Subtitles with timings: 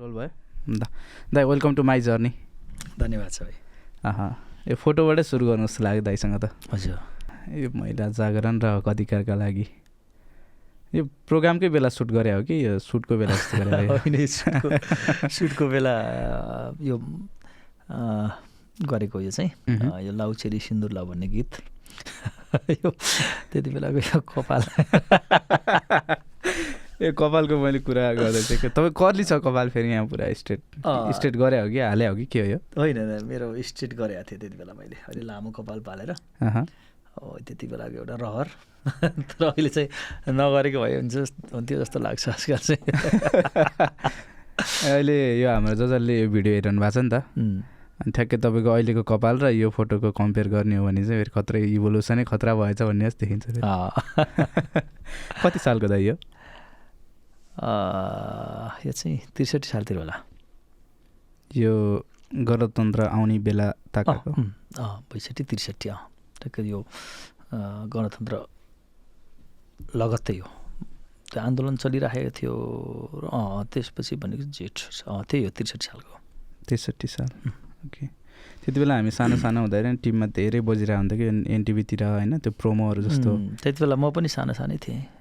[0.00, 0.32] Role भयो।
[0.80, 0.86] दा
[1.34, 2.32] दाइ वेलकम टु माई जर्नी
[3.00, 3.54] धन्यवाद छ भाइ
[4.68, 6.96] यो फोटोबाटै सुरु गर्नु जस्तो लाग्यो दाइसँग त। हजुर।
[7.52, 9.66] यो महिला जागरण र हक अधिकारका लागि।
[10.96, 12.64] यो प्रोग्रामकै बेला सुट गरे हो कि?
[12.64, 13.36] यो सुटको बेला
[15.36, 15.94] सुटको बेला
[16.80, 16.96] यो
[18.80, 19.52] गरेको यो चाहिँ
[20.00, 21.60] यो लाउचेरी सिन्दुर लाउ भन्ने गीत।
[22.80, 22.88] यो
[23.52, 24.64] त्यति बेलाको यो कपाल।
[27.00, 30.60] ए कपालको मैले कुरा गर्दै थिएँ कि तपाईँ कर्ली छ कपाल फेरि यहाँ पुरा स्ट्रेट।
[31.16, 32.58] स्ट्रेट गरे हो कि हाले हो कि के हो यो?
[32.76, 37.96] होइन मेरो स्ट्रेट गरेको थिएँ त्यति बेला मैले अलि लामो कपाल पालेर। हो त्यति बेलाको
[38.04, 38.48] एउटा रहर।
[39.00, 39.88] तर अहिले चाहिँ
[40.28, 41.16] नगरेको भए हुन्छ
[41.56, 42.84] हुन्थ्यो जस्तो लाग्छ आजकल चाहिँ।
[44.92, 47.24] अहिले यो हाम्रो ज जसले यो भिडियो हेरिरहनु भएको छ नि त।
[48.00, 51.60] अनि ठ्याक्कै तपाईँको अहिलेको कपाल र यो फोटोको कम्पेयर गर्ने हो भने चाहिँ फेरि खत्रै
[51.80, 53.56] इभोल्युसनै खतरा भएछ भन्ने जस्तो देखिन्छ।
[55.44, 56.14] कति सालको दाइ यो?
[57.60, 60.16] यो चाहिँ त्रिसठी सालतिर होला।
[61.50, 61.72] यो
[62.48, 64.30] गणतन्त्र आउने बेला ताकाको
[64.80, 65.98] अँ बैसठी त्रिसठी अँ
[66.40, 66.80] ठ्याक्कै यो
[67.92, 68.34] गणतन्त्र
[69.96, 70.48] लगत्तै हो।
[71.30, 72.54] त्यो आन्दोलन चलिराखेको थियो
[73.22, 76.14] र अँ त्यसपछि भनेको जेठ अँ त्यही हो त्रिसठी सालको।
[76.66, 77.30] त्रिसठी साल।
[77.86, 78.06] ओके।
[78.62, 83.00] त्यति बेला हामी सानो सानो हुँदाखेरि टिममा धेरै बजिरहेको हुन्थ्यो कि एनटिभीतिर होइन त्यो प्रोमोहरू
[83.08, 83.30] जस्तो।
[83.62, 85.19] त्यति बेला म पनि सानो सानै थिएँ।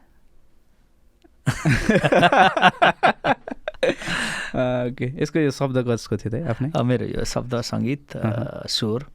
[3.80, 6.69] ओके यसको यो शब्द कसको थियो त आफ्नै?
[6.75, 8.19] मेरो यो शब्द सङ्गीत।
[8.67, 9.06] स्वर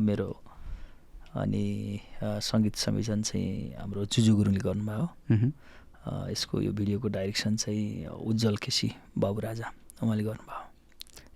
[0.00, 0.28] मेरो
[1.36, 5.06] अनि सङ्गीत संयोजन चाहिँ हाम्रो जुजु गुरुङले गर्नुभयो।
[6.32, 10.60] यसको यो भिडियोको डाइरेक्सन चाहिँ उज्जवल केसी बाबु राजा उहाँले गर्नुभयो।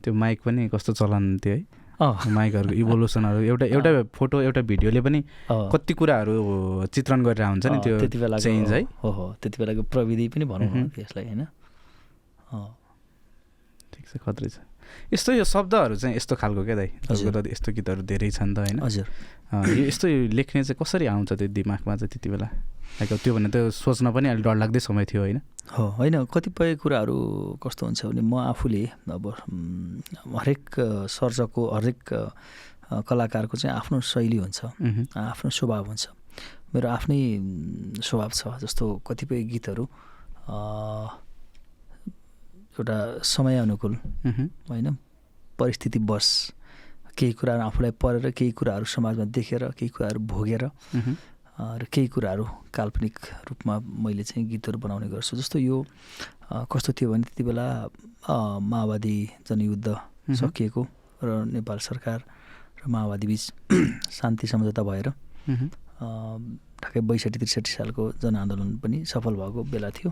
[0.03, 1.65] त्यो माइक पनि कस्तो चलन थियो है?
[2.37, 6.35] माइकहरूको इभोल्युसनहरू एउटा एउटा फोटो एउटा भिडियोले पनि। कति कुराहरू
[6.93, 10.45] चित्रण गरेर हुन्छ नि त्यो त्यति बेलाको चेन्ज है। हो हो। त्यति बेलाको प्रविधि पनि
[10.45, 11.43] भनौँ। त्यसलाई होइन?
[13.93, 14.61] ठिक छ खत्रै छ।
[15.12, 16.89] यस्तो यो शब्दहरू चाहिँ यस्तो खालको क्या दाइ?
[17.11, 18.79] हजुर। तपाईँको त यस्तो गीतहरू धेरै छन् त होइन?
[18.85, 19.06] हजुर।
[19.73, 20.06] यो यस्तो
[20.37, 22.49] लेख्ने चाहिँ कसरी आउँछ त्यो दिमागमा चाहिँ त्यति बेला?
[23.01, 25.41] लाइक अब त्यो त सोच्न पनि अलिक डरलाग्दै समय थियो होइन?
[25.66, 27.16] हो होइन कतिपय कुराहरू
[27.62, 29.25] कस्तो हुन्छ भने म आफूले अब
[30.38, 30.62] हरेक
[31.10, 32.03] सर्जकको हरेक
[33.03, 34.60] कलाकारको चाहिँ आफ्नो शैली हुन्छ।
[35.10, 36.05] आफ्नो स्वभाव हुन्छ
[36.75, 37.21] मेरो आफ्नै
[37.99, 39.84] स्वभाव छ जस्तो कतिपय गीतहरू
[42.78, 44.97] एउटा समय अनुकूल मह्म। होइन
[45.59, 46.26] परिस्थिति बस
[47.19, 50.65] केही कुराहरू आफूलाई परेर केही कुराहरू समाजमा देखेर केही कुराहरू भोगेर
[51.56, 52.44] र केही कुराहरू
[52.75, 53.15] काल्पनिक
[53.49, 53.75] रूपमा
[54.05, 55.77] मैले चाहिँ गीतहरू बनाउने गर्छु। जस्तो यो
[56.72, 57.67] कस्तो थियो भने त्यति बेला
[58.61, 59.17] माओवादी
[59.49, 59.89] जनयुद्ध।
[60.37, 60.83] सकिएको
[61.25, 62.19] र नेपाल सरकार
[62.83, 63.43] र माओवादी बिच
[64.19, 65.09] शान्ति सम्झौता भएर
[65.49, 70.11] ठ्याक्कै बैसठी त्रिसठी सालको जनआन्दोलन पनि सफल भएको बेला थियो।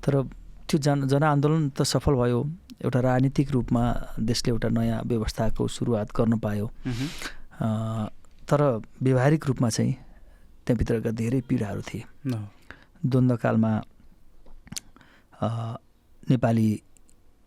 [0.00, 0.22] तर
[0.68, 2.40] त्यो जन जनआन्दोलन त सफल भयो
[2.80, 3.82] एउटा राजनीतिक रूपमा
[4.24, 6.66] देशले एउटा नयाँ व्यवस्थाको सुरुवात गर्न पायो।
[8.48, 8.60] तर
[9.02, 9.94] व्यवहारिक रूपमा चाहिँ
[10.66, 12.04] त्यहाँभित्रका धेरै पीडाहरू थिए।
[13.02, 13.72] द्वन्द्वकालमा
[16.30, 16.68] नेपाली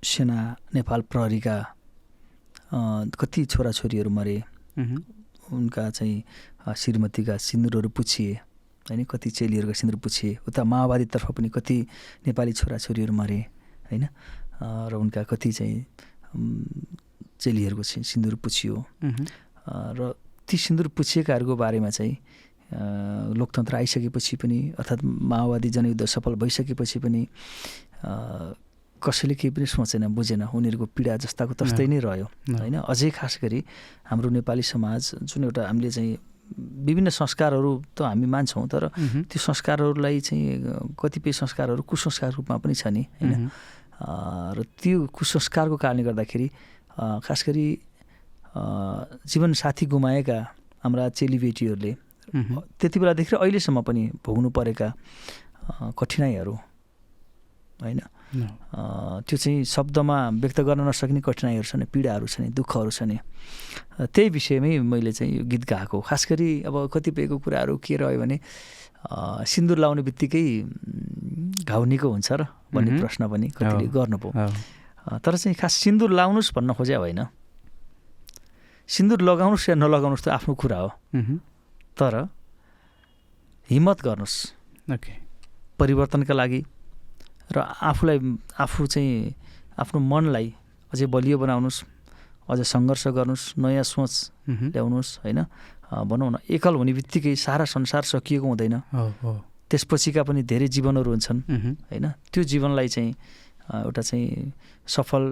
[0.03, 0.39] सेना
[0.75, 1.55] नेपाल प्रहरीका
[3.15, 4.37] कति छोराछोरीहरू मरे।
[5.47, 6.17] उनका चाहिँ
[6.75, 8.33] श्रीमतीका सिन्दुरहरू पुछिए
[8.85, 9.03] होइन?
[9.05, 11.77] कति चेलीहरूका सिन्दुर पुछिए। उता माओवादीतर्फ पनि कति
[12.27, 13.39] नेपाली छोराछोरीहरू मरे
[13.89, 14.03] होइन?
[14.61, 15.85] र उनका कति चाहिँ
[17.39, 18.75] चेलीहरूको सिन्दुर पुछियो।
[19.69, 20.13] र
[20.47, 22.17] ती सिन्दुर पुछिएकाहरूको बारेमा चाहिँ
[22.71, 27.21] लोकतन्त्र आइसकेपछि पनि अर्थात् माओवादी जनयुद्ध सफल भइसकेपछि पनि
[29.01, 32.27] कसैले केही पनि सोचेन बुझेन उनीहरूको पीडा जस्ताको तस्तै नै रह्यो।
[32.57, 33.59] होइन अझै खास गरी
[34.09, 36.17] हाम्रो नेपाली समाज जुन एउटा हामीले चाहिँ
[36.89, 38.83] विभिन्न संस्कारहरू त हामी मान्छौँ तर।
[39.29, 43.49] त्यो संस्कारहरूलाई चाहिँ कतिपय संस्कारहरू कुसंस्कार रूपमा पनि छ नि होइन
[44.57, 46.47] र त्यो कुसंस्कारको कारणले गर्दाखेरि
[47.25, 47.67] खास गरी
[48.57, 50.39] जीवनसाथी गुमाएका
[50.83, 51.91] हाम्रा चेलीबेटीहरूले।
[52.79, 54.87] त्यति बेलादेखि अहिलेसम्म पनि भोग्नु परेका
[55.99, 56.53] कठिनाइहरू
[57.79, 57.99] होइन
[59.25, 63.17] त्यो चाहिँ शब्दमा व्यक्त गर्न नसक्ने कठिनाइहरू छ नि पीडाहरू छ नि दुःखहरू छ नि
[64.01, 68.37] त्यही विषयमै मैले चाहिँ यो गीत गाएको खास गरी अब कतिपयको कुराहरू के रह्यो भने
[69.45, 70.43] सिन्दुर लाउने बित्तिकै
[71.63, 72.41] घाउ निको हुन्छ र
[72.73, 74.49] भन्ने मह्म। प्रश्न पनि कतिले हो। गर्नु पो हो।
[75.05, 77.21] अ, तर चाहिँ खास सिन्दुर लाउनुहोस् भन्न खोज्या होइन
[78.89, 81.37] सिन्दुर लगाउनुहोस् या नलगाउनुहोस् त आफ्नो कुरा हो मह्म।
[81.97, 82.13] तर
[83.69, 84.37] हिम्मत गर्नुहोस्
[84.93, 85.13] ओके।
[85.79, 86.61] परिवर्तनका लागि
[87.51, 88.17] र आफूलाई
[88.59, 89.33] आफू चाहिँ
[89.81, 90.47] आफ्नो मनलाई
[90.93, 91.79] अझै बलियो बनाउनुहोस्
[92.49, 94.13] अझ सङ्घर्ष गर्नुहोस् नयाँ सोच।
[94.73, 95.39] ल्याउनुहोस् होइन?
[95.85, 98.75] भनौँ न एकल हुने बित्तिकै सारा संसार सकिएको हुँदैन।
[99.69, 101.39] त्यसपछिका पनि धेरै जीवनहरू हुन्छन्।
[101.89, 102.05] होइन?
[102.31, 103.11] त्यो जीवनलाई चाहिँ
[103.85, 104.51] एउटा चाहिँ
[104.87, 105.23] सफल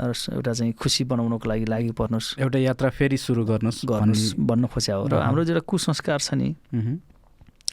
[0.00, 4.70] र एउटा चाहिँ खुसी बनाउनको लागि लागि पर्नुहोस्। एउटा यात्रा फेरि सुरु गर्नुहोस् गर्नुहोस् भन्ने-
[4.72, 6.48] खोज्या हो। र। हाम्रो एउटा कुसंस्कार छ नि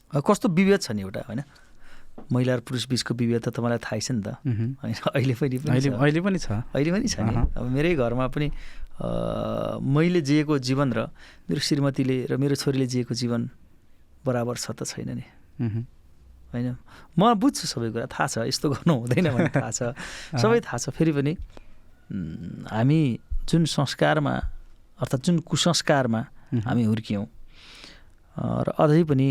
[0.09, 1.41] कस्तो विभेद छ नि एउटा होइन?
[2.19, 5.89] महिला र पुरुष बिचको विभेद त तपाईँलाई थाहै छ नि त। होइन अहिले पनि अहिले
[5.89, 8.47] छ। अहिले पनि छ। अहिले पनि छ नि। अब मेरै घरमा पनि
[8.99, 10.99] मैले जिएको जीवन र
[11.47, 13.41] मेरो श्रीमतीले र मेरो छोरीले जिएको जीवन
[14.27, 15.25] बराबर छ त छैन नि।
[16.51, 16.75] होइन?
[17.15, 19.81] म बुझ्छु सबै कुरा। थाहा छ यस्तो गर्नु हुँदैन भन्ने थाहा छ।
[20.43, 21.33] सबै थाहा छ। फेरि पनि
[22.09, 22.99] हामी
[23.49, 24.35] जुन संस्कारमा
[24.99, 26.21] अर्थात् जुन कुसंस्कारमा।
[26.65, 27.25] हामी हुर्क्यौँ
[28.65, 29.27] र अझै पनि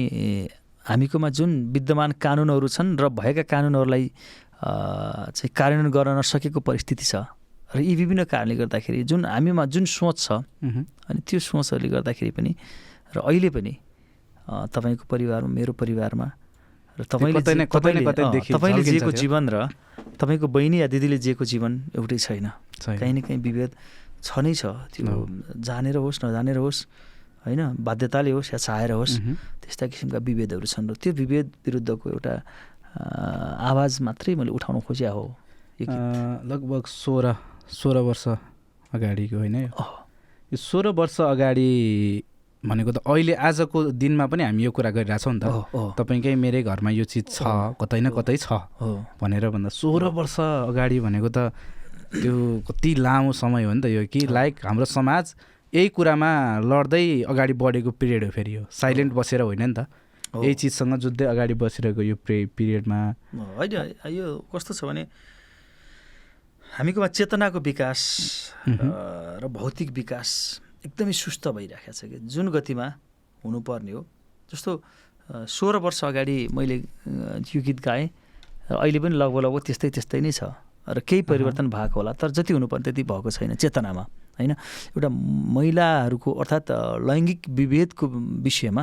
[0.87, 4.05] हामीकोमा जुन विद्यमान कानुनहरू छन् र भएका कानुनहरूलाई
[5.35, 7.27] चाहिँ कार्यान्वयन गर्न नसकेको परिस्थिति छ
[7.75, 10.29] र यी विभिन्न कारणले गर्दाखेरि जुन हामीमा जुन सोच छ।
[11.11, 12.51] अनि त्यो सोचहरूले गर्दाखेरि पनि
[13.13, 13.73] र अहिले पनि
[14.49, 16.27] तपाईँको परिवारमा मेरो परिवारमा
[16.99, 19.57] र तपाईँले तपाईँले- जिएको। जीवन र
[20.19, 22.47] तपाईँको बहिनी या दिदीले जिएको जीवन एउटै छैन।
[22.79, 23.71] काहीँ न काहीँ विभेद
[24.23, 24.65] छ नै छ।
[24.95, 25.15] त्यो।
[25.59, 26.81] जानेर होस् नजानेर होस्
[27.47, 29.15] होइन बाध्यताले होस् या चाहेर होस्।
[29.63, 32.35] त्यस्ता किसिमका विभेदहरू छन् र त्यो विभेद विरुद्धको एउटा
[33.63, 35.25] आवाज मात्रै मैले उठाउन खोज्या हो।
[35.79, 37.27] लगभग सोह्र
[37.71, 38.25] सोह्र वर्ष
[38.91, 39.71] अगाडिको होइन यो?
[40.51, 41.71] सोह्र वर्ष अगाडि
[42.59, 45.47] भनेको त अहिले आजको दिनमा पनि हामी यो कुरा गरिरहेछौँ नि त।
[45.95, 47.47] तपाईँकै मेरै घरमा यो चिज छ
[47.79, 48.59] कतै न कतै छ
[49.23, 50.37] भनेर भन्दा सोह्र वर्ष
[50.67, 51.39] अगाडि भनेको त
[52.09, 52.35] त्यो
[52.69, 55.35] कति लामो समय हो नि त यो कि लाइक हाम्रो समाज
[55.73, 56.31] यही कुरामा
[56.65, 59.85] लड्दै अगाडि बढेको पिरियड हो फेरि यो। साइलेन्ट बसेर होइन नि त।
[60.29, 62.99] यही चिजसँग जुझ्दै अगाडि बसिरहेको यो प्रे पिरियडमा।
[63.57, 63.73] होइन
[64.13, 65.05] यो कस्तो छ भने
[66.65, 68.01] हामीकोमा चेतनाको विकास
[68.69, 70.29] र भौतिक विकास
[70.85, 72.87] एकदमै सुस्त भइरहेको छ कि। जुन गतिमा
[73.45, 74.03] हुनुपर्ने हो।
[74.49, 74.71] जस्तो
[75.29, 76.77] सोह्र वर्ष अगाडि मैले
[77.45, 78.09] यो गीत गाएँ
[78.69, 80.53] र अहिले पनि लगभग लगभग त्यस्तै त्यस्तै नै छ।
[80.89, 84.03] र केही परिवर्तन भएको होला तर जति हुनुपर्ने त्यति भएको छैन चेतनामा
[84.39, 86.71] होइन एउटा महिलाहरूको अर्थात्
[87.05, 88.07] लैङ्गिक विभेदको
[88.47, 88.83] विषयमा।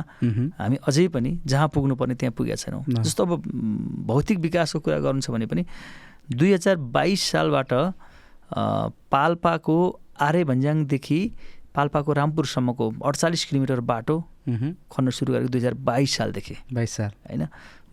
[0.60, 3.42] हामी अझै पनि जहाँ पुग्नुपर्ने त्यहाँ पुगेका छैनौँ। जस्तो अब
[4.06, 5.64] भौतिक विकासको कुरा गर्नु छ भने पनि
[6.28, 7.72] दुई हजार बाइस सालबाट
[9.10, 9.76] पाल्पाको
[10.20, 11.20] आरे भन्ज्याङदेखि
[11.74, 14.16] पाल्पाको रामपुरसम्मको अडचालिस किलोमिटर बाटो।
[14.46, 17.42] खन्न सुरु गरेको दुई हजार बाइस सालदेखि बाइस साल होइन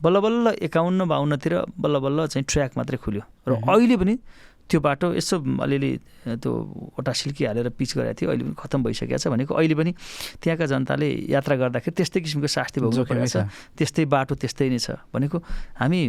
[0.04, 4.16] बल्ल बल्ल एकाउन्न बाहन्नतिर बल्ल बल्ल चाहिँ ट्र्याक मात्रै खुल्यो। र। अहिले पनि
[4.64, 5.92] त्यो बाटो यसो अलिअलि
[6.40, 6.52] त्यो
[6.96, 9.92] ओटा सिल्की हालेर पिच गरेको थियो अहिले पनि खत्तम भइसकेको छ भनेको अहिले पनि
[10.40, 13.44] त्यहाँका जनताले यात्रा गर्दाखेरि त्यस्तै किसिमको शास्ति भोग्नु छ।
[13.76, 15.38] त्यस्तै बाटो त्यस्तै नै छ भनेको
[15.84, 16.00] हामी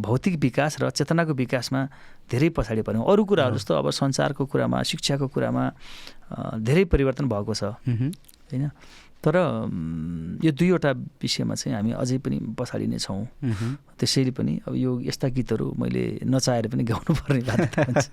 [0.00, 1.80] भौतिक विकास र चेतनाको विकासमा
[2.32, 5.64] धेरै पछाडि पऱ्यौँ। अरू कुराहरू जस्तो अब सञ्चारको कुरामा शिक्षाको कुरामा
[6.64, 8.72] धेरै परिवर्तन भएको छ। होइन?
[9.24, 9.36] तर
[10.44, 10.90] यो दुईवटा
[11.22, 13.26] विषयमा चाहिँ हामी अझै पनि पछाडि नै छौँ।
[13.98, 18.06] त्यसैले पनि अब यो यस्ता गीतहरू मैले नचाहेर पनि गाउनु पर्ने बाध्यता हुन्छ।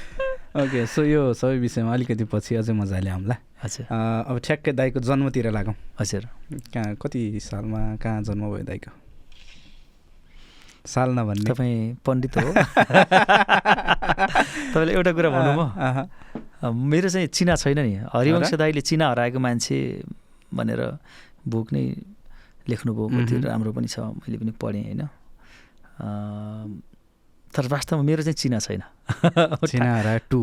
[0.60, 5.50] ओके सो यो सबै विषयमा अलिकति पछि अझै मजाले आउँला। हजुर। अब ठ्याक्कै दाईको जन्मतिर
[5.50, 6.28] लागौँ। हजुर।
[6.72, 8.92] कहाँ कति सालमा कहाँ जन्म भयो दाईको?
[10.84, 12.52] साल नभन्ने। तपाईँ पण्डित हो।
[14.76, 19.78] तपाईँले एउटा कुरा भनौँ म मेरो चाहिँ चिना छैन नि। हरिवंश दाईले चिना हराएको मान्छे
[20.54, 20.80] भनेर
[21.48, 21.84] बुक नै
[22.68, 25.02] लेख्नुभएको थियो मह्म। राम्रो पनि छ मैले पनि पढेँ होइन।
[27.54, 28.82] तर वास्तवमा मेरो चाहिँ चिना छैन।
[29.68, 30.40] चिना हरा टु।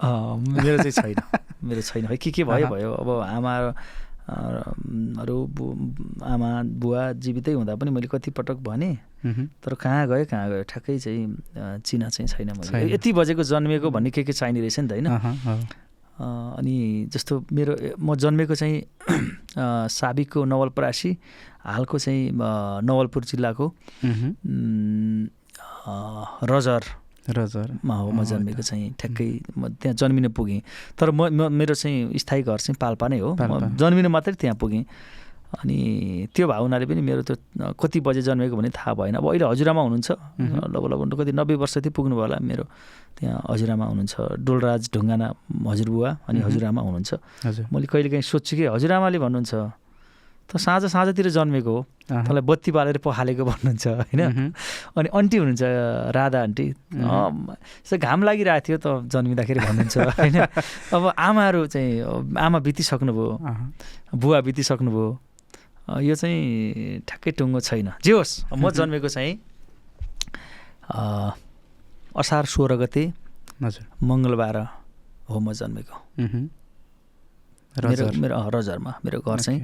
[0.00, 1.18] मेरो चाहिँ छैन।
[1.64, 2.92] मेरो छैन। है के के भयो। भयो?
[2.92, 3.52] अब आमा
[4.24, 5.64] अरू बु
[6.24, 8.96] आमा बुवा जीवितै हुँदा पनि मैले कति पटक भनेँ।
[9.60, 10.62] तर कहाँ गयो कहाँ गयो?
[10.64, 14.88] ठ्याक्कै चाहिँ चिना चाहिँ छैन मैले। यति बजेको जन्मेको भन्ने के के चाहिने रहेछ नि
[14.88, 15.08] त होइन?
[16.18, 18.78] अनि जस्तो मेरो म जन्मेको चाहिँ
[19.90, 21.10] साबिकको नवलपरासी
[21.66, 22.30] हालको चाहिँ
[22.86, 23.66] नवलपुर जिल्लाको
[26.50, 26.82] रजर
[27.24, 29.28] रजर। मा हो म जन्मेको चाहिँ ठ्याक्कै
[29.58, 30.60] म त्यहाँ जन्मिन पुगेँ।
[30.98, 34.84] तर म मेरो चाहिँ स्थायी घर चाहिँ पाल्पा नै हो। म जन्मिन मात्रै त्यहाँ पुगेँ।
[35.60, 35.76] अनि
[36.34, 37.36] त्यो भए हुनाले पनि मेरो त्यो
[37.78, 40.10] कति बजे जन्मेको भन्ने थाहा भएन। अब अहिले हजुरआमा हुनुहुन्छ।
[40.74, 42.64] लगभग लगभग कति नब्बे वर्ष थियो पुग्नु होला मेरो।
[43.14, 45.26] त्यहाँ हजुरआमा हुनुहुन्छ डोलराज ढुङ्गाना
[45.70, 47.10] हजुरबुवा अनि। हजुरआमा हुनुहुन्छ।
[47.72, 49.54] मैले कहिले काहीँ सोध्छु कि हजुरआमाले भन्नुहुन्छ
[50.44, 54.52] त साँझ साँझतिर जन्मेको हो। तँलाई बत्ती बालेर पखालेको भन्नुहुन्छ। होइन।
[54.92, 55.64] अनि आन्टी हुनुहुन्छ
[56.12, 56.66] राधा आन्टी।
[57.96, 60.36] घाम लागिरहेको थियो त जन्मिँदाखेरि भन्नुहुन्छ होइन?
[60.92, 63.28] अब आमाहरू चाहिँ आमा बितिसक्नुभयो।
[64.20, 65.06] बुवा बितिसक्नुभयो।
[65.88, 69.32] यो चाहिँ ठ्याक्कै टुङ्गो छैन। जे होस् म जन्मेको चाहिँ
[72.16, 73.12] असार सोह्र गते
[73.62, 74.56] हजुर। मङ्गलबार
[75.28, 75.96] हो म जन्मेको।
[77.74, 79.60] मेरो रजर। मेरो रजरमा मेरो घर चाहिँ।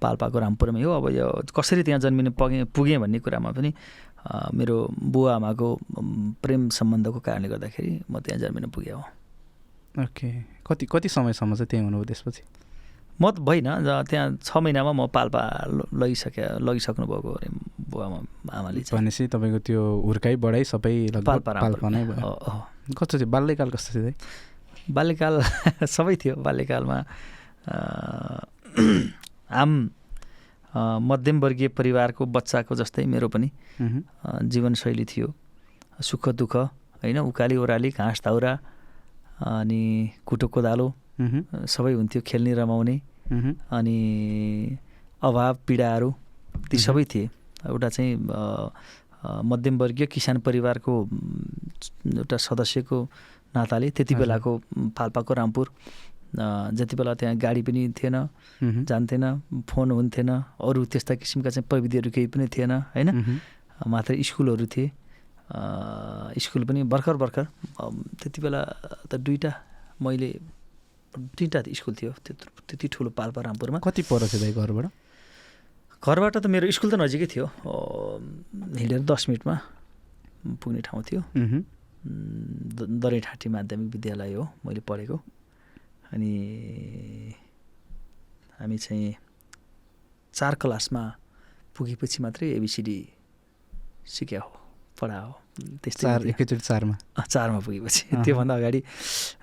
[0.00, 1.26] पाल्पाको रामपुरमै हो। अब यो
[1.56, 3.70] कसरी त्यहाँ जन्मिनु पगे पुगेँ भन्ने कुरामा पनि
[4.52, 5.68] मेरो बुवा आमाको
[6.44, 9.00] प्रेम सम्बन्धको कारणले गर्दाखेरि म त्यहाँ जन्मिन पुगेँ हो।
[10.04, 10.28] ओके।
[10.66, 12.42] कति कति समयसम्म चाहिँ त्यहीँ हुनुभयो त्यसपछि?
[13.14, 13.72] म त भइनँ
[14.10, 15.42] त्यहाँ छ महिनामा म पाल्पा
[15.94, 17.48] लगिसके लगिसक्नु भएको अरे
[17.90, 18.26] बुवा आमा-
[18.58, 22.30] आमाले भनेपछि तपाईँको त्यो हुर्काइ बढाइ सबै पाल्पा पाल्पा नै भयो।
[22.98, 23.28] कस्तो थियो?
[23.30, 24.12] बाल्यकाल कस्तो थियो?
[24.90, 25.34] बाल्यकाल
[25.96, 26.98] सबै थियो बाल्यकालमा।
[29.62, 29.70] आम
[31.08, 33.48] मध्यमवर्गीय परिवारको बच्चाको जस्तै मेरो पनि
[34.50, 35.28] जीवनशैली थियो।
[36.02, 36.54] सुख दुःख
[37.02, 38.52] होइन उकाली ओह्राली घाँस दाउरा
[39.38, 39.82] अनि
[40.26, 42.96] कुटो कोदालो सबै हुन्थ्यो खेल्ने रमाउने।
[43.70, 43.98] अनि
[45.22, 46.10] अभाव पीडाहरू
[46.70, 47.28] ती। सबै थिए
[47.64, 48.12] एउटा चाहिँ
[49.24, 50.92] मध्यमवर्गीय किसान परिवारको
[52.14, 52.98] एउटा सदस्यको
[53.54, 54.50] नाताले त्यति। बेलाको
[54.92, 55.66] पाल्पाको रामपुर
[56.76, 58.16] जति बेला त्यहाँ गाडी पनि थिएन।
[58.84, 59.24] जान्थेन
[59.64, 60.30] फोन हुन्थेन
[60.60, 63.08] अरू त्यस्ता किसिमका चाहिँ प्रविधिहरू केही पनि थिएन होइन।
[63.86, 64.90] मात्र स्कुलहरू थिए
[66.36, 67.44] स्कुल पनि भर्खर भर्खर
[68.20, 68.60] त्यति बेला
[69.08, 69.52] त दुईवटा
[70.02, 70.28] मैले
[71.14, 74.86] तिनवटा स्कुल थियो त्यत्रो त्यति ठुलो पाल्पा रामपुरमा। कति पर थियो दाइ घरबाट?
[76.02, 77.46] घरबाट त मेरो स्कुल त नजिकै थियो।
[78.76, 79.54] हिँडेर दस मिनटमा
[80.60, 81.20] पुग्ने ठाउँ थियो।
[82.04, 85.16] दरैठाँटी माध्यमिक विद्यालय हो मैले पढेको।
[86.12, 86.32] अनि
[88.60, 89.14] हामी चाहिँ
[90.34, 91.02] चार क्लासमा
[91.76, 92.98] पुगेपछि मात्रै एबिसिडी
[94.06, 94.50] सिक्या हो
[95.00, 96.94] पढा हो त्यस्तै चार। एकैचोटि चारमा।
[97.30, 98.80] चारमा पुगेपछि। त्योभन्दा अगाडि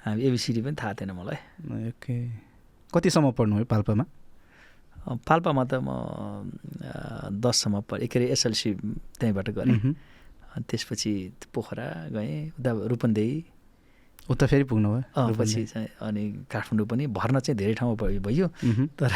[0.06, 1.39] हामी एबिसिडी पनि थाहा थिएन मलाई।
[1.89, 2.15] ओके।
[2.94, 4.06] कतिसम्म पढ्नुभयो पाल्पामा?
[5.08, 5.89] अँ, पाल्पामा त म
[7.39, 8.70] दससम्म पढेँ। के अरे एसएलसी
[9.20, 9.80] त्यहीँबाट गरेँ।
[10.68, 11.12] त्यसपछि
[11.53, 13.36] पोखरा गएँ। उता रूपन्देही।
[14.30, 14.63] उता फेरि
[15.15, 15.34] अँ, रूपन्देही?
[15.39, 18.48] पछि चाहिँ अनि काठमाडौँ पनि भर्न चाहिँ धेरै ठाउँमा भयो।
[19.00, 19.12] तर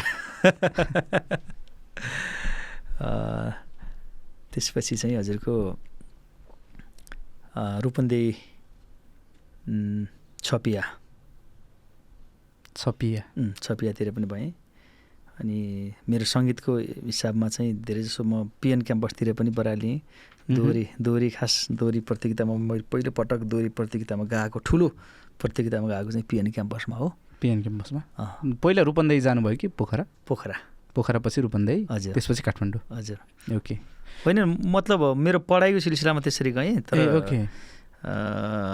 [4.52, 5.54] त्यसपछि चाहिँ हजुरको
[7.56, 8.32] रूपन्देही
[10.44, 10.82] छपिया।
[12.76, 13.22] छपिया।
[13.62, 14.52] छपियातिर पनि भएँ।
[15.40, 15.58] अनि
[16.08, 16.72] मेरो सङ्गीतको
[17.08, 22.00] हिसाबमा चाहिँ धेरै जसो म पिएन क्याम्पसतिर पनि बराल। लिएँ मह्म। दोहोरी दोहोरी खास दोहोरी
[22.08, 24.88] प्रतियोगितामा मैले पहिलोपटक दोहोरी प्रतियोगितामा गएको ठुलो
[25.40, 27.08] प्रतियोगितामा गएको चाहिँ पिएन क्याम्पसमा हो।
[27.40, 28.00] पिएन क्याम्पसमा?
[28.62, 30.04] पहिला रूपन्देही जानुभयो कि पोखरा?
[30.28, 30.56] पोखरा।
[30.94, 33.18] पोखरा पछि रूपन्देही हजुर। त्यसपछि काठमाडौँ। हजुर।
[33.56, 37.38] ओके। होइन मतलब मेरो पढाइको सिलसिलामा त्यसरी गएँ तर ओके।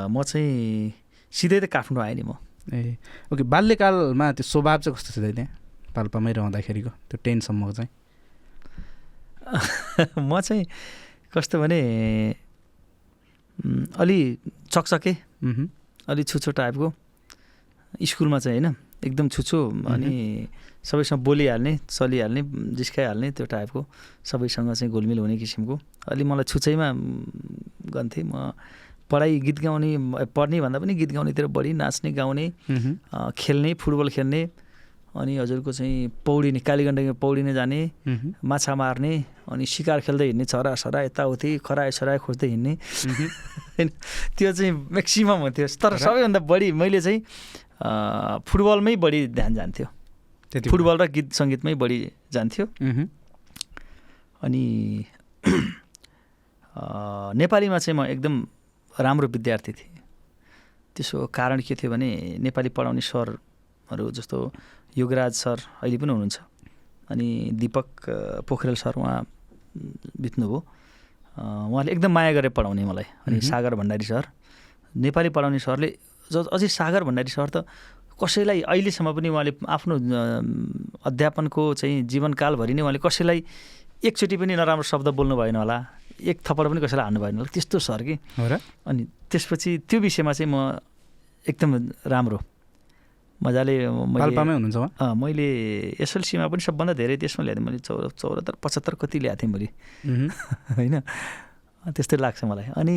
[0.09, 0.93] म चाहिँ
[1.33, 2.37] सिधै त काठमाडौँ आएँ नि म।
[2.73, 2.97] ए
[3.33, 5.51] ओके बाल्यकालमा त्यो स्वभाव चाहिँ कस्तो थियो त्यहाँ
[5.95, 7.91] पाल्पामै रहँदाखेरिको त्यो टेनसम्मको चाहिँ?
[10.19, 10.65] म चाहिँ
[11.35, 11.81] कस्तो भने
[13.99, 14.19] अलि
[14.71, 15.13] चकचके।
[16.09, 16.87] अलि छुचो टाइपको
[18.05, 20.47] स्कुलमा चाहिँ होइन। एकदम छुचो अनि
[20.85, 22.43] सबैसँग बोलिहाल्ने चलिहाल्ने
[22.79, 23.81] जिस्काइहाल्ने त्यो टाइपको
[24.25, 25.75] सबैसँग चाहिँ घुलमिल हुने किसिमको
[26.09, 26.89] अलि मलाई छुचैमा
[27.95, 28.53] गन्थेँ म
[29.11, 29.91] पढाइ गीत गाउने
[30.33, 32.47] पढ्ने भन्दा पनि गीत गाउनेतिर बढी नाच्ने गाउने
[33.37, 34.43] खेल्ने फुटबल खेल्ने
[35.13, 37.81] अनि हजुरको चाहिँ पौडिने कालीगण्डकीमा पौडिने जाने।
[38.41, 39.13] माछा मार्ने
[39.45, 43.89] अनि शिकार खेल्दै हिँड्ने छरा सरा यताउति खरायो सरायो खोज्दै हिँड्ने। होइन
[44.39, 46.01] त्यो चाहिँ म्याक्सिमम् हुन्थ्यो तर?
[46.01, 47.21] सबैभन्दा बढी मैले चाहिँ
[47.83, 49.87] फुटबलमै बढी ध्यान जान्थ्यो।
[50.53, 51.99] त्यति फुटबल र गीत सङ्गीतमै बढी
[52.33, 52.65] जान्थ्यो।
[54.43, 54.65] अनि
[57.41, 58.35] नेपालीमा चाहिँ म एकदम
[58.95, 59.91] राम्रो विद्यार्थी थिएँ।
[60.97, 64.39] त्यसो कारण के थियो भने नेपाली पढाउने सरहरू जस्तो
[64.97, 66.39] योगराज सर अहिले पनि हुनुहुन्छ।
[67.11, 67.29] अनि
[67.61, 67.89] दिपक
[68.49, 69.21] पोखरेल सर उहाँ
[70.21, 70.59] बित्नुभयो।
[71.73, 74.25] उहाँले एकदम माया गरेर पढाउने मलाई। अनि। सागर भण्डारी सर।
[74.95, 75.89] नेपाली पढाउने सरले
[76.33, 77.57] ज अझै सागर भण्डारी सर त
[78.17, 79.95] कसैलाई अहिलेसम्म पनि उहाँले आफ्नो
[81.05, 83.39] अध्यापनको चाहिँ जीवनकालभरि नै उहाँले कसैलाई
[84.05, 85.79] एकचोटि पनि नराम्रो शब्द बोल्नु भएन होला
[86.23, 88.59] एक थप्पड पनि कसैलाई हान्नु भएन होला त्यस्तो सर कि हो र?
[88.87, 90.79] अनि त्यसपछि त्यो विषयमा चाहिँ म
[91.45, 91.71] एकदम
[92.07, 92.39] राम्रो
[93.41, 95.47] मजाले हुनुहुन्छ मैले
[95.99, 99.69] एसएलसीमा पनि सबभन्दा धेरै त्यसमा ल्याएको थिएँ मैले चौ चौरात्तर पचहत्तर कति ल्याएको थिएँ मैले।
[100.79, 100.95] होइन
[101.91, 102.97] त्यस्तै लाग्छ मलाई। अनि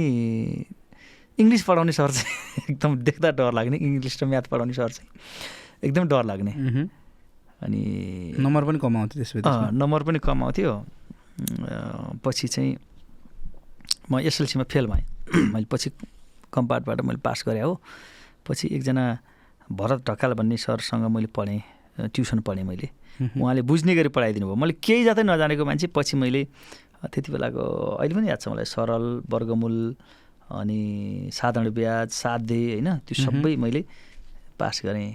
[1.40, 5.10] इङ्ग्लिस पढाउने सर चाहिँ एकदम देख्दा डर लाग्ने इङ्ग्लिस र म्याथ पढाउने सर चाहिँ
[5.84, 6.52] एकदम डर लाग्ने।
[7.66, 7.82] अनि
[8.40, 12.76] नम्बर पनि कमाउँथ्यो त्यसपछि। नम्बर पनि कम आउँथ्यो अँ, पछि चाहिँ
[14.12, 15.04] म एसएलसीमा फेल भएँ
[15.54, 15.90] मैले पछि
[16.54, 17.74] कम्पार्टबाट मैले पास गरेँ हो
[18.48, 19.04] पछि एकजना
[19.72, 21.62] भरत ढकाल भन्ने सरसँग मैले पढेँ
[22.14, 22.90] ट्युसन पढेँ मैले।
[23.40, 26.44] उहाँले बुझ्ने गरी पढाइदिनु भयो मैले केही जातै नजानेको मान्छे पछि मैले
[27.12, 27.64] त्यति बेलाको
[28.04, 29.76] अहिले पनि याद छ मलाई सरल वर्गमूल
[30.50, 32.90] अनि साधारण ब्याज साध्य होइन?
[33.06, 33.82] त्यो। सबै मैले
[34.60, 35.12] पास गरेँ।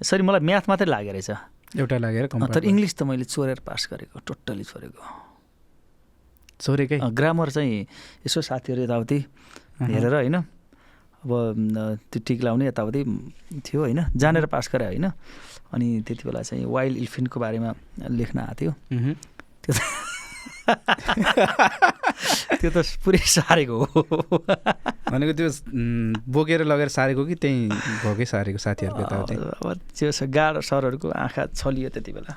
[0.00, 1.30] सरी मलाई म्याथ मात्रै लागेको रहेछ।
[1.76, 4.64] एउटा लागेर तर इङ्ग्लिस त मैले चोरेर पास गरेको टोटल्ली
[6.60, 7.86] छोरेकै ग्रामर चाहिँ
[8.26, 9.18] यसो साथीहरू यताउति
[9.80, 10.36] हेरेर होइन?
[11.20, 11.30] अब
[12.10, 13.00] त्यो टिक लाउने यताउति
[13.64, 14.00] थियो होइन?
[14.16, 15.06] जानेर पास गरे होइन?
[15.72, 17.70] अनि त्यति बेला चाहिँ वाइल्ड इल्फिनको बारेमा
[18.10, 18.72] लेख्न आएको थियो।
[19.62, 19.72] त्यो
[22.60, 22.72] त्यो त
[23.04, 23.90] पुरै सारेको हो।
[25.10, 25.48] भनेको त्यो
[26.28, 27.68] बोकेर लगेर सारेको कि त्यहीँ
[28.04, 29.34] भोकै सारेको साथीहरूको यताउति?
[29.34, 32.32] अब त्यो गाह्रो सरहरूको आँखा छलियो त्यति बेला।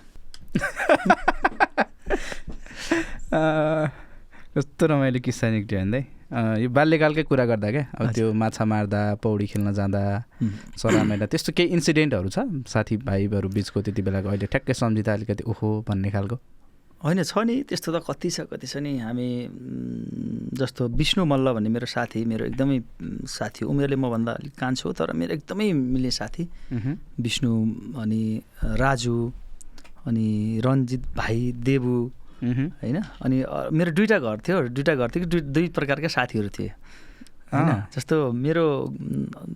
[4.54, 6.02] कस्तो रमाइलो किस्सा निक्ट्यो भन्दै
[6.62, 7.86] यो बाल्यकालकै कुरा गर्दा क्या?
[7.98, 10.02] अब त्यो माछा मार्दा पौडी खेल्न जाँदा
[10.78, 12.40] सरामेला त्यस्तो केही इन्सिडेन्टहरू छ?
[12.70, 16.38] साथीभाइहरू बिचको त्यति बेलाको अहिले ठ्याक्कै सम्झिँदा अलिकति ओहो भन्ने खालको?
[17.04, 19.28] होइन छ नि त्यस्तो त कति छ कति छ नि हामी
[20.56, 22.80] जस्तो विष्णु मल्ल भन्ने मेरो साथी मेरो एकदमै
[23.28, 26.44] साथी हो। उमेरले मभन्दा अलिक कान्छो तर मेरो एकदमै मिल्ने साथी।
[27.20, 27.52] विष्णु
[28.00, 28.24] अनि
[28.80, 29.18] राजु
[30.08, 30.28] अनि
[30.66, 31.96] रन्जित भाइ देबु।
[32.44, 33.38] होइन अनि
[33.72, 36.72] मेरो दुईवटा घर थियो दुईवटा घर थियो कि दुई दुई प्रकारका साथीहरू थिए
[37.54, 38.66] होइन। जस्तो मेरो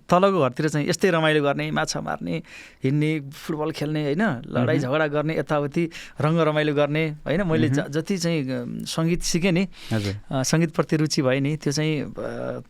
[0.06, 2.34] तलको घरतिर चाहिँ यस्तै रमाइलो गर्ने माछा मार्ने
[2.84, 4.24] हिँड्ने फुटबल खेल्ने होइन?
[4.46, 5.84] लडाइँ झगडा गर्ने यताउति
[6.22, 7.42] रङ्ग रमाइलो गर्ने होइन?
[7.42, 9.64] मैले जति चाहिँ सङ्गीत सिकेँ नि
[10.30, 11.94] सङ्गीतप्रति रुचि भयो नि त्यो चाहिँ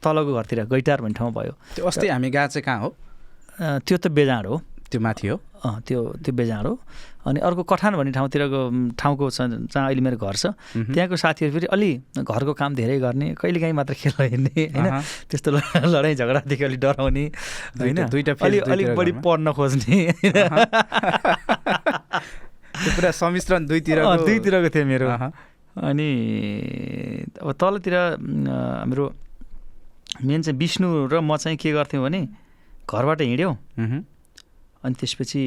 [0.01, 2.91] तलको घरतिर गैटार भन्ने ठाउँमा भयो। त्यो अस्ति हामी गएको चाहिँ कहाँ हो?
[3.85, 4.57] त्यो त बेजाँड हो।
[4.89, 6.75] त्यो माथि हो। अँ त्यो त्यो बेजाँड हो।
[7.29, 8.61] अनि अर्को कठान भन्ने ठाउँतिरको
[8.97, 13.35] ठाउँको छ जहाँ अहिले मेरो घर छ। त्यहाँको साथीहरू फेरि अलि घरको काम धेरै गर्ने
[13.37, 14.87] कहिलेकाहीँ मात्र खेल्न हिँड्ने होइन।
[15.29, 15.51] त्यस्तो
[15.93, 17.25] लडाइँ झगडादेखि अलिक डराउने
[17.77, 18.35] होइन अलिक दुईतिर
[18.97, 19.99] बढी। पढ्न खोज्ने
[22.79, 25.07] त्यो पुरा सम्मिश्रण दुईतिर दुईतिरको थियो मेरो।
[25.79, 26.09] अनि
[27.43, 29.05] अब तलतिर हाम्रो
[30.25, 32.21] मेन चाहिँ विष्णु र म चाहिँ के गर्थ्यौँ भने
[32.89, 33.55] घरबाट हिँड्यौँ।
[34.79, 35.43] अनि त्यसपछि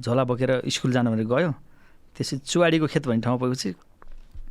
[0.00, 1.50] झोला बोकेर स्कुल जानु भनेर गयो।
[2.16, 3.70] त्यसपछि चुवाडीको खेत भन्ने ठाउँमा पुगेपछि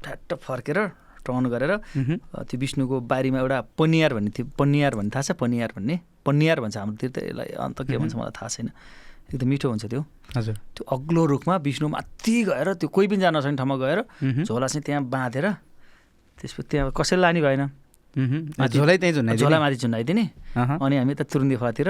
[0.03, 0.79] ठ्याट्ट फर्केर
[1.25, 1.71] टर्न गरेर
[2.47, 5.31] त्यो विष्णुको बारीमा एउटा पनियार भन्ने थियो। पनियार भन्ने थाहा छ?
[5.35, 5.95] पनियार भन्ने?
[6.25, 8.69] पनियार भन्छ हाम्रोतिर त यसलाई अन्त के भन्छ मलाई थाहा छैन।
[9.29, 10.01] एकदम मिठो हुन्छ त्यो।
[10.35, 13.99] हजुर। त्यो अग्लो रुखमा विष्णु माथि गएर त्यो कोही पनि जान नसक्ने ठाउँमा गएर।
[14.47, 15.45] झोला चाहिँ त्यहाँ बाँधेर
[16.39, 17.63] त्यसपछि त्यहाँ कसैले लाने भएन।
[18.15, 19.37] झोलै त्यहीँ झुन्डाइदिने?
[19.37, 21.89] झोला माथि झुन्डाइदिने। अनि हामी त तुरुन्दी खोलातिर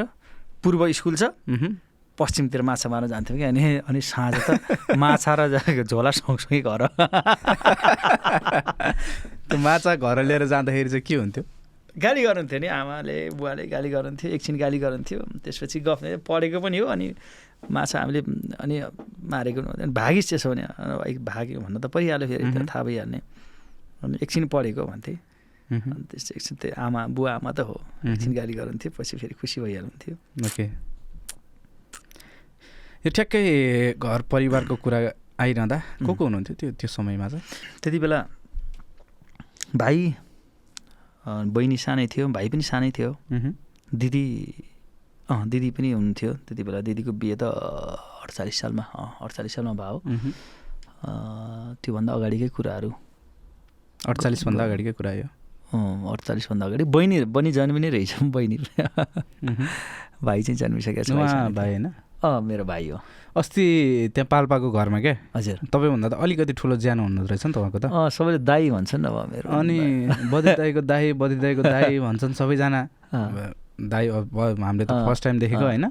[0.60, 1.24] पूर्व स्कुल छ।
[2.20, 3.46] पश्चिमतिर माछा मार्न जान्थ्यौँ कि?
[3.46, 4.60] अनि अनि साँझ त
[5.04, 6.82] माछा र झोला सँगसँगै घर।
[9.50, 11.44] त्यो माछा घर लिएर जाँदाखेरि चाहिँ के हुन्थ्यो?
[11.98, 16.86] गाली गर्नुहुन्थ्यो नि आमाले बुवाले गाली गर्नुहुन्थ्यो एकछिन गाली गर्नुहुन्थ्यो त्यसपछि गफ पढेको पनि हो
[16.96, 17.08] अनि
[17.72, 18.22] माछा हामीले
[18.64, 18.76] अनि
[19.32, 20.64] मारेको भागिस् त्यसो भने
[21.24, 23.20] भाग्यो भन्न त परिहाल्यो फेरि। थाहा भइहाल्ने।
[24.04, 25.14] अनि एकछिन पढेको भन्थे।
[25.70, 27.76] अनि त्यस एकछिन त्यो आमा बुवा आमा त हो।
[28.08, 30.16] एकछिन गाली गर्नुहुन्थ्यो पछि फेरि खुसी भइहाल्नुहुन्थ्यो
[30.48, 30.89] ओके।
[33.06, 33.42] यो ठ्याक्कै
[33.96, 35.00] घर परिवारको कुरा
[35.40, 37.44] आइरहँदा को को हुनुहुन्थ्यो त्यो त्यो समयमा चाहिँ?
[37.80, 38.20] त्यति बेला
[39.72, 39.98] भाइ
[41.26, 43.12] बहिनी सानै थियो भाइ पनि सानै थियो।
[43.88, 44.26] दिदी
[45.32, 47.44] अँ दिदी पनि हुनुहुन्थ्यो। त्यति बेला दिदीको बिहे त
[48.28, 49.98] अडचालिस सालमा अँ अडचालिस सालमा भयो।
[51.80, 52.92] त्योभन्दा अगाडिकै कुराहरू।
[54.12, 55.28] अडचालिसभन्दा अगाडिकै कुरा यो?
[55.72, 58.58] अँ, अडचालिसभन्दा अगाडि। बहिनी बहिनी जन्मिनै रहेछ बहिनी।
[60.20, 61.12] भाइ चाहिँ जन्मिसकेको छ
[61.56, 61.88] भाइ। होइन?
[62.24, 63.00] अँ मेरो भाइ हो।
[63.40, 63.64] अस्ति
[64.16, 67.86] त्यहाँ पाल्पाको घरमा क्या हजुर। तपाईँभन्दा त अलिकति ठुलो ज्यानो हुनुहुँदो रहेछ नि तपाईँको त।
[67.88, 69.78] अँ सबैले दाई भन्छन् अब मेरो अनि
[70.34, 72.82] बदी दाईको दाई बदी दाईको दाई भन्छन् सबैजना।
[73.80, 75.86] दाई अब हामीले त फर्स्ट टाइम देखेको। होइन।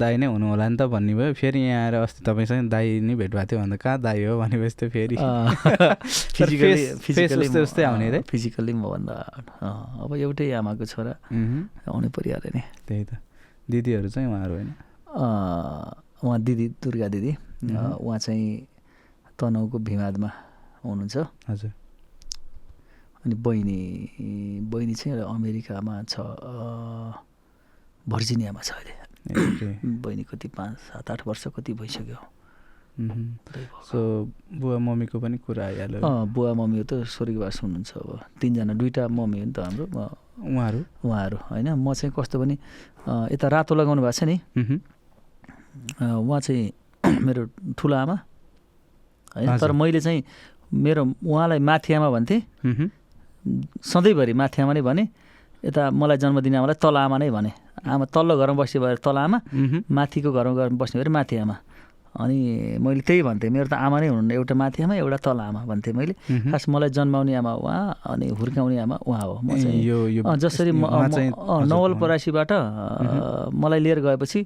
[0.00, 3.14] दाई नै हुनु होला नि त भन्ने भयो। फेरि यहाँ आएर अस्ति तपाईँसँग दाई नै
[3.20, 8.20] भेट भएको थियो भन्दा कहाँ दाई हो भनेपछि त फेरि फिजिकली फिजिकली उस्तै आउने रे?
[8.24, 9.16] फिजिकली मभन्दा
[9.60, 11.12] अँ, अब एउटै आमाको छोरा।
[11.84, 13.20] आउनै परिहाल्यो नि। त्यही त।
[13.68, 14.72] दिदीहरू चाहिँ उहाँहरू होइन।
[15.08, 17.32] उहाँ दिदी दुर्गा दिदी।
[18.04, 18.66] उहाँ चाहिँ
[19.38, 20.30] तनहुको भिमादमा
[20.84, 21.16] हुनुहुन्छ।
[21.48, 21.72] हजुर।
[23.24, 23.80] अनि बहिनी
[24.70, 26.14] बहिनी चाहिँ अमेरिकामा छ
[28.08, 28.94] भर्जिनियामा छ अहिले।
[30.04, 32.18] बहिनी कति पाँच सात आठ वर्ष कति भइसक्यो।
[33.88, 33.98] सो
[34.58, 36.00] बुवा मम्मीको पनि कुरा आइहाल्यो।
[36.34, 40.80] बुवा मम्मी त स्वर्गवास हुनुहुन्छ अब। तिनजना दुइटा मम्मी हो नि त हाम्रो। उहाँहरू?
[41.04, 42.56] उहाँहरू होइन। म चाहिँ कस्तो भने
[43.08, 44.36] अँ, यता रातो लगाउनु भएको छ नि।
[46.02, 46.64] उहाँ चाहिँ
[47.26, 47.42] मेरो
[47.78, 48.16] ठुलो आमा
[49.36, 50.20] होइन। तर मैले चाहिँ
[50.84, 52.40] मेरो उहाँलाई माथि आमा भन्थेँ।
[53.92, 55.04] सधैँभरि माथि आमा नै भने
[55.64, 57.50] यता मलाई जन्म दिने आमालाई तल आमा नै भने
[57.86, 59.38] आमा तल्लो घरमा बस्ने भएर तल आमा।
[59.90, 61.56] माथिको घरमा गएर बस्ने भएर माथि आमा
[62.18, 62.36] अनि
[62.82, 65.92] मैले त्यही भन्थेँ मेरो त आमा नै हुनुहुन्न एउटा माथि आमा एउटा तल आमा भन्थेँ
[65.98, 66.14] मैले।
[66.50, 69.80] खास मलाई जन्माउने आमा उहाँ अनि हुर्काउने आमा उहाँ हो म चाहिँ
[70.42, 70.82] जसरी म
[72.88, 74.40] अँ, मलाई लिएर गएपछि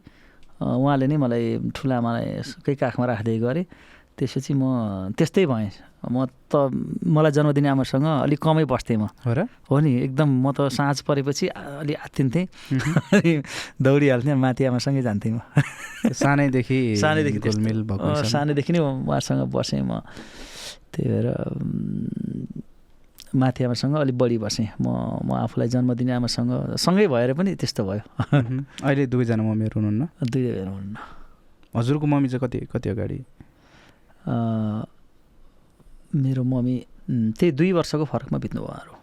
[0.62, 1.44] उहाँले नै मलाई
[1.74, 2.26] ठुला आमालाई
[2.62, 3.66] कै काखमा राख्दै गरेँ।
[4.12, 4.62] त्यसपछि म
[5.16, 5.70] त्यस्तै भएँ।
[6.04, 6.68] म त
[7.02, 9.46] मलाई जन्म दिने आमासँग अलिक कमै बस्थेँ म। हो र?
[9.70, 12.44] हो नि एकदम म त साँझ परेपछि अलि आत्तिन्थेँ।
[13.82, 15.40] दौडिहाल्थेँ माथि आमासँगै जान्थेँ म।
[16.12, 17.38] सानैदेखि सानैदेखि।
[18.28, 20.02] सानैदेखि नै उहाँसँग बसेँ म।
[20.92, 21.26] त्यही भएर
[23.34, 24.86] माथि आमासँग अलिक बढी बसेँ। म
[25.24, 28.04] म आफूलाई जन्म दिने आमासँग। सँगै भएर पनि त्यस्तो भयो।
[28.84, 30.02] अहिले दुवैजना मम्मीहरू हुनुहुन्न?
[30.20, 30.96] दुई हुनुहुन्न।
[31.76, 33.18] हजुरको मम्मी चाहिँ कति कति अगाडि?
[36.14, 36.76] मेरो मम्मी
[37.40, 38.94] त्यही दुई वर्षको फरकमा बित्नु भयो उहाँहरू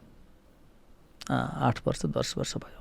[1.65, 2.79] आठ वर्ष दस वर्ष भयो।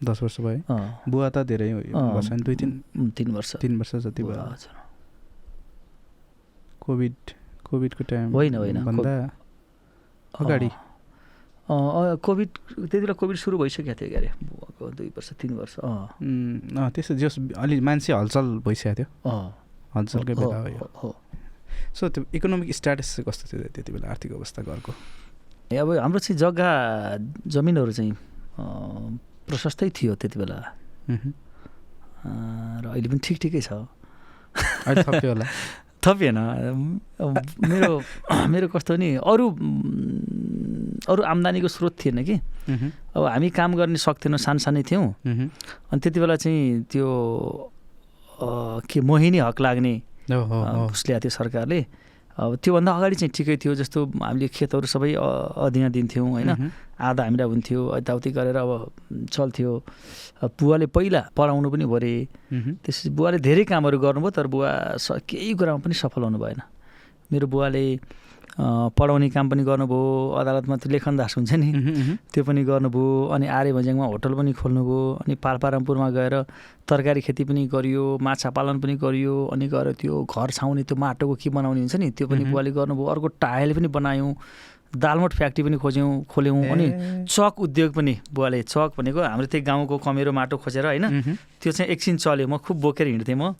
[0.00, 0.62] दस वर्ष भयो?
[1.10, 2.70] बुवा त धेरै वर्ष दुई तिन
[3.16, 4.74] तिन वर्ष। तिन वर्ष जति भयो। हजुर।
[6.80, 7.14] कोभिड
[7.64, 9.12] कोभिडको टाइम होइन, होइन, भन्दा
[10.34, 10.70] अगाडि?
[11.68, 14.28] कोभिड त्यति बेला कोभिड सुरु भइसकेको थियो क्यारे।
[14.96, 19.48] दुई वर्ष तिन वर्ष अँ। त्यस्तो जस अलि मान्छे हलचल भइसकेको थियो। अँ।
[19.96, 20.58] हलचलकै बेला
[21.00, 21.08] हो।
[21.96, 24.92] सो त्यो इकोनोमिक स्ट्याटस चाहिँ कस्तो थियो त्यति बेला आर्थिक अवस्था घरको
[25.72, 26.70] ए, अब हाम्रो चाहिँ जग्गा
[27.48, 28.12] जमिनहरू चाहिँ
[29.48, 30.58] प्रशस्तै थियो त्यति बेला।
[32.84, 35.46] र अहिले पनि ठिक ठिकै छ। अहिले थप्यो होला।
[36.04, 36.38] थपिएन
[37.64, 37.92] मेरो
[38.52, 39.46] मेरो कस्तो नि अरू
[41.08, 42.36] अरू आम्दानीको स्रोत थिएन कि।
[43.16, 47.08] अब हामी काम गर्ने सक्थेनौँ सानसानै थियौँ। अनि त्यति बेला चाहिँ त्यो
[48.84, 49.94] के मोहिनी हक लाग्ने।
[50.28, 51.80] घुस ल्याएको थियो सरकारले
[52.34, 56.50] अब त्योभन्दा अगाडि चाहिँ ठिकै थियो जस्तो हामीले खेतहरू सबै अ- अधिना दिन्थ्यौँ होइन।
[56.98, 58.70] आधा हामीलाई हुन्थ्यो यताउति गरेर अब
[59.30, 59.70] चल्थ्यो
[60.58, 62.14] बुवाले पहिला पढाउनु पनि भरे।
[62.82, 64.70] त्यसपछि बुवाले धेरै कामहरू गर्नुभयो तर बुवा
[65.30, 66.60] केही कुरामा पनि सफल हुनु भएन
[67.30, 67.84] मेरो बुवाले
[68.54, 70.02] पढाउने काम पनि गर्नुभयो
[70.38, 71.68] अदालतमा त्यो लेखनदास हुन्छ नि।
[72.32, 76.34] त्यो पनि गर्नुभयो अनि आर्य भज्याङमा होटल पनि खोल्नुभयो अनि पाल्पारामपुरमा गएर
[76.86, 81.34] तरकारी खेती पनि गरियो माछा पालन पनि गरियो अनि गएर त्यो घर छाउने त्यो माटोको
[81.34, 84.32] के बनाउने हुन्छ नि त्यो पनि। बुवाले गर्नुभयो अर्को टायल पनि बनायौँ
[84.94, 86.86] दालमोट फ्याक्ट्री पनि खोज्यौँ खोल्यौँ अनि।
[87.26, 91.06] चक उद्योग पनि बुवाले चक भनेको हाम्रो त्यही गाउँको कमेरो माटो खोजेर होइन।
[91.58, 93.58] त्यो चाहिँ एकछिन चल्यो म खुब बोकेर हिँड्थेँ म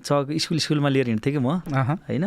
[0.00, 1.60] चक स्कुल स्कुलमा लिएर हिँड्थेँ कि म।
[2.08, 2.24] होइन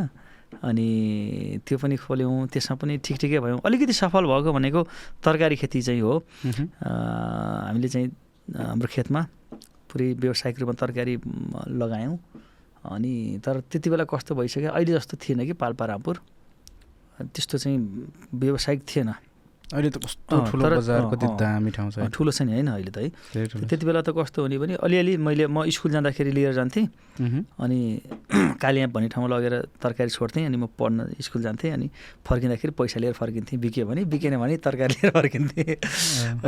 [0.50, 4.82] अनि त्यो पनि खोल्यौँ त्यसमा पनि ठिक ठिकै भयौँ। अलिकति सफल भएको भनेको
[5.24, 6.14] तरकारी खेती चाहिँ हो।
[6.84, 8.08] हामीले चाहिँ
[8.50, 9.22] हाम्रो खेतमा
[9.90, 11.16] पुरै व्यावसायिक रूपमा तरकारी
[11.80, 12.18] लगायौँ।
[12.82, 16.16] अनि तर त्यति बेला कस्तो भइसक्यो अहिले जस्तो थिएन कि पाल्पारामपुर।
[17.20, 17.78] त्यस्तो चाहिँ
[18.34, 19.10] व्यावसायिक थिएन।
[19.70, 22.52] अहिले त कस्तो ठुलो तर- बजार अँ, कति अँ। दामी ठाउँ छ ठुलो छ नि
[22.58, 23.10] होइन अहिले त है।
[23.70, 26.86] त्यति बेला त कस्तो हुने भने अलिअलि मैले म स्कुल जाँदाखेरि लिएर जान्थेँ।
[27.62, 27.80] अनि
[28.62, 31.88] कालिया भन्ने ठाउँमा लगेर तरकारी छोड्थेँ अनि म पढ्न स्कुल जान्थेँ अनि
[32.26, 35.76] फर्किँदाखेरि पैसा लिएर फर्किन्थेँ बिक्यो भने बिकेन भने तरकारी लिएर फर्किन्थेँ।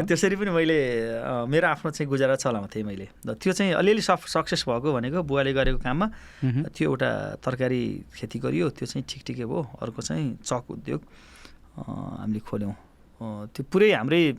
[0.01, 0.77] त्यसरी पनि मैले
[1.45, 3.05] मेरो आफ्नो चाहिँ गुजारा चलाउँथेँ मैले
[3.37, 6.07] त्यो चाहिँ अलिअलि सफ सक्सेस भएको भनेको बुवाले गरेको काममा।
[6.73, 7.09] त्यो एउटा
[7.45, 7.81] तरकारी
[8.17, 10.99] खेती गरियो त्यो चाहिँ ठिक ठिकै भयो अर्को चाहिँ चक उद्योग
[11.77, 12.73] हामीले खोल्यौँ
[13.21, 14.35] त्यो पुरै हाम्रै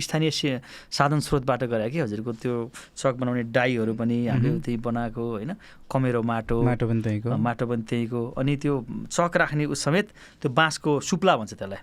[0.00, 0.60] स्थानीय से-
[0.92, 5.52] साधन स्रोतबाट गरे कि हजुरको त्यो चक बनाउने डाईहरू पनि हामीले। त्यही बनाएको होइन?
[5.92, 8.74] कमेरो माटो। माटो पनि त्यहीँको। माटो पनि त्यहीँको। अनि त्यो
[9.10, 10.08] चक राख्ने उस समेत
[10.42, 11.80] त्यो बाँसको सुप्ला भन्छ त्यसलाई।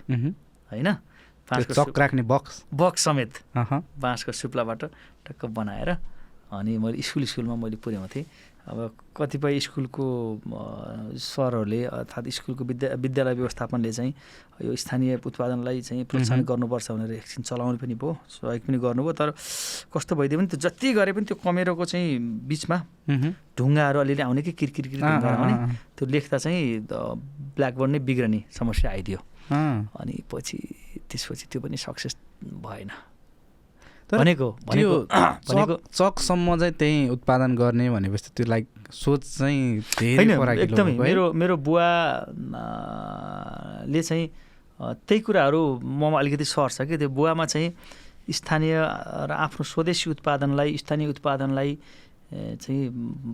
[0.71, 0.87] होइन?
[1.73, 3.31] चक राख्ने बक्स। बक्स समेत।
[3.99, 4.81] बाँसको सुप्लाबाट
[5.25, 5.89] टक्क बनाएर
[6.51, 8.23] अनि मैले स्कुल स्कुलमा मैले पुर्याउँथेँ
[8.67, 8.79] अब
[9.15, 10.05] कतिपय स्कुलको
[11.15, 14.13] सरहरूले अर्थात् स्कुलको विद्या विद्यालय व्यवस्थापनले चाहिँ
[14.67, 19.29] यो स्थानीय उत्पादनलाई चाहिँ प्रोत्साहन। गर्नुपर्छ भनेर एकछिन चलाउनु पनि भयो सहयोग पनि गर्नुभयो तर
[19.93, 22.77] कस्तो भइदियो भने त्यो जति गरे पनि त्यो कमेरोको चाहिँ बिचमा।
[23.55, 25.55] ढुङ्गाहरू अलिअलि आउने कि किरकिर आउने
[25.95, 29.19] त्यो लेख्दा चाहिँ ब्ल्याकबोर्ड नै बिग्रने समस्या आइदियो।
[29.95, 30.57] अनि पछि
[31.07, 32.91] त्यसपछि त्यो पनि सक्सेस भएन
[34.07, 40.95] भनेको भनेको भनेको चक चकसम्म चाहिँ त्यहीँ उत्पादन गर्ने भनेपछि त्यो लाइक सोच चाहिँ एकदमै?
[40.95, 41.89] मेरो मेरो बुवा
[42.23, 44.25] अँ, ले चाहिँ
[44.79, 47.69] त्यही कुराहरू ममा अलिकति सर्छ कि। त्यो बुवामा चाहिँ
[48.31, 48.75] स्थानीय
[49.27, 51.71] र आफ्नो स्वदेशी उत्पादनलाई स्थानीय उत्पादनलाई
[52.63, 52.83] चाहिँ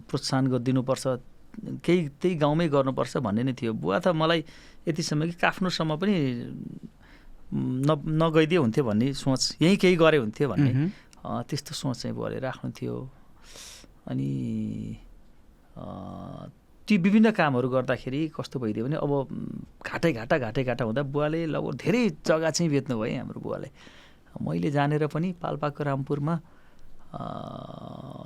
[0.09, 1.03] प्रोत्साहन गरिदिनुपर्छ
[1.85, 4.41] केही त्यही गाउँमै गर्नुपर्छ भन्ने नै थियो। बुवा त मलाई
[4.89, 6.15] यतिसम्म कि काफ्नुसम्म पनि
[7.53, 7.89] न
[8.21, 10.71] नगइदिए हुन्थ्यो भन्ने सोच यहीँ केही गरे हुन्थ्यो भन्ने
[11.23, 12.95] त्यस्तो सोच चाहिँ बुवाले राख्नु थियो
[14.09, 14.29] अनि
[16.87, 19.11] ती विभिन्न कामहरू गर्दाखेरि कस्तो भइदियो भने अब
[19.85, 23.69] घाटै घाटा घाटै घाटा हुँदा बुवाले लगभग धेरै जग्गा चाहिँ बेच्नु भयो है हाम्रो बुवाले।
[24.41, 26.35] मैले जानेर पनि पाल्पाको रामपुरमा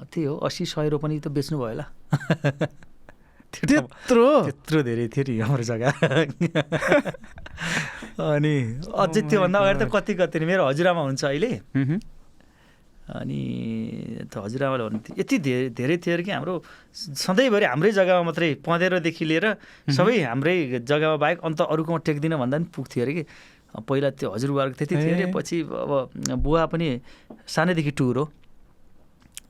[0.09, 1.85] त्यही हो असी सय रोपनी त बेच्नु भयो होला।
[3.69, 4.27] त्यत्रो?
[4.47, 5.89] त्यत्रो धेरै थियो नि हाम्रो जग्गा।
[8.17, 8.53] अनि
[8.91, 11.51] अझै त्योभन्दा अगाडि त कति कति मेरो हजुरआमा हुन्छ अहिले।
[13.07, 13.39] अनि
[14.27, 16.53] त हजुरआमाले भन्नुहुन्थ्यो यति धेरै धेरै थियो अरे कि हाम्रो
[17.23, 19.45] सधैँभरि हाम्रै जग्गामा मात्रै पँधेरोदेखि लिएर
[19.95, 23.23] सबै हाम्रै जग्गामा बाहेक अन्त अरूकोमा टेक्दिनँ भन्दा पनि पुग्थ्यो अरे कि।
[23.77, 25.91] पहिला त्यो हजुरबाको त्यति थियो अरे। पछि अब
[26.35, 26.87] बुवा पनि
[27.47, 28.25] सानैदेखि टुर हो।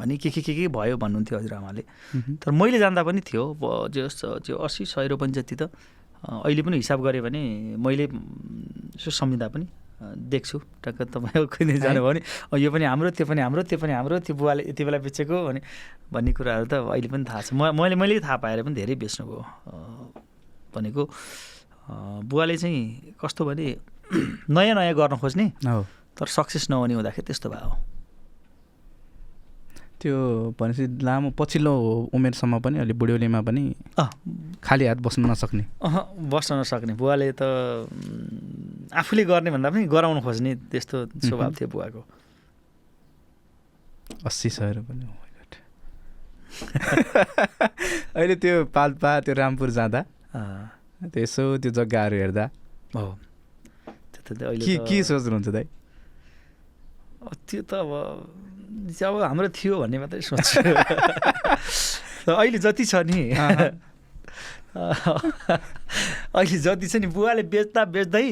[0.01, 1.83] अनि के के के के भयो भन्नुहुन्थ्यो हजुरआमाले।
[2.41, 3.43] तर मैले जान्दा पनि थियो
[3.93, 4.07] जे
[4.45, 5.69] त्यो असी सय रुपियाँ जति त
[6.23, 7.41] अहिले पनि हिसाब गरेँ भने
[7.81, 8.05] मैले
[8.97, 9.67] यसो सम्झिँदा पनि
[10.29, 12.21] देख्छु। टक्क तपाईँ कुनै जानुभयो भने
[12.61, 15.61] यो पनि हाम्रो त्यो पनि हाम्रो त्यो पनि हाम्रो त्यो बुवाले यति बेला बेचेको अनि
[16.13, 19.41] भन्ने कुराहरू त अहिले पनि थाहा छ। म मैले मैले थाहा पाएर पनि धेरै बेच्नुभयो
[20.73, 21.03] भनेको
[22.29, 23.65] बुवाले चाहिँ कस्तो भने
[24.53, 25.45] नयाँ नयाँ गर्न खोज्ने
[26.17, 27.96] तर सक्सेस नहुने हुँदाखेरि त्यस्तो भयो।
[30.01, 30.17] त्यो
[30.59, 31.73] भनेपछि लामो पछिल्लो
[32.13, 33.63] उमेरसम्म पनि अलि बुढ्यौलीमा पनि
[33.97, 34.09] अँ।
[34.63, 35.95] खाली हात बस्न नसक्ने। अह
[36.29, 37.41] बस्न नसक्ने। बुवाले त
[38.93, 42.01] आफूले गर्ने भन्दा पनि गराउनु खोज्ने त्यस्तो स्वभाव थियो बुवाको।
[44.25, 45.27] अस्सी सय रुपियाँ oh.
[48.17, 50.01] अहिले त्यो पाल्पा त्यो रामपुर जाँदा
[51.09, 52.45] त्यो यसो त्यो जग्गाहरू हेर्दा।
[52.95, 53.05] हो।
[54.31, 55.65] अहिले के सोच्नुहुन्छ दाइ?
[57.49, 57.91] त्यो त अब
[58.93, 60.61] चाहिँ अब हाम्रो थियो भन्ने मात्रै सोच्छु।
[62.25, 63.31] त अहिले जति छ नि।
[66.37, 68.29] अहिले जति छ नि बुवाले बेच्दा बेच्दै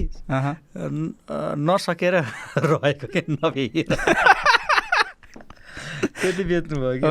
[1.67, 2.15] नसकेर
[2.69, 3.95] रहेको के नभेएर
[6.15, 7.07] त्यति बेच्नुभयो कि।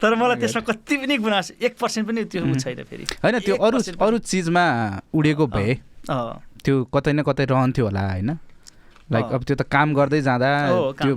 [0.00, 3.78] तर मलाई त्यसमा कति पनि गुनासो एक पर्सेन्ट पनि त्यो छैन फेरि। होइन त्यो अरू।
[4.00, 4.64] अरू चिजमा
[5.14, 5.72] उडेको भए
[6.64, 8.30] त्यो कतै न कतै रहन्थ्यो होला होइन?
[9.12, 10.50] लाइक। अब त्यो त काम गर्दै जाँदा
[11.00, 11.14] त्यो।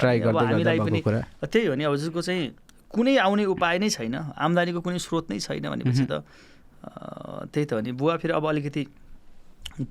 [0.00, 1.02] ट्राई गर्दै हामीलाई पनि-
[1.52, 2.44] त्यही हो नि अब जसको चाहिँ
[2.90, 6.22] कुनै आउने उपाय नै छैन आम्दानीको कुनै स्रोत नै छैन भनेपछि त
[7.52, 8.82] त्यही त हो नि। बुवा फेरि अब अलिकति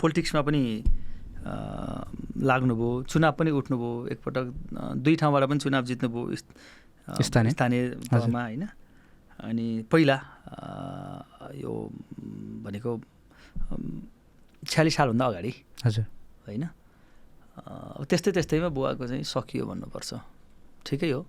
[0.02, 0.62] पोलिटिक्समा पनि
[2.50, 4.46] लाग्नुभयो चुनाव पनि उठ्नुभयो एकपटक
[5.04, 6.36] दुई ठाउँबाट पनि चुनाव जित्नुभयो
[7.22, 7.52] स्थानीय?
[7.54, 8.64] स्थानीय तहमा होइन?
[9.46, 10.18] अनि पहिला
[11.62, 11.72] यो
[12.66, 12.92] भनेको
[14.72, 15.52] छ्यालिस सालभन्दा अगाडि
[15.86, 16.06] हजुर।
[16.48, 16.64] होइन?
[17.56, 20.12] अब त्यस्तै त्यस्तैमा बुवाको चाहिँ सकियो भन्नुपर्छ।
[20.86, 21.22] ठिकै हो।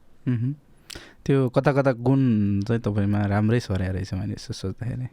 [1.25, 2.21] त्यो कता कता गुण
[2.67, 5.09] चाहिँ तपाईँमा राम्रै सर्या रहेछ मैले यसो सोच्दाखेरि।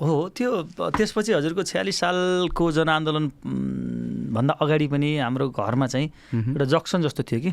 [0.00, 0.50] हो त्यो
[0.96, 3.26] त्यसपछि हजुरको छ्यालिस सालको जनआन्दोलन
[4.34, 7.52] भन्दा अगाडि पनि हाम्रो घरमा चाहिँ। एउटा जक्सन जस्तो थियो कि।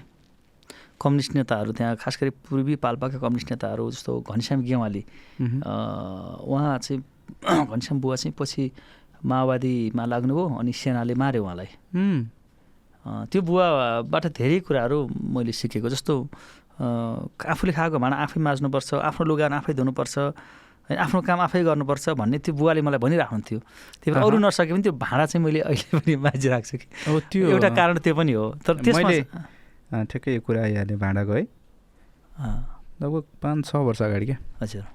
[1.02, 5.04] कम्युनिस्ट नेताहरू त्यहाँ खास गरी पूर्वी पाल्पाका कम्युनिस्ट नेताहरू जस्तो घनश्याम गेवाली
[5.40, 7.02] उहाँ चाहिँ
[7.72, 8.72] घनश्याम बुवा चाहिँ पछि
[9.26, 11.70] माओवादीमा लाग्नुभयो अनि सेनाले मार्यो उहाँलाई।
[13.32, 14.98] त्यो बुवाबाट धेरै कुराहरू
[15.36, 16.14] मैले सिकेको जस्तो
[16.80, 20.16] आफूले खाएको भाँडा आफै माझ्नुपर्छ आफ्नो लुगा आफै धुनुपर्छ
[20.90, 23.60] आफ्नो काम आफै गर्नुपर्छ भन्ने त्यो बुवाले मलाई भनिराख्नुहुन्थ्यो।
[24.02, 26.88] त्यही भएर अरू। नसके पनि त्यो भाँडा चाहिँ मैले अहिले पनि माझिरहेको छु कि
[27.30, 29.10] त्यो एउटा कारण त्यो पनि हो। तर त्यसमा
[30.10, 31.44] ठ्याक्कै यो कुरा आइहाल्यो भाँडाको है।
[33.02, 34.86] लगभग पाँच छ वर्ष अगाडि क्या। हजुर।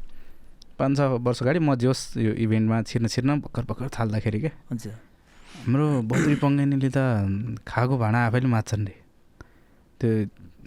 [0.79, 4.93] पाँच छ वर्ष अगाडि म जोस् यो इभेन्टमा छिर्न छिर्न भर्खर भर्खर थाल्दाखेरि क्या हजुर
[5.55, 6.99] हाम्रो बद्री पङ्गेनीले त
[7.63, 8.95] खाएको भाँडा आफैले माच्छन् रे।
[10.01, 10.11] त्यो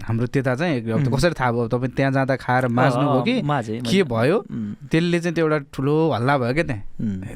[0.08, 0.82] हाम्रो त्यता चाहिँ.
[1.12, 1.68] कसरी थाहा भयो?
[1.68, 3.36] तपाईँ त्यहाँ जाँदा खाएर माझ्नुभयो कि?
[3.42, 4.38] माझेँ के भयो?
[4.90, 6.84] त्यसले चाहिँ त्यो एउटा ठुलो हल्ला भयो क्या त्यहाँ?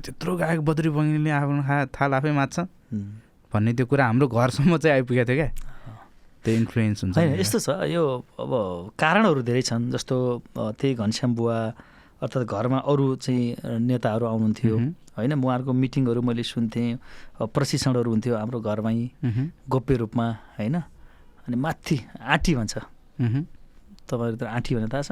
[0.06, 3.06] त्यत्रो गाएको बद्री पङ्गेनीले आफ्नो खा थाल आफै उम्।
[3.52, 5.50] भन्ने त्यो कुरा हाम्रो घरसम्म चाहिँ आइपुगेको थियो क्या।
[6.44, 8.04] त्यो इन्फ्लुएन्स हुन्छ। होइन। यस्तो छ। यो
[8.40, 8.52] अब
[8.98, 10.16] कारणहरू धेरै छन्। जस्तो
[10.56, 11.58] त्यही घनश्याम बुवा
[12.22, 13.44] अर्थात् घरमा अरू चाहिँ
[13.80, 14.76] नेताहरू आउनुहुन्थ्यो।
[15.18, 16.88] होइन उहाँहरूको मिटिङहरू मैले सुन्थेँ
[17.42, 18.96] प्रशिक्षणहरू हुन्थ्यो हाम्रो घरमै
[19.70, 20.26] गोप्य रूपमा
[20.58, 20.76] होइन?
[21.48, 22.74] अनि माथि आँटी भन्छ।
[23.22, 23.46] मह्म।
[24.10, 25.12] तपाईँहरू त आँटी भने थाहा छ?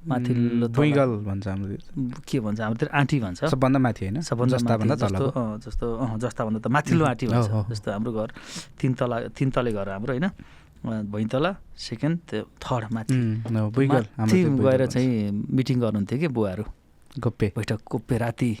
[0.00, 1.76] माथिल्लो तल- बुइगल भन्छ हाम्रो
[2.28, 2.60] के भन्छ?
[2.60, 4.20] हाम्रोतिर आँटी भन्छ। सबभन्दा माथि होइन?
[4.20, 5.28] सबभन्दा माथि जस्तो
[5.64, 5.86] जस्तो
[6.24, 8.28] जस्ताभन्दा त माथिल्लो आँटी भन्छ। जस्तो हाम्रो घर
[8.80, 10.28] तिन तला तिन तले घर हाम्रो होइन?
[10.80, 13.14] अँ, भुइँतला सेकेन्ड त्यो थर्ड माथि।
[13.52, 16.64] माथि गएर। चाहिँ मिटिङ गर्नुहुन्थ्यो कि बुवाहरू?
[17.20, 18.52] गोप्पे। बैठक कोप्पे राति।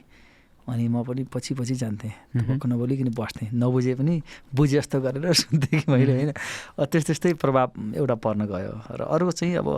[0.68, 4.14] अनि म पनि पछि पछि जान्थेँ। भक्क नबोलिकन बस्थेँ। नबुझे पनि
[4.54, 6.30] बुझे जस्तो गरेर सुन्थेँ कि मैले होइन?
[6.76, 9.68] त्यस्तै त्यस्तै प्रभाव एउटा पर्न गयो। र अर्को चाहिँ अब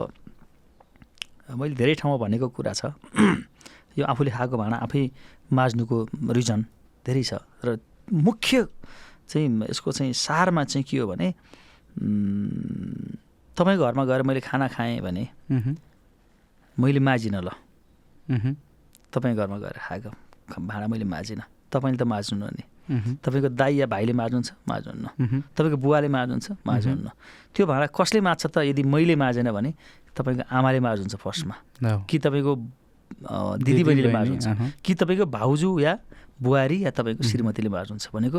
[1.57, 2.93] मैले धेरै ठाउँमा भनेको कुरा छ।
[3.99, 5.03] यो आफूले खाएको भाँडा आफै
[5.53, 5.97] माझ्नुको
[6.35, 6.61] रिजन
[7.07, 7.33] धेरै छ।
[7.65, 7.79] र
[8.11, 8.67] मुख्य
[9.31, 11.29] चाहिँ यसको चाहिँ सारमा चाहिँ के हो भने
[13.57, 15.29] तपाईँको घरमा गएर मैले खाना खाएँ भने
[16.77, 17.51] मैले माझिनँ ल।
[18.31, 18.55] मह्म,
[19.13, 20.11] तपाईँ घरमा गएर खाएको
[20.61, 22.65] भाँडा मैले माझिनँ। तपाईँले त माझ्नु नि।
[23.21, 27.09] तपाईँको दाई या भाइले माझ्नुहुन्छ माझ्नुहुन्न। मह्म, तपाईँको बुवाले माझ्नुहुन्छ माझ्नुहुन्न।
[27.55, 29.71] त्यो भाँडा कसले माझ्छ त यदि मैले माझेन भने
[30.17, 31.57] तपाईँको आमाले माझ्नुहुन्छ फर्स्टमा।
[32.09, 32.53] कि तपाईँको
[33.61, 35.93] दिदीबहिनीले दिदीबहिनी, माझ्नुहुन्छ। कि तपाईँको भाउजू या
[36.41, 38.39] बुहारी या तपाईँको श्रीमतीले माझ्नुहुन्छ भनेको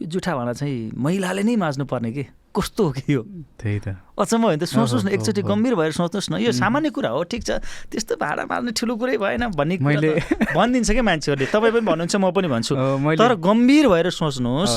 [0.00, 2.24] यो जुठा भाँडा चाहिँ महिलाले नै माझ्नु पर्ने कि।
[2.56, 3.22] कस्तो हो कि यो?
[3.58, 7.10] त्यही त। अचम्म होइन त। सोच्नुहोस् न एकचोटि। गम्भीर भएर सोच्नुहोस् न। यो सामान्य कुरा
[7.10, 7.50] हो ठिक छ।
[7.90, 10.22] त्यस्तो भाडा मार्ने ठुलो कुरै भएन भन्ने मैले-
[10.54, 12.74] भनिदिन्छ क्या मान्छेहरूले। तपाईँ पनि भन्नुहुन्छ म पनि भन्छु।
[13.18, 14.74] तर गम्भीर भएर सोच्नुहोस्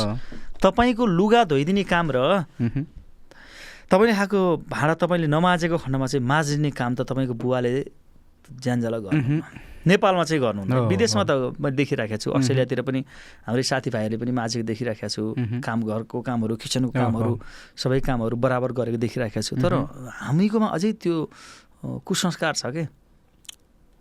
[0.57, 2.17] तपाईँको लुगा धोइदिने काम र
[3.87, 7.71] तपाईँले खाएको भाडा तपाईँले नमाजेको खण्डमा चाहिँ माझिने काम त तपाईँको बुवाले
[8.51, 9.39] ज्यानजाला गर्नु
[9.87, 12.99] नेपालमा चाहिँ गर्नुहुन्न। विदेशमा। त मैले देखिराखेको छु। अस्ट्रेलियातिर पनि
[13.47, 15.23] हाम्रै साथीभाइहरूले पनि माझेको देखिराखेको छु।
[15.63, 17.33] काम घरको कामहरू किचनको कामहरू।
[17.79, 19.73] सबै कामहरू बराबर गरेको देखिराखेको छु। तर
[20.27, 21.15] हामीकोमा अझै त्यो
[22.03, 22.85] कुसंस्कार छ कि?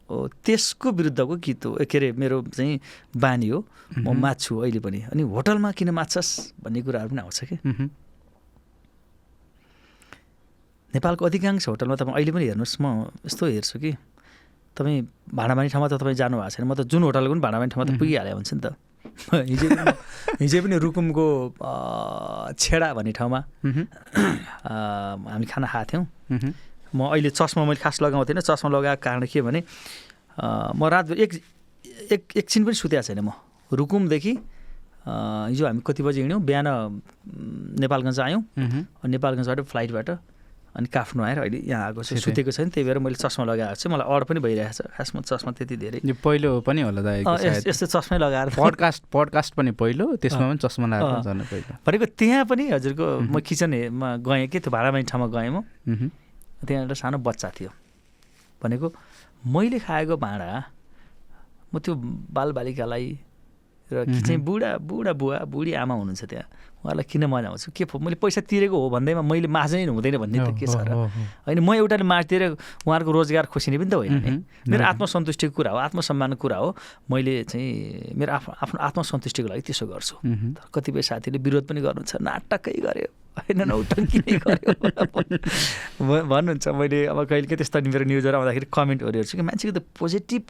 [0.07, 2.79] त्यसको विरुद्धको गीत हो। के अरे मेरो चाहिँ
[3.15, 3.59] बानी हो।
[3.99, 7.57] म मात्छु अहिले पनि। अनि होटलमा किन माच्छस् भन्ने कुराहरू पनि आउँछ कि?
[10.95, 13.91] नेपालको अधिकांश होटलमा तपाईँ अहिले पनि हेर्नुहोस्। म यस्तो हेर्छु कि
[14.77, 15.01] तपाईँ
[15.33, 17.93] भाडामानी ठाउँमा त तपाईँ जानु भएको छैन। म त जुन होटलको पनि भाडामानी ठाउँमा त
[17.99, 18.77] पुगिहाले हुन्छ नि त।
[19.33, 19.69] हिजो
[20.41, 21.27] हिजो पनि रुकुमको
[22.53, 23.41] छेडा भन्ने ठाउँमा
[23.73, 26.05] हामी खाना खाएको थियौँ।
[26.95, 29.61] म अहिले चस्मा मैले खास लगाउँथिनँ चस्मा लगाएको कारण के भने
[30.77, 31.33] म रातभरि एक
[32.13, 33.33] एक एकछिन पनि सुतेको छैन म।
[33.73, 34.33] रुकुमदेखि
[35.51, 36.41] हिजो हामी कति बजी हिँड्यौँ?
[36.45, 36.67] बिहान
[37.81, 38.43] नेपालगञ्ज आयौँ।
[39.07, 40.09] नेपालगञ्जबाट फ्लाइटबाट
[40.77, 43.89] अनि काठमाडौँ आएर अहिले यहाँ आएको छु। सुतेको छैन त्यही भएर मैले चस्मा लगाएको छु
[43.89, 47.39] मलाई अड पनि भइरहेको छ खासमा चस्मा त्यति धेरै। यो पहिलो पनि होला दा अँ,
[47.41, 52.65] यस- यस्तो चस्मै लगाएर। पडकास्ट पडकास्ट पनि पहिलो त्यसमा पनि चस्मा। लगाएर भनेको त्यहाँ पनि
[52.77, 55.65] हजुरको म किचनमा गएँ कि त्यो भाडामानी ठाउँमा गएँ म।
[56.67, 57.71] त्यहाँ एउटा सानो बच्चा थियो।
[58.61, 58.87] भनेको
[59.49, 60.51] मैले खाएको भाँडा
[61.73, 61.93] म त्यो
[62.37, 63.07] बालबालिकालाई
[63.87, 66.47] र कि चाहिँ बुढा बुढा बुवा बुढी आमा हुनुहुन्छ त्यहाँ।
[66.87, 70.51] उहाँलाई किन मजाउँछु के फो- मैले पैसा तिरेको हो भन्दैमा मैले माझ्नै हुँदैन भन्ने त
[70.55, 70.91] के छ र।
[71.47, 72.43] होइन म एउटाले माझ्दिएर
[72.87, 74.31] उहाँहरूको रोजगार खोसिने पनि त होइन नि।
[74.71, 76.69] मेरो। आत्मसन्तुष्टिको कुरा हो आत्मसम्मानको कुरा हो।
[77.11, 80.15] मैले चाहिँ मेरो आफ्नो आफ्नो आत्मसन्तुष्टिको लागि त्यसो गर्छु।
[80.55, 84.35] तर कतिपय साथीले विरोध पनि गर्नुहुन्छ। नाटकै गर्यो। होइन नौटङ्की नै
[86.01, 89.83] भ- भन्नुहुन्छ मैले अब कहिले के त्यस्तो मेरो न्युजहरू आउँदाखेरि कमेन्टहरू हेर्छु कि मान्छेको त
[89.99, 90.43] पोजिटिभ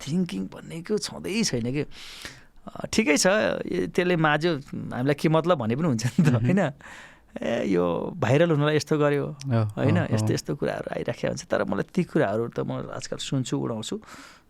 [0.00, 1.84] थिङ्किङ भन्नेको छँदै छैन कि?
[2.64, 3.26] ठिकै छ।
[3.92, 4.50] त्यसले माझ्यो
[4.92, 6.60] हामीलाई के मतलब भने पनि हुन्छ नि त होइन?
[7.34, 9.24] ए यो भाइरल हुनलाई यस्तो गर्यो
[9.76, 13.96] होइन। यस्तो यस्तो कुराहरू आइराखेको हुन्छ। तर मलाई ती कुराहरू त म आजकल सुन्छु उडाउँछु।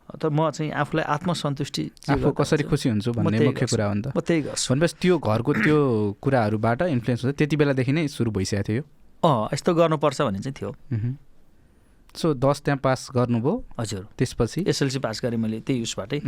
[0.05, 2.63] तर म चाहिँ आफूलाई आत्मसन्तुष्टि आफू कसरी?
[2.69, 5.79] खुसी हुन्छु भन्ने मुख्य। कुरा हो नि त। म त्यही गर्छु। भनेपछि त्यो घरको त्यो
[6.21, 8.85] कुराहरूबाट इन्फ्लुएन्स हुन्छ। त्यति बेलादेखि नै सुरु भइसकेको थियो यो?
[9.25, 10.71] अँ यस्तो गर्नुपर्छ भन्ने चाहिँ थियो।
[12.15, 14.65] सो दस त्यहाँ पास गर्नुभयो। हजुर। त्यसपछि?
[14.69, 16.19] एसएलसी पास गरेँ मैले त्यही उसबाटै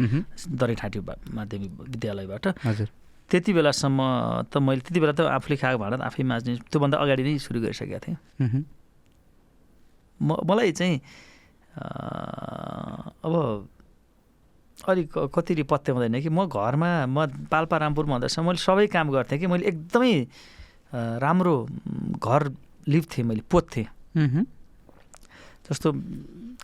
[0.51, 0.99] दरैठाँटी
[1.35, 2.89] माध्यमिक विद्यालयबाट। हजुर।
[3.31, 3.99] त्यति बेलासम्म
[4.51, 7.99] त मैले त्यति बेला त आफूले खाएको भाँडा आफै माझ्ने त्योभन्दा अगाडि नै सुरु गरिसकेको
[8.03, 8.17] थिएँ।
[10.23, 10.97] म मलाई चाहिँ
[13.27, 13.35] अब
[14.89, 19.39] अलिक क- कति पत्याउँदैन कि म घरमा म पाल्पा रामपुर भन्दैसम्म मैले सबै काम गर्थेँ
[19.39, 20.15] कि मैले एकदमै
[20.95, 21.57] राम्रो
[22.23, 22.43] घर
[22.89, 23.43] लिप्थेँ मैले
[24.17, 24.47] मह्म,
[25.67, 25.89] जस्तो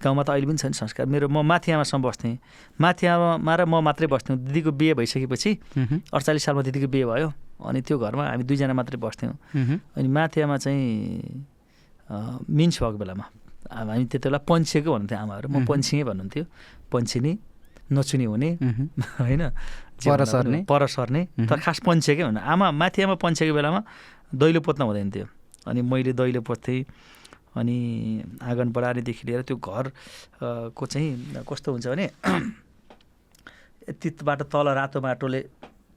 [0.03, 2.39] गाउँमा त अहिले पनि छ नि संस्कार। मेरो म माथि आमासँग बस्थेँ।
[2.81, 5.51] माथि आमामा र म मात्रै बस्थ्यौँ। दिदीको बिहे भइसकेपछि
[6.11, 7.29] अडचालिस सालमा दिदीको बिहे भयो
[7.63, 9.35] अनि त्यो घरमा हामी दुईजना मात्रै बस्थ्यौँ।
[9.95, 11.47] अनि माथि आमा चाहिँ
[12.51, 13.25] मिन्स भएको बेलामा।
[13.71, 16.45] अब हामी त्यति बेला पन्छेको भन्नुहुन्थ्यो आमाहरू। म। पन्छिएँ भन्नुहुन्थ्यो।
[16.91, 17.33] पन्छिने
[17.93, 18.51] नचुने हुने।
[19.23, 19.43] होइन?
[20.03, 23.81] पर सर्ने। पर सर्ने। तर खास पन्छेकै भन्नु। आमा माथि आमा पन्छेको बेलामा
[24.35, 25.27] दैलो पोत्न हुँदैन थियो।
[25.71, 26.81] अनि मैले दैलो पोर्थेँ
[27.61, 27.77] अनि
[28.43, 29.91] आँगन बढार्नेदेखि लिएर त्यो घर अ,
[30.77, 32.07] को चाहिँ कस्तो हुन्छ भने
[33.89, 35.41] यतिबाट तल रातो माटोले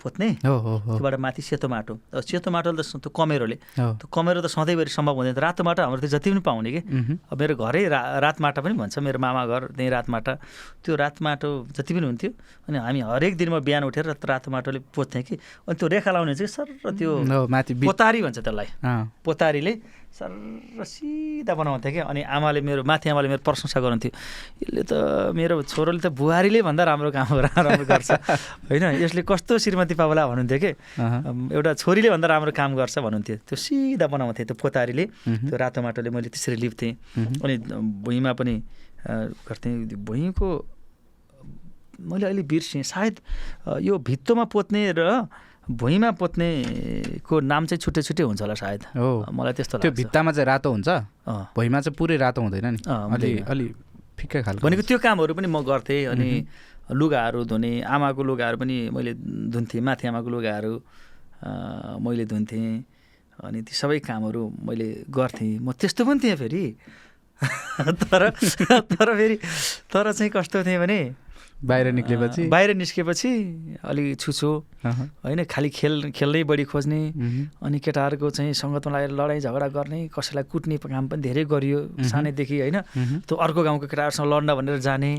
[0.05, 0.53] हो
[0.85, 1.93] त्योबाट माथि सेतो माटो।
[2.29, 6.09] सेतो माटोले त त्यो कमेरोले। त्यो कमेरो त सधैँभरि सम्भव हुँदैन। रातो माटो हाम्रो त्यो
[6.13, 6.81] जति पनि पाउने कि।
[7.33, 10.33] अब मेरो घरै रा रात माटा पनि भन्छ। मेरो मामा घर त्यहीँ रात माटा।
[10.85, 12.31] त्यो रात माटो जति पनि हुन्थ्यो।
[12.69, 16.33] अनि हामी हरेक दिन म बिहान उठेर रातो माटोले पोथ्थेँ कि। अनि त्यो रेखा लाउने
[16.37, 16.67] चाहिँ सर
[17.01, 17.09] त्यो
[17.49, 18.67] माथि पोतारी भन्छ त्यसलाई।
[19.25, 19.73] पोतारीले
[20.15, 20.32] सर
[20.80, 24.12] सिधा बनाउँथ्यो क्या। अनि आमाले मेरो माथि आमाले मेरो प्रशंसा गर्नुहुन्थ्यो
[24.63, 24.93] यसले त
[25.36, 28.12] मेरो छोरोले त बुहारीले भन्दा राम्रो काम राम्रो गर्छ।
[28.71, 30.71] होइन यसले कस्तो श्रीमती पावला भन्नुहुन्थ्यो कि?
[31.51, 35.06] एउटा छोरीले भन्दा राम्रो काम गर्छ भन्नुहुन्थ्यो। त्यो सिधा बनाउँथे त्यो पोतारीले।
[35.52, 36.92] त्यो रातो माटोले मैले त्यसरी लिप्थेँ।
[37.44, 37.56] अनि
[38.08, 38.56] भुइँमा पनि
[39.44, 40.48] गर्थेँ। भुइँको
[42.08, 43.15] मैले अहिले बिर्सेँ। सायद
[43.83, 45.27] यो भित्तोमा पोत्ने र
[45.69, 50.45] भुइँमा पोत्नेको नाम चाहिँ छुट्टै छुट्टै हुन्छ होला सायद। हो। मलाई त्यस्तो त्यो भित्तामा चाहिँ
[50.45, 50.89] रातो हुन्छ।
[51.55, 52.79] भुइँमा चाहिँ पुरै रातो हुँदैन नि?
[52.85, 53.65] अलि। अलि
[54.15, 56.29] फिक्कै खालको भनेको त्यो कामहरू पनि म गर्थेँ अनि
[56.93, 59.13] लुगाहरू धुने आमाको लुगाहरू पनि मैले
[59.49, 60.73] धुन्थेँ माथि आमाको लुगाहरू
[61.99, 62.69] मैले धुन्थेँ
[63.43, 66.65] अनि ती सबै कामहरू मैले गर्थेँ। म त्यस्तो पनि थिएँ फेरि।
[68.05, 69.35] तर तर फेरि
[69.91, 70.99] तर चाहिँ कस्तो थिएँ भने
[71.65, 73.29] बाहिर निक्लेपछि बाहिर निस्केपछि
[73.83, 74.49] अलिक छुछु।
[74.85, 77.01] होइन खालि खेल खेल्नै बढी खोज्ने।
[77.57, 82.59] अनि केटाहरूको चाहिँ सङ्गतमा लागेर लडाइँ झगडा गर्ने कसैलाई कुट्ने काम पनि धेरै गरियो सानैदेखि
[82.59, 82.77] होइन।
[83.25, 85.11] त्यो अर्को गाउँको केटाहरूसँग लड्न भनेर जाने।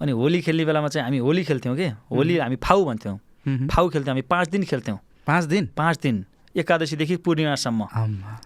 [0.00, 1.88] अनि होली खेल्ने बेलामा चाहिँ हामी होली खेल्थ्यौँ कि?
[2.12, 3.16] होली हामी फाउ भन्थ्यौँ।
[3.72, 5.68] फाउ खेल्थ्यौँ हामी पाँच दिन खेल्थ्यौँ। पाँच दिन?
[5.76, 6.24] पाँच दिन।
[6.54, 7.82] एकादशीदेखि पूर्णिमासम्म।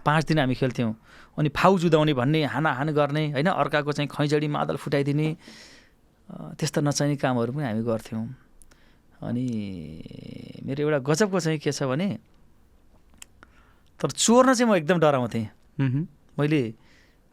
[0.05, 0.93] पाँच दिन हामी खेल्थ्यौँ।
[1.37, 5.27] अनि फाउ जुदाउने भन्ने हानाहान गर्ने होइन अर्काको चाहिँ खैजडी मादल फुटाइदिने।
[6.29, 8.25] त्यस्ता नचाहिने कामहरू पनि हामी गर्थ्यौँ।
[9.21, 9.45] अनि
[10.65, 12.07] मेरो एउटा गजबको चाहिँ के छ भने
[13.99, 15.45] तर चोर्न चाहिँ म एकदम डराउँथेँ।
[16.37, 16.61] मैले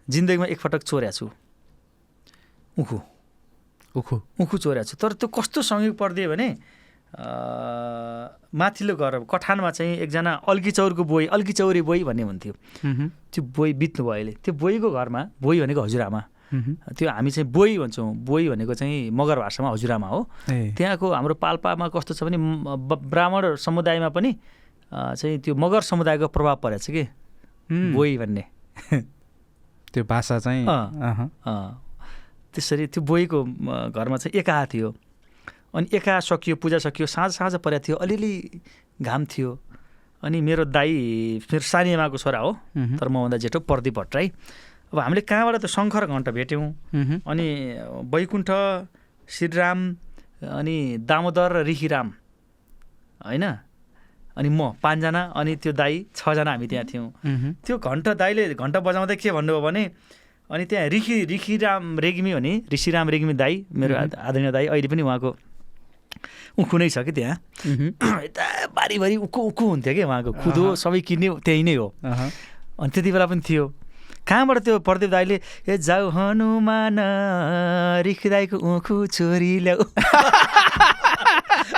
[0.08, 1.26] जिन्दगीमा एकपटक चोर्या छु।
[2.76, 2.98] उखु।
[3.94, 6.48] उखु। उखु चोर्या छु। तर त्यो कस्तो संयोग परिदियो भने
[8.56, 12.52] माथिल्लो घर कठानमा चाहिँ एकजना अल्की चौरको बोई अल्की चौरी बोई भन्ने हुन्थ्यो।
[13.32, 16.22] त्यो बोई बित्नु भयो अहिले। त्यो बोईको घरमा बोई भनेको हजुरआमा।
[16.52, 21.88] त्यो हामी चाहिँ बोई भन्छौँ। बोई भनेको चाहिँ मगर भाषामा हजुरआमा हो। त्यहाँको हाम्रो पाल्पामा
[21.88, 22.36] कस्तो छ भने
[23.08, 24.30] ब्राह्मण समुदायमा पनि
[24.92, 27.04] चाहिँ त्यो मगर समुदायको प्रभाव परेको छ कि।
[27.72, 28.44] बोई भन्ने।
[29.92, 30.64] त्यो भाषा चाहिँ
[32.52, 33.38] त्यसरी त्यो बोईको
[33.96, 34.88] घरमा चाहिँ एकाहा थियो।
[35.72, 38.60] अनि एकाहा सकियो पूजा सकियो साँझ साँझ परेको थियो अलिअलि
[39.00, 39.50] घाम थियो।
[40.22, 40.92] अनि मेरो दाई
[41.48, 44.28] मेरो सानी आमाको छोरा हो। तर मभन्दा जेठो प्रदीप भट्टराई
[44.92, 46.66] अब हामीले कहाँबाट त्यो शङ्कर घन्ट भेट्यौँ?
[47.24, 47.46] अनि
[48.12, 48.50] वैकुण्ठ
[49.28, 49.78] श्रीराम
[50.42, 50.76] अनि
[51.08, 52.08] दामोदर र ऋषिराम
[53.24, 53.44] होइन?
[54.36, 57.08] अनि म पाँचजना अनि त्यो दाई छजना हामी त्यहाँ थियौँ।
[57.64, 59.82] त्यो घन्टा दाईले घन्टा बजाउँदै के भन्नुभयो भने
[60.50, 65.30] अनि त्यहाँ ऋषि ऋषिराम रेग्मी भने ऋषिराम रेग्मी दाई मेरो आदरणीय दाई अहिले पनि उहाँको
[66.60, 67.36] उखु नै छ कि त्यहाँ?
[68.28, 68.44] यता
[68.76, 73.26] बारीभरि उखु उखु हुन्थ्यो कि उहाँको। खुदो। सबै किन्ने त्यही नै हो। अनि त्यति बेला
[73.32, 73.64] पनि थियो।
[74.28, 75.36] कहाँबाट त्यो प्रदीप दाईले
[75.68, 76.96] ए जाऊ हनुमान
[78.06, 79.82] रिखदाईको उखु छोरी ल्याऊ।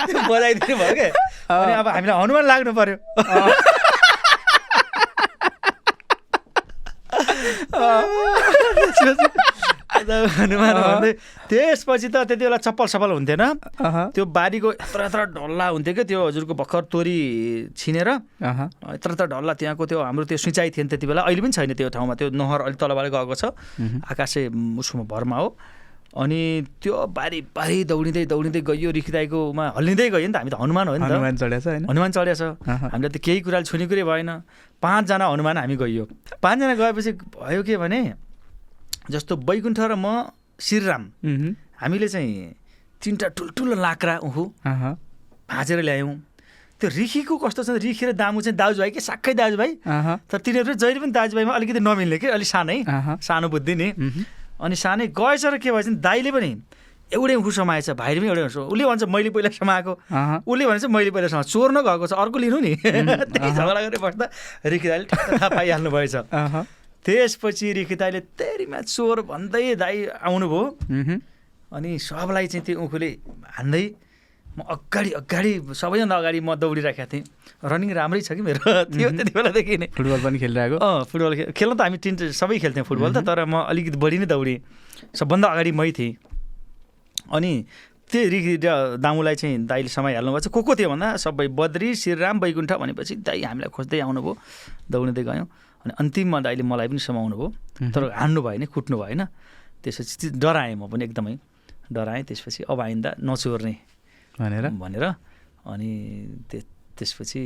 [0.04, 1.08] त्यो बजाइदिनु भयो क्या
[1.56, 2.96] अनि अब हामीलाई हनुमान लाग्नु पर्यो।
[10.38, 11.12] हनुमान भन्दै
[11.48, 13.42] त्यसपछि त त्यति बेला चप्पल सप्पल हुन्थेन।
[14.14, 17.18] त्यो बारीको यत्र यत्र ढल्ला हुन्थ्यो क्या त्यो हजुरको भर्खर तोरी
[17.76, 21.72] छिनेर। यत्र यत्र ढल्ला त्यहाँको त्यो हाम्रो त्यो सिँचाइ थिएन त्यति बेला। अहिले पनि छैन
[21.78, 23.44] त्यो ठाउँमा त्यो नहर अलिक तलबाट गएको छ।
[24.10, 25.48] आकाशे उसमा भरमा हो।
[26.14, 26.40] अनि
[26.78, 30.94] त्यो बारी बारी दौडिँदै दौडिँदै गइयो रिखिदाईकोमा हल्लिँदै गयो नि त हामी त हनुमान हो
[30.94, 34.30] नि त। हनुमान चढेको छ होइन। हनुमान चढेछ। हामीलाई त केही कुराले छुने कुरै भएन।
[34.78, 36.04] पाँचजना हनुमान हामी गइयो।
[36.38, 38.00] पाँचजना गएपछि भयो के भने
[39.10, 41.02] जस्तो वैकुण्ठ र म श्रीराम
[41.80, 42.54] हामीले चाहिँ
[43.02, 46.14] तिनवटा ठुल्ठुलो लाक्रा उखु भाँचेर ल्यायौँ।
[46.80, 47.70] त्यो रिखीको कस्तो छ?
[47.84, 49.00] रिखी र दामु चाहिँ दाजुभाइ कि?
[49.00, 49.70] साक्कै दाजुभाइ।
[50.30, 52.26] तर तिनीहरू चाहिँ जहिले पनि दाजुभाइमा अलिकति नमिल्ने कि?
[52.32, 52.84] अलिक सानै।
[53.20, 53.88] सानो बुद्धि नि।
[54.60, 56.50] अनि सानै गएछ र के भएछ भने दाइले पनि
[57.12, 59.92] एउटै उखु समाएछ। भाइले पनि एउटै उसले भन्छ मैले पहिला समाएको।
[60.48, 64.24] उसले भन्छ मैले पहिला समाएको। चोर्न गएको छ। अर्को लिनु नि। त्यही झगडा गरेर बस्दा
[64.64, 66.14] रिखी दाइले ठ्याक्क थाहा पाइहाल्नु भएछ।
[67.04, 70.62] त्यसपछि रिखी दाइले तेरिमा चोर भन्दै दाइ आउनुभयो।
[71.74, 73.10] अनि सबलाई चाहिँ त्यो उखुले
[73.56, 73.84] हान्दै
[74.54, 77.24] म अगाडि अगाडि सबैभन्दा अगाडि म दौडिराखेको थिएँ।
[77.64, 78.62] रनिङ राम्रै छ कि मेरो?
[78.94, 80.76] थियो त्यति बेलादेखि नै। फुटबल पनि खेलिरहेको?
[80.78, 84.18] अँ फुटबल खेल खेल्न त हामी टिम सबै खेल्थ्यौँ फुटबल त तर म अलिकति बढी
[84.22, 84.58] नै दौडेँ।
[85.18, 86.12] सबभन्दा अगाडि मै थिएँ।
[87.34, 87.52] अनि
[88.06, 88.68] त्यो रिखी र
[89.02, 93.14] दामुलाई चाहिँ दाइले समाइहाल्नु भएको छ। को को थियो भन्दा सबै बद्री श्रीराम वैकुण्ठ भनेपछि
[93.26, 94.32] दाइ हामीलाई खोज्दै आउनुभयो।
[94.86, 95.48] दौडिँदै गयौँ।
[95.84, 97.48] अनि अन्तिममा दाइले मलाई पनि समाउनु भयो।
[97.92, 99.24] तर हान्नु भएन कुट्नु भएन।
[99.84, 101.36] त्यसपछि चाहिँ डराएँ म पनि एकदमै।
[101.92, 103.74] डराएँ त्यसपछि अब आइन्दा नचोर्ने
[104.40, 104.68] भनेर?
[104.80, 105.04] भनेर।
[105.68, 105.90] अनि
[106.50, 106.64] त्य-
[106.98, 107.42] त्यसपछि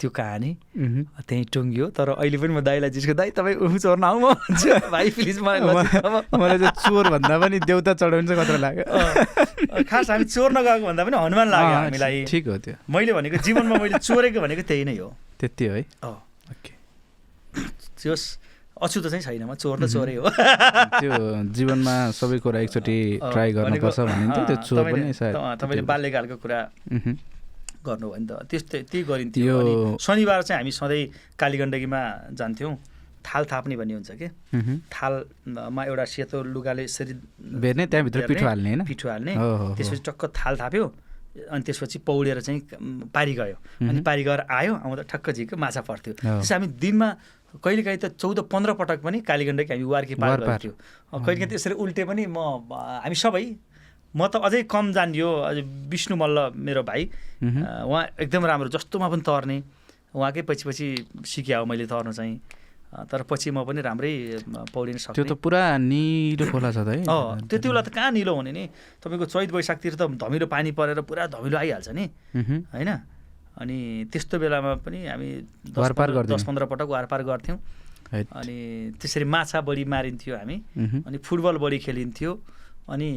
[0.00, 4.68] त्यो कहानी त्यहीँ टुङ्गियो। तर अहिले पनि म दाइलाई जिस्को दाइ तपाईँ ऊ चोर्न भन्छु।
[4.92, 5.64] भाइ प्लिज मलाई।
[6.36, 11.16] मलाई चोर भन्दा पनि देउता चढाउनु चाहिँ खतरा लाग्यो खास हामी चोर्न गएको भन्दा पनि
[11.16, 15.08] हनुमान लाग्यो हामीलाई। ठिक हो त्यो। मैले भनेको जीवनमा मैले चोरेको भनेको त्यही नै हो।
[15.40, 15.76] त्यति हो
[16.08, 16.79] ओके।
[18.02, 18.24] जोस्
[18.80, 20.28] अछुतो चाहिँ छैन म चोर त चोरै हो।
[21.02, 21.12] त्यो
[21.52, 22.96] जीवनमा सबै कुरा एकचोटि
[23.32, 26.60] ट्राई गर्नुपर्छ भनिन्थ्यो त्यो चोर तपाईँले- पनि सायद तपाईँले बाल्यकालको कुरा
[27.86, 29.56] गर्नुभयो नि त। त्यस्तै त्यही गरिन्थ्यो
[30.00, 31.02] शनिबार चाहिँ हामी सधैँ
[31.40, 32.00] कालीगण्डकीमा
[32.38, 32.72] जान्थ्यौँ।
[33.20, 34.28] थाल थाप्ने भन्ने हुन्छ कि।
[34.88, 37.14] थालमा एउटा सेतो लुगाले यसरी
[37.60, 38.84] बेर्ने त्यहाँभित्र पिठो हाल्ने होइन?
[38.88, 39.32] पिठो हाल्ने।
[39.76, 40.84] त्यसपछि टक्क थाल थाप्यो।
[41.30, 42.60] अनि त्यसपछि पौडेर चाहिँ
[43.14, 43.56] पारी गयो।
[43.86, 47.08] अनि। पारी गएर आयो आउँदा ठक्क झिक्यो माछा पर्थ्यो। हो। त्यसपछि हामी दिनमा
[47.62, 50.74] कहिलेकाहीँ त चौध पन्ध्र पटक पनि कालीगण्डकी हामी वार्की पार। गर्थ्यौँ।
[51.14, 52.38] कहिलेकाहीँ त्यसरी उल्टे पनि म
[53.02, 53.44] हामी सबै
[54.10, 57.02] म त अझै कम जानियो अझै विष्णु मल्ल मेरो भाइ।
[57.42, 59.58] उहाँ एकदम राम्रो जस्तोमा पनि तर्ने।
[60.14, 60.86] उहाँकै पछि पछि
[61.22, 62.34] सिक्या हो मैले तर्न चाहिँ।
[62.90, 64.12] तर पछि म पनि राम्रै
[64.74, 68.10] पौडिन त्यो सक्थेँ त पुरा निलो खोला छ त है। अँ त्यति बेला त कहाँ
[68.10, 68.64] निलो हुने नि?
[68.98, 72.04] तपाईँको चैत वैशाखतिर त धमिलो पानी परेर पुरा धमिलो आइहाल्छ नि।
[72.74, 72.90] होइन?
[73.62, 73.78] अनि
[74.10, 75.28] त्यस्तो बेलामा पनि हामी
[75.70, 77.58] दस पन्ध्र- गर्दिनौँ। दस पन्ध्र पटक वारपार गर्थ्यौँ।
[78.10, 78.58] अनि
[78.98, 80.56] त्यसरी माछा बढी मारिन्थ्यो हामी।
[81.06, 82.32] अनि फुटबल बढी खेलिन्थ्यो।
[82.90, 83.10] अनि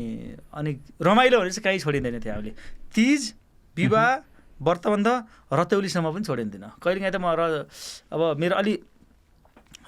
[0.53, 0.71] अनि
[1.01, 2.53] रमाइलो भने चाहिँ कहीँ छोडिँदैन थियो हामीले।
[2.93, 3.21] तिज
[3.77, 4.09] विवाह
[4.61, 5.07] व्रतबन्ध
[5.53, 7.65] रतौलीसम्म पनि छोडिन्थेन। कहिलेकाहीँ त म र
[8.13, 8.73] अब मेरो अलि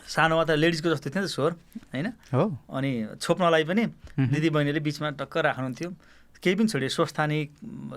[0.07, 1.51] सानोमा त लेडिजको जस्तो थियो नि त स्वर
[1.93, 3.83] होइन हो अनि छोप्नलाई पनि।
[4.29, 5.89] दिदी बहिनीले बिचमा टक्क राख्नुहुन्थ्यो
[6.43, 7.39] केही पनि छोडेँ स्वस्थानी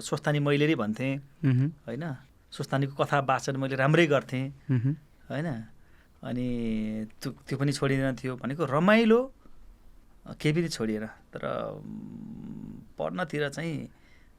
[0.00, 1.12] स्वस्थानी मैले भन्थेँ
[1.44, 2.04] मह्म। होइन
[2.52, 4.44] स्वस्थानीको कथा वाचन मैले राम्रै गर्थेँ।
[5.28, 5.48] होइन
[6.18, 6.46] अनि
[7.20, 9.20] त्यो त्यो पनि छोडिँदैन थियो भनेको रमाइलो
[10.40, 11.42] केही पनि छोडिएन तर
[12.98, 13.76] पढ्नतिर चाहिँ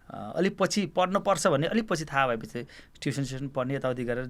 [0.09, 2.65] अलिक पछि पढ्न पर्छ भन्ने अलिक पछि थाहा भएपछि
[3.01, 4.25] ट्युसन स्युसन पढ्ने यताउति गरेर।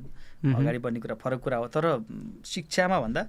[0.52, 2.04] अगाडि बढ्ने कुरा फरक कुरा हो। तर
[2.46, 3.22] शिक्षामा भन्दा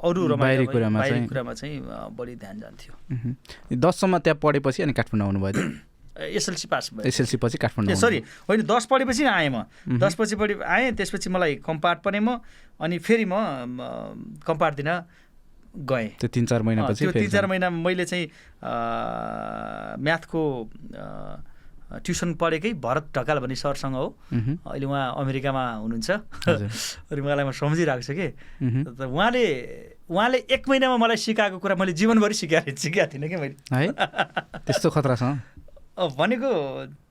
[0.00, 1.80] अरू बाहिरी रमाइलो कुरामा कुरामा चाहिँ
[2.16, 2.92] बढी ध्यान जान्थ्यो।
[3.76, 5.62] दससम्म त्यहाँ पढेपछि अनि काठमाडौँ आउनुभयो
[6.12, 8.18] एसएलसी पास भयो। एसएलसी पछि काठमाडौँ सरी
[8.48, 9.64] होइन दस पढेपछि आएँ म।
[9.98, 12.40] दस पछि पढि आएँ त्यसपछि मलाई कम्पार्ट पनि म
[12.80, 13.34] अनि फेरि म
[14.46, 14.90] कम्पार्ट दिन
[15.72, 18.26] गएँ। त्यो तिन चार महिनापछि त्यो तिन चार महिना मैले चाहिँ
[19.98, 20.42] म्याथको
[22.04, 26.10] ट्युसन पढेकै भरत ढकाल भन्ने सरसँग हो। अहिले उहाँ अमेरिकामा हुनुहुन्छ।
[27.12, 28.26] अनि उहाँलाई म सम्झिरहेको छु कि।
[29.04, 29.44] उहाँले
[30.08, 33.86] उहाँले एक महिनामा मलाई सिकाएको कुरा मैले जीवनभरि सिकाएको सिकाएको थिइनँ कि मैले। है?
[34.66, 35.36] त्यस्तो खतरासँग
[35.98, 36.50] अ, भनेको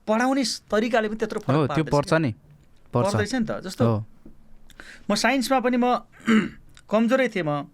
[0.08, 2.30] पढाउने तरिकाले पनि त्यत्रो हो फरक त्यो पर्छ। नि।
[2.92, 3.84] पर्दैछ नि त जस्तो
[5.10, 5.86] म साइन्समा पनि म
[6.90, 7.66] कमजोरै थिएँ म।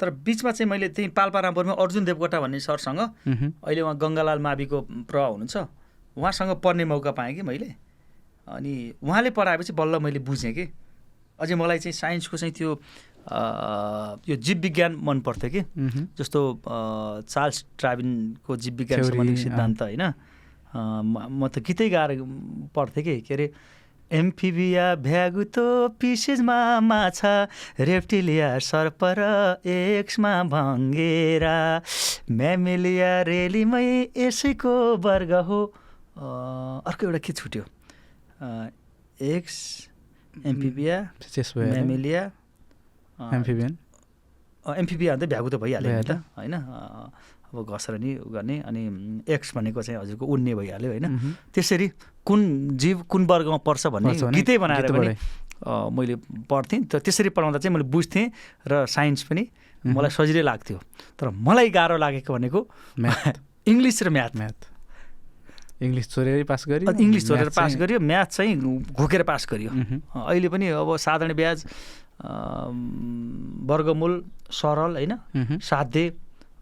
[0.00, 2.98] तर बिचमा चाहिँ मैले त्यही पाल्पारामपुरमा अर्जुन देवकोटा भन्ने सरसँग।
[3.62, 5.56] अहिले उहाँ गङ्गालाल माविको प्रभाव हुनुहुन्छ।
[6.16, 7.74] उहाँसँग पढ्ने मौका पाएँ कि मैले।
[8.46, 10.68] अनि उहाँले पढाएपछि बल्ल मैले बुझेँ कि।
[11.38, 12.70] अझै मलाई चाहिँ साइन्सको चाहिँ त्यो
[14.28, 15.60] यो जीव विज्ञान मन पर्थ्यो कि।
[16.18, 16.40] जस्तो
[17.24, 20.02] चार्ल्स ट्राभिनको जीव विज्ञान सम्बन्धी। सिद्धान्त होइन।
[20.76, 22.10] म त गीतै गाएर
[22.74, 23.50] पढ्थेँ कि। के अरे
[24.10, 25.66] एम्फिबिया भ्यागुतो
[25.98, 27.34] पिसेजमा माछा
[27.80, 29.22] रेप्टिलिया सर्प र
[29.64, 31.56] एक्समा भङ्गेरा
[32.30, 35.60] म्यामेलिया रेलीमै यसैको वर्ग हो।
[36.16, 37.62] अर्को एउटा के छुट्यो।
[39.20, 39.56] एक्स
[40.46, 40.96] एम्फिबिया
[43.18, 43.76] अ, एम्फिबियन
[44.64, 46.54] एमपिपी अन्त भ्यागु त भइहाल्यो नि त। होइन?
[47.54, 48.82] अब घसेर नि गर्ने अनि
[49.28, 51.06] एक्स भनेको चाहिँ हजुरको उड्ने भइहाल्यो होइन।
[51.54, 51.88] त्यसरी
[52.26, 52.40] कुन
[52.74, 55.14] जीव कुन वर्गमा पर्छ भन्ने गीतै बनाएर पनि
[55.94, 56.14] मैले
[56.50, 58.26] पढ्थेँ। त त्यसरी पढाउँदा चाहिँ मैले बुझ्थेँ
[58.66, 59.44] र साइन्स पनि।
[59.84, 60.78] मलाई सजिलै लाग्थ्यो।
[61.20, 62.60] तर मलाई गाह्रो लागेको भनेको
[62.98, 63.36] म्याथ।
[63.70, 64.58] इङ्ग्लिस र म्याथ। म्याथ।
[65.84, 68.54] इङ्ग्लिस चोरेरै पास गर्यो इङ्ग्लिस छोडेर पास गर्यो म्याथ चाहिँ
[68.92, 71.58] घोकेर पास गर्यो। अहिले पनि अब साधारण ब्याज
[73.70, 74.12] वर्गमूल
[74.50, 75.12] सरल होइन।
[75.60, 76.12] साध्य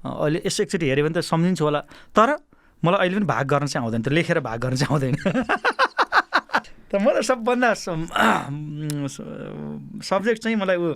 [0.05, 1.81] अहिले यसो एकचोटि हेऱ्यो भने त सम्झिन्छु होला।
[2.16, 2.29] तर
[2.83, 5.14] मलाई अहिले पनि भाग गर्न चाहिँ आउँदैन त्यो लेखेर भाग गर्न चाहिँ आउँदैन।
[6.91, 7.70] त मलाई सबभन्दा
[10.03, 10.95] सब्जेक्ट चाहिँ मलाई ऊ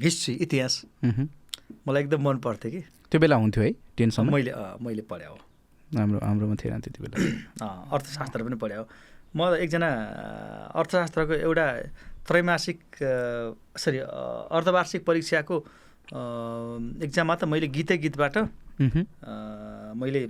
[0.00, 0.74] हिस्ट्री इतिहास।
[1.88, 4.52] मलाई एकदम मन पर्थ्यो कि। त्यो बेला हुन्थ्यो है टेनसम्म मैले
[4.86, 5.38] मैले पढाएँ हो।
[5.98, 7.16] हाम्रो हाम्रोमा थिएन त्यति बेला।
[7.94, 8.84] अर्थशास्त्र पनि पढायो
[9.34, 9.90] म एकजना
[10.78, 11.66] अर्थशास्त्रको एउटा
[12.26, 12.78] त्रैमासिक
[13.82, 13.98] सरी
[14.54, 15.56] अर्धवार्षिक परीक्षाको
[17.06, 18.36] एक्जाममा त मैले गीतै गीतबाट
[19.98, 20.22] मैले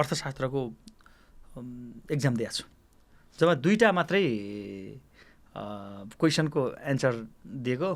[0.00, 0.60] अर्थशास्त्रको
[2.14, 2.64] एक्जाम दिएको छु।
[3.38, 4.24] जब दुईवटा मात्रै
[5.56, 7.12] क्वेसनको एन्सर
[7.64, 7.90] दिएको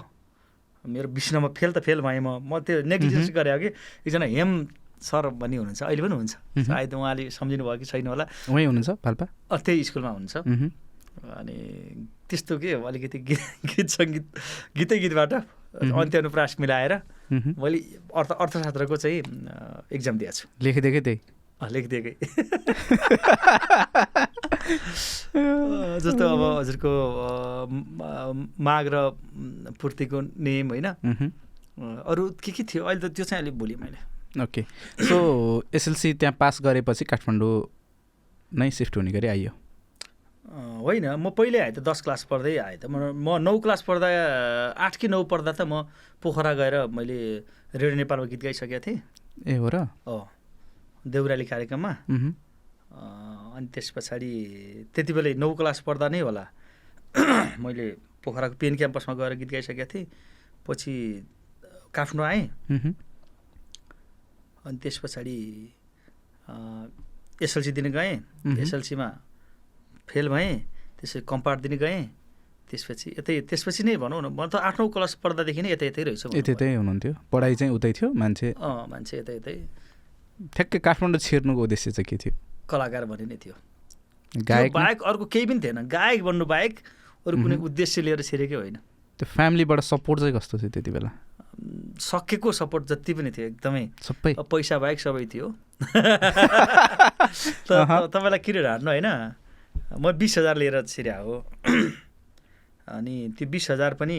[0.87, 3.67] मेरो विष्णुमा फेल त फेल भएँ म म त्यो नेग्लिजेन्स। गरेँ कि
[4.07, 4.67] एकजना हेम
[5.03, 6.35] सर भन्ने हुनुहुन्छ अहिले पनि हुन्छ।
[6.67, 9.27] सायद उहाँले सम्झिनु भयो कि छैन होला उहीँ हुनुहुन्छ पाल्पा
[9.63, 10.37] त्यही स्कुलमा हुनुहुन्छ।
[11.23, 11.57] अनि
[12.29, 14.27] त्यस्तो के अलिकति गीत गीत सङ्गीत
[14.77, 15.33] गीतै गीतबाट।
[15.73, 16.93] अन्त्य अनुप्रास मिलाएर।
[17.33, 17.79] मैले
[18.13, 19.23] अर्थ अर्थशास्त्रको चाहिँ
[19.93, 21.19] एक्जाम दिएको छु लेखिदिएकै त्यही
[21.73, 22.13] लेखिदिएकै
[24.63, 28.97] जस्तो अब हजुरको अँ, म- माघ र
[29.81, 30.87] पूर्तिको नियम होइन?
[32.07, 32.85] अरू के के थियो?
[32.85, 33.99] अहिले त त्यो चाहिँ अलिक भुलेँ मैले।
[34.43, 34.63] ओके।
[35.09, 35.17] सो
[35.75, 37.55] एसएलसी त्यहाँ पास गरेपछि काठमाडौँ
[38.53, 39.51] नै सिफ्ट हुने गरी आइयो?
[40.85, 44.09] होइन। म पहिले आएँ त दस क्लास पढ्दै आएँ त। म म नौ क्लास पढ्दा
[44.77, 45.87] आठ कि नौ पढ्दा त म
[46.23, 47.19] पोखरा गएर मैले
[47.75, 48.99] रेडियो नेपालमा गीत गाइसकेको थिएँ।
[49.49, 49.77] ए हो र?
[50.07, 50.23] अँ
[51.07, 51.93] देउराली कार्यक्रममा।
[53.57, 54.33] अनि त्यस पछाडि
[54.95, 56.45] त्यति बेलै नौ क्लास पढ्दा नै होला।
[57.63, 57.87] मैले
[58.25, 60.07] पोखराको पेन क्याम्पसमा गएर गीत गाइसकेको थिएँ।
[60.67, 60.93] पछि
[61.95, 62.45] काठमाडौँ आएँ।
[64.65, 65.37] अनि त्यस पछाडि
[67.43, 68.13] एसएलसी दिन गएँ।
[68.63, 69.09] एसएलसीमा
[70.09, 70.53] फेल भएँ।
[70.99, 72.01] त्यसै कम्पार्ट दिन गएँ।
[72.71, 76.27] त्यसपछि यतै त्यसपछि नै भनौँ न म त आठौँ क्लास पढ्दादेखि नै यतै यतै रहेछु
[76.33, 79.55] यतै यतै हुनुहुन्थ्यो। पढाइ चाहिँ उतै थियो मान्छे। अँ मान्छे यतै यतै।
[80.57, 82.33] ठ्याक्कै काठमाडौँ छिर्नुको उद्देश्य चाहिँ के थियो?
[82.73, 83.55] कलाकार भन्ने नै थियो
[84.33, 84.73] गायक?
[84.73, 86.75] बाहेक अर्को केही पनि थिएन। गायक बन्नु बाहेक
[87.27, 88.77] अरू कुनै उद्देश्य लिएर छिरेकै होइन।
[89.19, 91.11] त्यो फ्यामिलीबाट सपोर्ट चाहिँ कस्तो थियो त्यति बेला?
[92.01, 95.47] सकेको सपोर्ट जति पनि थियो एकदमै। सबै। पैसा बाहेक सबै थियो।
[98.09, 99.09] तपाईँलाई किन ढाँट्नु होइन?
[100.01, 101.45] म बिस हजार लिएर छिर्या हो।
[102.97, 104.19] अनि त्यो बिस हजार पनि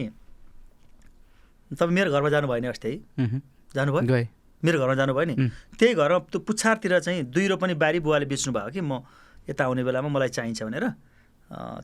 [1.70, 3.42] तपाईँ मेरो घरमा जानुभयो नि अस्ति है।
[3.74, 4.26] जानुभयो?
[4.64, 5.34] मेरो घरमा जानुभयो नि.
[5.78, 9.04] त्यही घरमा त्यो पुच्छारतिर चाहिँ दुई रोपनी बारी बुवाले बेच्नु भयो कि म
[9.48, 10.84] यता आउने बेलामा मलाई चाहिन्छ भनेर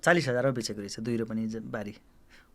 [0.01, 1.93] चालिस हजारमा बेचेको रहेछ दुई रोपनी बारी।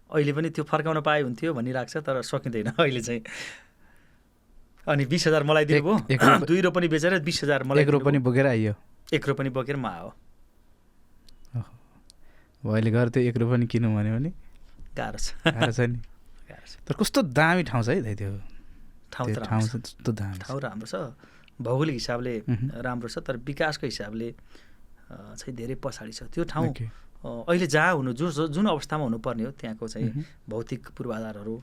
[0.10, 3.22] अहिले पनि त्यो फर्काउन पाए हुन्थ्यो भनिरहेको छ तर सकिँदैन अहिले चाहिँ।
[4.88, 7.90] अनि बिस हजार मलाई दिनुभयो। एक- एक रोप- दुई रोपनी बेचेर बिस हजार मलाई एक
[7.90, 8.74] रोपनी बोकेर आइयो।
[9.14, 10.10] एक रोपनी बोकेर म आयो।
[12.66, 14.30] अहिले गएर त्यो एक रोपनी किनौँ भन्यो भने
[14.98, 15.98] गाह्रो छ। गाह्रो छ नि।
[16.90, 18.32] तर कस्तो दामी ठाउँ छ है दाइ त्यो।
[19.12, 19.38] ठाउँ त
[20.42, 20.96] ठाउँ राम्रो छ।
[21.56, 22.34] भौगोलिक हिसाबले।
[22.84, 24.30] राम्रो छ तर विकासको हिसाबले
[25.40, 26.68] चाहिँ धेरै पछाडि छ। त्यो ठाउँ
[27.26, 30.10] अहिले जहाँ हुनु जुन जुन अवस्थामा हुनुपर्ने हो त्यहाँको चाहिँ।
[30.50, 31.56] भौतिक पूर्वाधारहरू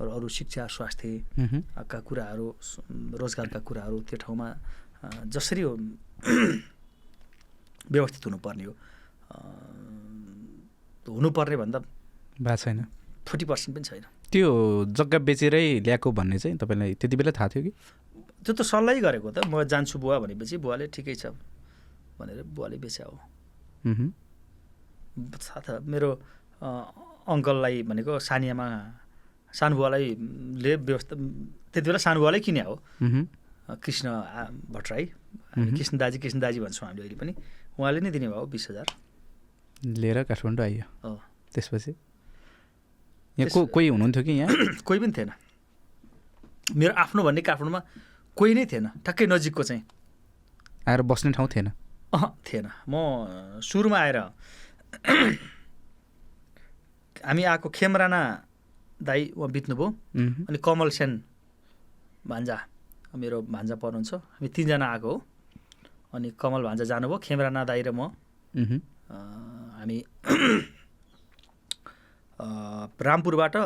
[0.00, 2.46] अरू अरू शिक्षा स्वास्थ्य मह्म। का कुराहरू
[3.14, 4.46] रोजगारका कुराहरू त्यो ठाउँमा
[5.28, 5.62] जसरी
[7.92, 8.74] व्यवस्थित हुनुपर्ने हो।
[11.06, 11.78] हुनुपर्ने भन्दा
[12.40, 12.78] भएको छैन।
[13.28, 14.04] फोर्टी पर्सेन्ट पनि छैन।
[14.34, 14.50] त्यो
[14.98, 17.70] जग्गा बेचेरै ल्याएको भन्ने चाहिँ तपाईँलाई त्यति बेला थाहा थियो कि
[18.42, 21.30] त्यो त सल्लाह गरेको त म जान्छु बुवा भनेपछि बुवाले ठिकै छ
[22.18, 23.16] भनेर बुवाले बेच्या हो।
[25.46, 26.10] साथ मेरो
[27.30, 28.66] अङ्कललाई भनेको सानियामा
[29.54, 30.04] सानुबुवालाई
[30.64, 31.14] ले व्यवस्था
[31.72, 33.22] त्यति बेला सानुबुवालाई किन्या हो मह्म।
[33.70, 34.06] अ, कृष्ण
[34.74, 35.04] भट्टराई।
[35.78, 37.32] कृष्ण दाजी कृष्ण दाजी भन्छौँ हामीले अहिले पनि
[37.78, 38.86] उहाँले नै दिने भयो बिस हजार
[40.02, 41.16] लिएर काठमाडौँ आइयो अँ।
[41.54, 41.92] त्यसपछि
[43.38, 45.30] यहाँ को कोही हुनुहुन्थ्यो कि यहाँ कोही पनि थिएन
[46.76, 47.80] मेरो आफ्नो भन्ने काठमाडौँमा
[48.36, 49.82] कोही नै थिएन ठ्याक्कै नजिकको चाहिँ
[50.88, 51.68] आएर बस्ने ठाउँ थिएन
[52.14, 54.18] अह थिएन म सुरुमा आएर
[57.24, 58.20] हामी आएको खेमराना
[59.02, 59.86] दाई उहाँ बित्नुभयो।
[60.48, 61.10] अनि कमल सेन
[62.26, 62.56] भान्जा
[63.18, 65.16] मेरो भान्जा पर्नुहुन्छ हामी तिनजना आएको हो
[66.14, 68.00] अनि कमल भान्जा जानुभयो खेमराना दाई र म
[68.54, 69.96] हामी
[72.40, 73.56] रामपुरबाट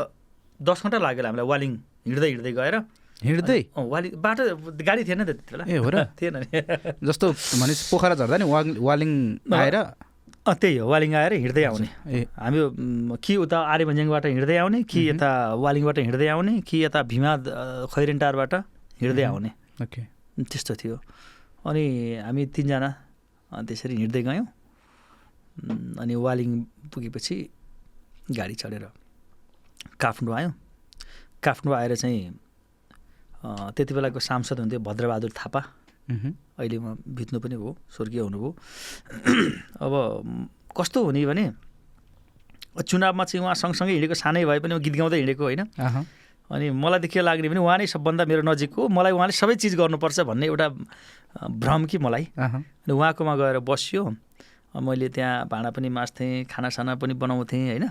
[0.60, 1.70] दस घन्टा लाग्यो हामीलाई वालिङ
[2.06, 2.76] हिँड्दै हिँड्दै गएर।
[3.24, 3.60] हिँड्दै?
[3.74, 4.42] वालिङ बाटो
[4.78, 5.96] गाडी थिएन त त्यति बेला। ए हो र?
[6.18, 6.48] थिएन नि।
[7.08, 9.10] जस्तो भनेपछि पोखरा झर्दा नि वाङ वालिङ
[9.50, 9.76] आएर?
[10.46, 12.58] अँ, त्यही हो वालिङ आएर हिँड्दै आउने। ए। हामी
[13.18, 17.32] कि उता आर्यभन्ज्याङबाट हिँड्दै आउने कि यता वालिङबाट हिँड्दै आउने कि यता भीमा
[17.92, 18.54] खैरेन्टारबाट
[19.02, 19.50] हिँड्दै। आउने।
[19.82, 20.00] ओके।
[20.38, 20.96] त्यस्तो थियो।
[21.66, 21.84] अनि
[22.22, 22.90] हामी तिनजना
[23.66, 24.46] त्यसरी हिँड्दै गयौँ।
[25.98, 26.50] अनि वालिङ
[26.94, 27.36] पुगेपछि
[28.30, 28.84] गाडी चढेर
[30.00, 30.52] काठमाडौँ आयौँ।
[31.42, 32.20] काठमाडौँ आएर चाहिँ
[33.74, 35.60] त्यति बेलाको सांसद हुन्थ्यो भद्रबहादुर थापा।
[36.58, 38.50] अहिले उहाँ बित्नु पनि भयो स्वर्गीय हुनुभयो।
[39.84, 39.92] अब
[40.24, 41.44] म, कस्तो हुने भने
[42.78, 45.62] चुनावमा चाहिँ उहाँ सँगसँगै हिँडेको सानै भए पनि गीत गाउँदै हिँडेको होइन।
[46.50, 49.74] अनि मलाई त के लाग्ने भने उहाँ नै सबभन्दा मेरो नजिकको मलाई उहाँले सबै चिज
[49.76, 50.68] गर्नुपर्छ भन्ने एउटा
[51.44, 54.02] भ्रम कि मलाई। अनि उहाँकोमा गएर बसियो।
[54.74, 57.84] मैले त्यहाँ भाँडा पनि माझ्थेँ खानासाना पनि बनाउँथेँ होइन।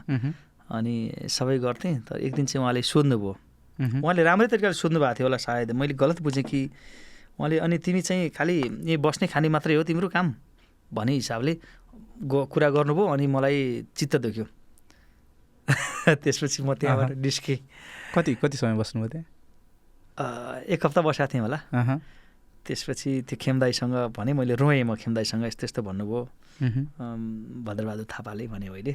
[0.69, 3.33] अनि सबै गर्थेँ तर एक दिन चाहिँ उहाँले सोध्नुभयो।
[4.03, 6.69] उहाँले राम्रै तरिकाले सोध्नु भएको थियो होला सायद। मैले गलत बुझेँ कि
[7.39, 8.55] उहाँले अनि तिमी चाहिँ खालि
[8.85, 10.33] यहीँ बस्ने खाने मात्रै हो तिम्रो काम?
[10.93, 11.53] भन्ने हिसाबले
[12.23, 14.45] ग कुरा गर्नुभयो अनि मलाई चित्त दुख्यो।
[16.23, 17.57] त्यसपछि म त्यहाँबाट निस्केँ।
[18.15, 20.61] कति कति समय बस्नुभयो त्यहाँ?
[20.67, 21.59] एक हप्ता बसेको थिएँ होला।
[22.65, 26.21] त्यसपछि त्यो खेमदाईसँग भने मैले रोएँ म खेमदाईसँग यस्तो यस्तो भन्नुभयो।
[26.57, 28.93] भद्रबहादुर थापाले भने मैले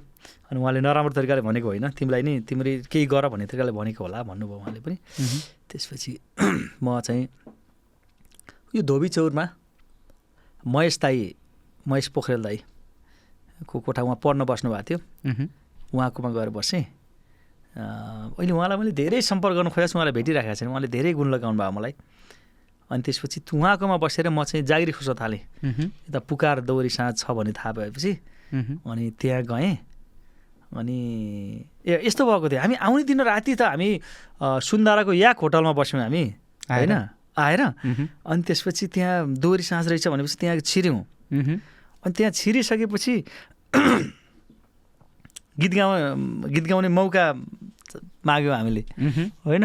[0.51, 4.23] अनि उहाँले नराम्रो तरिकाले भनेको होइन। तिमीलाई नि तिमीले केही गर भन्ने तरिकाले भनेको होला
[4.23, 4.97] भन्नुभयो उहाँले पनि।
[5.71, 6.13] त्यसपछि
[6.83, 7.29] म चाहिँ
[8.75, 9.45] यो धोबी चौरमा
[10.67, 11.35] महेश दाई
[11.89, 14.99] महेश पोखरेल दाईको कोठा उहाँ पढ्न बस्नु भएको थियो।
[15.95, 16.85] उहाँकोमा गएर बसेँ।
[17.77, 21.59] अहिले उहाँलाई मैले धेरै सम्पर्क गर्नु खोजेको छु। उहाँलाई भेटिरहेको छैन। उहाँले धेरै गुण लगाउनु
[21.59, 21.95] भयो मलाई।
[22.93, 25.41] अनि त्यसपछि उहाँकोमा बसेर म चाहिँ जागिरी खोज्न थालेँ।
[26.13, 28.13] यता पुकार दौरी साँझ छ भन्ने थाहा भएपछि।
[28.85, 29.77] अनि त्यहाँ गएँ
[30.73, 30.99] अनि
[31.89, 33.89] ए यस्तो भएको थियो हामी आउने दिन राति त हामी
[34.41, 36.25] सुन्दाराको याक होटलमा बस्यौँ हामी?
[36.69, 36.93] होइन
[37.33, 37.61] आएर।
[38.25, 41.01] अनि त्यसपछि त्यहाँ दोहोरी साँझ रहेछ भनेपछि त्यहाँ छिर्यौँ।
[42.05, 43.15] अनि त्यहाँ छिरिसकेपछि
[45.61, 47.25] गीत गाउँ गीत गाउने मौका
[48.25, 48.85] माग्यौँ हामीले।
[49.45, 49.65] होइन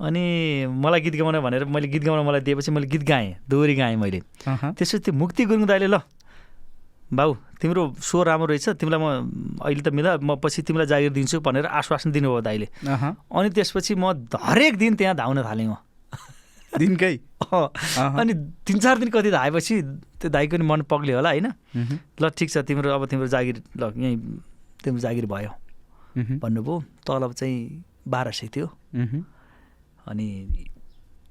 [0.00, 0.24] अनि
[0.66, 4.20] मलाई गीत गाउन भनेर मैले गीत गाउन मलाई दिएपछि मैले गीत गाएँ दोहोरी गाएँ मैले।
[4.72, 6.00] त्यसपछि त्यो मुक्ति गुरुङ दाइले ल
[7.12, 7.30] बाउ
[7.60, 11.66] तिम्रो स्वर राम्रो रहेछ तिमीलाई म अहिले त मिला म पछि तिमीलाई जागिर दिन्छु भनेर
[11.68, 12.66] आश्वासन दिनुभयो दाइले
[13.28, 15.76] अनि त्यसपछि म हरेक दिन त्यहाँ धाउन थालेँ म।
[16.72, 17.14] दिनकै?
[18.16, 18.32] अनि
[18.64, 19.74] तिन चार दिन कति धाएपछि
[20.24, 21.52] त्यो दाइको नि मन पग्ल्यो होला होइन?
[22.16, 24.16] ल ठिक छ तिम्रो अब तिम्रो जागिर ल यहीँ
[24.80, 25.52] तिम्रो जागिर भयो
[26.40, 28.66] भन्नुभयो। तलब चाहिँ बाह्र सय थियो।
[30.08, 30.28] अनि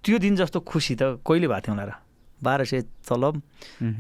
[0.04, 1.92] त्यो दिन जस्तो खुसी त कहिले भएको थियो होला र।
[2.44, 3.42] बाह्र सय तलब।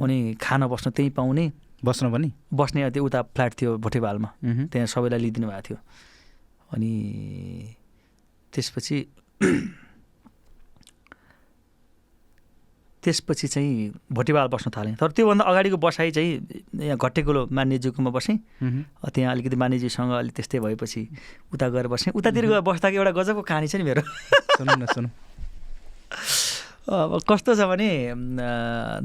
[0.01, 1.51] अनि खाना बस्न त्यहीँ पाउने।
[1.85, 2.29] बस्नु पनि?
[2.53, 5.77] बस्ने त्यो उता फ्ल्याट थियो भोटेपालमा मह्म, त्यहाँ सबैलाई लिइदिनु भएको थियो।
[6.73, 6.91] अनि
[8.53, 8.97] त्यसपछि
[13.01, 16.31] त्यसपछि चाहिँ भोटेपाल बस्न थालेँ। तर त्योभन्दा अगाडिको बसाइ चाहिँ
[16.85, 18.37] यहाँ घट्टेकुलो मान्यज्यूकोमा बसेँ।
[19.09, 21.01] त्यहाँ अलिकति मान्यज्यूसँग अलिक त्यस्तै भएपछि
[21.53, 24.01] उता गएर बसेँ। उतातिर गएर बस्दाखेरि एउटा गजबको कहानी छ नि मेरो।
[24.57, 25.09] सुनौ न सुनौ
[26.91, 27.89] अब कस्तो छ भने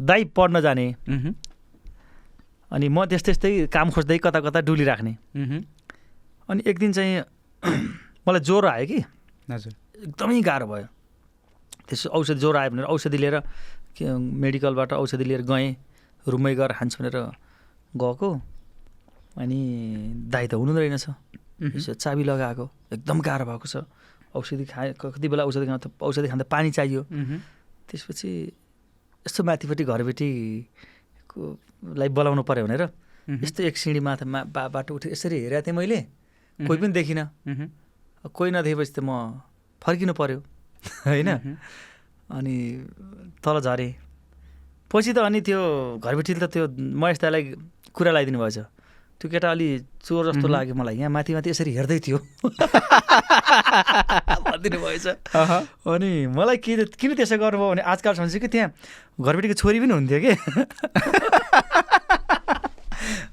[0.05, 0.87] दाइ पढ्न जाने।
[2.69, 5.13] अनि म त्यस्तै त्यस्तै काम खोज्दै कता कता डुलिराख्ने।
[6.49, 7.25] अनि एक दिन चाहिँ
[8.27, 9.01] मलाई ज्वरो आयो कि।
[9.49, 9.73] हजुर।
[10.05, 10.89] एकदमै गाह्रो भयो।
[11.87, 13.37] त्यसो औषधि ज्वरो आयो भनेर औषधि लिएर
[14.03, 15.77] मेडिकलबाट औषधि लिएर गएँ
[16.27, 17.17] रुममै गएर खान्छु भनेर
[17.97, 18.29] गएको।
[19.41, 19.61] अनि
[20.33, 21.07] दाइ त हुनु रहेनछ।
[22.03, 23.77] चाबी लगाएको एकदम गाह्रो भएको छ।
[24.37, 27.03] औषधि खाए कति बेला औषधि खाँदा औषधि खाँदा पानी चाहियो।
[27.89, 28.31] त्यसपछि
[29.27, 31.41] यस्तो माथिपट्टि घरबेटीको
[31.97, 32.83] लाई बोलाउनु पऱ्यो भनेर
[33.43, 35.99] यस्तो एक सिँढी माथा मा बा- बाटो उठेर यसरी हेरेको थिएँ मैले।
[36.59, 37.25] कोही पनि देखिनँ।
[38.35, 39.41] कोही नदेखेपछि त म
[39.83, 40.39] फर्किनु पऱ्यो
[41.09, 41.29] होइन?
[42.31, 42.57] अनि
[43.45, 43.93] तल झरेँ।
[44.91, 45.61] पछि त अनि त्यो
[46.03, 46.65] घरबेटीले त त्यो
[46.99, 47.43] महेश दाईलाई
[47.95, 48.59] कुरा लगाइदिनु भएछ।
[49.17, 49.69] त्यो केटा अलि
[50.05, 52.19] चोर जस्तो। लाग्यो मलाई यहाँ माथि माथि यसरी हेर्दै थियो।
[54.47, 58.71] भनिदिनु भएछ। अनि मलाई के किन त्यसो गर्नुभयो भने आजकल सम्झियो कि त्यहाँ
[59.21, 60.33] घरबेटीको छोरी पनि हुन्थ्यो कि?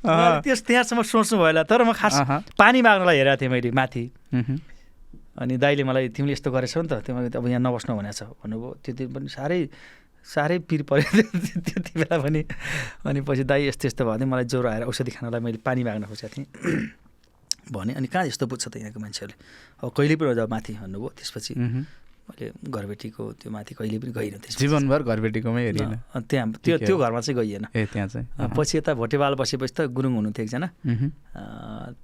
[0.03, 2.15] त्यस त्यहाँसम्म सोच्नु भयो होला तर म खास
[2.55, 4.03] पानी माग्नलाई हेरेको थिएँ मैले माथि।
[5.33, 8.21] अनि दाइले मलाई तिमीले यस्तो गरेछौ नि त तिमीले त अब यहाँ नबस्नु भनेको छ
[8.37, 9.59] भन्नुभयो। त्यो दिन पनि साह्रै
[10.23, 11.09] साह्रै पिर पऱ्यो
[11.65, 12.41] त्यति बेला पनि।
[13.05, 16.05] अनि पछि दाइ यस्तो यस्तो भयो भने मलाई ज्वरो आएर औषधि खानलाई मैले पानी माग्न
[16.05, 16.47] खोजेको थिएँ।
[17.73, 19.35] भने अनि कहाँ यस्तो बुझ्छ त यहाँको मान्छेहरूले?
[19.83, 20.73] अब कहिले पनि जाऊ माथि?
[20.83, 21.53] भन्नुभयो। त्यसपछि।
[22.23, 26.95] मैले घरबेटीको त्यो माथि कहिले पनि गइनँ त्यसपछि। जीवनभर घरबेटीकोमै हेरिएन अँ, त्यहाँ त्यो त्यो।
[26.97, 30.67] घरमा चाहिँ गइएन। ए त्यहाँ चाहिँ। पछि यता भोटेवाल बसेपछि त गुरुङ हुनुहुन्थ्यो एकजना।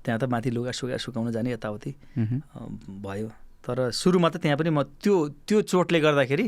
[0.04, 1.92] त्यहाँ त माथि लुगा सुगा सुकाउन जाने यताउति।
[3.00, 3.30] भयो।
[3.64, 5.16] तर सुरुमा त त्यहाँ पनि म त्यो
[5.48, 6.46] त्यो चोटले गर्दाखेरि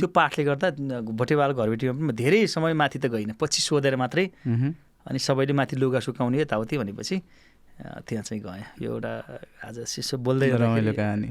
[0.00, 0.68] त्यो पाठले गर्दा
[1.08, 4.24] भोटेवाल घरबेटीमा पनि म धेरै समय माथि त गइनँ। पछि सोधेर मात्रै
[5.08, 7.16] अनि सबैले माथि लुगा सुकाउने यताउति भनेपछि
[8.04, 9.12] त्यहाँ चाहिँ गएँ। यो एउटा
[9.68, 11.30] आज सिसो बोल्दै रमाइलो गर्दाखेरि कहानी।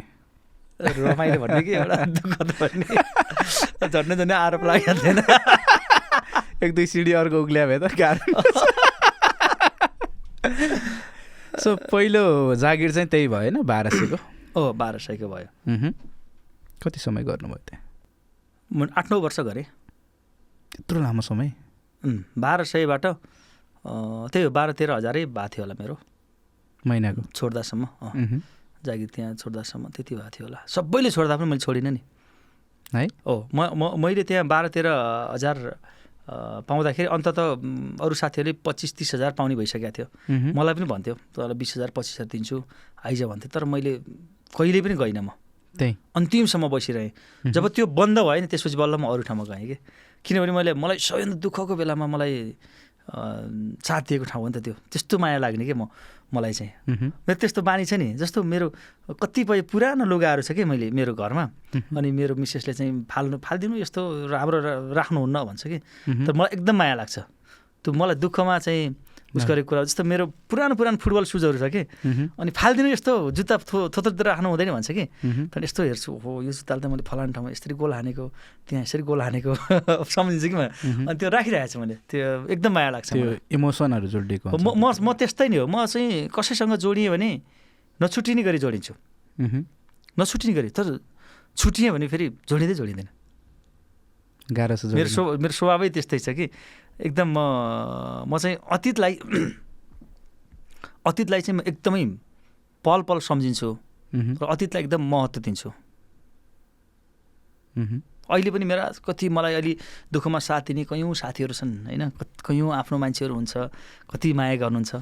[0.83, 2.85] रमाइलो भन्ने कि एउटा दुःखद भन्ने
[3.93, 5.19] झन्डै झन्डै आरोप लागेको थिएन
[6.63, 8.25] एक दुई सिडी अर्को उक्ल्या भए त गाह्रो
[11.63, 12.23] सो पहिलो
[12.61, 14.17] जागिर चाहिँ त्यही भयो होइन बाह्र सयको
[14.59, 15.91] ओ बाह्र सयको भयो।
[16.83, 17.81] कति समय गर्नुभयो त्यहाँ?
[18.71, 19.63] म आठ नौ वर्ष गरेँ।
[20.71, 21.51] त्यत्रो लामो समय?
[22.37, 25.95] बाह्र सयबाट त्यही हो बाह्र तेह्र हजारै भएको थियो होला मेरो।
[26.87, 27.21] महिनाको?
[27.35, 27.83] छोड्दासम्म।
[28.85, 32.01] जागिर त्यहाँ छोड्दासम्म। त्यति भएको थियो होला। सबैले छोड्दा पनि मैले छोडिनँ नि।
[32.93, 33.07] है?
[33.25, 34.87] ओ म म मैले त्यहाँ बाह्र तेह्र
[35.33, 35.57] हजार
[36.69, 40.07] पाउँदाखेरि अन्तत उम्, अरू साथीहरूले पच्चिस तिस हजार पाउने भइसकेको थियो।
[40.55, 42.57] मलाई पनि भन्थ्यो तर बिस हजार पच्चिस हजार दिन्छु।
[43.03, 43.91] आइज भन्थ्यो। तर मैले
[44.55, 45.29] कहिले पनि गइनँ म।
[45.75, 47.11] त्यही। अन्तिमसम्म बसिरहेँ।
[47.51, 49.77] जब त्यो बन्द भयो नि त्यसपछि बल्ल म अरू ठाउँमा गएँ कि।
[50.23, 52.33] किनभने मैले मलाई सबैभन्दा दुःखको बेलामा मलाई
[53.09, 55.87] साथ दिएको ठाउँ हो नि त त्यो त्यस्तो माया लाग्ने कि म
[56.33, 56.71] मलाई चाहिँ।
[57.29, 58.67] मेरो त्यस्तो बानी छ नि जस्तो मेरो
[59.21, 61.45] कतिपय पुरानो लुगाहरू छ कि मैले मेरो घरमा।
[61.93, 64.01] अनि मेरो मिसेसले चाहिँ फाल्नु फालिदिनु यस्तो
[64.33, 64.57] राम्रो
[64.97, 65.77] राख्नुहुन्न भन्छ कि।
[66.25, 67.17] तर मलाई एकदम माया लाग्छ
[67.85, 68.95] त्यो मलाई दुःखमा चाहिँ
[69.33, 71.81] उस गरेको कुरा जस्तो मेरो पुरानो पुरानो फुटबल सुजहरू छ कि।
[72.37, 75.05] अनि फालिदिनु यस्तो जुत्ता थो थोत्रो राख्नु हुँदैन भन्छ कि।
[75.49, 78.25] तर यस्तो हेर्छु हो यो जुत्ताले त मैले फलानु ठाउँमा यसरी गोल हानेको
[78.69, 79.51] त्यहाँ यसरी गोल हानेको
[80.05, 80.61] सम्झिन्छु कि म।
[81.09, 85.09] अनि त्यो राखिरहेको छु मैले त्यो एकदम माया लाग्छ त्यो। इमोसनहरू जोडिएको म म म
[85.17, 87.29] त्यस्तै नै हो म चाहिँ कसैसँग जोडिएँ भने
[87.99, 88.93] नछुट्टिने गरी जोडिन्छु
[89.41, 89.61] मह्म।
[90.13, 91.01] नछुट्टिने गरी तर
[91.57, 93.09] छुटिएँ भने फेरि जोडिँदै जोडिँदैन
[94.43, 96.45] गाह्रो छ मेरो जोडिनु। स्व मेरो स्वभावै त्यस्तै छ कि
[96.99, 97.39] एकदम म
[98.27, 99.13] म चाहिँ अतीतलाई
[101.05, 102.05] अतीतलाई चाहिँ म एकदमै
[102.85, 103.69] पल पल सम्झिन्छु।
[104.13, 105.69] र अतीतलाई एकदम महत्त्व दिन्छु।
[108.29, 109.71] अहिले पनि मेरा कति मलाई अलि
[110.13, 112.03] दुःखमा साथ दिने कयौँ साथीहरू छन् होइन?
[112.45, 113.53] कयौँ आफ्नो मान्छेहरू हुन्छ
[114.11, 114.93] कति माया गर्नुहुन्छ।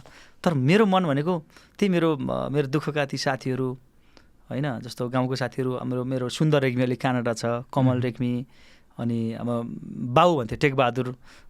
[0.42, 1.34] तर मेरो मन भनेको
[1.78, 2.10] त्यही मेरो
[2.50, 3.68] मेरो दुःखका ती साथीहरू
[4.50, 4.68] होइन?
[4.80, 8.34] जस्तो गाउँको साथीहरू हाम्रो मेरो सुन्दर रेग्मी अहिले कनाडा छ कमल रेग्मी
[9.02, 9.50] अनि अब
[10.14, 11.08] बाउ भन्थ्यो टेकबहादुर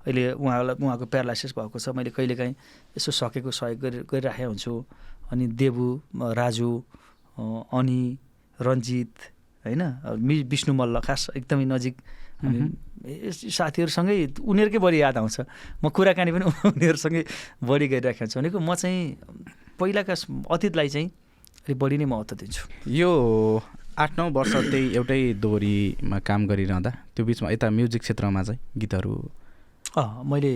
[0.07, 2.55] अहिले उहाँलाई उहाँको प्यारालाइसिस भएको छ। मैले कहिलेकाहीँ
[2.97, 4.73] यसो सकेको सहयोग गरि गरिराखेको हुन्छु।
[5.31, 6.71] अनि देबु म, राजु
[7.75, 8.01] अनि
[8.59, 9.13] रन्जित
[9.65, 9.83] होइन?
[10.19, 11.95] मि विष्णु मल्ल खास एकदमै नजिक।
[12.41, 15.39] साथीहरूसँगै उनीहरूकै बढी याद आउँछ।
[15.83, 17.23] म कुराकानी पनि उनीहरूसँगै
[17.63, 19.17] बढी गरिराखेको छु भनेको म चाहिँ
[19.79, 20.13] पहिलाका
[20.49, 21.07] अतीतलाई चाहिँ
[21.65, 23.11] अलिक बढी नै महत्त्व दिन्छु। यो
[24.01, 29.13] आठ नौ वर्ष त्यही एउटै दोहोरीमा काम गरिरहँदा त्यो बिचमा यता म्युजिक क्षेत्रमा चाहिँ गीतहरू
[30.31, 30.53] मैले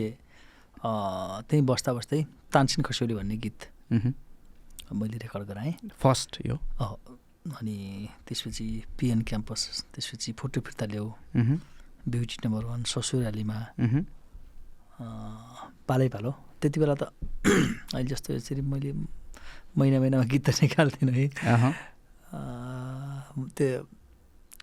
[0.82, 2.22] त्यहीँ बस्दा बस्दै
[2.54, 3.60] तानसिन खस्यौली भन्ने गीत
[4.94, 6.56] मैले रेकर्ड गराएँ। फर्स्ट यो।
[7.58, 7.78] अनि
[8.28, 8.66] त्यसपछि
[9.00, 9.62] पिएन क्याम्पस
[9.94, 11.08] त्यसपछि फोटो फिर्ता ल्याऊ।
[12.06, 13.58] ब्युटी नम्बर वान ससुरालीमा
[15.90, 16.32] पालै पालो।
[16.62, 17.04] त्यति बेला त
[17.94, 18.94] अहिले जस्तो यसरी मैले
[19.78, 21.26] महिना महिनामा गीत त निकाल्थेन है।
[23.36, 23.88] त्यो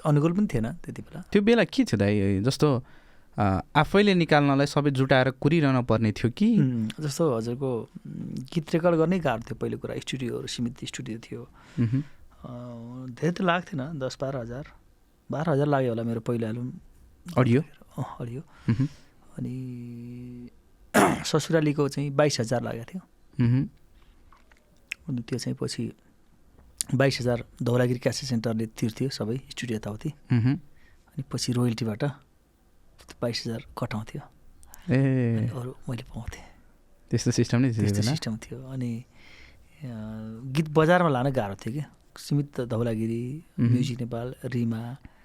[0.07, 2.69] अनुकूल पनि थिएन त्यति बेला। त्यो बेला के थियो दाइ जस्तो
[3.39, 6.49] आफैले निकाल्नलाई सबै जुटाएर कुरिरहन पर्ने थियो कि?
[7.01, 7.71] जस्तो हजुरको
[8.53, 11.43] गीत रेकर्ड गर्नै गाह्रो थियो पहिलो कुरा स्टुडियोहरू सीमित स्टुडियो थियो।
[13.17, 14.65] धेरै त लाग्थेन दस बाह्र हजार।
[15.31, 16.69] बाह्र हजार लाग्यो होला मेरो पहिलो एल्बम।
[17.41, 17.61] अडियो?
[18.21, 18.43] अडियो।
[19.39, 19.55] अनि
[21.25, 23.03] ससुरालीको चाहिँ बाइस हजार लागेको थियो।
[25.09, 25.93] अनि त्यो चाहिँ पछि
[26.91, 32.03] बाइस हजार धौलागिरी क्यासेट सेन्टरले तिर्थ्यो सबै स्टुडियो यताउति। अनि पछि रोयल्टीबाट
[33.23, 34.23] बाइस हजार कटाउँथ्यो।
[34.91, 36.45] ए। अरू मैले पाउँथेँ।
[37.11, 38.91] त्यस्तो सिस्टम नै थियो त्यो त्यस्तो सिस्टम थियो। अनि
[40.55, 41.83] गीत बजारमा लान गाह्रो थियो कि
[42.19, 43.23] सीमित धौलागिरी।
[43.61, 44.83] म्युजिक नेपाल रिमा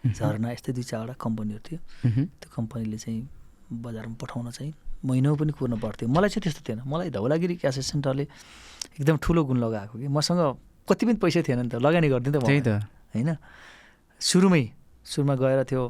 [0.08, 1.80] झरना यस्तै दुई चारवटा कम्पनीहरू थियो।
[2.38, 3.22] त्यो कम्पनीले चाहिँ
[3.72, 4.74] बजारमा पठाउन चाहिँ
[5.06, 8.24] महिनौ पनि कुर्न पर्थ्यो। मलाई चाहिँ त्यस्तो थिएन। मलाई धौलागिरी क्यासेट सेन्टरले
[9.00, 10.42] एकदम ठुलो गुण लगाएको कि। मसँग
[10.88, 12.70] कति पनि पैसा थिएन नि त लगानी गरिदिन्थेँ त्यही त।
[13.14, 13.30] होइन?
[14.20, 14.64] सुरुमै
[15.04, 15.82] सुरुमा गएर त्यो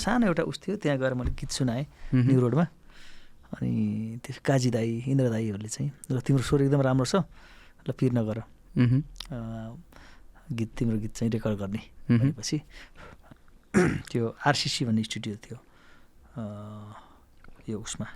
[0.00, 2.64] सानो एउटा उस थियो त्यहाँ गएर मैले गीत सुनाएँ न्यु रोडमा।
[3.56, 3.72] अनि
[4.24, 7.22] त्यो काजी दाई इन्द्र दाईहरूले चाहिँ ल तिम्रो स्वर एकदम राम्रो छ
[7.86, 8.38] ल पिर नगर।
[10.52, 11.80] गीत तिम्रो गीत चाहिँ रेकर्ड गर्ने।
[12.10, 12.56] भनेपछि
[14.10, 15.56] त्यो आरसिसी भन्ने स्टुडियो थियो।
[17.68, 18.06] यो उसमा।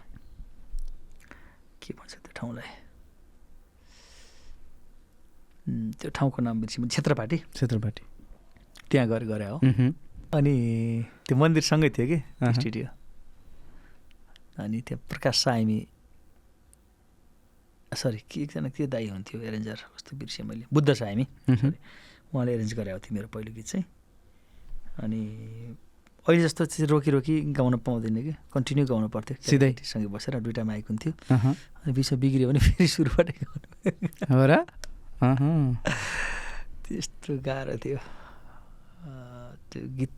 [1.81, 2.69] के भन्छ त्यो ठाउँलाई?
[6.01, 8.03] त्यो ठाउँको नाम बिर्सिम क्षेत्रपाटी। क्षेत्रपाटी।
[8.91, 9.59] त्यहाँ गएर गरे हो।
[10.35, 10.55] अनि
[11.27, 12.19] त्यो मन्दिरसँगै थियो कि।
[12.59, 12.87] स्टुडियो।
[14.59, 15.79] अनि त्यहाँ प्रकाश साइमी
[17.91, 21.27] सरी के एकजना के दाई हुन्थ्यो एरेन्जर कस्तो बिर्सेँ मैले बुद्ध सरी
[22.31, 23.85] उहाँले एरेन्ज गराएको थियो मेरो पहिलो गीत चाहिँ।
[25.03, 25.21] अनि
[26.27, 29.75] अहिले जस्तो चाहिँ रोकी रोकी गाउन पाउँदैन कि कन्टिन्यू गाउनु पर्थ्यो। सिधै?
[29.83, 33.67] सँगै बसेर दुइटा माइक हुन्थ्यो। अनि बिचमा बिग्रियो भने फेरि सुरुबाटै गाउनु
[34.31, 34.53] हो र?
[34.63, 34.90] अहँ।
[36.85, 37.99] त्यस्तो गाह्रो थियो।
[39.71, 40.13] त्यो गीत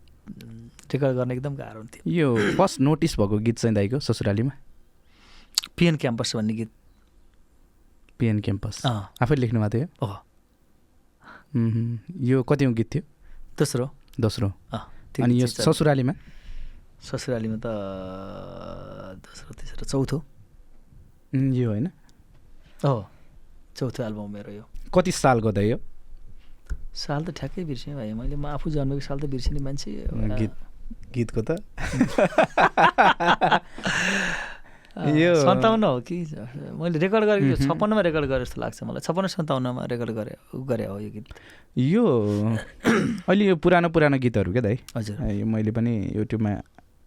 [0.94, 4.54] रेकर्ड गर्न एकदम गाह्रो हुन्थ्यो। यो फर्स्ट नोटिस भएको गीत चाहिँ दाइको ससुरालीमा?
[5.76, 6.70] पिएन क्याम्पस भन्ने गीत।
[8.18, 8.86] PN campus.
[8.86, 9.88] आफै लेख्नु भएको थियो?
[11.52, 13.02] मह्म, यो कतिौँ गीत थियो?
[13.58, 13.86] दोस्रो।
[14.20, 16.14] दोस्रो। अनि यो। ससुरालीमा?
[17.02, 17.66] ससुरालीमा त
[19.18, 20.18] दोस्रो तेस्रो चौथो।
[21.34, 21.86] यो होइन।
[22.86, 22.94] हो
[23.76, 24.64] चौथो एल्बम मेरो यो।
[24.94, 25.78] कति सालको दाइ यो
[26.92, 29.90] साल त ठ्याक्कै बिर्सेँ भाइ। मैले म आफू जन्मेको साल त बिर्सेँ नि मान्छे
[30.38, 30.52] गीत
[31.14, 31.50] गीतको त?
[34.92, 36.16] यो- सन्ताउन्न हो कि?
[36.76, 40.36] मैले रेकर्ड गरेको। छप्पन्नमा रेकर्ड गरेँ जस्तो लाग्छ मलाई। छप्पन्न सन्ताउन्नमा रेकर्ड गरेँ
[40.68, 41.26] गरे हो यो गीत।
[41.80, 42.04] यो
[43.24, 44.76] अहिले यो पुरानो पुरानो गीतहरू क्या दाइ?
[44.96, 46.52] हजुर। यो मैले पनि युट्युबमा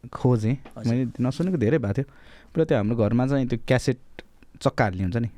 [0.09, 2.05] खोजेँ। मैले नसुनेको धेरै भएको थियो।
[2.53, 3.99] पुरा त्यो हाम्रो घरमा चाहिँ त्यो क्यासेट
[4.65, 5.29] चक्का हाल्ने हुन्छ नि।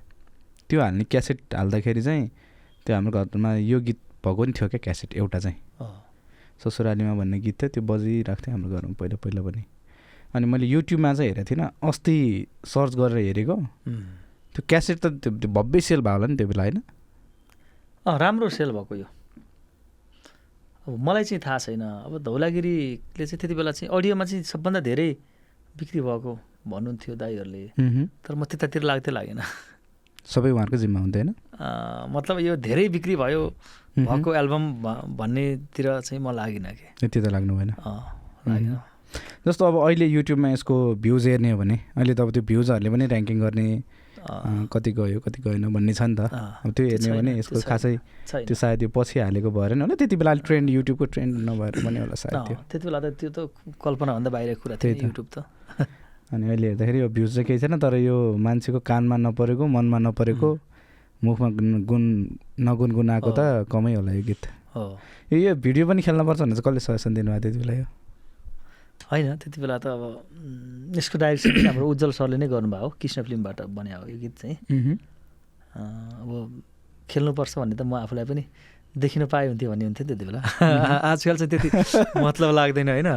[0.70, 2.28] त्यो हाल्ने क्यासेट हाल्दाखेरि चाहिँ
[2.86, 5.58] त्यो हाम्रो घरमा यो गीत भएको नि थियो क्या क्यासेट एउटा चाहिँ।
[6.64, 9.64] ससुरालीमा भन्ने गीत थियो त्यो बजिरहेको थियो हाम्रो घरमा पहिला पहिला पनि।
[10.36, 12.16] अनि मैले युट्युबमा चाहिँ हेरेको थिइनँ अस्ति
[12.66, 13.56] सर्च गरेर हेरेको।
[14.56, 16.82] त्यो क्यासेट त त्यो भव्य सेल भयो होला नि त्यो बेला होइन?
[18.06, 19.08] अँ राम्रो सेल भएको यो।
[20.88, 25.10] अब मलाई चाहिँ थाहा छैन। अब धौलागिरीले चाहिँ त्यति बेला चाहिँ अडियोमा चाहिँ सबभन्दा धेरै
[25.78, 26.32] बिक्री भएको
[26.68, 27.64] भन्नुहुन्थ्यो दाईहरूले।
[28.24, 29.42] तर म त्यतातिर लाग्थ्यो लागेन।
[30.34, 31.30] सबै उहाँहरूको जिम्मा हुँदैन
[32.16, 33.42] मतलब यो धेरै बिक्री भयो
[33.98, 34.64] भएको एल्बम
[35.18, 37.08] भन्नेतिर चाहिँ म लागिनँ कि?
[37.08, 37.72] त्यो त लाग्नु भएन।
[39.48, 43.06] जस्तो अब अहिले युट्युबमा यसको भ्युज हेर्ने हो भने अहिले त अब त्यो भ्युजहरूले पनि
[43.08, 43.68] ऱ्याङ्किङ गर्ने
[44.68, 47.96] कति गयो कति गएन भन्ने छ नि त। अब त्यो हेर्ने भने यसको। खासै
[48.28, 51.98] त्यो सायद यो पछि हालेको भएर नि होला। त्यति बेला ट्रेन्ड युट्युबको ट्रेन्ड नभएर पनि
[52.04, 52.36] होला सायद
[52.70, 53.40] त्यति बेला त त्यो त
[53.80, 55.48] कल्पनाभन्दा बाहिरको कुरा थियो युट्युब त।
[56.34, 60.50] अनि अहिले हेर्दाखेरि यो भ्युज चाहिँ केही छैन तर यो मान्छेको कानमा नपरेको मनमा नपरेको
[61.24, 62.04] मुखमा गुन गुन
[62.60, 64.44] नगुनगुनाएको त कमै होला यो गीत।
[64.76, 64.84] हो।
[65.34, 67.86] यो यो भिडियो पनि खेल्नुपर्छ भने चाहिँ कसले सजेसन दिनुभएको त्यति बेला यो?
[69.08, 73.62] होइन त्यति बेला त अब यसको डाइरेक्सन हाम्रो उज्जवल सरले नै गर्नुभयो हो कृष्ण फिल्मबाट
[73.72, 74.58] बने हो यो गीत चाहिँ।
[75.74, 76.62] अब
[77.10, 78.44] खेल्नुपर्छ भन्ने त म आफूलाई पनि
[78.98, 80.42] देखिन पाए हुन्थ्यो भन्ने हुन्थ्यो त्यति बेला।
[81.12, 81.70] आजकल चाहिँ त्यति
[82.18, 83.10] मतलब लाग्दैन होइन।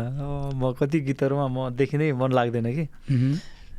[0.55, 2.85] म कति गीतहरूमा म देखि नै मन लाग्दैन कि।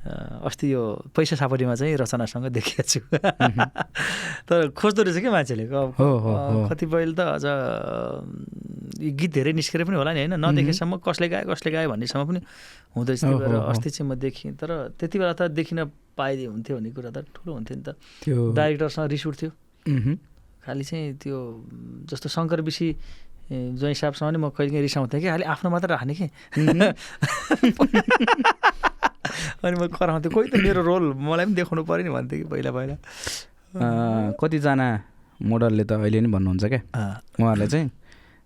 [0.02, 0.82] अस्ति यो
[1.14, 2.99] पैसा सापटीमा चाहिँ रचनासँग देखिएको छु।
[4.49, 7.45] तर खोज्दो रहेछ क्या मान्छेले। कतिपयले त अझ
[8.97, 12.41] गीत धेरै निस्केर पनि होला नि होइन। नदेखेसम्म कसले गायो कसले गायो भन्नेसम्म पनि
[12.97, 15.86] हुँदैछ हो, भएर। अस्ति चाहिँ म देखेँ तर त्यति बेला त देखिन
[16.18, 17.89] पाइदिए हुन्थ्यो भन्ने कुरा त ठुलो हुन्थ्यो नि त।
[18.26, 19.49] त्यो डाइरेक्टरसँग रिस उठ्थ्यो।
[20.66, 21.38] खालि चाहिँ त्यो
[22.09, 22.88] जस्तो शङ्कर विषी
[23.51, 25.28] ए, ज्वाइँ साहबसँग नि म कहिले काहीँ रिसाउँथेँ कि?
[25.28, 26.28] खालि आफ्नो मात्र राख्ने कि?
[29.62, 32.72] अनि म कराउँथेँ। कोही त मेरो रोल मलाई पनि देखाउनु पऱ्यो नि भन्थेँ कि पहिला
[32.72, 32.95] पहिला।
[34.39, 34.88] कतिजना
[35.41, 36.82] मोडलले त अहिले नि भन्नुहुन्छ क्या?
[37.39, 37.89] उहाँहरूले चाहिँ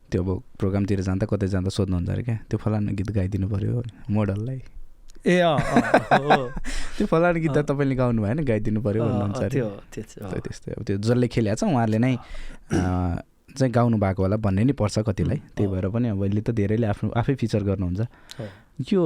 [0.09, 2.37] त्यो अब प्रोग्रामतिर जाँदा कतै जाँदा सोध्नुहुन्छ अरे क्या?
[2.49, 4.59] त्यो फलाना गीत गाइदिनु पऱ्यो मोडललाई।
[5.25, 5.57] ए अँ
[6.95, 11.27] त्यो फलाना गीत त तपाईँले गाउनु भएन गाइदिनु पऱ्यो भन्नुहुन्छ त्यो त्यस्तै अब त्यो जसले
[11.27, 12.13] खेलेको छ उहाँहरूले नै
[13.55, 16.87] चाहिँ गाउनु भएको होला भन्ने नि पर्छ कतिलाई। त्यही। भएर पनि अब अहिले त धेरैले
[16.91, 18.01] आफ्नो आफै फिचर गर्नुहुन्छ।
[18.39, 18.45] हो।
[18.91, 19.01] यो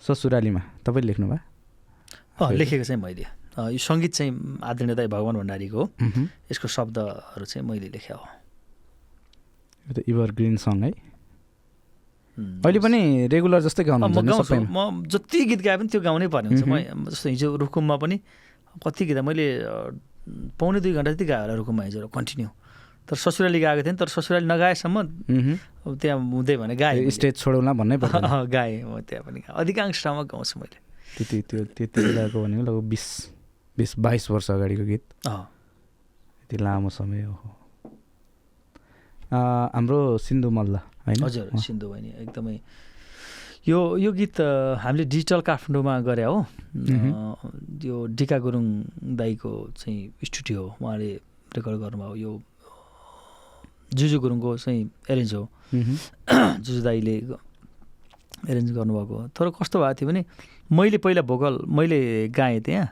[0.00, 1.40] ससुरालीमा तपाईँले लेख्नुभयो
[2.40, 3.24] अँ लेखेको चाहिँ मैले।
[3.72, 4.32] यो सङ्गीत चाहिँ
[4.64, 5.84] आदरणीय दाई भगवान् भण्डारीको हो।
[6.50, 8.24] यसको शब्दहरू चाहिँ मैले लेखे हो।
[9.86, 10.92] यो त इभर ग्रिन सङ है।
[12.36, 13.00] अहिले पनि
[13.32, 17.48] रेगुलर जस्तै अँ, म जति गीत गाए पनि त्यो गाउनै पर्ने। हुन्छ म जस्तो हिजो
[17.64, 18.16] रुकुममा पनि
[18.84, 19.46] कति गीत मैले
[20.60, 22.48] पाउने दुई घन्टा जति गाएँ होला रुकुममा हिजो कन्टिन्यू।
[23.08, 24.96] तर ससुराली गाएको थिएँ तर ससुराली नगाएसम्म
[25.96, 30.54] त्यहाँ हुँदै भने गाएँ। स्टेज छोडौँला भन्नै गाएँ म त्यहाँ पनि गाएँ। अधिकांश ठाउँमा गाउँछु
[30.60, 30.78] मैले।
[31.16, 33.06] त्यति त्यो त्यति बेलाको भनेको लगभग बिस
[33.78, 35.40] बिस बाइस वर्ष अगाडिको गीत। अँ।
[36.44, 37.36] यति लामो समय हो।
[39.32, 40.76] हाम्रो सिन्धु मल्ल।
[41.06, 41.22] होइन?
[41.24, 42.58] हजुर सिन्धु बहिनी एकदमै।
[43.68, 44.40] यो यो गीत
[44.82, 46.36] हामीले डिजिटल काठमाडौँमा गरे हो।
[47.82, 48.66] यो डिका गुरुङ
[49.18, 51.10] दाईको चाहिँ स्टुडियो हो। उहाँले
[51.56, 52.30] रेकर्ड गर्नुभयो। यो
[53.94, 55.48] जुजु गुरुङको चाहिँ एरेन्ज हो।
[56.66, 57.16] जुजु दाईले
[58.50, 60.24] एरेन्ज गर्नुभएको। तर कस्तो भएको थियो भने
[60.70, 62.86] मैले पहिला भोकल मैले गाएँ त्यहाँ।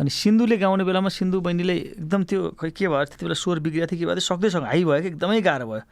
[0.00, 3.88] अनि सिन्धुले गाउने बेलामा सिन्धु बहिनीले एकदम त्यो खै के भयो त्यति बेला स्वर बिग्रिएको
[3.92, 5.82] थियो के भयो त्यो सक्दैसँग हाई भयो कि एकदमै गाह्रो भयो।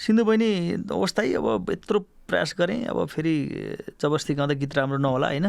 [0.00, 0.50] सिन्धु बहिनी
[0.88, 1.98] अवस्थाै अब यत्रो
[2.30, 3.34] प्रयास गरेँ अब फेरि
[4.00, 5.46] जबरजस्ती गाउँदा गीत राम्रो नहोला होइन।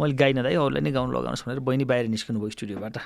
[0.00, 2.96] मैले गाइनँ दाइ अरूलाई नै गाउनु लगाउनुहोस् भनेर बहिनी बाहिर निस्किनु भयो स्टुडियोबाट।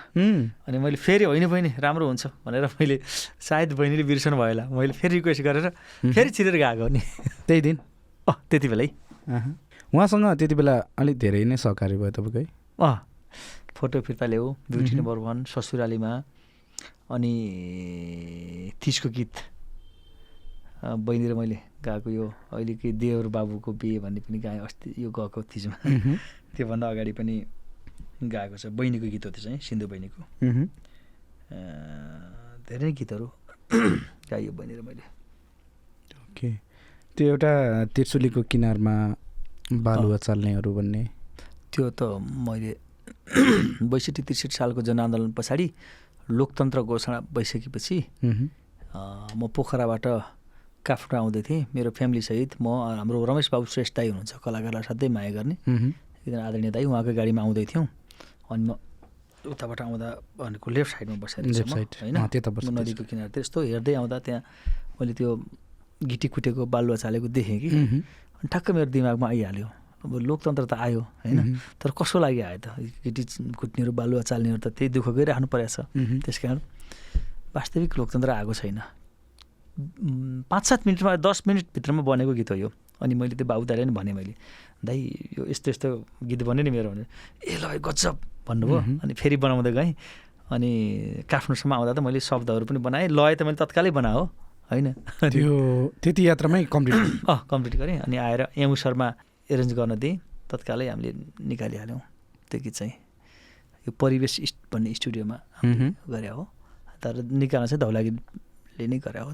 [0.69, 4.93] अनि मैले फेरि होइन बहिनी राम्रो हुन्छ भनेर मैले सायद बहिनीले बिर्सनु भयो होला। मैले
[4.95, 5.67] फेरि रिक्वेस्ट गरेर
[6.13, 7.01] फेरि छिरेर गएको नि।
[7.49, 7.77] त्यही दिन?
[8.29, 8.89] अँ त्यति बेलै।
[9.91, 12.39] उहाँसँग त्यति बेला अलिक धेरै नै सहकारी भयो तपाईँको?
[12.39, 12.47] है
[12.79, 12.97] अँ
[13.75, 16.13] फोटो फिर्ता ल्याऊ ब्युटी। Number one ससुरालीमा।
[17.11, 17.33] अनि
[18.77, 19.35] तिजको गीत।
[20.87, 25.11] बहिनी र मैले गाएको यो अहिले कि देवर बाबुको बिहे भन्ने पनि गाएँ। अस्ति यो
[25.11, 26.17] गएको मह्म।
[26.57, 27.35] त्योभन्दा अगाडि पनि
[28.23, 30.23] गाएको छ। बहिनीको गीत हो त्यो चाहिँ सिन्धु बहिनीको।
[32.71, 33.27] धेरै गीतहरू
[34.31, 35.05] गाइयो बहिनी र मैले।
[36.31, 36.51] ओके।
[37.17, 37.53] त्यो एउटा
[37.97, 38.95] तिर्सुलीको किनारमा
[39.73, 41.03] बालुवा चाल्नेहरू भन्ने।
[41.73, 42.77] त्यो त मैले
[43.91, 45.67] बैसठी त्रिसठी सालको जनआन्दोलन पछाडि
[46.31, 47.97] लोकतन्त्र घोषणा भइसकेपछि
[49.37, 50.07] म पोखराबाट
[50.87, 52.67] काठमाडौँ आउँदै थिएँ। मेरो फ्यामिलीसहित म
[53.03, 55.55] हाम्रो रमेश बाबु श्रेष्ठ दाई हुनुहुन्छ कलाकारलाई साथै माया गर्ने।
[56.27, 57.87] एकजना आदरणीय दाई उहाँकै गाडीमा आउँदै थियौँ।
[58.51, 58.71] अनि म
[59.47, 60.09] उताबाट आउँदा
[60.39, 62.17] भनेको लेफ्ट साइडमा बसेर लेफ्ट साइड। होइन?
[62.79, 64.43] नदीको किनारतिर यस्तो हेर्दै आउँदा त्यहाँ
[64.99, 65.31] मैले त्यो
[66.03, 69.69] गिटी कुटेको बालुवा चालेको देखेँ कि। अनि ठ्याक्क मेरो दिमागमा आइहाल्यो।
[70.03, 71.39] अब लोकतन्त्र त आयो होइन।
[71.79, 72.67] तर कसको लागि आयो त?
[73.07, 73.23] गिटी
[73.55, 76.59] कुट्नेहरू बालुवा चाल्नेहरू त त्यही दुःख गरिराख्नु परेछ मह्म। त्यस कारण
[77.55, 78.79] वास्तविक लोकतन्त्र आएको छैन।
[79.77, 82.71] पाँच सात मिनटमा दस मिनटभित्रमा बनेको गीत हो यो।
[83.01, 84.35] अनि मैले त्यो बाबु दाइलाई नि भनेँ मैले
[84.85, 84.99] दाइ
[85.39, 85.89] यो यस्तो यस्तो
[86.25, 87.05] गीत बन्यो नि मेरो भने
[87.45, 88.17] ए ल गजब
[88.49, 89.95] भन्नुभयो। अनि फेरि बनाउँदै गएँ।
[90.49, 90.71] अनि
[91.29, 94.25] काठमाडौँसम्म आउँदा त मैले शब्दहरू पनि बनाएँ। लय त मैले तत्कालै बनाएँ हो।
[94.71, 94.93] होइन?
[95.23, 95.53] त्यो
[96.03, 99.07] त्यति यात्रामै कम्प्लिट अँ कम्प्लिट गरेँ। अनि आएर एमु शर्मा
[99.51, 100.17] एरेन्ज गर्न दिएँ।
[100.51, 101.13] तत्कालै हामीले
[101.43, 102.01] निकालिहाल्यौँ।
[102.51, 102.95] त्यो गीत चाहिँ
[103.87, 104.41] यो परिवेश
[104.73, 105.37] भन्ने स्टुडियोमा।
[106.09, 106.43] गरे हो।
[107.03, 107.81] तर निकाल्न चाहिँ
[108.77, 109.33] धौलागिरीले नै गरे। हो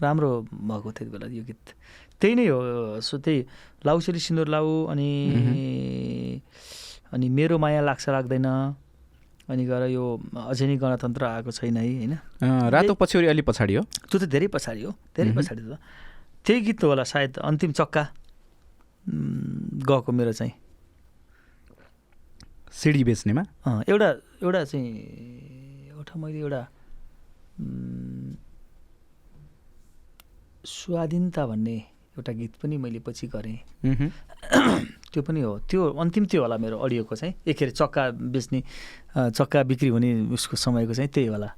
[0.00, 1.64] राम्रो भएको थियो त्यति बेला यो गीत।
[2.20, 3.46] त्यही नै हो सो त्यही
[3.84, 5.10] लाउसेली सिन्दुर लाउ अनि
[7.12, 8.48] अनि मेरो माया लाग्छ लाग्दैन
[9.48, 10.04] अनि गएर यो
[10.50, 12.14] अझै नै गणतन्त्र आएको छैन है होइन?
[12.72, 15.78] रातो पछ्यौरी अलि पछाडि हो। त्यो त धेरै पछाडि हो धेरै। पछाडि त।
[16.44, 18.02] त्यही गीत होला सायद अन्तिम चक्का।
[19.86, 20.54] गएको मेरो चाहिँ।
[22.74, 23.42] सिडी बेच्नेमा?
[23.64, 24.08] अँ, एउटा
[24.42, 24.88] एउटा चाहिँ
[25.94, 26.60] एउटा मैले एउटा
[30.66, 31.76] स्वाधीनता भन्ने
[32.16, 33.58] एउटा गीत पनि मैले पछि गरेँ।
[35.12, 38.62] त्यो पनि हो। त्यो अन्तिम त्यो होला मेरो अडियोको चाहिँ। एक अरे चक्का बेच्ने
[39.16, 41.50] चक्का बिक्री हुने उसको समयको चाहिँ त्यही होला।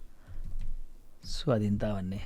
[1.24, 2.20] स्वाधीनता भन्ने।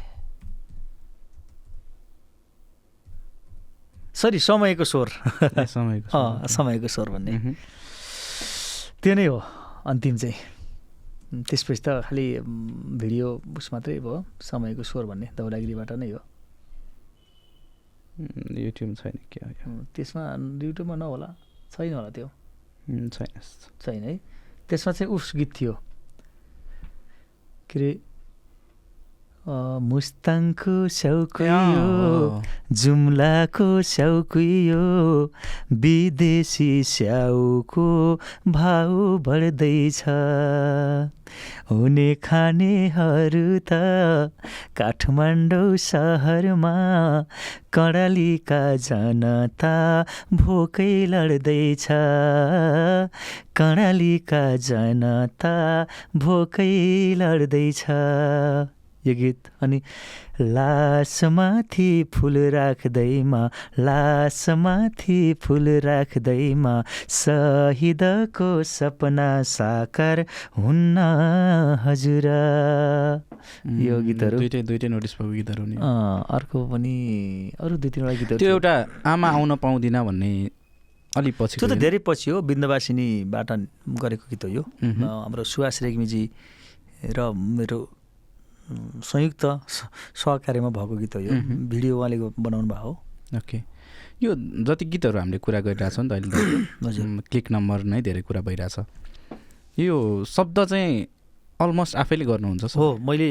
[4.15, 5.09] सरी समयको स्वर।
[5.67, 7.55] समयको समयको स्वर भन्ने।
[9.03, 9.39] त्यो नै हो
[9.87, 10.52] अन्तिम चाहिँ।
[11.33, 12.27] त्यसपछि त खालि
[13.01, 16.21] भिडियो उस मात्रै भयो समयको स्वर भन्ने दौलागिरीबाट नै हो
[18.67, 19.65] युट्युब छैन के हो यो?
[19.67, 20.23] उम्, त्यसमा
[20.61, 21.29] युट्युबमा नहोला
[21.73, 22.29] छैन होला त्यो
[23.17, 23.33] छैन।
[23.81, 24.15] छैन है
[24.69, 25.73] त्यसमा चाहिँ उस गीत थियो
[27.71, 27.91] के अरे
[29.49, 32.43] मुस्ताङको स्याउकुयो।
[32.81, 34.83] जुम्लाको स्याउकुयो
[35.83, 37.87] विदेशी स्याउको
[38.49, 40.03] भाउ बढ्दैछ।
[41.71, 43.79] हुने खानेहरू त
[44.79, 46.75] काठमाडौँ सहरमा
[47.73, 49.73] कर्णालीका जनता
[50.43, 51.87] भोकै लड्दैछ।
[53.57, 55.57] कर्णालीका जनता
[56.27, 56.71] भोकै
[57.19, 57.85] लड्दैछ।
[59.07, 59.79] यो गीत। अनि
[60.41, 63.43] लासमाथि फुल राख्दैमा
[63.79, 66.75] लासमाथि फुल राख्दैमा
[67.11, 70.19] शहीदको सपना साकार
[70.59, 70.97] हुन्न
[71.85, 72.27] हजुर।
[73.83, 76.95] यो गीतहरू। दुइटै दुइटै नोटिस भएको गीतहरू नि अर्को पनि
[77.59, 78.75] अरू दुई तिनवटा गीतहरू त्यो। एउटा
[79.07, 80.33] आमा आउन पाउँदिन भन्ने
[81.13, 83.51] अलिक पछि त्यो त धेरै पछि हो बिन्दवासिनीबाट
[84.03, 86.23] गरेको गीत हो यो। हाम्रो सुभाष रेग्मीजी
[87.03, 87.79] र मेरो
[89.05, 89.43] संयुक्त
[90.15, 91.33] सहकार्यमा भएको गीत हो यो।
[91.73, 92.93] भिडियो उहाँले बनाउनु भएको हो।
[93.39, 93.59] ओके।
[94.23, 94.35] यो
[94.67, 98.77] जति गीतहरू हामीले कुरा गरिरहेछौँ नि त अहिले क्लिक नम्बर नै धेरै कुरा भइरहेछ।
[99.79, 101.07] यो शब्द चाहिँ
[101.61, 102.77] अलमोस्ट आफैले गर्नुहुन्छ?
[102.77, 103.29] हो मैले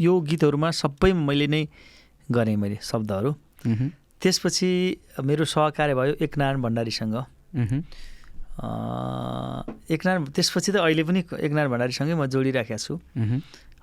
[0.00, 1.62] यो गीतहरूमा सबै मैले नै
[2.30, 3.30] गरेँ मैले शब्दहरू।
[4.22, 4.70] त्यसपछि
[5.24, 7.16] मेरो सहकार्य भयो एकनारायण भण्डारीसँग।
[9.90, 12.94] एकनारायण त्यसपछि त अहिले पनि एकनारायण भण्डारीसँगै म जोडिराखेको छु।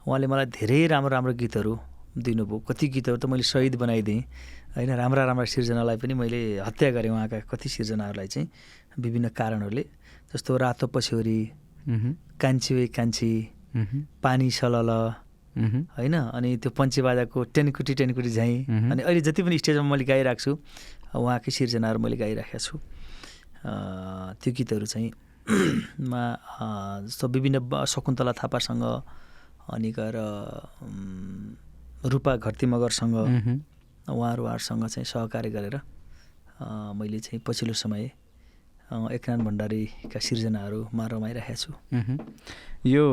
[0.10, 1.74] उहाँले मलाई धेरै राम्रो राम्रो गीतहरू
[2.18, 4.22] दिनुभयो। कति गीतहरू त मैले सहिद बनाइदिएँ।
[4.74, 8.48] होइन राम्रा राम्रा सिर्जनालाई पनि मैले हत्या गरेँ उहाँका कति सिर्जनाहरूलाई चाहिँ
[8.98, 9.86] विभिन्न कारणहरूले।
[10.34, 11.40] जस्तो रातो पछ्यौरी
[12.42, 13.32] कान्छी वे कान्छी
[14.24, 14.90] पानी सलल
[15.94, 20.42] होइन अनि त्यो पञ्चे बाजाको टेनकुटी टेनकुटी झैँ। अनि अहिले जति पनि स्टेजमा मैले गाइरहेको
[20.42, 20.52] छु
[21.14, 22.76] उहाँकै सिर्जनाहरू मैले गाइराखेको छु।
[24.42, 25.12] त्यो गीतहरू चाहिँ
[26.10, 26.24] मा
[27.06, 28.86] जस्तो विभिन्न शकुन्तला थापासँग
[29.74, 30.16] अनि गएर
[32.12, 35.76] रूपा घरती मगरसँग उहाँहरू उहाँहरूसँग चाहिँ सहकार्य गरेर
[36.96, 38.04] मैले चाहिँ पछिल्लो समय
[38.90, 41.72] एकनारायण भण्डारीका सिर्जनाहरूमा रमाइरहेको छु।
[42.90, 43.06] यो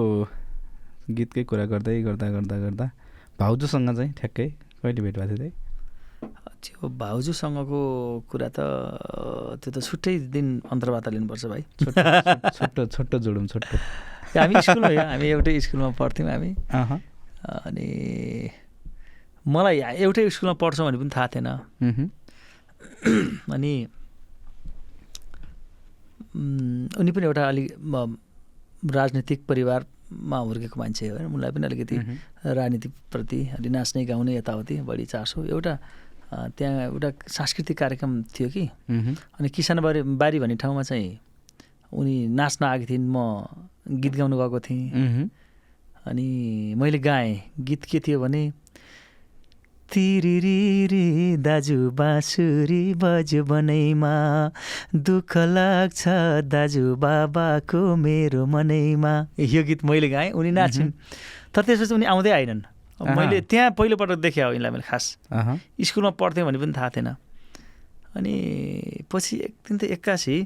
[1.11, 2.87] गीतकै कुरा गर्दै गर्दा गर्दा गर्दा
[3.39, 4.49] भाउजूसँग चाहिँ ठ्याक्कै
[4.83, 5.53] कहिले भेट भएको थियो
[6.57, 7.81] त्यो भाउजूसँगको
[8.31, 8.59] कुरा त
[9.61, 11.63] त्यो त छुट्टै दिन अन्तर्वार्ता लिनुपर्छ भाइ।
[12.57, 13.77] छोटो छोटो जोडौँ छोटो
[14.39, 16.51] हामी स्कुलमा हामी एउटै स्कुलमा पढ्थ्यौँ हामी।
[17.66, 17.87] अनि
[19.47, 21.49] मलाई एउटै स्कुलमा पढ्छौँ भने पनि थाहा थिएन।
[23.55, 23.72] अनि
[27.01, 27.66] उनी पनि एउटा अलिक
[28.93, 31.97] राजनीतिक परिवारमा हुर्केको मान्छे हो होइन। उनलाई पनि अलिकति
[32.45, 35.74] राजनीतिप्रति अलि नाच्ने गाउने यताउति बढी चासो। एउटा
[36.57, 38.64] त्यहाँ एउटा सांस्कृतिक कार्यक्रम थियो कि।
[39.39, 41.09] अनि किसानबारी बारी भन्ने ठाउँमा चाहिँ
[41.93, 43.18] उनी नाच्न आएकी थिइन् म
[44.03, 45.30] गीत गाउनु गएको थिएँ।
[46.07, 46.28] अनि
[46.78, 48.43] मैले गाएँ गीत के थियो भने
[49.87, 54.14] तिरिरी दाजु बाँसुरी बज्यो बनैमा
[54.95, 56.03] दुःख लाग्छ
[56.51, 60.91] दाजु बाबाको मेरो मनैमा। यो गीत मैले गाएँ उनी नाच्छिन्
[61.54, 62.63] तर त्यसपछि उनी आउँदै आएनन्।
[62.96, 65.04] मैले त्यहाँ पहिलोपटक देखेँ हो यिनलाई मैले खास।
[65.79, 67.08] स्कुलमा पढ्थेँ भने पनि थाहा थिएन।
[68.17, 68.34] अनि
[69.07, 70.37] पछि एक दिन त एक्कासी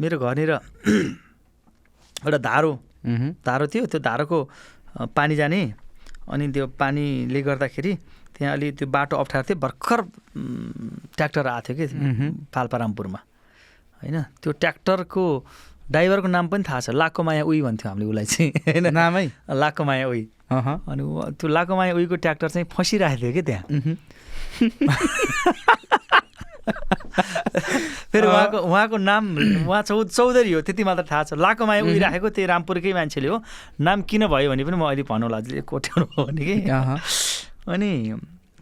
[0.00, 0.50] मेरो घरनिर
[2.24, 2.72] एउटा धारो
[3.46, 4.38] धारो थियो। त्यो धारोको
[5.16, 5.60] पानी जाने।
[6.30, 7.92] अनि त्यो पानीले गर्दाखेरि
[8.36, 10.00] त्यहाँ अलि त्यो बाटो अप्ठ्यारो थियो। भर्खर
[11.16, 11.86] ट्र्याक्टर आएको थियो कि।
[12.54, 13.20] पाल्पारामपुरमा।
[14.02, 15.24] होइन त्यो ट्र्याक्टरको
[15.90, 18.86] ड्राइभरको नाम पनि थाहा छ। लाको माया उही भन्थ्यो हामीले उसलाई चाहिँ। होइन?
[18.94, 19.26] नामै?
[19.50, 21.02] लाको माया उही अनि
[21.36, 23.64] त्यो लाको माया उहीको ट्र्याक्टर चाहिँ फसिरहेको थियो कि त्यहाँ।
[28.12, 29.24] फेरि उहाँको उहाँको नाम
[29.68, 33.28] उहाँ चौ चौधरी हो त्यति मात्र थाहा छ। लाको माया उही राखेको त्यही रामपुरकै मान्छेले
[33.28, 33.42] हो।
[33.80, 36.56] नाम किन भयो भने पनि म अहिले भन्नु होला कोट्याउनु हो भने कि।
[37.70, 37.90] अनि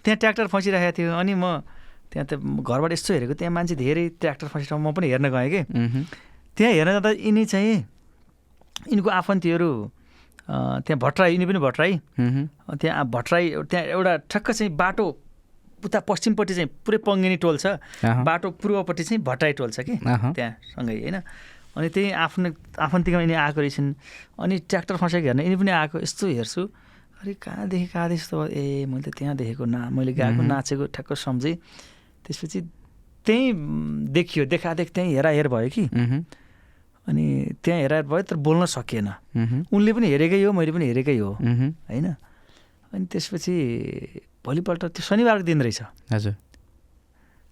[0.04, 1.62] त्यहाँ ट्र्याक्टर फसिरहेको थियो। अनि म
[2.08, 5.60] त्यहाँ त घरबाट यस्तो हेरेको त्यहाँ मान्छे धेरै ट्र्याक्टर फसिरहेको म पनि हेर्न गएँ कि।
[6.56, 7.76] त्यहाँ हेर्न जाँदा यिनी चाहिँ
[8.88, 9.70] यिनको आफन्तीहरू
[10.48, 11.92] त्यहाँ भट्टराई यिनी पनि भट्टराई।
[12.80, 15.06] त्यहाँ भट्टराई त्यहाँ एउटा ठ्याक्क चाहिँ बाटो
[15.84, 19.94] उता पश्चिमपट्टि चाहिँ पुरै पङ्गिनी टोल छ। बाटो पूर्वपट्टि चाहिँ भट्टाई टोल छ कि?
[20.02, 21.18] अहँ, त्यहाँ सँगै होइन?
[21.76, 23.88] अनि त्यही आफ्नो आफन्तिकमा यिनी आएको रहेछन्।
[24.42, 26.62] अनि ट्र्याक्टर फसेको हेर्न यिनी पनि आएको यस्तो हेर्छु।
[27.22, 28.36] अरे कहाँदेखि कहाँदेखि यस्तो?
[28.46, 31.54] ए मैले त त्यहाँ देखेको ना मैले गएको। नाचेको ठ्याक्क सम्झेँ।
[32.26, 32.60] त्यसपछि
[33.26, 33.52] त्यहीँ
[34.10, 35.84] देखियो देखादेख त्यहीँ हेराहेर भयो कि?
[37.06, 37.24] अनि
[37.62, 39.08] त्यहाँ हेराहेर भयो तर बोल्न सकिएन।
[39.70, 42.06] उनले पनि हेरेकै हो मैले पनि हेरेकै हो होइन?
[42.92, 43.54] अनि त्यसपछि
[44.44, 45.82] भोलिपल्ट त्यो शनिबारको दिन रहेछ।
[46.12, 46.32] हजुर।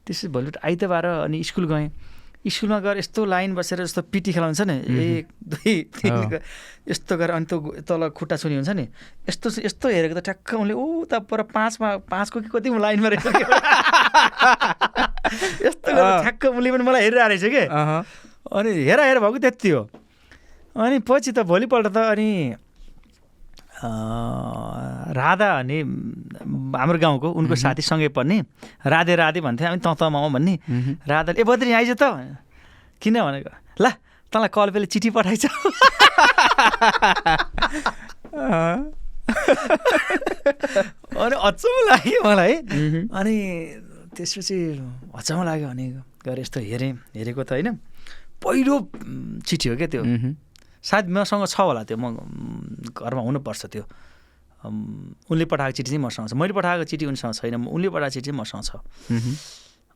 [0.07, 1.91] त्यसपछि भोलिपल्ट आइतबार अनि स्कुल गएँ।
[2.47, 6.39] स्कुलमा गएर यस्तो लाइन बसेर जस्तो पिटी खेलाउँछ नि एक दुई तिन
[6.87, 8.87] यस्तो गरेर अनि त्यो तल खुट्टा छुनी हुन्छ नि
[9.27, 13.27] यस्तो यस्तो हेरेको त ठ्याक्क उनले ऊ त पर पाँचमा पाँचको कि कति लाइनमा रहेछ।
[15.67, 17.67] यस्तो गरेर। ठ्याक्क उसले पनि मलाई हेरिरहेको रहेछ कि।
[18.47, 19.91] अनि हेर हेर भएको त्यति हो।
[20.77, 22.55] अनि पछि त भोलिपल्ट त अनि
[23.77, 25.77] राधा अनि
[26.77, 28.37] हाम्रो गाउँको उनको साथी सँगै पढ्ने
[28.87, 30.55] राधे राधे भन्थ्यो हामी तँ तँ भन्ने
[31.05, 32.03] राधाले ए बद्री आइज त।
[33.03, 33.51] किन भनेको
[33.81, 33.85] ल
[34.33, 35.45] तँलाई कल्पेले चिठी पठाइछ।
[41.17, 42.55] अनि अचम्म लाग्यो मलाई।
[43.13, 43.37] अनि
[44.17, 44.57] त्यसपछि
[45.15, 45.85] अचम्म लाग्यो अनि
[46.25, 47.69] गएर यस्तो हेरेँ हेरेको त होइन
[48.41, 48.75] पहिलो
[49.45, 50.03] चिठी हो क्या त्यो।
[50.87, 52.15] सायद मसँग छ होला त्यो म
[52.95, 53.85] घरमा हुनुपर्छ त्यो।
[54.65, 58.39] उनले पठाएको चिठी चाहिँ मसँग छ। मैले पठाएको चिठी उनीसँग छैन उनले पठाएको चिठी चाहिँ
[58.41, 58.71] मसँग छ।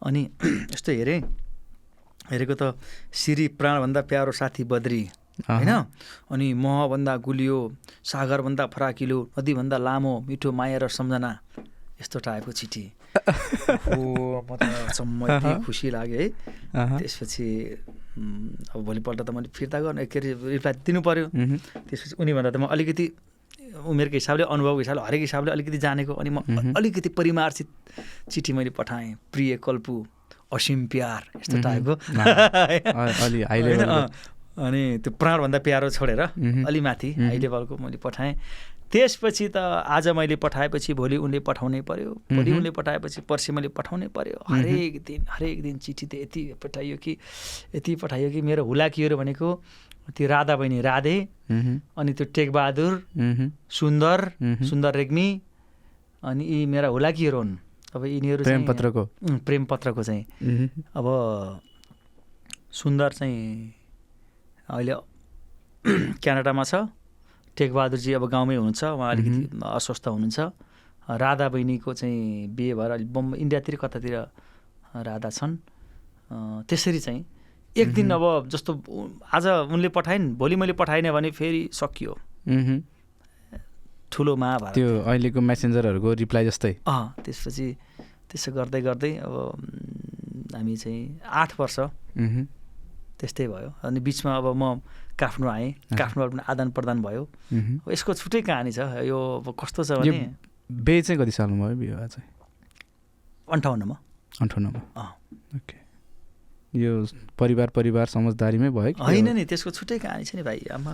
[0.03, 0.23] अनि
[0.75, 1.21] यस्तो हेरेँ
[2.31, 2.79] हेरेको त
[3.13, 5.03] श्री प्राणभन्दा प्यारो साथी बद्री
[5.49, 5.71] होइन?
[6.31, 7.59] अनि महभन्दा गुलियो
[8.05, 11.31] सागरभन्दा फराकिलो नदीभन्दा लामो मिठो माया र सम्झना
[12.01, 12.85] यस्तो टाइपको चिठी।
[13.97, 13.99] ओ
[14.47, 16.29] म त अचम्म। खुसी लाग्यो है।
[16.99, 17.49] त्यसपछि
[18.21, 21.27] अब भोलिपल्ट त मैले फिर्ता गर्ने के अरे रिप्लाई दिनु पऱ्यो
[21.89, 23.07] त्यसपछि उनीभन्दा त म अलिकति
[23.87, 26.39] उमेरको हिसाबले अनुभवको हिसाबले हरेक हिसाबले अलिकति जानेको अनि म।
[26.77, 27.69] अलिकति परिमार्जित
[28.31, 29.95] चिठी मैले पठाएँ प्रिय कल्पु
[30.53, 31.95] असीम प्यार यस्तो। टाइपको।
[34.61, 36.21] अनि त्यो प्राणभन्दा प्यारो छोडेर।
[36.69, 38.35] अलि माथि। हाई लेभलको मैले पठाएँ
[38.93, 44.09] त्यसपछि त आज मैले पठाएपछि भोलि उनले पठाउनै पर्यो भोलि। उनले पठाएपछि पर्सि मैले पठाउनै
[44.09, 47.17] पर्यो। हरेक दिन हरेक दिन चिठी त यति पठाइयो कि
[47.75, 49.63] यति पठाइयो कि मेरो हुलाकीहरू भनेको
[50.17, 51.29] त्यो राधा बहिनी राधे
[51.99, 52.93] अनि त्यो टेकबहादुर
[53.71, 55.43] सुन्दर। सुन्दर रेग्मी
[56.23, 57.57] अनि यी मेरा हुलाकीहरू हुन्?
[57.97, 60.25] अब यिनीहरू चाहिँ- प्रेमपत्रको। उम्, प्रेमपत्रको चाहिँ।
[60.95, 61.07] अब
[62.73, 63.75] सुन्दर चाहिँ
[64.71, 64.95] अहिले
[66.23, 66.75] क्यानाडामा छ।
[67.57, 70.39] टेकबहादुरजी अब गाउँमै हुनुहुन्छ उहाँ अलिकति अस्वस्थ हुनुहुन्छ।
[71.11, 74.15] राधा बहिनीको चाहिँ बिहे भएर अलि बम्ब इन्डियातिर कतातिर
[75.03, 75.57] राधा छन्।
[76.69, 77.25] त्यसरी चाहिँ
[77.77, 78.71] एक दिन अब जस्तो
[79.35, 82.15] आज उनले पठाइन् भोलि मैले पठाइनँ भने फेरि सकियो।
[84.11, 87.67] ठुलो महाभारत त्यो अहिलेको मेसेन्जरहरूको रिप्लाई जस्तै। अँ त्यसपछि
[88.31, 89.35] त्यसो गर्दै गर्दै अब
[90.55, 91.79] हामी चाहिँ आठ वर्ष
[93.21, 94.81] त्यस्तै भयो। अनि बिचमा अब म
[95.21, 97.23] काठमाडौँ आएँ। काठमाडौँबाट पनि आदान प्रदान भयो।
[97.93, 100.33] यसको छुट्टै कहानी छ। यो अब कस्तो छ भने
[100.71, 102.29] बे चाहिँ कति सालमा भयो विवाह चाहिँ?
[103.49, 103.97] अन्ठाउन्नमा
[104.41, 104.81] अन्ठाउन्नमा।
[105.59, 105.77] ओके।
[106.75, 106.93] यो
[107.35, 110.91] परिवार परिवार समझदारीमै भयो होइन नि त्यसको छुट्टै कहानी छ नि भाइ। आमा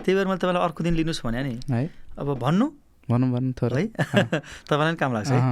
[0.00, 1.84] त्यही भएर मैले तपाईँलाई अर्को दिन लिनुहोस् भने नि। है।
[2.18, 2.66] अब भन्नु।
[3.10, 4.22] भनौँ भनौँ थोरै। है?
[4.70, 5.40] तपाईँलाई पनि काम लाग्छ है।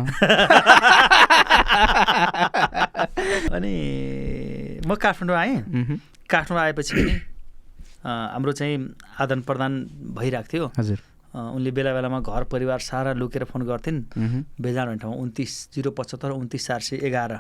[3.56, 3.74] अनि
[4.86, 5.56] म काठमाडौँ आएँ।
[6.30, 7.12] काठमाडौँ आएपछि पनि
[8.04, 9.72] हाम्रो चाहिँ आदान प्रदान
[10.16, 10.98] भइरहेको थियो। हजुर।
[11.34, 14.00] उनले बेला बेलामा घर परिवार सारा लुकेर फोन गर्थिन्।
[14.60, 17.32] बेजान भन्ने ठाउँमा उन्तिस जिरो पचहत्तर उन्तिस चार सय एघार।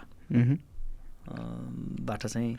[2.08, 2.56] बाट चाहिँ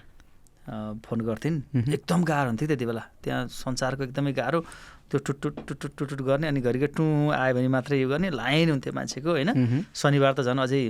[1.05, 1.61] फोन गर्थिन्।
[1.93, 4.65] एकदम गाह्रो हुन्थ्यो त्यति बेला। त्यहाँ संसारको एकदमै गाह्रो।
[5.09, 7.03] त्यो टुटुट टुटुट टुटुट गर्ने अनि घरिघरि टु
[7.33, 9.49] आयो भने मात्रै यो गर्ने लाइन हुन्थ्यो मान्छेको होइन?
[9.93, 10.81] शनिबार त झन् अझै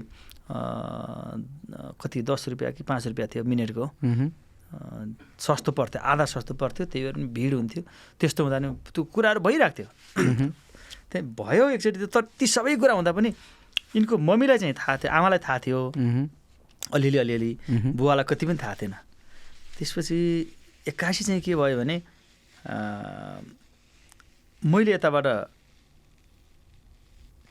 [2.01, 3.85] कति दस रुपियाँ कि पाँच रुपियाँ थियो मिनटको।
[5.39, 7.81] सस्तो पर्थ्यो आधा सस्तो पर्थ्यो त्यही भएर पनि भिड हुन्थ्यो।
[8.19, 9.89] त्यस्तो हुँदा नि त्यो कुराहरू भइरहेको थियो
[11.09, 13.29] त्यहाँ भयो एकचोटि त तर ती सबै कुरा हुँदा पनि
[13.95, 15.79] यिनको मम्मीलाई चाहिँ थाहा थियो आमालाई थाहा थियो।
[16.93, 17.51] अलिअलि अलिअलि
[17.97, 18.93] बुवालाई कति पनि थाहा थिएन।
[19.77, 20.17] त्यसपछि
[20.89, 21.97] एक्कासी चाहिँ के भयो भने
[24.61, 25.27] मैले यताबाट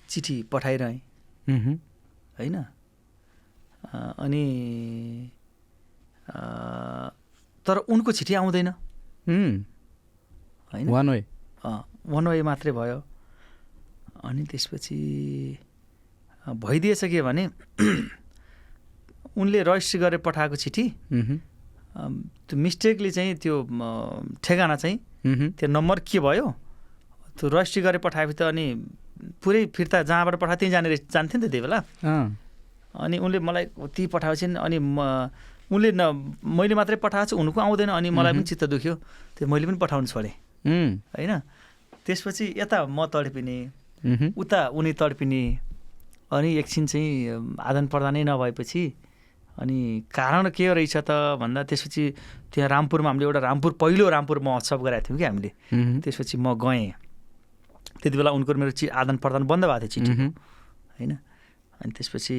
[0.09, 1.01] चिठी पठाइरहेँ।
[2.39, 2.57] होइन?
[4.19, 4.45] अनि
[7.67, 8.69] तर उनको चिठी आउँदैन।
[9.29, 10.89] होइन?
[10.89, 11.25] One way.
[11.65, 13.03] वान वे मात्रै भयो।
[14.25, 14.97] अनि त्यसपछि
[16.47, 17.49] भइदिएछ के भने
[19.37, 23.55] उनले रजिस्ट्री गरेर पठाएको चिठी त्यो मिस्टेकली चाहिँ त्यो
[24.45, 24.99] ठेगाना चाहिँ
[25.57, 26.47] त्यो नम्बर के भयो?
[27.39, 28.65] त्यो रजिस्ट्री गरेर पठाएपछि त अनि
[29.43, 31.79] पुरै फिर्ता जहाँबाट पठाए त्यहीँ जाने जान्थ्यो नि त त्यही बेला।
[32.99, 35.31] अनि उनले मलाई ती पठाएपछि अनि म
[35.71, 36.03] उनले न
[36.43, 38.95] मैले मात्रै पठाएको छु उनको आउँदैन। अनि मलाई पनि चित्त दुख्यो।
[39.37, 40.35] त्यो मैले पनि पठाउनु छोडेँ।
[40.65, 41.33] होइन?
[42.07, 43.59] त्यसपछि यता म तडपिने
[44.33, 45.43] उता उनी तडपिने
[46.33, 48.83] अनि एकछिन चाहिँ आदान प्रदानै नभएपछि
[49.61, 49.79] अनि
[50.09, 52.05] कारण के रहेछ त भन्दा त्यसपछि
[52.55, 55.51] त्यहाँ रामपुरमा हामीले एउटा रामपुर पहिलो रामपुर महोत्सव गराएको थियौँ कि हामीले।
[56.01, 56.93] त्यसपछि म गएँ।
[58.03, 60.13] त्यति बेला उनको मेरो चि आदान प्रदान बन्द भएको थियो चिठी।
[60.99, 61.13] होइन?
[61.83, 62.37] अनि त्यसपछि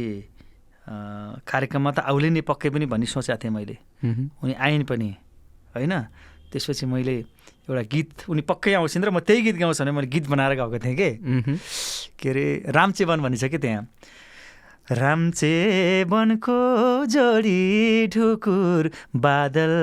[1.46, 3.78] कार्यक्रममा त आउले नि पक्कै पनि भन्ने सोचेको थिएँ मैले।
[4.42, 5.10] उनी आइन् पनि
[5.76, 5.94] होइन?
[6.52, 7.16] त्यसपछि मैले
[7.70, 10.80] एउटा गीत उनी पक्कै आउँछन् र म त्यही गीत गाउँछु भने मैले गीत बनाएर गएको
[10.82, 11.10] थिएँ कि?
[12.18, 13.86] के अरे रामचेवन भन्ने छ कि त्यहाँ?
[14.92, 16.60] रामचेवनको
[17.06, 19.74] जोडी ढुकुर बादल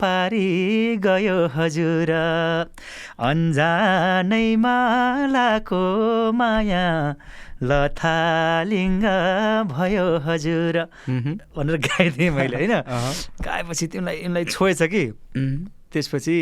[0.00, 2.10] पारी गयो हजुर।
[3.18, 4.76] अन्जानैमा
[5.32, 5.84] लाको
[6.32, 6.86] माया
[7.62, 9.04] लथालिङ्ग
[9.72, 10.76] भयो हजुर।
[11.56, 12.74] भनेर गाइदिएँ मैले होइन?
[13.40, 15.04] गाएपछि तिमीलाई यिनलाई छोएछ कि?
[15.92, 16.36] त्यसपछि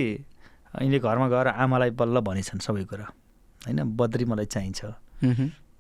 [0.83, 3.07] यिनले घरमा गएर आमालाई बल्ल भनेछन् सबै कुरा
[3.63, 3.79] होइन?
[3.95, 4.81] बद्री मलाई चाहिन्छ।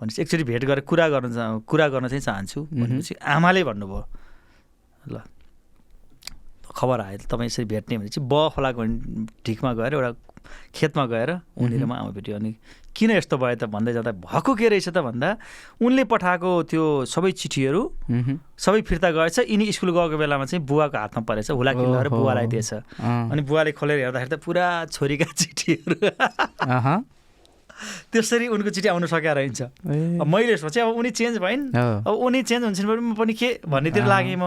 [0.01, 4.05] भनेपछि एकचोटि भेट गरेर कुरा गर्न चाह- कुरा गर्न चाहिँ चाहन्छु। भनेपछि आमाले भन्नुभयो।
[5.11, 5.23] ल
[6.79, 8.83] खबर आयो तपाईँ यसरी भेट्ने भने चाहिँ ब खोलाको
[9.47, 10.11] ढिकमा गएर एउटा
[10.75, 12.55] खेतमा गएर उनीहरू म आमा भेट्यो अनि
[12.95, 15.29] किन यस्तो भयो त भन्दै जाँदा भएको के रहेछ त भन्दा
[15.83, 17.83] उनले पठाएको त्यो सबै चिठीहरू
[18.59, 21.87] सबै फिर्ता गएछ। यिनी स्कुल गएको बेलामा चाहिँ बुवाको हातमा परेछ। हुला ओहो।
[22.19, 22.71] बुवालाई दिएछ।
[23.35, 25.95] अनि बुवाले खोलेर हेर्दाखेरि त पुरा छोरीका चिठीहरू।
[28.13, 29.61] त्यसरी उनको चिठी आउनु सकेको रहन्छ।
[30.25, 33.49] मैले सोचेँ अब उनी चेन्ज भइन्। हो, अब उनी चेन्ज हुन्छन् भने म पनि के
[33.67, 34.45] भन्नेतिर लागेँ म।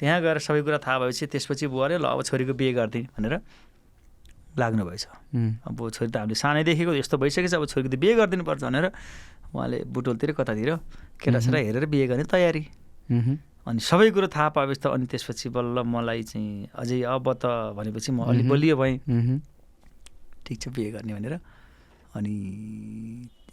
[0.00, 3.34] त्यहाँ गएर सबै कुरा थाहा भएपछि त्यसपछि बुवाले ल अब छोरीको बिहे गरिदिएँ भनेर
[4.56, 5.04] लाग्नु भएछ
[5.36, 8.86] उम्, अब छोरी त हामीले सानैदेखिको यस्तो भइसकेछ अब छोरीको त बिहे गरिदिनु पर्छ भनेर
[9.52, 10.70] उहाँले बुटोलतिर कतातिर
[11.20, 12.62] केटासेटा हेरेर बिहे गर्ने तयारी।
[13.60, 17.44] अनि सबै कुरो थाहा पाएपछि त अनि त्यसपछि बल्ल मलाई चाहिँ अझै अब त
[17.76, 18.96] भनेपछि म अलि। बलियो भएँ।
[20.48, 21.34] ठिक छ बिहे गर्ने भनेर।
[22.16, 22.34] अनि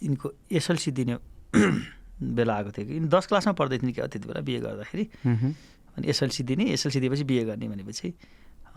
[0.04, 1.16] यिनको एसएलसी दिने
[2.38, 5.04] बेला आएको थियो कि। यिनी दस क्लासमा पढ्दै थिइन् क्या त्यति बेला बिहे गर्दाखेरि।
[5.98, 8.08] अनि एसएलसी दिने एसएलसी दिएपछि बिहे गर्ने भनेपछि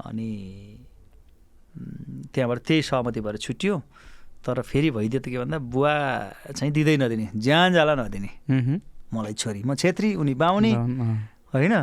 [0.04, 0.28] अनि
[2.34, 3.74] त्यहाँबाट त्यही सहमति भएर छुट्यो।
[4.44, 5.94] तर फेरि भइदियो त के भन्दा बुवा
[6.56, 8.30] चाहिँ दिँदै नदिने ज्यान जाला नदिने।
[9.12, 10.72] मलाई छोरी म छेत्री उनी बाहुनी।
[11.52, 11.74] होइन?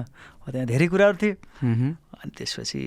[0.47, 1.33] त्यहाँ धेरै कुराहरू थिए।
[2.17, 2.81] अनि त्यसपछि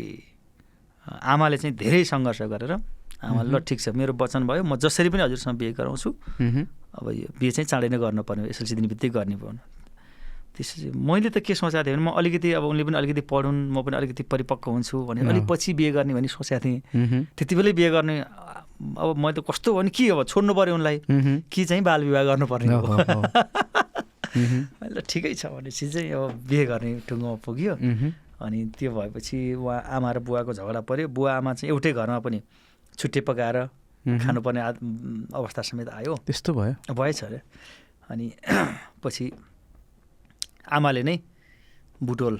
[1.06, 2.72] आमाले चाहिँ धेरै सङ्घर्ष गरेर
[3.20, 6.08] आमाले ल ठिक छ। मेरो वचन भयो। म जसरी पनि हजुरसँग बिहे गराउँछु।
[6.96, 9.52] अब यो बिहे चाहिँ चाँडै नै गर्नुपर्ने एसएलसी दिने बित्तिकै गर्ने भयो।
[10.50, 13.82] त्यसपछि मैले त के सोचेको थिएँ भने म अलिकति अब उनले पनि अलिकति पढुन् म
[13.86, 16.80] पनि अलिकति परिपक्व हुन्छु भने अलिक। पछि बिहे गर्ने भन्ने सोचेको थिएँ।
[17.38, 21.00] त्यति बेलै बिहे गर्ने अब मैले त कस्तो भने के अब छोड्नु पऱ्यो उनलाई?
[21.52, 22.80] कि चाहिँ बाल विवाह गर्नुपर्ने हो,
[24.80, 27.74] मैले ल ठिकै छ भनेपछि चाहिँ अब बिहे गर्ने टुङ्गोमा पुग्यो।
[28.40, 32.40] अनि त्यो भएपछि उहाँ आमा र बुवाको झगडा पऱ्यो। बुवा आमा चाहिँ एउटै घरमा पनि
[33.00, 33.56] छुट्टै पकाएर।
[34.04, 34.60] खानुपर्ने
[35.32, 36.94] अवस्था समेत आयो। त्यस्तो भयो?
[36.94, 37.40] भएछ अरे।
[38.10, 38.26] अनि
[39.04, 39.24] पछि
[40.72, 41.16] आमाले नै
[42.00, 42.34] बुटोल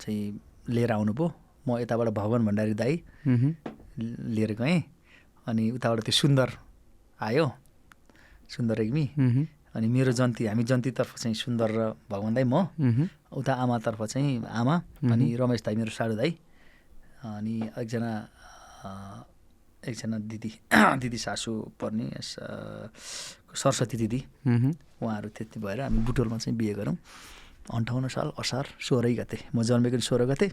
[0.00, 0.24] चाहिँ
[0.68, 1.26] लिएर आउनुभयो।
[1.68, 2.94] म यताबाट भवन भण्डारी दाई
[4.36, 4.82] लिएर गएँ।
[5.46, 6.48] अनि उताबाट त्यो सुन्दर
[7.20, 7.46] आयो
[8.50, 9.04] सुन्दर रेग्मी।
[9.76, 11.80] अनि मेरो जन्ती हामी जन्तीतर्फ चाहिँ सुन्दर र
[12.10, 12.54] भगवान् दाई म।
[13.36, 14.76] उता आमातर्फ चाहिँ आमा
[15.12, 16.30] अनि रमेश दाई मेरो साडु दाई।
[17.26, 18.12] अनि एकजना
[19.82, 20.50] एकजना दिदी
[21.02, 24.20] दिदी सासू पर्ने सरस्वती दिदी।
[25.02, 26.96] उहाँहरू त्यति भएर हामी बुटोलमा चाहिँ बिहे गऱ्यौँ
[27.76, 30.46] अन्ठाउन्न साल असार सोह्रै गते। म जन्मेको सोह्र गते।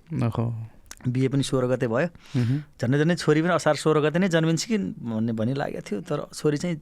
[1.03, 2.07] बिहे पनि सोह्र गते भयो।
[2.79, 6.19] झन्डै झन्डै छोरी पनि असार सोह्र गते नै जन्मिन्छ कि भन्ने भनी लागेको थियो तर
[6.33, 6.75] छोरी चाहिँ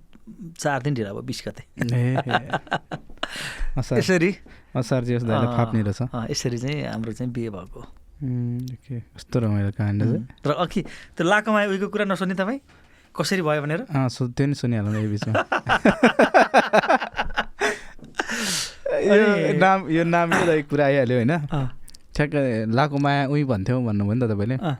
[0.61, 1.63] चार दिन ढिला भयो बिस गते।
[3.97, 4.31] यसरी।
[6.31, 7.81] यसरी चाहिँ हाम्रो चाहिँ बिहे भएको
[8.21, 10.81] कस्तो रमाइलो कहानी रहेछ तर अघि
[11.17, 12.59] त्यो लाकोमा उयोको कुरा नसुन्ने तपाईँ?
[13.15, 13.81] कसरी भयो भनेर?
[13.89, 15.33] त्यो नि सुनिहालौँ यो बिचमा।
[19.01, 21.33] यो नाम यो नाम यो कुरा आइहाल्यो होइन।
[22.15, 22.33] ठ्याक्क
[22.69, 24.75] लाको माया उहीँ भन्थ्यौ भन्नुभयो नि त तपाईँले। अँ,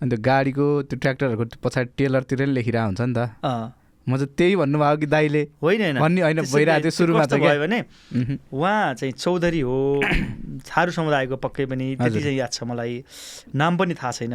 [0.00, 3.18] अनि त्यो गाडीको त्यो ट्र्याक्टरहरूको पछाडि टेलरतिर लेखिरहेको हुन्छ नि त।
[4.08, 7.38] म चाहिँ त्यही भन्नुभयो कि दाइले होइन होइन। भन्ने होइन भइरहेको थियो सुरुमा क्या?
[7.38, 7.78] भयो भने
[8.52, 9.76] उहाँ चाहिँ चौधरी हो
[10.70, 13.04] थारू समुदायको पक्कै पनि त्यति। चाहिँ याद छ मलाई।
[13.54, 14.34] नाम पनि थाहा छैन।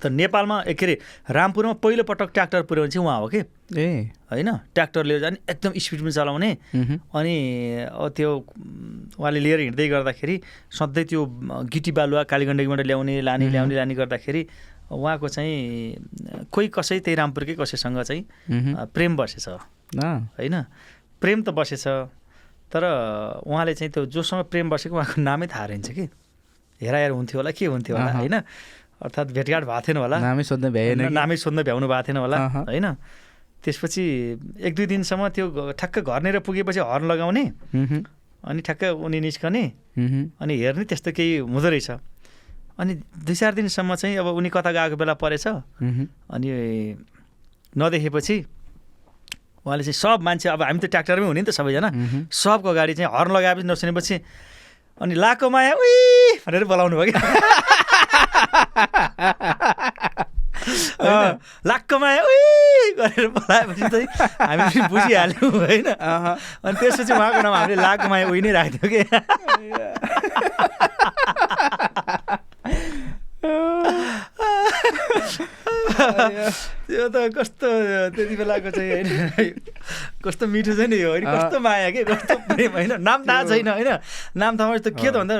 [0.00, 0.94] तर नेपालमा के अरे
[1.28, 3.40] रामपुरमा पहिलो पटक ट्र्याक्टर पुर्याउने चाहिँ उहाँ हो कि?
[3.76, 4.48] ए। होइन?
[4.72, 6.50] ट्र्याक्टर लिएर जाने एकदम स्पिडमा चलाउने।
[7.12, 7.36] अनि
[8.16, 8.30] त्यो
[9.20, 10.40] उहाँले लिएर हिँड्दै गर्दाखेरि
[10.72, 11.20] सधैँ त्यो
[11.68, 14.42] गिटी बालुवा कालीगण्डकीबाट ल्याउने लाने। ल्याउने लाने गर्दाखेरि
[14.90, 18.22] उहाँको चाहिँ कोही कसै त्यही रामपुरकै कसैसँग चाहिँ
[18.90, 19.48] प्रेम बसेछ।
[19.96, 20.56] होइन?
[21.22, 21.86] प्रेम त बसेछ
[22.70, 22.82] तर
[23.46, 26.04] उहाँले चाहिँ त्यो जोसँग प्रेम बसेको उहाँको नामै थाहा रहन्छ कि।
[26.80, 28.36] हेराहेर हुन्थ्यो होला के हुन्थ्यो होला। होइन?
[29.00, 31.12] अर्थात् भेटघाट भएको थिएन होला। नामै सोध्न भ्याएन?
[31.12, 32.36] नामै सोध्न भ्याउनु भएको थिएन होला।
[32.68, 32.86] होइन?
[33.60, 34.04] त्यसपछि
[34.64, 35.46] एक दुई दिनसम्म त्यो
[35.76, 37.44] ठ्याक्क घरनिर पुगेपछि हर्न लगाउने
[38.40, 39.62] अनि ठ्याक्क उनी निस्कने
[40.40, 41.90] अनि हेर्ने त्यस्तो केही हुँदो रहेछ।
[42.80, 45.46] अनि दुई चार दिनसम्म चाहिँ अब उनी कता गएको बेला परेछ।
[46.32, 46.48] अनि
[47.76, 48.36] नदेखेपछि
[49.60, 51.88] उहाँले चाहिँ सब मान्छे अब हामी त ट्र्याक्टरमै हुने नि त सबैजना।
[52.32, 54.16] सबको गाडी चाहिँ हर्न लगाएपछि नसुनेपछि
[55.00, 57.20] अनि लाको माया उही भनेर बोलाउनु भयो कि
[61.00, 61.38] होइन?
[61.66, 64.06] लाक्क माया उही गरेर बोलाएपछि चाहिँ
[64.40, 69.00] हामी बुझिहाल्यौँ होइन। अनि त्यसपछि उहाँको नाम हामीले लाको माया उही नै राखिदियो कि
[75.70, 77.68] त्यो त कस्तो
[78.10, 79.50] त्यति बेलाको चाहिँ होइन
[80.20, 83.68] कस्तो मिठो छ नि यो होइन कस्तो माया के कस्तो प्रेम होइन नाम थाहा छैन
[83.70, 83.90] होइन
[84.36, 85.36] नाम थाहा त के त भन्दा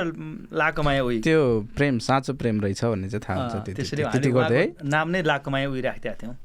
[0.55, 1.41] लाको माया उही त्यो
[1.75, 5.69] प्रेम साँचो प्रेम रहेछ भन्ने चाहिँ थाहा हुन्छ त्यसरी गर्दै है नाम नै लाको माया
[5.69, 6.35] उही राखिदिएका थियौँ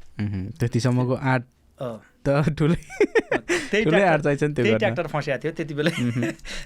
[0.59, 1.43] त्यतिसम्मको आँट
[1.81, 2.79] अँ, त ठुलै
[3.65, 5.91] त्यही ठुलै आँट ट्र्याक्टर चाहिन्छ नि त्यो ट्र्याक्टर फँसिएको थियो त्यति बेला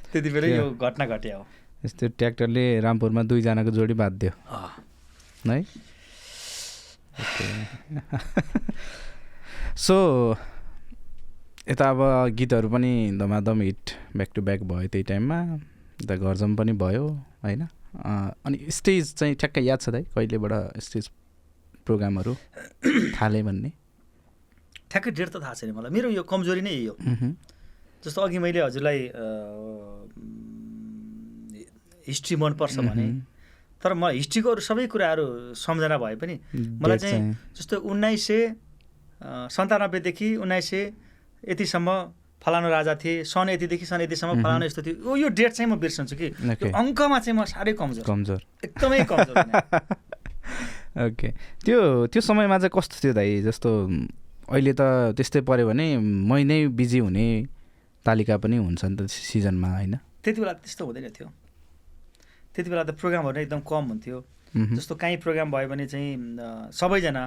[0.07, 1.45] त्यति बेला यो घटना घट्यो हो
[1.83, 4.33] यस्तो ट्र्याक्टरले रामपुरमा दुईजनाको जोडी बाँधिदियो
[5.47, 5.65] है
[9.77, 9.97] सो
[11.71, 12.01] यता अब
[12.35, 15.39] गीतहरू पनि धमाधम हिट ब्याक टु ब्याक भयो त्यही टाइममा।
[16.03, 17.07] यता घरजम पनि भयो
[17.45, 17.63] होइन?
[18.45, 21.11] अनि स्टेज चाहिँ ठ्याक्कै याद छ दाइ कहिलेबाट स्टेज
[21.87, 22.35] प्रोग्रामहरू
[23.15, 23.71] थाले भन्ने?
[24.91, 26.95] ठ्याक्कै डेट त थाहा छैन मलाई। मेरो यो कमजोरी नै हो।
[28.03, 28.99] जस्तो अघि मैले हजुरलाई
[32.09, 33.07] हिस्ट्री मनपर्छ भने।
[33.83, 37.21] तर मलाई हिस्ट्रीको अरू सबै कुराहरू सम्झना भए पनि मलाई चाहिँ
[37.57, 38.41] जस्तो उन्नाइस सय
[39.51, 40.93] सन्तानब्बेदेखि उन्नाइस सय
[41.49, 41.91] यतिसम्म
[42.43, 45.77] फलानु राजा थिए। सन् यतिदेखि सन् यतिसम्म फलानु यस्तो थियो। ओ, यो डेट चाहिँ म
[45.77, 46.29] बिर्सन्छु कि?
[46.31, 46.73] Okay.
[46.73, 49.37] अङ्कमा चाहिँ म साह्रै कमजोर। कमजोर। एकदमै कमजोर।
[51.05, 51.29] ओके
[51.65, 53.43] त्यो त्यो समयमा चाहिँ कस्तो थियो दाइ?
[53.45, 54.09] जस्तो म,
[54.49, 57.27] अहिले त त्यस्तै पऱ्यो भने महिनै बिजी हुने
[58.05, 59.95] तालिका पनि हुन्छ नि त सिजनमा होइन?
[60.25, 61.29] त्यति बेला त्यस्तो हुँदैन थियो।
[62.55, 64.19] त्यति बेला त प्रोग्रामहरू नै एकदम कम हुन्थ्यो।
[64.51, 66.11] जस्तो काहीँ प्रोग्राम भयो भने चाहिँ
[66.75, 67.25] सबैजना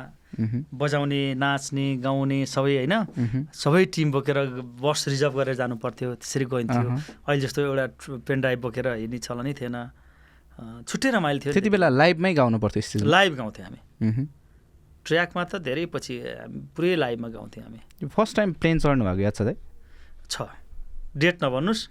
[0.75, 2.95] बजाउने नाच्ने गाउने सबै होइन
[3.55, 4.37] सबै टिम बोकेर
[4.83, 7.85] बस रिजर्भ गरेर जानु पर्थ्यो त्यसरी गइन्थ्यो। अहँ। अहिले जस्तो एउटा
[8.27, 9.77] पेन ड्राइभ बोकेर हिँड्ने चलनै थिएन।
[10.83, 13.79] छुट्टै रमाइलो थियो। त्यति बेला लाइभमै गाउनु पर्थ्यो लाइभ गाउँथ्यौँ हामी।
[15.07, 16.13] ट्र्याकमा त धेरै पछि
[16.75, 17.79] पुरै लाइभमा गाउँथ्यौँ हामी।
[18.11, 19.55] फर्स्ट टाइम प्लेन चढ्नु भएको याद छ
[20.27, 20.35] छ।
[21.15, 21.81] डेट नभन्नुहोस्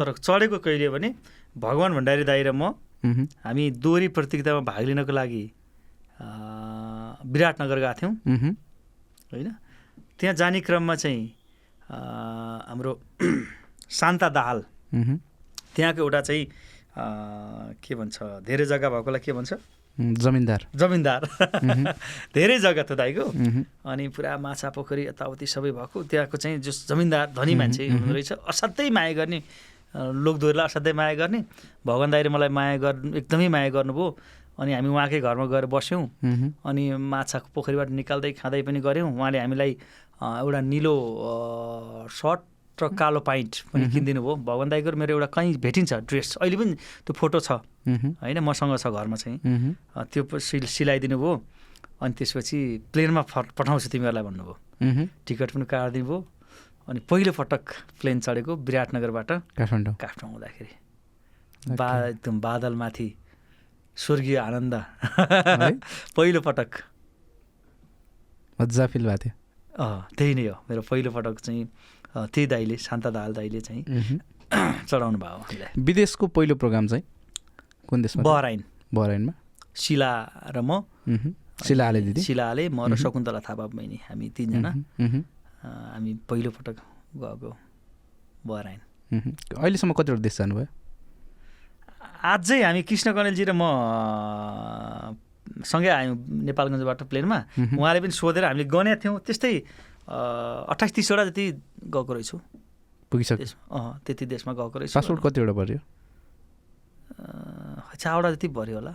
[0.00, 1.08] तर चढेको कहिले भने
[1.56, 2.74] भगवान् भण्डारी दाई र म
[3.44, 5.44] हामी दोहोरी प्रतियोगितामा भाग लिनको लागि
[7.24, 8.14] विराटनगर गएको थियौँ।
[9.32, 9.48] होइन?
[10.18, 11.22] त्यहाँ जाने क्रममा चाहिँ
[12.68, 12.92] हाम्रो
[13.98, 14.58] शान्ता दाहाल।
[15.74, 16.44] त्यहाँको एउटा चाहिँ
[17.78, 18.16] के भन्छ
[18.46, 19.52] धेरै जग्गा भएकोलाई के भन्छ?
[19.98, 21.22] जमिनदार। जमिनदार।
[22.34, 23.24] धेरै जग्गा थियो दाइको
[23.90, 28.32] अनि पुरा माछा पोखरी यताउति सबै भएको। त्यहाँको चाहिँ जो जमिनदार धनी मान्छे हुनुहुँदो रहेछ।
[28.46, 29.38] असाध्यै माया गर्ने
[29.94, 31.40] लोकदोहोरीलाई असाध्यै माया गर्ने
[31.86, 34.06] भगवान् दाइले मलाई माया गर्नु एकदमै माया गर्नुभयो।
[34.58, 36.04] अनि हामी उहाँकै घरमा गएर बस्यौँ।
[36.66, 39.70] अनि माछाको पोखरीबाट निकाल्दै खाँदै पनि गऱ्यौँ। उहाँले हामीलाई
[40.18, 40.94] एउटा निलो
[42.10, 42.40] सर्ट
[42.78, 46.74] र कालो पाइन्ट पनि किनिदिनु भयो भगवान् दाईको मेरो एउटा कहीँ भेटिन्छ ड्रेस। अहिले पनि
[47.06, 47.50] त्यो फोटो छ।
[48.22, 49.38] होइन मसँग छ घरमा चाहिँ।
[50.10, 51.32] त्यो सिलाइदिनु भयो
[52.02, 52.58] अनि त्यसपछि
[52.94, 54.54] प्लेनमा फ पठाउँछु तिमीहरूलाई भन्नुभयो।
[55.26, 56.18] टिकट पनि काटिदिनु भयो
[56.88, 57.62] अनि पहिलो पटक
[58.00, 60.72] प्लेन चढेको विराटनगरबाट काठमाडौँ। काठमाडौँ आउँदाखेरि
[61.76, 63.08] बा एकदम बादलमाथि
[63.96, 64.74] स्वर्गीय आनन्द।
[66.16, 66.70] पहिलो पटक
[68.58, 69.34] मजा फिल भएको थियो।
[70.16, 71.64] त्यही नै हो। मेरो पहिलो पटक चाहिँ
[72.32, 73.84] त्यही दाइले शान्ता दाहाल दाइले चाहिँ।
[74.88, 77.04] चढाउनु भयो विदेशको पहिलो प्रोग्राम चाहिँ
[77.88, 78.22] कुन देशमा?
[78.22, 79.32] बहराइन। बहराइनमा?
[79.76, 80.12] शिला
[80.56, 81.32] र म। मह्म,
[81.66, 84.70] शिला आले दिदी। शिलाले म र शकुन्तला थापा बहिनी हामी तिनजना।
[85.62, 86.76] हामी पहिलो पटक
[87.16, 87.50] गएको
[88.46, 88.80] बहराइन।
[89.10, 90.66] मह्म। अहिलेसम्म कतिवटा देश जानुभयो?
[92.22, 93.62] अझै हामी कृष्ण कणेलजी र म
[95.64, 96.16] सँगै आयौँ
[96.46, 97.38] नेपालगञ्जबाट प्लेनमा।
[97.74, 99.52] उहाँले पनि सोधेर हामीले गनेका थियौँ। त्यस्तै
[100.08, 101.44] अट्ठाइस तिसवटा जति
[101.88, 102.36] गएको रहेछु।
[103.10, 105.80] पुगिसक्यो। अँ त्यति देशमा गएको रहेछु। पासपोर्ट कतिवटा पऱ्यो
[107.98, 108.94] चारवटा जति भऱ्यो होला।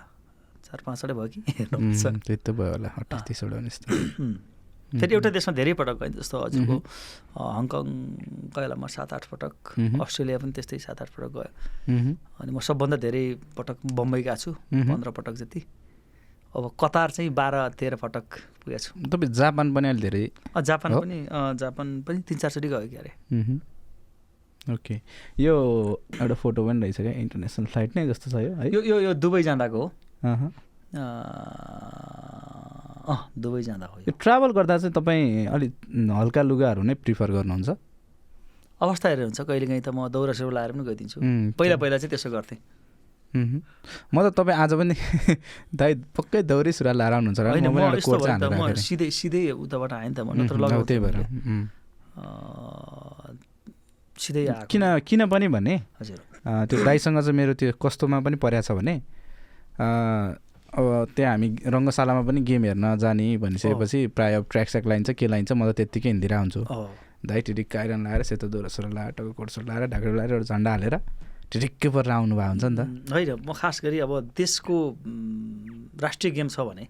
[0.64, 1.41] चार पाँचवटा भयो कि?
[1.44, 3.88] त्यति त भयो होला। अट्ठाइस तिसवटा जस्तो.
[4.99, 6.76] फेरि एउटा देशमा धेरै पटक गएँ जस्तो हजुरको
[7.34, 7.86] हङकङ
[8.53, 9.53] गयो होला म सात आठ पटक।
[10.02, 11.49] अस्ट्रेलिया पनि त्यस्तै सात आठ पटक गयो
[12.41, 13.26] अनि म सबभन्दा धेरै
[13.57, 15.61] पटक बम्बई गएको छु। पन्ध्र पटक जति
[16.53, 18.26] अब कतार चाहिँ बाह्र तेह्र पटक
[18.61, 20.26] पुगेको छु तपाईँ जापान पनि अहिले धेरै
[20.61, 20.90] जापान?
[21.02, 21.18] पनि
[21.57, 23.11] जापान पनि तिन चारचोटि गयो कि अरे।
[24.74, 24.95] ओके
[25.41, 25.53] यो
[26.22, 28.36] एउटा फोटो पनि रहेछ क्या इन्टरनेसनल फ्लाइट नै जस्तो छ
[28.70, 29.90] यो यो यो दुबई जाँदाको हो।
[33.03, 35.72] अँ दुबई जाँदा हो यो। ट्राभल गर्दा चाहिँ तपाईँ अलिक
[36.14, 37.70] हल्का लुगाहरू नै प्रिफर गर्नुहुन्छ?
[38.82, 41.18] अवस्था हेरेर हुन्छ कहिलेकाहीँ त म दौरा सुरु लाएर पनि गइदिन्छु।
[41.57, 42.60] पहिला पहिला चाहिँ त्यसो गर्थेँ.
[43.34, 44.95] म त तपाईँ आज पनि
[45.80, 50.56] दाइ पक्कै दौरी सुरुवाल लाएर आउनुहुन्छ म। सिधै सिधै उताबाट आएँ नि त म नत्र
[50.86, 51.18] त्यही भएर
[54.14, 56.20] सिधै किन किन पनि भने हजुर।
[56.70, 58.95] त्यो दाइसँग चाहिँ मेरो त्यो कस्तोमा पनि परेको छ भने
[60.74, 65.28] अब त्यहाँ हामी रङ्गशालामा पनि गेम हेर्न जाने भनिसकेपछि प्रायः अब ट्र्याक स्याक लाइन्छ के
[65.28, 66.90] लाइन्छ म त त्यत्तिकै आउँछु अँ।
[67.24, 70.95] दाइ टिटिक्क आइरन लगाएर सेतो दोहोरो लगाएर टक्क कोटसोट लगाएर ढाकेर लगाएर एउटा झन्डा हालेर
[71.54, 72.82] टिटिक्कै परेर आउनु भएको हुन्छ नि त।
[73.14, 74.76] होइन म खास गरी अब देशको
[76.02, 76.86] राष्ट्रिय गेम छ भने।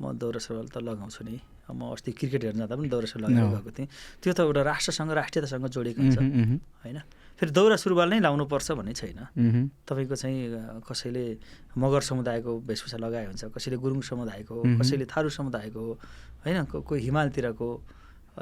[0.00, 1.36] म दौरा सुरुवाल त लगाउँछु नि।
[1.70, 3.88] म अस्ति क्रिकेट हेर्न जाँदा पनि दौरा सुरुवाल लगाएर अँ। गएको थिएँ।
[4.22, 6.18] त्यो त एउटा राष्ट्रसँग राष्ट्रियतासँग जोडिएको हुन्छ।
[6.82, 6.98] होइन?
[7.40, 9.18] फेरि दौरा सुरुवाल नै लाउनुपर्छ भन्ने छैन।
[9.88, 10.48] तपाईँको चाहिँ
[10.90, 11.38] कसैले
[11.78, 15.92] मगर समुदायको वेशभूषा लगाए हुन्छ कसैले गुरुङ समुदायको। कसैले थारू समुदायको
[16.44, 16.64] होइन?
[16.64, 17.84] को- कोही हिमालतिरको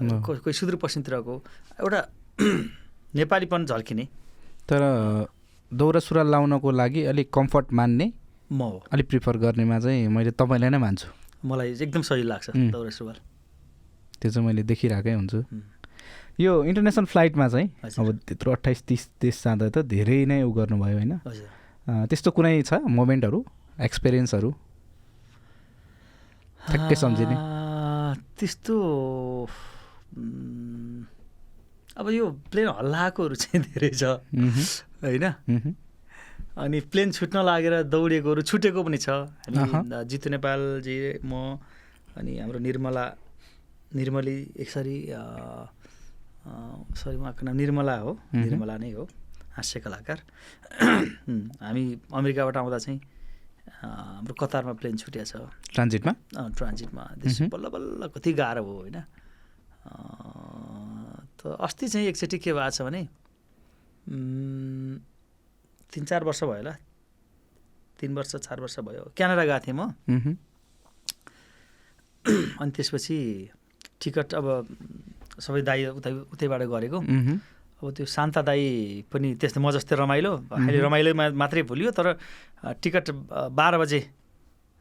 [0.03, 1.45] कोही सुदूरपश्चिमतिरको
[1.81, 2.09] एउटा
[3.15, 4.05] नेपालीपन झल्किने।
[4.73, 4.81] तर
[5.75, 8.13] दौरा सुरुवाल लाउनको लागि अलिक कम्फर्ट मान्ने
[8.53, 11.09] म हो। अलिक प्रिफर गर्नेमा चाहिँ मैले तपाईँलाई नै मान्छु।
[11.49, 12.51] मलाई एकदम सही लाग्छ.
[12.51, 13.17] दौरा सुरुवाल।
[14.23, 15.45] त्यो चाहिँ मैले देखिरहेकै हुन्छु.
[16.39, 20.97] यो इन्टरनेसनल फ्लाइटमा चाहिँ। अब त्यत्रो अट्ठाइस तिस देश जाँदा त धेरै नै उ गर्नुभयो
[20.99, 21.13] होइन।
[22.07, 23.39] त्यस्तो कुनै छ मोमेन्टहरू
[23.75, 24.51] एक्सपिरियन्सहरू?
[26.69, 27.37] ठ्याक्कै सम्झिने।
[28.39, 28.75] त्यस्तो
[31.99, 32.25] अब यो
[32.55, 34.23] प्लेन हल्लाएकोहरू चाहिँ धेरै छ।
[35.03, 35.27] होइन?
[36.59, 39.27] अनि प्लेन छुट्न लागेर दौडेकोहरू छुटेको पनि छ।
[40.07, 40.97] जितु नेपालजी
[41.27, 41.59] म
[42.15, 43.05] अनि हाम्रो निर्मला
[43.95, 44.99] निर्मली यसरी
[46.97, 49.05] सरी उहाँको नाम निर्मला हो। निर्मला नै हो
[49.57, 50.19] हास्य कलाकार।
[51.61, 53.01] हामी अमेरिकाबाट आउँदा चाहिँ
[53.69, 55.33] हाम्रो कतारमा प्लेन छुट्या छ।
[55.75, 56.13] ट्रान्जिटमा?
[56.57, 58.99] ट्रान्जिटमा। मह्म। बल्ल बल्ल कति गाह्रो भयो होइन।
[61.39, 63.03] त अस्ति चाहिँ एकचोटि के भएको छ भने
[65.93, 66.75] तिन चार वर्ष भयो होला।
[67.99, 69.95] तिन वर्ष चार वर्ष भयो। क्यानाडा गएको थिएँ म।
[72.61, 73.19] अनि त्यसपछि
[74.03, 74.47] टिकट अब
[75.41, 76.99] सबै दाई उता उतैबाट गरेको।
[77.79, 78.63] अब त्यो शान्ता दाई
[79.07, 82.07] पनि त्यस्तै म जस्तै रमाइलो। अहिले रमाइलो मात्रै भुलियो तर
[82.83, 83.07] टिकट
[83.55, 84.01] बाह्र बजे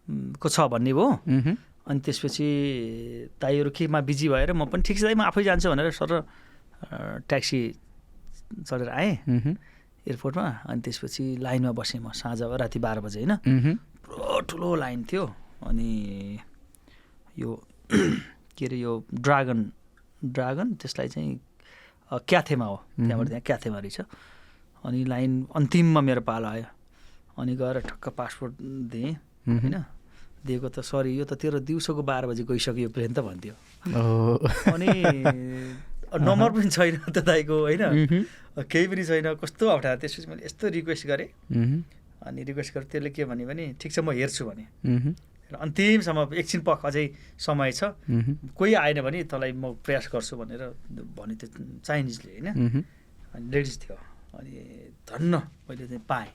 [0.08, 1.08] उम्, को छ भन्ने भयो
[1.88, 2.48] अनि त्यसपछि
[3.40, 6.12] दाईहरू केमा बिजी भएर म पनि ठिक छ दाइ म आफै जान्छु भनेर सर
[7.30, 7.60] ट्याक्सी
[8.66, 9.14] चढेर आएँ।
[10.08, 13.78] एयरपोर्टमा अनि त्यसपछि लाइनमा बसेँ म साँझ राति बाह्र बजे होइन।
[14.08, 15.26] पुरो ठुलो लाइन थियो।
[15.68, 15.92] अनि
[17.40, 17.52] यो
[18.58, 19.60] के अरे यो ड्रागन
[20.24, 21.40] ड्रागन त्यसलाई चाहिँ
[22.12, 24.00] क्याथेमा हो। त्यहाँबाट त्यहाँ क्याथेमा रहेछ
[24.86, 26.66] अनि लाइन अन्तिममा मेरो पालो आयो।
[27.38, 28.54] अनि गएर ठक्क पासपोर्ट
[28.92, 29.14] दिएँ।
[29.48, 29.76] होइन?
[30.46, 33.54] दिएको त सरी यो त तेरो दिउँसोको बाह्र बजी गइसक्यो प्लेन त भन्थ्यो।
[34.74, 34.90] अनि
[36.28, 37.84] नम्बर पनि छैन त दाइको होइन?
[38.58, 41.30] केही पनि छैन कस्तो अप्ठ्यारो त्यसपछि मैले यस्तो रिक्वेस्ट गरेँ।
[42.26, 44.66] अनि रिक्वेस्ट गरेँ त्यसले के भन्यो भने ठिक छ म हेर्छु भने।
[45.52, 47.06] र अन्तिमसम्म एकछिन पख अझै
[47.40, 47.82] समय छ।
[48.58, 50.64] कोही आएन भने तँलाई म प्रयास गर्छु भनेर
[51.16, 51.48] भन्यो त्यो
[51.84, 52.84] चाइनिजले होइन?
[53.34, 53.96] अनि लेडिज थियो।
[54.38, 54.52] अनि
[55.08, 55.34] धन्न
[55.68, 56.32] मैले चाहिँ पाएँ।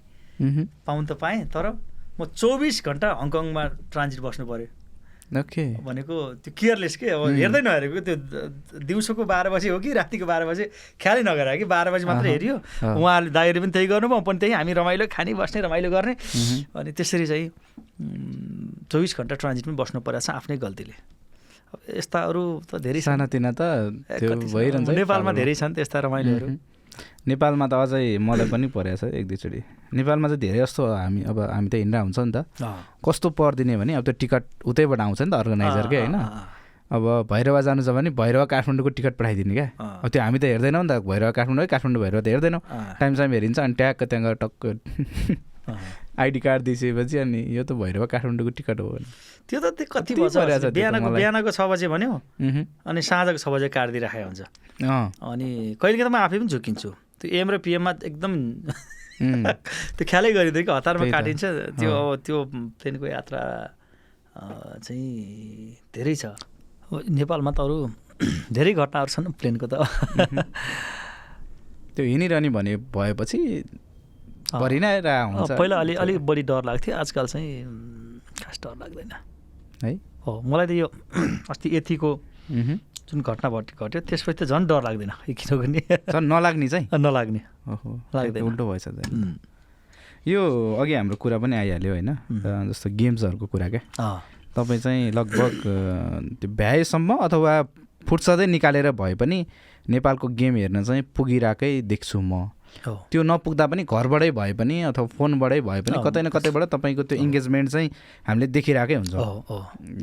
[0.86, 1.66] पाउनु त पाएँ तर
[2.18, 3.62] म चौबिस घन्टा हङकङमा
[3.92, 4.68] ट्रान्जिट बस्नु पऱ्यो
[5.32, 6.14] भनेको
[6.44, 7.22] त्यो केयरलेस के अब.
[7.40, 8.16] हेर्दै नहेरेको त्यो
[8.84, 10.64] दिउँसोको बाह्र बजी हो कि रातिको बाह्र बजी
[11.00, 12.30] ख्यालै नगरे कि बाह्र बजी मात्रै.
[12.36, 12.56] हेऱ्यो।
[13.00, 16.14] उहाँहरूले दाइहरू पनि त्यही गर्नु म पनि त्यही हामी रमाइलो खाने बस्ने रमाइलो गर्ने
[16.76, 17.48] अनि त्यसरी चाहिँ
[18.92, 20.96] चौबिस घन्टा ट्रान्जिटमै बस्नु परेको छ आफ्नै गल्तीले
[21.96, 23.62] यस्ताहरू त धेरै। सानातिना त?
[24.12, 26.48] भइरहन्छ नेपालमा। धेरै छन् त्यस्ता रमाइलोहरू।
[27.28, 29.60] नेपालमा त अझै मलाई पनि परेको छ एक दुईचोटि।
[29.94, 32.44] नेपालमा चाहिँ धेरै जस्तो हामी अब हामी त हिँडेर हुन्छ नि त।
[33.04, 36.16] कस्तो परिदिने भने अब त्यो टिकट उतैबाट आउँछ नि त अर्गनाइजरकै होइन।
[36.92, 39.66] अब भैरवा जानु छ भने भैरवा काठमाडौँको टिकट पठाइदिने क्या।
[40.02, 42.60] अब त्यो हामी त हेर्दैनौँ नि त भैरवा काठमाडौँ है काठमाडौँ भैरवा त हेर्दैनौँ।
[43.00, 44.62] टाइम साइम हेरिन्छ अनि ट्याक्क त्यहाँ गएर टक्क।
[46.18, 49.06] आइडी कार्ड दिइसकेपछि अनि यो त भैरवा काठमाडौँको टिकट हो भने
[49.48, 52.12] त्यो त त्यो कति बिहानको। बिहानको छ बजे भन्यो।
[52.84, 54.42] अनि साँझको छ बजे काटिदिइराखेको हुन्छ
[54.84, 55.48] अँ अनि
[55.80, 56.90] कहिलेकाहीँ त म आफै पनि झुकिन्छु
[57.20, 58.32] त्यो एम र पिएममा एकदम
[59.96, 61.42] त्यो ख्यालै गरिदियो कि हतारमा। काटिन्छ
[61.78, 62.38] त्यो। अब त्यो
[62.80, 63.40] प्लेनको यात्रा
[64.84, 65.08] चाहिँ
[65.94, 66.24] धेरै छ
[66.92, 67.76] नेपालमा त अरू
[68.56, 69.74] धेरै घटनाहरू छन् प्लेनको त
[71.94, 73.38] त्यो हिँडिरहने भने भएपछि।
[74.50, 77.50] भरि नै हुन्छ। पहिला अलि अलिक बढी डर लाग्थ्यो आजकल चाहिँ
[78.42, 79.12] खास डर लाग्दैन।
[79.84, 79.92] है?
[80.26, 80.86] हो मलाई त यो
[81.50, 82.10] अस्ति यतिको।
[83.12, 85.80] जुन घटना घट घट्यो त्यसपछि त झन् डर लाग्दैन किनभने
[86.12, 86.86] सर नलाग्ने चाहिँ?
[86.94, 87.40] नलाग्ने।
[87.72, 88.86] ओहो लाग्दैन। उल्टो भएछ
[90.22, 90.40] यो
[90.78, 92.10] अघि हाम्रो कुरा पनि आइहाल्यो होइन
[92.70, 93.82] जस्तो गेम्सहरूको कुरा क्या।
[94.54, 95.54] तपाईँ चाहिँ लगभग
[96.40, 97.52] त्यो भ्याएसम्म अथवा
[98.06, 99.38] फुर्सदै निकालेर भए पनि
[99.90, 102.50] नेपालको गेम हेर्न चाहिँ पुगिरहेकै देख्छु म।
[102.80, 107.16] त्यो नपुग्दा पनि घरबाटै भए पनि अथवा फोनबाटै भए पनि कतै न कतैबाट तपाईँको त्यो
[107.18, 107.88] इङ्गेजमेन्ट चाहिँ
[108.26, 109.14] हामीले देखिरहेकै हुन्छ।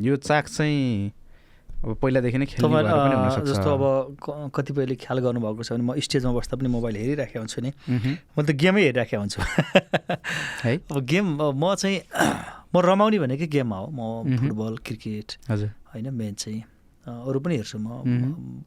[0.00, 1.12] यो चाक चाहिँ
[1.80, 3.84] अब पहिलादेखि नै खेल्ने जस्तो अब
[4.52, 7.70] कतिपयले ख्याल गर्नुभएको छ भने म स्टेजमा बस्दा पनि मोबाइल हेरिराखेको हुन्छु नि।
[8.36, 11.98] म त गेमै हेरिराखेको हुन्छु। है। अब गेम म चाहिँ
[12.72, 16.60] म रमाउने भनेकै गेममा हो। म। फुटबल क्रिकेट हजुर। होइन मेन चाहिँ
[17.06, 17.88] अरू पनि हेर्छु म।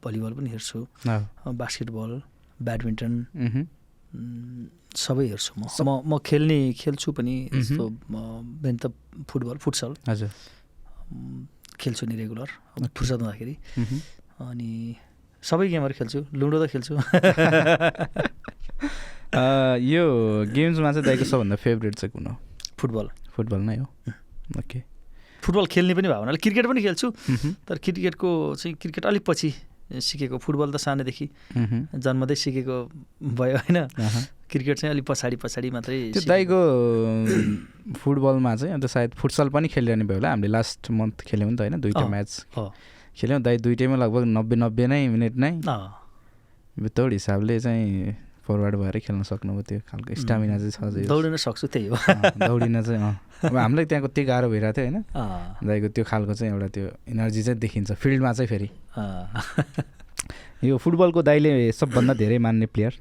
[0.02, 0.78] भलिबल पनि हेर्छु।
[1.54, 2.10] बास्केटबल
[2.62, 3.12] ब्याडमिन्टन
[4.94, 7.84] सबै हेर्छु म। म म खेल्ने खेल्छु पनि। जस्तो
[8.62, 8.84] मेन त
[9.28, 10.30] फुटबल फुटसल। हजुर।
[11.80, 12.50] खेल्छु नि रेगुलर
[12.94, 13.54] फुर्सद हुँदाखेरि।
[14.40, 14.70] अनि
[15.42, 16.94] सबै गेमहरू खेल्छु लुडो त खेल्छु।
[19.34, 20.04] यो
[20.54, 22.34] गेम्समा चाहिँ दाइको सबभन्दा फेभरेट चाहिँ कुन हो?
[22.78, 23.86] फुटबल। फुटबल नै हो?
[24.58, 24.78] ओके।
[25.42, 27.10] फुटबल खेल्ने पनि भयो हुनाले क्रिकेट पनि खेल्छु।
[27.66, 29.50] तर क्रिकेटको चाहिँ क्रिकेट अलिक पछि।
[29.90, 31.26] सिकेको फुटबल त सानैदेखि।
[31.94, 32.76] जन्मदै सिकेको
[33.36, 33.78] भयो होइन।
[34.50, 36.58] क्रिकेट चाहिँ अलिक पछाडि पछाडि मात्रै त्यो। दाइको
[37.98, 41.60] फुटबलमा चाहिँ अन्त सायद फुटसल पनि खेलिरहने भयो होला हामीले लास्ट मन्थ खेल्यौँ नि त
[41.60, 42.30] होइन अँ, म्याच।
[43.16, 49.00] खेल्यौँ दाइ दुइटैमा लगभग नब्बे नब्बे नै मिनट नै अँ, तौड हिसाबले चाहिँ फरवर्ड भएरै
[49.00, 51.96] खेल्न सक्नुभयो त्यो खालको स्टामिना चाहिँ छ दौडिन सक्छु त्यही हो।
[52.38, 53.00] दौडिन चाहिँ
[53.48, 55.04] अब हामीलाई त्यहाँको त्यही गाह्रो भइरहेको थियो होइन।
[55.64, 58.68] दाइको त्यो खालको चाहिँ एउटा त्यो इनर्जी चाहिँ देखिन्छ फिल्डमा चाहिँ फेरि।
[60.64, 62.92] यो फुटबलको दाइले सबभन्दा धेरै मान्ने प्लेयर?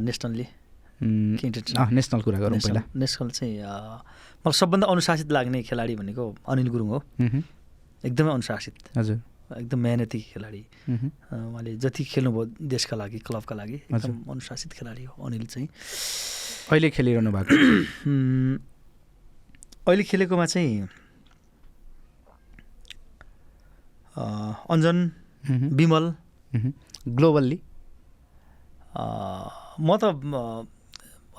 [0.00, 0.46] नेसनल्ली
[1.00, 3.54] नेसनल कुरा गरौँ पहिला। नेसनल चाहिँ
[4.44, 6.98] मलाई सबभन्दा अनुशासित लाग्ने खेलाडी भनेको अनिल गुरुङ हो।
[8.04, 9.18] एकदमै अनुशासित। हजुर।
[9.48, 15.46] एकदम मेहनती खेलाडी। उहाँले जति खेल्नुभयो देशका लागि क्लबका लागि एकदम। अनुशासित खेलाडी हो अनिल
[15.46, 15.68] चाहिँ।
[16.70, 17.54] अहिले खेलिरहनु भएको
[19.88, 20.88] अहिले खेलेकोमा चाहिँ
[24.68, 24.98] अञ्जन
[25.78, 26.04] विमल।
[27.08, 27.58] ग्लोबल्ली?
[29.80, 30.04] म त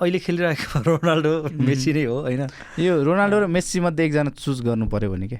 [0.00, 2.42] अहिले खेलिरहेको रोनाल्डो मेसी नै हो होइन?
[2.80, 5.38] यो रोनाल्डो र मेस्सी मध्ये एकजना चुज गर्नु पर्यो भने के?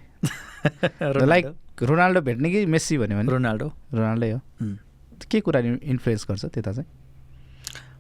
[1.32, 1.46] लाइक
[1.82, 4.40] रोनाल्डो भेट्ने कि मेस्सी भन्यो भने रोनाल्डो। रोनाल्डै हो।
[5.30, 6.88] के कुरा इन्फ्लुएन्स गर्छ त्यता चाहिँ?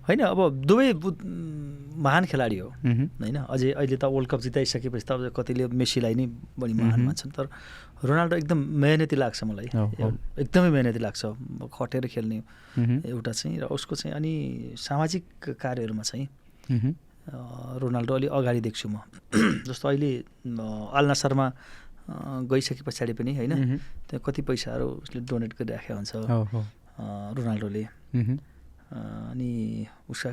[0.08, 0.92] होइन अब दुवै
[2.00, 2.68] महान खेलाडी हो।
[3.20, 6.26] होइन अझै अहिले त वर्ल्ड कप जिताइसकेपछि त अब कतिले मेसीलाई नै
[6.58, 7.46] बढी महान। मान्छन्। तर
[8.04, 9.68] रोनाल्डो एकदम मेहनती लाग्छ मलाई।
[10.42, 11.22] एकदमै मेहनती लाग्छ।
[11.68, 12.38] खटेर खेल्ने
[13.12, 14.32] एउटा चाहिँ र उसको चाहिँ अनि
[14.76, 15.24] सामाजिक
[15.60, 16.26] कार्यहरूमा चाहिँ
[17.80, 19.04] रोनाल्डो अलि अगाडि देख्छु म।
[19.68, 20.10] जस्तो अहिले
[20.98, 21.46] आलनासरमा
[22.50, 23.52] गइसके पछाडि पनि होइन?
[24.10, 26.12] त्यहाँ कति पैसाहरू उसले डोनेट गरिराखेको हुन्छ।
[27.38, 29.50] रोनाल्डोले। अनि
[30.10, 30.30] उसका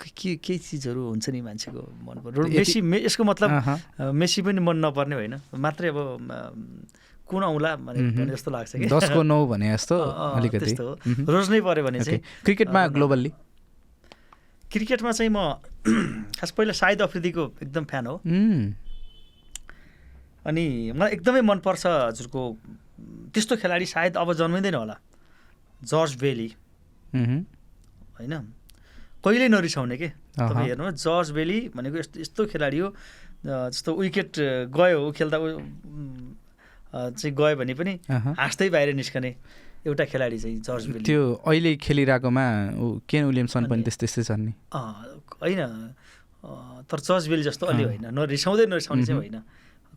[0.00, 2.16] के केही चिजहरू हुन्छ नि मान्छेको मन
[2.56, 3.48] मेसी मे यसको मतलब
[4.16, 5.34] मेसी पनि मन नपर्ने होइन?
[5.54, 5.98] मात्रै अब
[7.28, 8.86] कुन औँला भने जस्तो लाग्छ कि?
[8.88, 9.96] दसको नौ भने जस्तो
[10.40, 10.72] अलिकति।
[11.28, 13.30] रोज्नै पऱ्यो भने। चाहिँ। क्रिकेटमा ग्लोबल्ली?
[14.72, 15.38] क्रिकेटमा चाहिँ म
[16.40, 18.16] खास पहिला साहिद अफ्रिदीको एकदम फ्यान हो।
[20.46, 20.64] अनि
[20.96, 22.40] मलाई एकदमै मनपर्छ हजुरको
[23.32, 24.96] त्यस्तो खेलाडी सायद अब जन्मिँदैन होला।
[25.80, 26.48] George Bailey.
[27.14, 28.34] होइन?
[29.24, 32.88] कहिल्यै नरिसाउने के। तपाईँ हेर्नुहोस् जर्ज बेली भनेको यस्तो यस्तो खेलाडी हो।
[33.40, 34.32] जस्तो विकेट
[34.68, 35.38] गयो ऊ खेल्दा
[36.90, 39.30] चाहिँ गयो भने पनि। हाँस्दै बाहिर निस्कने
[39.86, 42.46] एउटा खेलाडी चाहिँ जर्ज बेली। त्यो अहिले खेलिरहेकोमा
[42.76, 44.52] ऊ केन विलियमसन पनि त्यस्तै त्यस्तै छन् नि।
[45.40, 45.62] होइन।
[46.88, 49.38] तर जर्ज बेली जस्तो अलि। होइन। नरिसाउँदै नरिसाउने चाहिँ। होइन।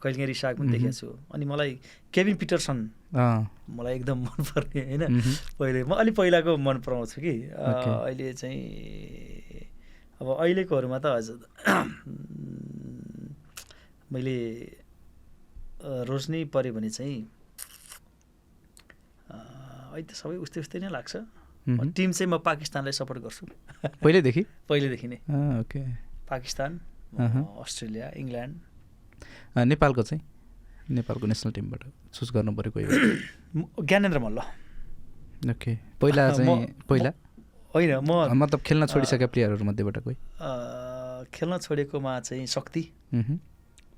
[0.04, 1.72] कहिलेकाहीँ रिसाएको पनि। देखेको छु। अनि मलाई
[2.14, 2.78] केभिन पिटरसन
[3.78, 5.04] मलाई एकदम मनपर्ने होइन?
[5.60, 8.60] पहिले म अलि पहिलाको मन पराउँछु कि। अहिले चाहिँ
[10.22, 11.40] अब अहिलेकोहरूमा त हजुर
[14.14, 14.38] मैले
[16.10, 17.18] रोज्नै पऱ्यो भने चाहिँ
[19.94, 21.14] अहिले त सबै उस्तै उस्तै नै लाग्छ।
[21.96, 23.44] टिम चाहिँ म पाकिस्तानलाई सपोर्ट गर्छु।
[24.04, 25.18] पहिल्यैदेखि पहिलेदेखि नै।
[25.62, 25.82] ओके।
[26.30, 26.72] पाकिस्तान
[27.64, 28.54] अस्ट्रेलिया इङ्ल्यान्ड
[29.56, 30.22] नेपालको चाहिँ
[30.90, 31.82] नेपालको नेसनल टिमबाट
[32.14, 34.40] चुज गर्नु पऱ्यो कोही बेला। म- ज्ञानेन्द्र मल्ल।
[35.52, 37.12] ओके पहिला चाहिँ पहिला?
[37.76, 38.12] होइन म
[38.42, 40.16] मतलब खेल्न छोडिसकेका प्लेयरहरू मध्येबाट कोही?
[41.34, 42.82] खेल्न छोडेकोमा चाहिँ शक्ति।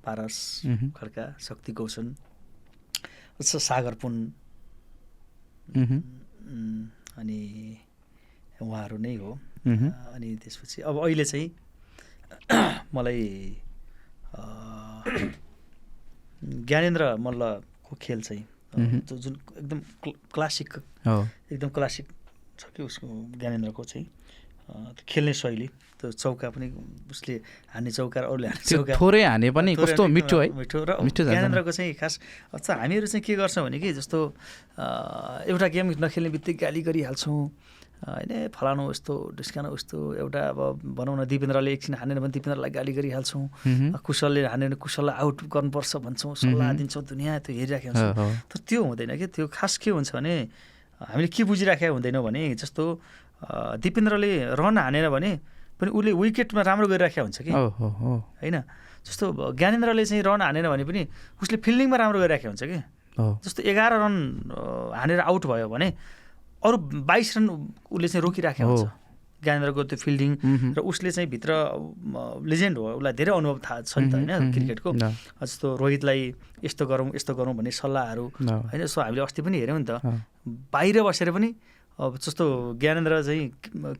[0.06, 0.61] पारस
[0.95, 2.15] खड्का शक्ति गौसन
[3.41, 4.14] सागर पुन।
[7.18, 7.40] अनि
[8.61, 9.32] उहाँहरू नै हो।
[10.15, 11.48] अनि त्यसपछि अब अहिले चाहिँ
[12.94, 13.23] मलाई
[16.45, 18.43] ज्ञानेन्द्र मल्लको खेल चाहिँ
[18.76, 20.69] जुन एकदम क्ल- क्लासिक
[21.53, 22.05] एकदम क्लासिक
[22.59, 23.07] छ कि उसको
[23.39, 24.07] ज्ञानेन्द्रको चाहिँ
[25.07, 25.67] खेल्ने शैली
[26.01, 26.67] त्यो चौका पनि
[27.11, 27.35] उसले
[27.72, 31.22] हान्ने चौका र अरूले हान्ने चौका। थोरै हाने पनि कस्तो मिठो है। मिठो र मिठो।
[31.23, 32.13] ज्ञानेन्द्रको चाहिँ खास
[32.53, 34.19] अच्छा हामीहरू चाहिँ के गर्छौँ भने कि जस्तो
[35.49, 37.39] एउटा गेम नखेल्ने बित्तिकै गाली गरिहाल्छौँ।
[38.06, 40.60] होइन फलानु यस्तो ढिस्कानु उस्तो एउटा अब
[40.94, 43.45] भनौँ न दिपेन्द्रले एकछिन हानेन भने दिपेन्द्रलाई गाली गरिहाल्छौँ।
[43.98, 48.82] कुशलले हान्यो भने कुशललाई आउट गर्नुपर्छ भन्छौँ सल्लाह। दिन्छौँ दुनियाँ त्यो हेरिराखेको हुन्छ। तर त्यो
[48.86, 49.26] हुँदैन कि?
[49.34, 50.34] त्यो खास के हुन्छ भने
[51.02, 52.84] हामीले के बुझिराखेका हुँदैनौँ भने जस्तो
[53.82, 55.32] दिपेन्द्रले रन हानेन भने
[55.82, 57.52] पनि उसले विकेटमा राम्रो गरिराखेका हुन्छ कि?
[57.52, 58.57] होइन?
[59.02, 59.26] जस्तो
[59.57, 61.02] ज्ञानेन्द्रले चाहिँ रन हानेन भने पनि
[61.41, 62.80] उसले फिल्डिङमा राम्रो गरिराखेको हुन्छ कि?
[63.18, 64.15] जस्तो एघार रन
[64.94, 65.90] हानेर आउट भयो भने
[66.66, 67.48] अरू बाइस रन
[67.94, 68.90] उसले चाहिँ रोकिराखेको हुन्छ।
[69.46, 70.32] ज्ञानेन्द्रको त्यो फिल्डिङ।
[70.74, 71.52] र उसले चाहिँ भित्र
[72.50, 76.22] लेजेन्ड हो। उसलाई धेरै अनुभव थाहा छ नि त होइन क्रिकेटको। जस्तो रोहितलाई
[76.66, 80.02] यस्तो गरौँ यस्तो गरौँ भन्ने सल्लाहहरू। होइन सो हामीले अस्ति पनि हेऱ्यौँ नि त।
[80.74, 81.50] बाहिर बसेर पनि
[81.96, 83.44] अब जस्तो ज्ञानेन्द्र चाहिँ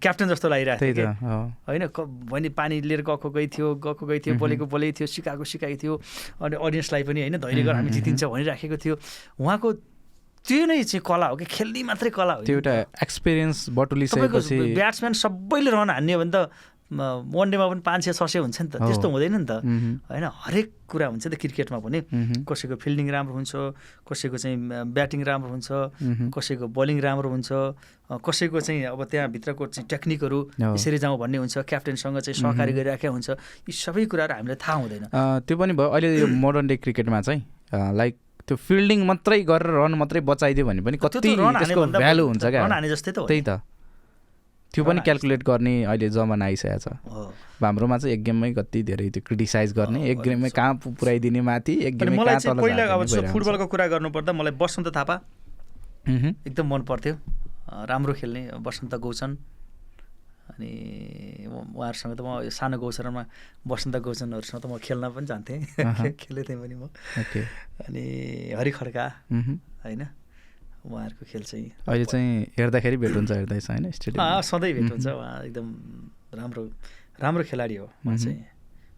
[0.02, 1.08] क्याप्टन जस्तो लागिरहेको थियो
[1.64, 1.84] होइन
[2.28, 5.94] भने पानी लिएर गएको गइ थियो गएको गइ थियो। बोलेको बोलेको थियो सिकाएको सिकाएको थियो।
[6.42, 8.96] अनि अडियन्सलाई पनि होइन धैर्य गर हामी जितिन्छ भनिराखेको थियो।
[9.40, 9.70] उहाँको
[10.45, 15.13] त्यो नै चाहिँ कला हो कि खेल्ने मात्रै कला हो। त्यो एउटा एक्सपिरियन्स बटुलिसकेपछि ब्याट्सम्यान
[15.13, 16.49] सबैले रन हान्ने भने त
[16.85, 19.51] वान डेमा पनि पाँच सय छ सय हुन्छ नि त। हो। त्यस्तो हुँदैन नि त।
[20.05, 21.99] होइन हरेक कुरा हुन्छ नि त क्रिकेटमा पनि।
[22.45, 23.53] कसैको फिल्डिङ राम्रो हुन्छ
[24.05, 24.57] कसैको चाहिँ
[24.93, 25.69] ब्याटिङ राम्रो हुन्छ।
[26.30, 27.49] कसैको बलिङ राम्रो हुन्छ
[28.22, 33.13] कसैको चाहिँ अब त्यहाँभित्रको चाहिँ टेक्निकहरू हो। यसरी जाउँ भन्ने हुन्छ क्याप्टेनसँग चाहिँ सहकारी गरिराखेको
[33.17, 33.30] हुन्छ।
[33.65, 35.03] यी सबै कुराहरू हामीलाई थाहा हुँदैन।
[35.41, 37.41] त्यो पनि भयो। अहिले यो मोडर्न डे क्रिकेटमा चाहिँ
[37.73, 38.13] लाइक
[38.47, 42.61] त्यो फिल्डिङ मात्रै गरेर रन मात्रै बचाइदियो भने पनि कति त्यसको भ्यालु हुन्छ क्या?
[43.26, 43.61] त्यही। त।
[44.73, 46.88] त्यो पनि क्यालकुलेट गर्ने अहिले जमाना आइसकेको छ।
[47.63, 51.93] हाम्रोमा चाहिँ एक गेममै कति धेरै त्यो क्रिटिसाइज गर्ने एक गेममै। कहाँ पुऱ्याइदिने माथि एक
[51.95, 55.15] पहिला अब हुन्छ। फुटबलको कुरा गर्नुपर्दा मलाई बसन्त थापा
[56.05, 57.13] एकदम मन पर्थ्यो
[57.89, 59.31] राम्रो खेल्ने बसन्त गौचन।
[60.45, 60.72] अनि
[61.49, 63.23] उहाँहरूसँग त म सानो गौचरमा
[63.67, 65.59] बसन्त गौचनहरूसँग त म खेल्न पनि जान्थेँ।
[66.22, 66.85] खेलेको थिएँ पनि म।
[67.81, 68.03] अनि
[68.53, 69.05] हरि खड्का।
[69.84, 70.01] होइन?
[70.85, 73.91] उहाँहरूको खेल चाहिँ अहिले चाहिँ हेर्दाखेरि भेट हुन्छ हेर्दैछ होइन?
[73.91, 75.67] सधैँ भेट हुन्छ। उहाँ एकदम
[76.34, 76.63] राम्रो
[77.19, 78.39] राम्रो खेलाडी हो। उहाँ। चाहिँ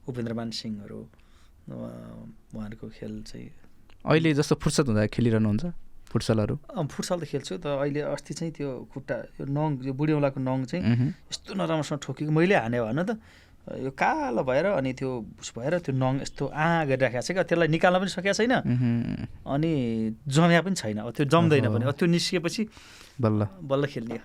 [0.07, 0.99] उपेन्द्रमान सिंहहरू
[1.71, 3.49] उहाँ- उहाँहरूको खेल चाहिँ
[4.05, 5.65] अहिले जस्तो फुर्सद हुँदा खेलिरहनुहुन्छ?
[6.07, 6.55] फुटसलहरू?
[6.87, 10.83] फुटसल त खेल्छु त अहिले अस्ति चाहिँ त्यो खुट्टा यो नङ यो बुढीौँलाको नङ चाहिँ
[11.27, 13.11] यस्तो नराम्रोसँग ठोकेको मैले हाने भन त।
[13.67, 15.09] यो कालो भएर अनि त्यो
[15.43, 18.55] उस भएर त्यो नङ यस्तो आ गरिराखेको छ क्या त्यसलाई निकाल्न पनि सकेको छैन।
[19.43, 19.71] अनि
[20.23, 22.63] जम्या पनि छैन अब त्यो जम्दैन। पनि अब त्यो निस्किएपछि
[23.19, 24.17] बल्ल। बल्ल खेल्ने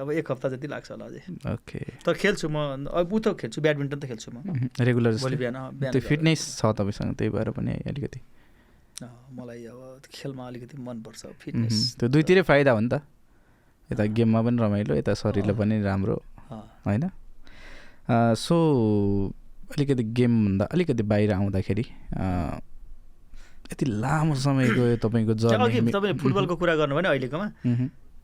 [0.00, 1.20] अब एक हप्ता जति लाग्छ होला अझै।
[1.52, 6.40] ओके। तर खेल्छु म अब उ त खेल्छु ब्याडमिन्टन त खेल्छु म। रेगुलर बिहान। फिटनेस
[6.56, 8.20] छ तपाईँसँग त्यही भएर पनि अलिकति।
[9.02, 13.02] मलाई अब खेलमा अलिकति मनपर्छ फिटनेस। त्यो दुईतिरै फाइदा हो नि त।
[13.90, 16.16] यता गेममा पनि रमाइलो यता शरीरलाई। पनि राम्रो
[16.86, 17.04] होइन?
[18.38, 18.56] सो
[19.76, 21.84] अलिकति गेमभन्दा अलिकति बाहिर आउँदाखेरि
[23.72, 27.46] यति लामो समयको यो तपाईँको जर्नी तपाईँले फुटबलको कुरा गर्नुभयो नि अहिलेकोमा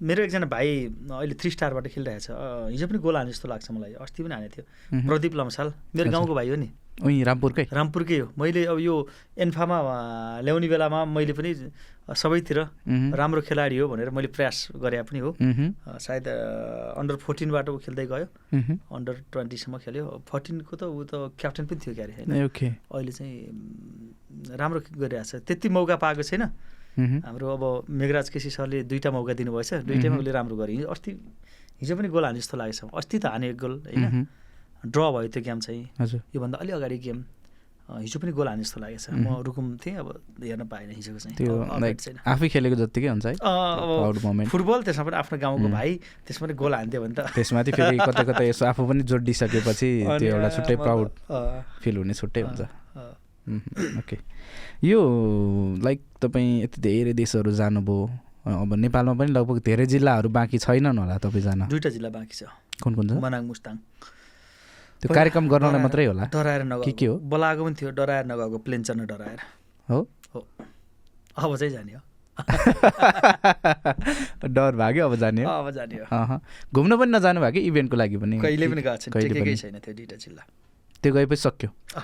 [0.03, 0.69] मेरो एकजना भाइ
[1.15, 4.55] अहिले थ्री स्टारबाट खेलिरहेछ अँ, हिजो पनि गोल हाने जस्तो लाग्छ मलाई। अस्ति पनि हानेको
[4.55, 4.65] थियो।
[5.07, 6.69] प्रदीप लम्साल मेरो। गाउँको भाइ हो नि।
[7.01, 8.94] उहीँ रामपुरकै। रामपुरकै हो। मैले अब यो
[9.40, 9.77] एन्फामा
[10.44, 11.51] ल्याउने बेलामा मैले पनि
[12.05, 12.59] सबैतिर
[13.16, 15.31] राम्रो खेलाडी हो भनेर मैले प्रयास गरे पनि हो।
[15.89, 16.27] सायद
[17.01, 18.27] अन्डर फोर्टिनबाट ऊ खेल्दै गयो।
[18.93, 22.28] अन्डर ट्वेन्टीसम्म खेल्यो। फोर्टिनको त ऊ त क्याप्टन पनि थियो क्यारे होइन?
[22.93, 23.36] अहिले चाहिँ
[24.52, 26.44] राम्रो गरिरहेछ त्यति मौका पाएको छैन।
[27.24, 31.10] हाम्रो अब मेघराज केसी सरले दुईवटा मौका दिनुभएछ। दुइटैमा। उसले राम्रो गरे अस्ति
[31.81, 34.28] हिजो पनि गोल हाने जस्तो लागेछ अस्ति त हाने एक गोल होइन?
[34.85, 37.19] ड्र भयो त्यो गेम चाहिँ। हजुर। योभन्दा अलि अगाडि गेम
[37.93, 40.09] हिजो पनि गोल हाने जस्तो लागेछ म मह्म। रुकुम थिएँ अब
[40.41, 41.53] हेर्न पाएन हिजोको चाहिँ। त्यो
[42.25, 43.35] आफै खेलेको जत्तिकै हुन्छ है।
[44.49, 45.69] फुटबल त्यसमा पनि आफ्नो गाउँको.
[45.69, 45.91] भाइ
[46.25, 50.29] त्यसमा पनि गोल हान्थ्यो भने त। त्यसमाथि फेरि कता कता यसो आफू पनि जोडिसकेपछि त्यो
[50.31, 51.09] एउटा छुट्टै म प्राउड
[51.83, 52.61] फिल हुने छुट्टै हुन्छ।
[53.99, 54.17] ओके
[54.89, 54.99] यो
[55.85, 58.01] लाइक तपाईँ यति धेरै देशहरू जानुभयो
[58.47, 62.43] अब नेपालमा पनि लगभग धेरै जिल्लाहरू बाँकी छैनन् होला तपाईँ जान दुईवटा जिल्ला बाँकी छ।
[62.83, 63.13] कुन कुन छ?
[63.21, 63.77] मनाङ मुस्ताङ।
[65.03, 67.19] त्यो कार्यक्रम गर्नलाई मात्रै होला। डराएर नगएको। के के हो?
[67.19, 69.39] बोलाएको पनि थियो डराएर नगएको प्लेन चढ्न डराएर।
[69.89, 70.09] हो?
[70.35, 70.47] हो।
[71.37, 72.01] अब चाहिँ जाने हो।
[74.49, 75.51] डर भाग्यो अब जाने हो?
[75.51, 76.41] अब जाने हो।
[76.74, 78.41] घुम्न पनि नजानु भयो कि इभेन्टको लागि पनि?
[78.41, 79.55] कहिले पनि गएको छैन पनि?
[79.83, 80.43] त्यो दुइटा जिल्ला
[81.03, 82.03] त्यो गएपछि सक्यो। अँ।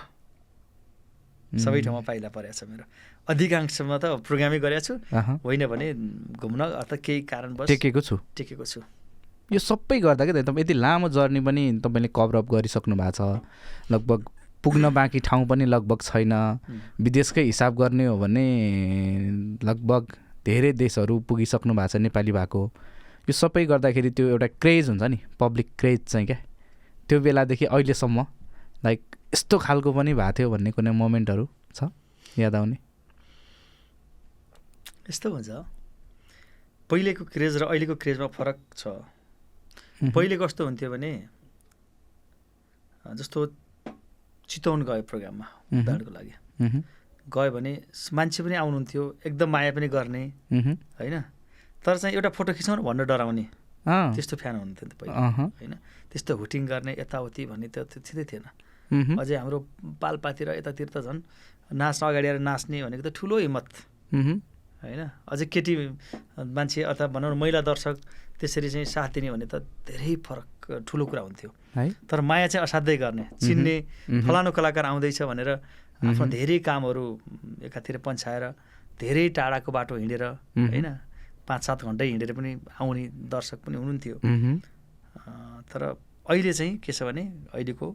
[1.59, 2.85] सबै ठाउँमा पाइला परेको छ मेरो।
[3.31, 4.95] अधिकांशमा त प्रोग्रामै गरेको छु।
[5.47, 5.95] होइन भने
[6.35, 8.83] घुम्न अर्थात् केही कारणवश टेकेको छु। टेकेको छु।
[9.53, 13.41] यो सबै गर्दा क्या तपाईँ यति लामो जर्नी पनि तपाईँले कभरअप गरिसक्नु भएको छ।
[13.93, 14.21] लगभग
[14.65, 16.33] पुग्न बाँकी ठाउँ पनि लगभग छैन.
[17.01, 18.45] विदेशकै हिसाब गर्ने हो भने
[19.65, 20.03] लगभग
[20.45, 22.61] धेरै देशहरू पुगिसक्नु भएको छ नेपाली भएको
[23.29, 26.39] यो सबै गर्दाखेरि त्यो एउटा क्रेज हुन्छ नि पब्लिक क्रेज चाहिँ क्या।
[27.09, 28.27] त्यो बेलादेखि अहिलेसम्म
[28.85, 29.01] लाइक
[29.35, 31.89] यस्तो खालको पनि भएको थियो भन्ने कुनै मोमेन्टहरू छ?
[32.39, 32.77] याद आउने?
[35.09, 35.51] यस्तो हुन्छ।
[36.91, 38.89] पहिलेको क्रेज र अहिलेको क्रेजमा फरक छ।
[39.99, 41.11] पहिले कस्तो हुन्थ्यो भने
[43.19, 43.39] जस्तो
[44.49, 46.35] चितवन गयो प्रोग्राममा। उदाहरणको लागि।
[47.27, 47.73] गयो भने
[48.15, 50.23] मान्छे पनि आउनुहुन्थ्यो एकदम माया पनि गर्ने
[50.99, 51.17] होइन?
[51.83, 53.45] तर चाहिँ एउटा फोटो खिचौँ न भनेर डराउने।
[54.15, 55.19] त्यस्तो फ्यान हुनुहुन्थ्यो नि त पहिला
[55.59, 55.75] होइन?
[56.11, 58.47] त्यस्तो हुटिङ गर्ने यताउति भन्ने त त्यो थिँदै थिएन।
[59.19, 59.59] अझै हाम्रो
[60.01, 61.21] पालपातिर यतातिर त झन्
[61.75, 63.67] नाच्न अगाडि आएर नाच्ने भनेको त ठुलो हिम्मत।
[64.83, 65.03] होइन?
[65.29, 65.73] अझै केटी
[66.39, 67.97] मान्छे अथवा भनौँ न महिला दर्शक
[68.39, 71.51] त्यसरी चाहिँ साथ दिने भने त धेरै फरक ठुलो कुरा हुन्थ्यो।
[72.07, 73.75] तर माया चाहिँ असाध्यै गर्ने। चिन्ने
[74.23, 75.51] फलानु कलाकार आउँदैछ भनेर
[76.07, 77.05] आफ्नो। धेरै कामहरू
[77.67, 78.45] एकातिर पन्छाएर
[79.01, 80.25] धेरै टाढाको बाटो हिँडेर।
[80.55, 80.89] होइन?
[81.49, 83.03] पाँच सात घन्टै हिँडेर पनि आउने
[83.33, 84.17] दर्शक पनि हुनुहुन्थ्यो।
[85.71, 85.83] तर
[86.29, 87.25] अहिले चाहिँ के छ भने
[87.57, 87.87] अहिलेको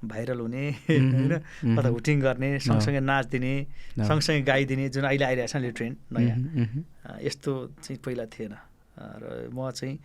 [0.00, 1.32] भाइरल हुने होइन।
[1.76, 3.54] अथवा हुटिङ गर्ने सँगसँगै नाचिदिने
[3.98, 6.38] अँ। सँगसँगै गाइदिने जुन अहिले आइरहेको छ नि ट्रेन्ड नयाँ।
[7.20, 7.50] यस्तो
[7.82, 8.54] चाहिँ पहिला थिएन।
[9.00, 9.96] र म चाहिँ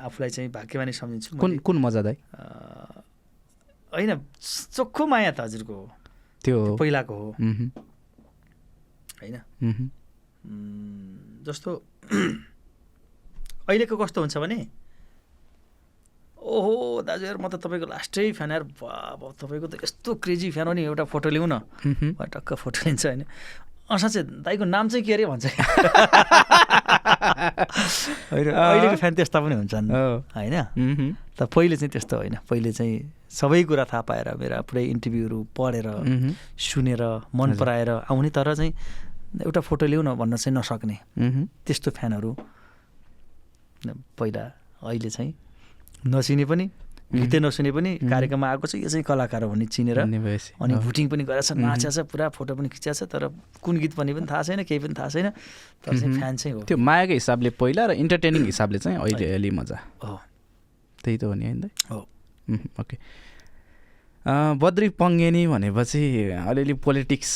[0.00, 3.02] आफूलाई चाहिँ भाग्यमानी सम्झिन्छु। कुन कुन मजा दाइ अँ,
[3.92, 4.10] होइन
[4.72, 5.86] चोखो माया त हजुरको हो।
[6.44, 7.28] त्यो पहिलाको हो।
[9.18, 9.36] होइन?
[11.46, 11.70] जस्तो
[13.68, 14.58] अहिलेको कस्तो हुन्छ भने
[16.38, 20.72] ओहो दाजुहरू म त तपाईँको लास्टै फ्यान यार बाब तपाईँको त यस्तो क्रेजी फ्यान हो
[20.72, 23.22] नि एउटा फोटो ल्याउँ न मह्म, उहाँ टक्क फोटो लिन्छ होइन?
[23.90, 25.44] साँच्चै दाइको नाम चाहिँ के अरे भन्छ?
[28.32, 29.90] होइन अहिलेको फ्यान त्यस्ता पनि हुन्छन्
[30.36, 30.56] होइन?
[31.38, 32.96] त पहिले चाहिँ त्यस्तो होइन पहिले चाहिँ
[33.30, 35.86] सबै कुरा थाहा पाएर मेरा पुरै इन्टरभ्यूहरू पढेर
[36.58, 37.02] सुनेर
[37.34, 38.72] मन। पराएर आउने तर चाहिँ
[39.44, 40.96] एउटा फोटो ल्याउँ न भन्न चाहिँ नसक्ने।
[41.66, 42.30] त्यस्तो फ्यानहरू
[44.18, 44.44] पहिला
[44.82, 45.32] अहिले चाहिँ
[46.06, 46.66] नचिने पनि।
[47.08, 51.24] गीतै नसुने पनि। कार्यक्रममा आएको छ यो चाहिँ कलाकार हो भन्ने चिनेर अनि। भुटिङ पनि
[51.24, 53.32] गरेछ। नाचेको छ पुरा फोटो पनि खिचेको छ तर
[53.64, 55.28] कुन गीत भन्ने पनि थाहा छैन केही पनि थाहा छैन।
[55.84, 59.50] तर चाहिँ। फ्यान चाहिँ हो। त्यो मायाको हिसाबले पहिला र इन्टरटेनिङ हिसाबले चाहिँ अहिले अलि
[59.56, 60.20] मजा। हो।
[61.00, 61.64] त्यही त हो नि होइन?
[61.90, 62.00] हो।
[62.80, 62.96] ओके।
[64.60, 66.02] बद्री पङ्गेनी भनेपछि
[66.44, 67.32] अलिअलि पोलिटिक्स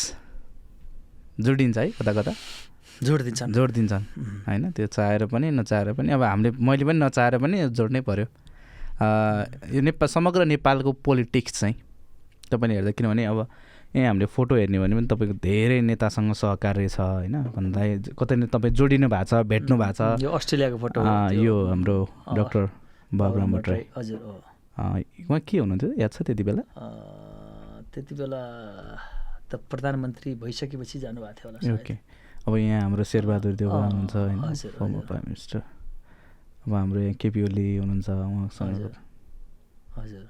[1.41, 2.33] जोडिन्छ है कता कता?
[3.03, 6.99] जोड दिन्छन् जोड दिन्छन् मह्म। होइन त्यो चाहेर पनि नचाहेर पनि अब हामीले मैले पनि
[7.01, 8.27] नचाहेर पनि जोड्नै पऱ्यो
[9.75, 11.77] यो नेपाल समग्र नेपालको पोलिटिक्स चाहिँ
[12.51, 13.39] तपाईँले हेर्दा किनभने अब
[13.93, 17.37] यहाँ हामीले फोटो हेर्ने भने पनि तपाईँको धेरै नेतासँग सहकार्य छ होइन?
[17.53, 17.81] भन्दा
[18.17, 20.99] कतै न तपाईँ जोडिनु भएको छ भेट्नु भएको छ। यो अस्ट्रेलियाको फोटो
[21.37, 21.97] यो हाम्रो
[22.33, 22.63] डक्टर
[23.13, 24.19] बाबुराम भट्टराई। हजुर
[25.29, 25.91] उहाँ के हुनुहुन्थ्यो?
[26.01, 26.65] याद छ त्यति बेला?
[27.93, 28.41] त्यति बेला
[29.53, 31.95] त प्रधानमन्त्री भइसकेपछि जानुभएको थियो होला। ओके।
[32.49, 35.61] अब यहाँ हाम्रो शेरबहादुर देउवा अँ, हुनुहुन्छ होइन। प्राइम मिनिस्टर
[36.63, 38.95] अब हाम्रो यहाँ केपी ओली हुनुहुन्छ उहाँसँग
[39.99, 40.25] हजुर।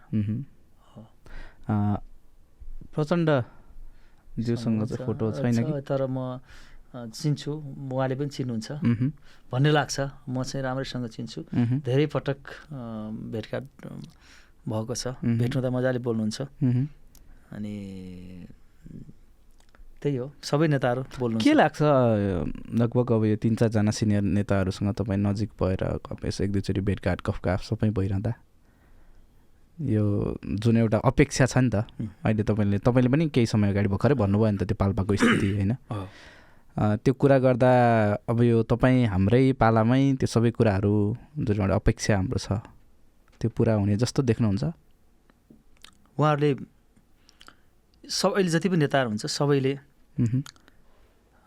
[2.93, 3.29] प्रचण्ड
[4.41, 5.73] ज्यूसँग छ, चाहिँ फोटो छैन कि?
[5.85, 6.41] तर म
[6.93, 8.69] चिन्छु। उहाँले पनि चिन्नुहुन्छ।
[9.53, 9.97] भन्ने लाग्छ।
[10.29, 11.41] म चाहिँ राम्रैसँग चिन्छु।
[11.85, 12.41] धेरै पटक
[13.33, 13.65] भेटघाट
[14.69, 16.39] भएको छ। भेट्नु त मजाले बोल्नुहुन्छ।
[17.53, 17.75] अनि
[20.03, 21.79] त्यही हो। सबै नेताहरू बोल्नुहुन्छ। के लाग्छ
[22.81, 25.83] लगभग अब यो तिन चारजना सिनियर नेताहरूसँग तपाईँ नजिक भएर
[26.27, 28.33] यसो एक दुईचोटि भेटघाट गफगाफ सबै भइरहँदा?
[29.79, 30.05] यो
[30.43, 31.87] जुन एउटा अपेक्षा छ नि त।
[32.27, 35.73] अहिले तपाईँले तपाईँले पनि केही समय अगाडि भर्खरै भन्नुभयो नि त त्यो पाल्पाको स्थिति होइन?
[36.77, 37.71] त्यो कुरा गर्दा
[38.29, 40.95] अब यो तपाईँ हाम्रै पालामै त्यो सबै कुराहरू
[41.39, 42.59] जुन एउटा अपेक्षा हाम्रो छ
[43.41, 44.65] त्यो पुरा हुने जस्तो देख्नुहुन्छ?
[46.19, 46.51] उहाँहरूले
[48.05, 49.73] सब अहिले जति पनि नेताहरू हुन्छ सबैले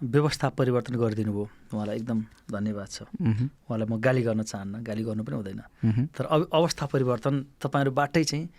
[0.02, 2.20] व्यवस्था परिवर्तन गरिदिनु भयो। उहाँलाई एकदम
[2.52, 6.50] धन्यवाद छ। मह्म, उहाँलाई म गाली गर्न चाहन्न गाली गर्नु पनि हुँदैन। मह्म, तर अब
[6.52, 7.34] अवस्था परिवर्तन
[7.64, 8.50] तपाईँहरूबाटै चाहिँ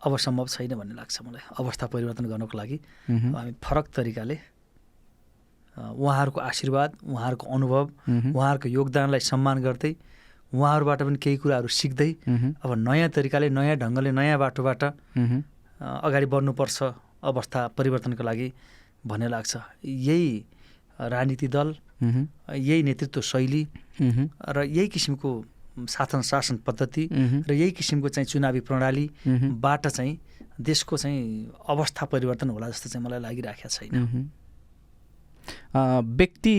[0.00, 2.78] अब सम्भव छैन भन्ने लाग्छ मलाई। अवस्था परिवर्तन गर्नको लागि।
[3.10, 4.36] हामी फरक तरिकाले
[5.76, 7.84] उहाँहरूको आशीर्वाद उहाँहरूको अनुभव
[8.30, 9.92] उहाँहरूको योगदानलाई सम्मान गर्दै
[10.52, 12.10] उहाँहरूबाट पनि केही कुराहरू सिक्दै
[12.62, 14.82] अब नयाँ तरिकाले नयाँ ढङ्गले नयाँ बाटोबाट
[15.74, 16.78] अगाडि बढ्नुपर्छ
[17.26, 18.48] अवस्था परिवर्तनको लागि।
[19.06, 20.44] भन्ने लाग्छ। यही
[20.98, 23.66] राजनीति दल यही नेतृत्व शैली
[24.00, 25.30] र यही किसिमको
[25.88, 30.18] शासन शासन पद्धति र यही किसिमको चाहिँ चुनावी प्रणाली मह्म, बाट चाहिँ
[30.60, 34.30] देशको चाहिँ अवस्था परिवर्तन होला जस्तो चाहिँ मलाई लागिराखेको छैन।
[36.16, 36.54] व्यक्ति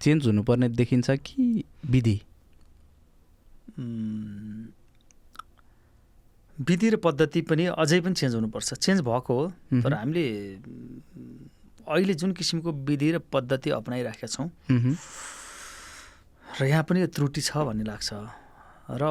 [0.00, 2.20] चेन्ज हुनुपर्ने देखिन्छ कि विधि?
[6.58, 9.46] विधि र पद्धति पनि अझै पनि चेन्ज हुनुपर्छ। चेन्ज भएको हो।
[9.82, 10.24] तर हामीले
[11.86, 14.50] अहिले जुन किसिमको विधि र पद्धति अप्नाइराखेका छौँ
[16.60, 18.10] र यहाँ पनि त्रुटि छ भन्ने लाग्छ।
[18.90, 19.02] र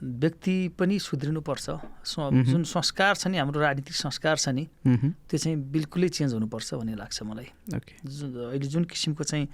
[0.00, 1.66] व्यक्ति पनि सुध्रिनुपर्छ।
[2.48, 6.96] जुन संस्कार छ नि हाम्रो राजनीतिक संस्कार छ नि त्यो चाहिँ बिल्कुलै चेन्ज हुनुपर्छ भन्ने
[6.96, 9.44] लाग्छ मलाई। अहिले जुन किसिमको चाहिँ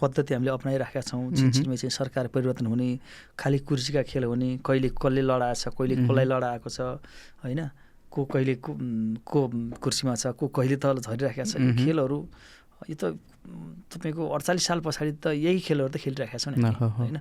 [0.00, 2.88] पद्धति हामीले अप्नाइराखेका छौँ। छिनछिनमै चाहिँ सरकार परिवर्तन हुने
[3.36, 6.80] खालि कुर्सीका खेल हुने कहिले कसले लडाएको छ कहिले। कसलाई लडाएको छ
[7.44, 7.60] होइन
[8.10, 8.70] को कहिले को
[9.78, 12.18] कुर्सीमा छ को कहिले तल झरिराखेका छ। खेलहरू
[12.88, 13.04] यो त
[13.92, 17.02] तपाईँको अडचालिस साल पछाडि त यही खेलहरू त खेलिराखेका छौँ नि न, हामी, हो, हो।
[17.02, 17.16] होइन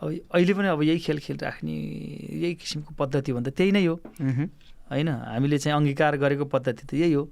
[0.00, 1.74] अब अहिले पनि अब यही खेल खेलिराख्ने
[2.42, 3.94] यही किसिमको पद्धति भन्दा त्यही नै हो
[4.88, 7.24] होइन हामीले चाहिँ अङ्गीकार गरेको पद्धति त यही हो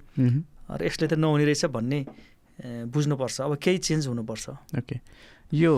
[0.70, 2.00] र यसले त नहुने रहेछ भन्ने
[2.64, 4.44] बुझ्नुपर्छ। अब केही चेन्ज हुनुपर्छ।
[4.78, 4.96] ओके
[5.52, 5.72] यो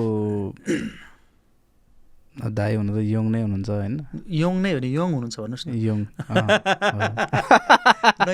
[2.57, 3.95] दाई हुनु त यङ नै हुनुहुन्छ होइन?
[4.33, 5.99] यङ नै हो नि यङ हुनुहुन्छ भन्नुहोस् न। यङ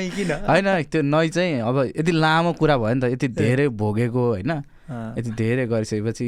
[0.15, 0.31] किन?
[0.47, 4.53] होइन त्यो नै चाहिँ अब यति लामो कुरा भयो नि त यति धेरै भोगेको होइन?
[5.19, 6.27] यति धेरै गरिसकेपछि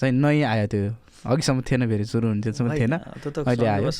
[0.00, 0.90] चाहिँ नै आयो त्यो।
[1.20, 2.94] अघिसम्म थिएन फेरि सुरु हुन्थेसम्म होइन, थिएन।
[3.44, 3.90] अहिले आयो।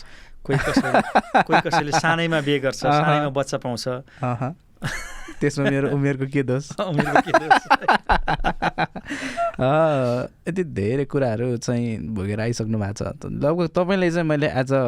[0.40, 3.84] कोही कसैले सानैमा बिहे गर्छ। सानैमा बच्चा पाउँछ।
[5.40, 6.64] त्यसमा मेरो उमेरको के दोष
[10.48, 14.82] यति धेरै कुराहरू चाहिँ भोगेर आइसक्नु भएको छ। लगभग तपाईँले चाहिँ मैले एज अ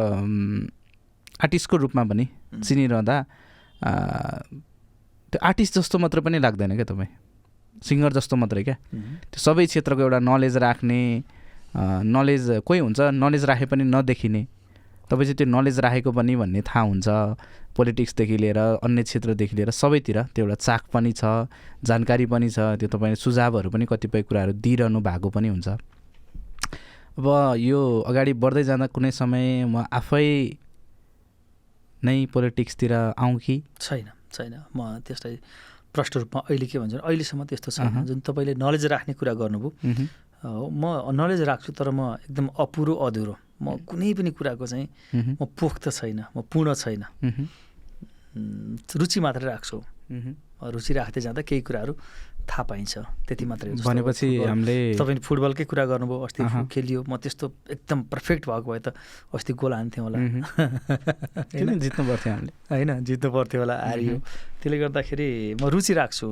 [1.43, 2.25] आर्टिस्टको रूपमा पनि
[2.65, 3.17] चिनिरहँदा
[5.33, 7.11] त्यो आर्टिस्ट जस्तो मात्र पनि लाग्दैन क्या तपाईँ?
[7.83, 8.77] सिङ्गर जस्तो मात्रै क्या?
[9.33, 11.01] त्यो सबै क्षेत्रको एउटा नलेज राख्ने
[11.77, 13.01] नलेज कोही हुन्छ?
[13.01, 14.43] नलेज राखे पनि नदेखिने।
[15.13, 17.09] तपाईँ चाहिँ त्यो नलेज राखेको पनि भन्ने थाहा हुन्छ।
[17.77, 21.49] पोलिटिक्सदेखि लिएर अन्य क्षेत्रदेखि लिएर सबैतिर त्यो एउटा चाख पनि छ
[21.85, 25.69] जानकारी पनि छ त्यो तपाईँले सुझावहरू पनि कतिपय कुराहरू दिइरहनु भएको पनि हुन्छ।
[27.13, 27.27] अब
[27.61, 30.29] यो अगाडि बढ्दै जाँदा कुनै समय म आफै
[32.05, 33.57] नै पोलिटिक्सतिर आउँ कि?
[33.81, 35.37] छैन छैन। म त्यसलाई
[35.93, 39.33] प्रष्ट रूपमा अहिले के भन्छ भने अहिलेसम्म त्यस्तो छैन। अहँ। जुन तपाईँले नलेज राख्ने कुरा
[39.37, 39.71] गर्नुभयो
[40.73, 40.85] म
[41.15, 44.87] नलेज राख्छु तर म एकदम अपुरो अधुरो। म कुनै पनि कुराको चाहिँ
[45.39, 47.03] म पोख्त छैन म पूर्ण छैन।
[48.99, 49.79] रुचि मात्रै राख्छु।
[50.75, 51.93] रुचि राख्दै जाँदा केही कुराहरू
[52.43, 52.93] थाहा पाइन्छ
[53.29, 56.43] त्यति मात्रै भनेपछि हामीले तपाईँले फुटबलकै कुरा गर्नुभयो अस्ति।
[56.75, 58.89] खेलियो म त्यस्तो एकदम पर्फेक्ट भएको भए त
[59.31, 60.19] अस्ति गोल हान्थेँ होला।
[61.55, 62.53] किन जित्नु पर्थ्यो हामीले?
[62.71, 64.17] होइन जित्नु पर्थ्यो होला हारियो
[64.59, 66.29] त्यसले गर्दाखेरि म रुचि राख्छु।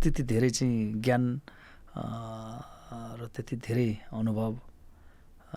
[0.00, 1.24] त्यति धेरै चाहिँ ज्ञान
[3.18, 4.52] र त्यति धेरै अनुभव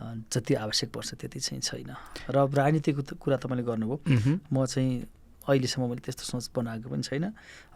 [0.01, 1.91] जति आवश्यक पर्छ त्यति चाहिँ छैन।
[2.29, 5.05] र अब राजनीतिको कुरा तपाईँले गर्नुभयो। म चाहिँ
[5.47, 7.25] अहिलेसम्म मैले त्यस्तो सोच बनाएको पनि छैन।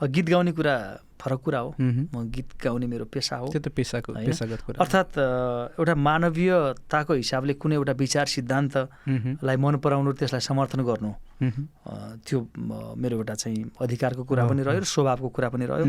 [0.02, 0.76] गीत गाउने कुरा
[1.18, 4.14] फरक कुरा हो। म गीत गाउने मेरो पेसा हो त्यो त पेसाको?
[4.14, 5.14] पेसागत कुरा अर्थात्
[5.81, 12.38] एउटा मानवीयताको हिसाबले कुनै एउटा विचार सिद्धान्तलाई मन पराउनु त्यसलाई समर्थन गर्नु त्यो
[12.98, 15.85] मेरो एउटा चाहिँ अधिकारको कुरा पनि। रह्यो र स्वभावको कुरा पनि रह्यो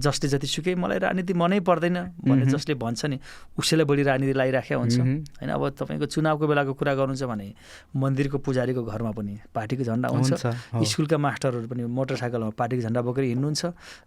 [0.00, 3.20] जसले जतिसुकै मलाई राजनीति मनै पर्दैन मह्म। जसले भन्छ नि
[3.60, 4.96] उसैलाई बढी राजनीति लगाइराखेको हुन्छ।
[5.36, 7.46] होइन अब तपाईँको चुनावको बेलाको कुरा गर्नुहुन्छ भने
[7.92, 10.32] मन्दिरको पुजारीको घरमा पनि पार्टीको झन्डा हुन्छ।
[10.80, 13.62] स्कुलका मास्टरहरू पनि मोटरसाइकलमा पार्टीको झन्डा बोकेर हिँड्नुहुन्छ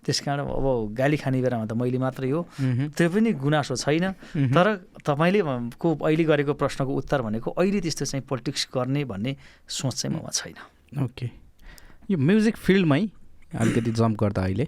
[0.10, 2.42] त्यस कारण अब गाली खाने बेलामा त मैले मात्रै हो।
[2.94, 4.06] त्यो पनि गुनासो छैन।
[4.52, 4.68] तर
[5.08, 5.42] तपाईँले
[5.80, 9.32] को अहिले गरेको प्रश्नको उत्तर भनेको अहिले त्यस्तो चाहिँ पोलिटिक्स गर्ने भन्ने
[9.66, 10.60] सोच चाहिँ ममा छैन।
[11.00, 11.28] ओके।
[12.12, 13.02] यो म्युजिक फिल्डमै
[13.56, 14.68] अलिकति जम्प गर्दा अहिले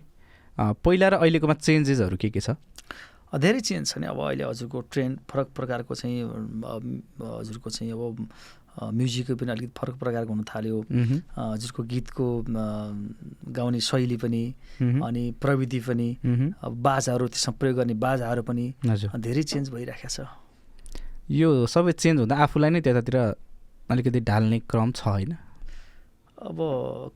[0.57, 2.55] पहिला र अहिलेकोमा चेन्जेसहरू के के छ?
[3.31, 6.19] धेरै चेन्ज छ नि। अब अहिले हजुरको ट्रेन्ड फरक प्रकारको चाहिँ
[7.15, 8.27] हजुरको चाहिँ अब
[8.81, 10.77] म्युजिक पनि अलिकति फरक प्रकारको हुन थाल्यो।
[11.37, 12.27] हजुरको गीतको
[13.53, 14.43] गाउने शैली पनि
[14.81, 16.09] अनि प्रविधि पनि
[16.65, 20.25] बाजाहरू त्यसमा प्रयोग गर्ने बाजाहरू पनि धेरै चेन्ज भइरहेको छ।
[21.29, 23.17] यो सबै चेन्ज हुँदा आफूलाई नै त्यतातिर
[23.91, 25.31] अलिकति ढाल्ने क्रम छ होइन?
[26.41, 26.57] अब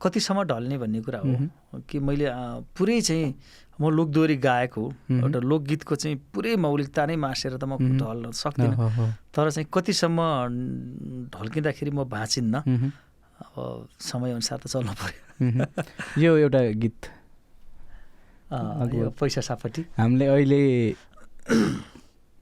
[0.02, 2.26] कतिसम्म ढल्ने भन्ने कुरा हो। कि मैले
[2.78, 3.34] पुरै चाहिँ
[3.80, 8.76] म लोकदोहोरी गायक हो। एउटा लोकगीतको चाहिँ पुरै मौलिकता नै मासेर त म। ढल्न सक्दिनँ।
[8.76, 9.04] हो, हो,
[9.34, 10.20] तर चाहिँ कतिसम्म
[11.32, 12.54] ढल्किँदाखेरि म भाँचिन्न।
[13.36, 15.20] अब समयअनुसार त चल्नु पऱ्यो।
[16.16, 17.00] यो एउटा गीत।
[18.96, 20.60] यो पैसा सापट्टि। हामीले अहिले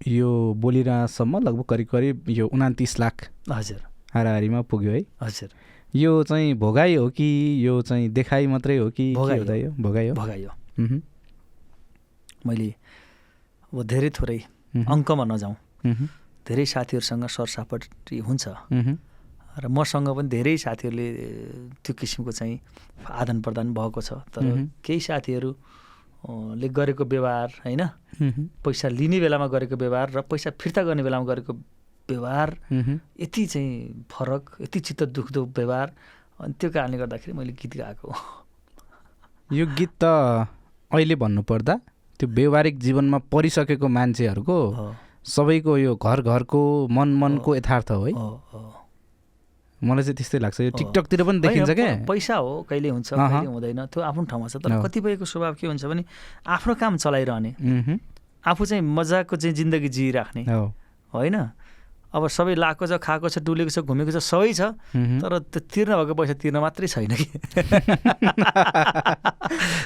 [0.06, 3.16] यो बोलिरहेसम्म लगभग करिब करिब यो उनातिस लाख
[3.51, 3.81] हजुर।
[4.15, 5.48] हाराहारीमा पुग्यो है। हजुर।
[5.97, 7.27] यो चाहिँ भोगाइ हो कि
[7.66, 10.15] यो चाहिँ देखाइ मात्रै हो कि भोगाइ यो भोगाइ हो?
[10.15, 11.01] भगायो मह्म,
[12.47, 12.69] मैले
[13.73, 14.39] अब धेरै थोरै
[14.87, 15.57] अङ्कमा नजाउँ।
[16.47, 18.45] धेरै साथीहरूसँग सरसापट्टि हुन्छ।
[19.55, 21.09] र मसँग पनि धेरै साथीहरूले
[21.85, 22.55] त्यो किसिमको चाहिँ
[23.07, 24.43] आदान प्रदान भएको छ। तर।
[24.85, 25.51] केही साथीहरू
[26.25, 27.83] अ, ले गरेको व्यवहार होइन?
[28.65, 31.53] पैसा लिने बेलामा गरेको व्यवहार र पैसा फिर्ता गर्ने बेलामा गरेको
[32.09, 32.49] व्यवहार
[33.21, 35.89] यति चाहिँ फरक यति चित्त दुख्दो व्यवहार।
[36.41, 38.09] अनि त्यो कारणले गर्दाखेरि मैले गीत गाएको
[39.53, 40.05] यो गीत त
[40.91, 41.75] अहिले भन्नुपर्दा
[42.19, 44.59] त्यो व्यवहारिक जीवनमा परिसकेको मान्छेहरूको
[45.24, 46.61] सबैको यो घर घरको
[46.91, 48.12] मन मनको यथार्थ हो है।
[49.82, 53.81] मलाई चाहिँ त्यस्तै लाग्छ यो। टिकटकतिर पनि देखिन्छ क्या पैसा हो कहिले हुन्छ। कहिले हुँदैन
[53.93, 56.05] त्यो आफ्नो ठाउँमा छ तर। कतिपयको स्वभाव के हुन्छ भने
[56.47, 57.51] आफ्नो काम चलाइरहने।
[58.45, 60.43] आफू चाहिँ मजाको चाहिँ जिन्दगी जिइराख्ने
[61.12, 61.36] होइन
[62.15, 65.93] अब सबै लाएको छ खाएको छ डुलेको छ घुमेको छ सबै छ। तर त्यो तिर्न
[65.99, 67.27] भएको पैसा तिर्न मात्रै छैन कि।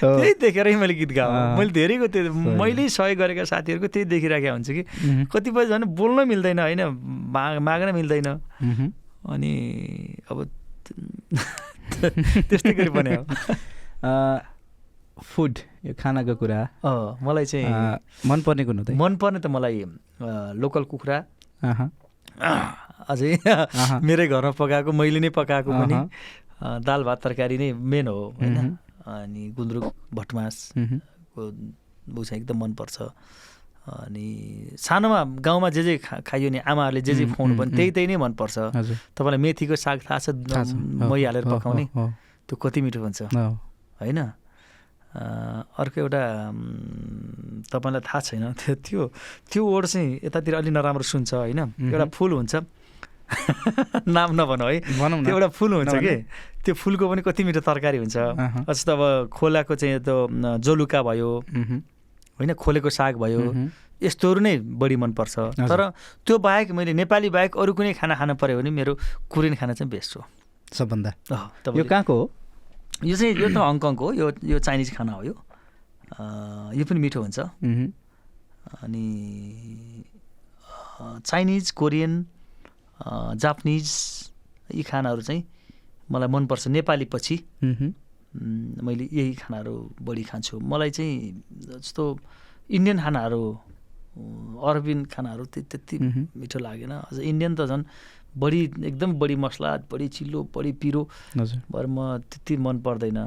[0.05, 4.69] त्यही देखेरै मैले गीत गाएँ। मैले धेरैको त्यो। मैले सहयोग गरेका साथीहरूको त्यही देखिराखेको हुन्छ
[4.77, 4.83] कि।
[5.33, 6.83] कतिपय झन् बोल्न मिल्दैन होइन
[7.33, 8.29] माग माग्न मिल्दैन।
[9.25, 9.53] अनि
[10.31, 10.39] अब
[12.49, 13.17] त्यस्तै गरी पनि
[15.19, 16.61] फुड यो खानाको कुरा
[17.25, 17.67] मलाई चाहिँ
[18.29, 19.85] मनपर्ने त मनपर्ने त मलाई
[20.61, 21.19] लोकल कुखुरा
[22.39, 23.31] अझै
[24.03, 25.97] मेरै घरमा पकाएको मैले नै पकाएको पनि।
[26.85, 30.99] दाल भात तरकारी नै मेन हो होइन। अनि गुन्द्रुक भटमास मह्म।
[31.35, 31.43] को
[32.19, 32.97] ऊ चाहिँ एकदम मनपर्छ।
[33.89, 34.27] अनि
[34.77, 38.17] सानोमा गाउँमा जे जे खा खाइयो नि आमाहरूले जे जे खुवाउनु पनि त्यही त्यही नै
[38.21, 38.57] मनपर्छ।
[39.17, 40.29] तपाईँलाई मेथीको साग थाहा छ?
[41.09, 41.85] मै हालेर पकाउने।
[42.49, 43.33] त्यो कति मिठो हुन्छ?
[44.01, 44.21] होइन?
[45.15, 46.23] अर्को एउटा
[47.73, 49.03] तपाईँलाई थाहा छैन त्यो त्यो
[49.53, 51.61] त्यो वर्ड चाहिँ यतातिर अलि नराम्रो सुन्छ होइन?
[51.81, 52.55] एउटा। फुल हुन्छ।
[54.09, 55.95] नाम नभनौँ है। भनौँ त्यो एउटा फुल हुन्छ?
[55.95, 56.15] कि?
[56.65, 58.17] त्यो फुलको पनि कति मिठो तरकारी हुन्छ।
[58.69, 60.17] जस्तो अब खोलाको चाहिँ त्यो
[60.61, 61.31] जोलुका भयो।
[62.39, 63.41] होइन खोलेको साग भयो।
[64.03, 65.81] यस्तोहरू नै बढी मनपर्छ। तर
[66.25, 68.93] त्यो बाहेक मैले नेपाली बाहेक अरू कुनै खाना खानु पऱ्यो भने मेरो
[69.29, 70.25] कोरियन खाना चाहिँ बेस्ट हो।
[70.73, 71.11] सबभन्दा।
[71.77, 72.25] यो कहाँको हो?
[73.05, 75.35] यो चाहिँ यो त हङकङको हो यो यो चाइनिज खाना हो यो।
[76.75, 77.39] यो पनि मिठो हुन्छ।
[78.83, 79.07] अनि
[80.99, 82.13] चाइनिज कोरियन
[83.39, 83.87] जापानिज
[84.75, 85.43] यी खानाहरू चाहिँ
[86.11, 87.37] मलाई मनपर्छ नेपाली पछि।
[88.83, 91.15] मैले यही खानाहरू बढी खान्छु। मलाई चाहिँ
[91.81, 92.03] जस्तो
[92.69, 93.43] इन्डियन खानाहरू
[94.59, 95.97] अरबिन खानाहरू त्यति।
[96.35, 97.85] मिठो लागेन। अझ इन्डियन त झन्
[98.37, 101.03] बढी एकदम बढी मसला बढी चिल्लो बढी पिरो
[101.39, 103.19] हजुर। भएर म त्यति मन पर्दैन।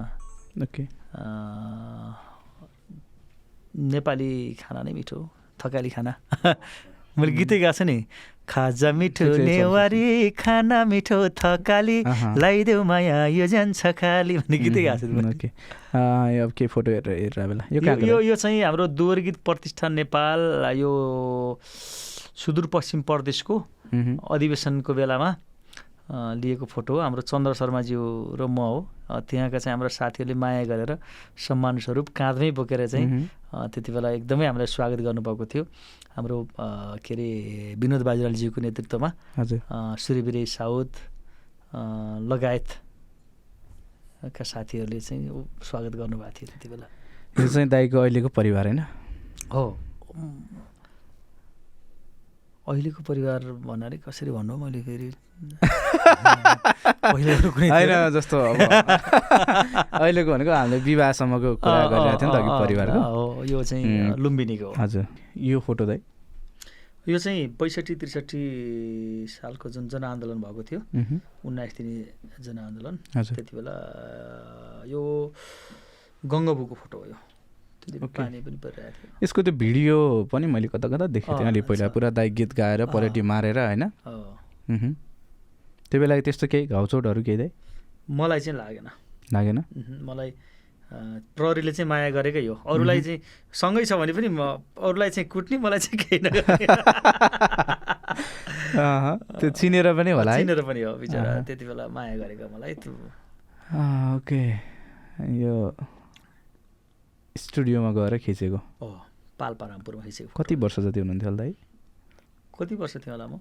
[0.64, 0.84] ओके।
[3.92, 5.18] नेपाली खाना नै मिठो
[5.60, 6.14] थकाली खाना।
[7.18, 7.98] मैले गीतै गएको छु नि
[8.48, 15.50] खाजा मिठो नेवारी खाना मिठो थकाली। लगाइदेऊ माया यो जान्छ खाली भन्ने गीतै गएको छु
[16.44, 17.64] अब के फोटो हेरेर हेरेर बेला?
[17.72, 20.40] यो यो चाहिँ हाम्रो दोहोरी गीत प्रतिष्ठान नेपाल
[20.78, 20.92] यो
[21.64, 23.56] सुदूरपश्चिम प्रदेशको
[23.92, 25.30] अधिवेशनको बेलामा
[26.12, 28.02] लिएको फोटो हो। हाम्रो चन्द्र शर्माज्यू
[28.40, 28.80] र म हो।
[29.12, 30.92] त्यहाँका चाहिँ हाम्रो साथीहरूले माया गरेर
[31.40, 33.08] सम्मान स्वरूप काँधमै बोकेर चाहिँ
[33.72, 35.64] त्यति बेला एकदमै हामीलाई स्वागत गर्नुभएको थियो।
[36.16, 36.38] हाम्रो
[37.04, 39.10] के अरे विनोद बाजुरालज्यूको नेतृत्वमा
[39.96, 40.90] सूर्यवीरे साउद
[41.72, 41.80] अ,
[42.28, 42.68] लगायत
[44.36, 45.24] का साथीहरूले चाहिँ
[45.64, 46.88] स्वागत गर्नुभएको थियो त्यति बेला।
[47.40, 48.80] यो चाहिँ दाईको अहिलेको परिवार होइन?
[49.56, 49.64] हो।
[52.70, 55.10] अहिलेको परिवार भन्नाले कसरी भन्नु मैले फेरि?
[57.74, 58.58] होइन। जस्तो अब
[60.02, 64.70] अहिलेको भनेको हामीले विवाहसम्मको कुरा गरिरहेको थियौँ नि त अघि परिवारको। हो यो चाहिँ लुम्बिनीको
[64.78, 65.06] हजुर।
[65.50, 66.00] यो फोटो दाई
[67.10, 68.42] यो चाहिँ बैसठी त्रिसठी
[69.34, 70.80] सालको जुन जनआन्दोलन भएको थियो
[71.50, 71.96] उन्नाइस दिने
[72.46, 73.76] जनआन्दोलन त्यति बेला
[74.94, 75.02] यो
[76.24, 77.18] गङ्गबुको फोटो हो यो।
[77.90, 79.98] पानी पनि परिरहेको थियो। यसको त्यो भिडियो
[80.32, 83.58] पनि मैले कता कता देखेको थिएँ। अलि पहिला। पुरा दाई गीत गाएर अँ। पलेटी मारेर
[83.60, 83.84] होइन।
[85.90, 87.50] त्यो बेला त्यस्तो केही घाउचोटहरू केही दाई?
[88.10, 88.88] मलाई चाहिँ लागेन।
[89.34, 89.60] लागेन?
[90.06, 90.32] मलाई
[91.36, 93.20] प्रहरीले चाहिँ माया गरेकै हो। अरूलाई चाहिँ
[93.56, 94.42] सँगै छ भने पनि म
[94.76, 96.68] अरूलाई चाहिँ कुट्ने मलाई चाहिँ केही नगर्ने
[99.40, 102.92] त्यो चिनेर पनि होला चिनेर पनि हो बिचरा। त्यति बेला माया गरेको मलाई त्यो
[104.16, 104.44] ओके।
[105.42, 105.56] यो
[107.38, 108.88] स्टुडियोमा गएर खिचेको। हो
[109.40, 111.56] पाल्पारामपुरमा खिचेको। कति वर्ष जति हुनुहुन्थ्यो होला दाई
[112.60, 113.40] कति वर्ष थियो होला म?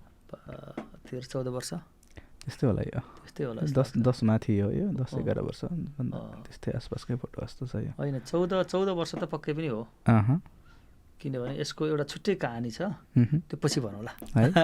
[1.11, 1.73] तेह्र चौध वर्ष।
[2.41, 5.61] त्यस्तै होला यो। त्यस्तै होला दस। दस माथि हो यो दस। एघार वर्ष।
[6.47, 9.83] त्यस्तै आसपासकै फोटो जस्तो छ यो। होइन चौध चौध वर्ष त पक्कै पनि हो।
[11.21, 12.81] किनभने यसको एउटा छुट्टै कहानी छ।
[13.19, 14.47] त्यो पछि भनौँला है?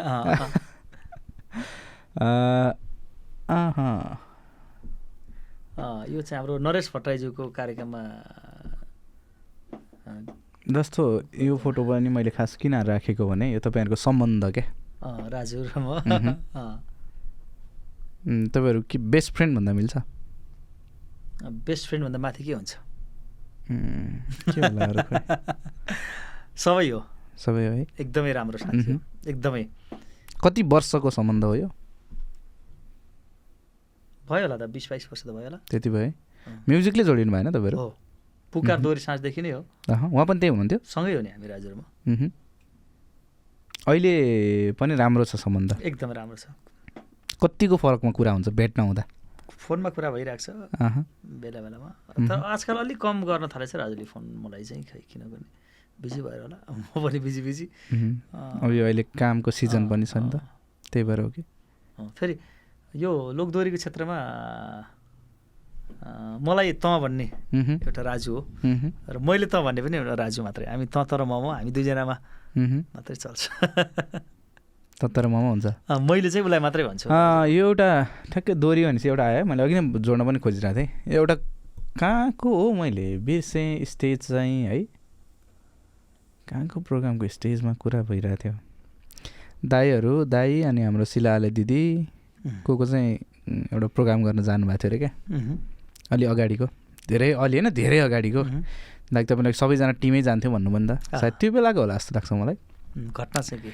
[6.09, 8.03] यो चाहिँ हाम्रो नरेश भट्टराईज्यूको कार्यक्रममा
[10.67, 14.65] जस्तो यो फोटो पनि मैले खास किन राखेको भने यो तपाईँहरूको सम्बन्ध क्या
[15.05, 16.03] राजु र म।
[18.27, 19.97] तपाईँहरू के बेस्ट फ्रेन्ड भन्दा मिल्छ?
[21.43, 22.77] बेस्ट फ्रेन्डभन्दा माथि के हुन्छ?
[26.57, 27.07] सबै हो।
[27.37, 27.87] सबै हो है?
[28.01, 29.67] एकदमै राम्रो साथी एकदमै।
[30.43, 31.69] कति वर्षको सम्बन्ध हो यो?
[34.27, 36.15] भयो होला त बिस बाइस वर्ष त भयो होला। त्यति भयो है।
[36.69, 38.06] म्युजिकले जोडिनु भएन तपाईँहरू?
[38.57, 39.61] पुकार दोहोरी साँझदेखि नै हो।
[39.93, 40.81] उहाँ पनि त्यही हुनुहुन्थ्यो?
[40.81, 41.85] सँगै हो नि हामी राजुहरूमा।
[43.87, 44.13] अहिले
[44.81, 45.71] पनि राम्रो छ सम्बन्ध?
[45.85, 46.49] एकदम राम्रो छ।
[47.37, 49.05] कतिको फरकमा कुरा हुन्छ भेट नहुँदा?
[49.47, 50.49] फोनमा कुरा भइरहेको छ।
[51.23, 55.47] बेला बेलामा। तर आजकल अलिक कम गर्न थालेछ राजुले फोन मलाई चाहिँ खै किनभने
[56.01, 57.67] बिजी भएर होला। म पनि बिजी बिजी।
[58.33, 60.41] अब यो अहिले कामको सिजन पनि छ नि त।
[60.91, 61.43] त्यही भएर हो कि।
[62.17, 62.35] फेरि
[62.97, 64.17] यो लोकदोहोरीको क्षेत्रमा
[66.43, 67.27] मलाई त भन्ने
[67.83, 68.41] एउटा राजु हो।
[69.09, 72.17] र मैले त भन्ने पनि एउटा राजु मात्रै। हामी त तर मम हामी दुईजनामा।
[72.95, 73.43] मात्रै चल्छ।
[74.97, 75.67] तत्तर मोमो हुन्छ।
[76.09, 77.07] मैले चाहिँ उसलाई मात्रै भन्छु।
[77.53, 77.89] यो एउटा
[78.33, 80.89] ठ्याक्कै दोहोरी भनेपछि एउटा आयो मैले अघि नै जोड्न पनि खोजिरहेको थिएँ।
[81.21, 81.35] एउटा
[82.01, 83.21] कहाँको हो मैले?
[83.21, 84.79] बिर्सेँ स्टेज चाहिँ है।
[86.49, 88.55] कहाँको प्रोग्रामको स्टेजमा कुरा भइरहेको थियो।
[89.69, 91.85] दाईहरू दाई अनि हाम्रो शिलाले दिदी
[92.65, 93.13] को को चाहिँ
[93.73, 95.13] एउटा प्रोग्राम गर्न जानुभएको थियो अरे क्या।
[96.13, 96.67] अलि अगाडिको
[97.09, 98.43] धेरै अलि होइन धेरै अगाडिको।
[99.13, 100.51] लाइक तपाईँले सबैजना टिमै जान्थ्यो
[100.91, 102.57] अँ। सायद त्यो बेलाको होला जस्तो लाग्छ मलाई
[102.97, 103.71] घटना चाहिँ के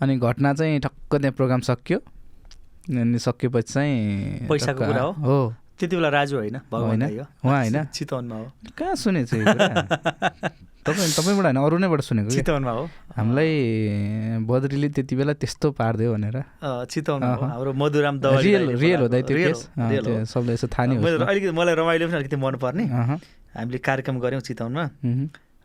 [0.00, 1.98] अनि घटना चाहिँ ठक्क त्यहाँ प्रोग्राम सकियो
[3.00, 5.54] अनि सकिएपछि चाहिँ पैसाको कुरा हो?
[5.78, 7.20] त्यति बेला राजु होइन भगवान् होइन?
[7.44, 7.84] उहाँ होइन?
[7.84, 8.46] चितवनमा हो
[8.78, 9.36] कहाँ सुनेको छु?
[10.86, 12.84] तपाईँ तपाईँबाट होइन अरू नैबाट सुनेको चितवनमा हो।
[13.18, 13.50] हामीलाई
[14.46, 16.86] बद्रीले त्यति बेला त्यस्तो पारिदियो भनेर। अहँ।
[17.50, 19.60] हाम्रो मधुराम रियल रियल हो दाइ त्यो केस?
[20.30, 24.84] सबलाई यसो थाहा नै। अलिकति मलाई रमाइलो पनि अलिकति मनपर्ने। हामीले कार्यक्रम गऱ्यौँ चितवनमा।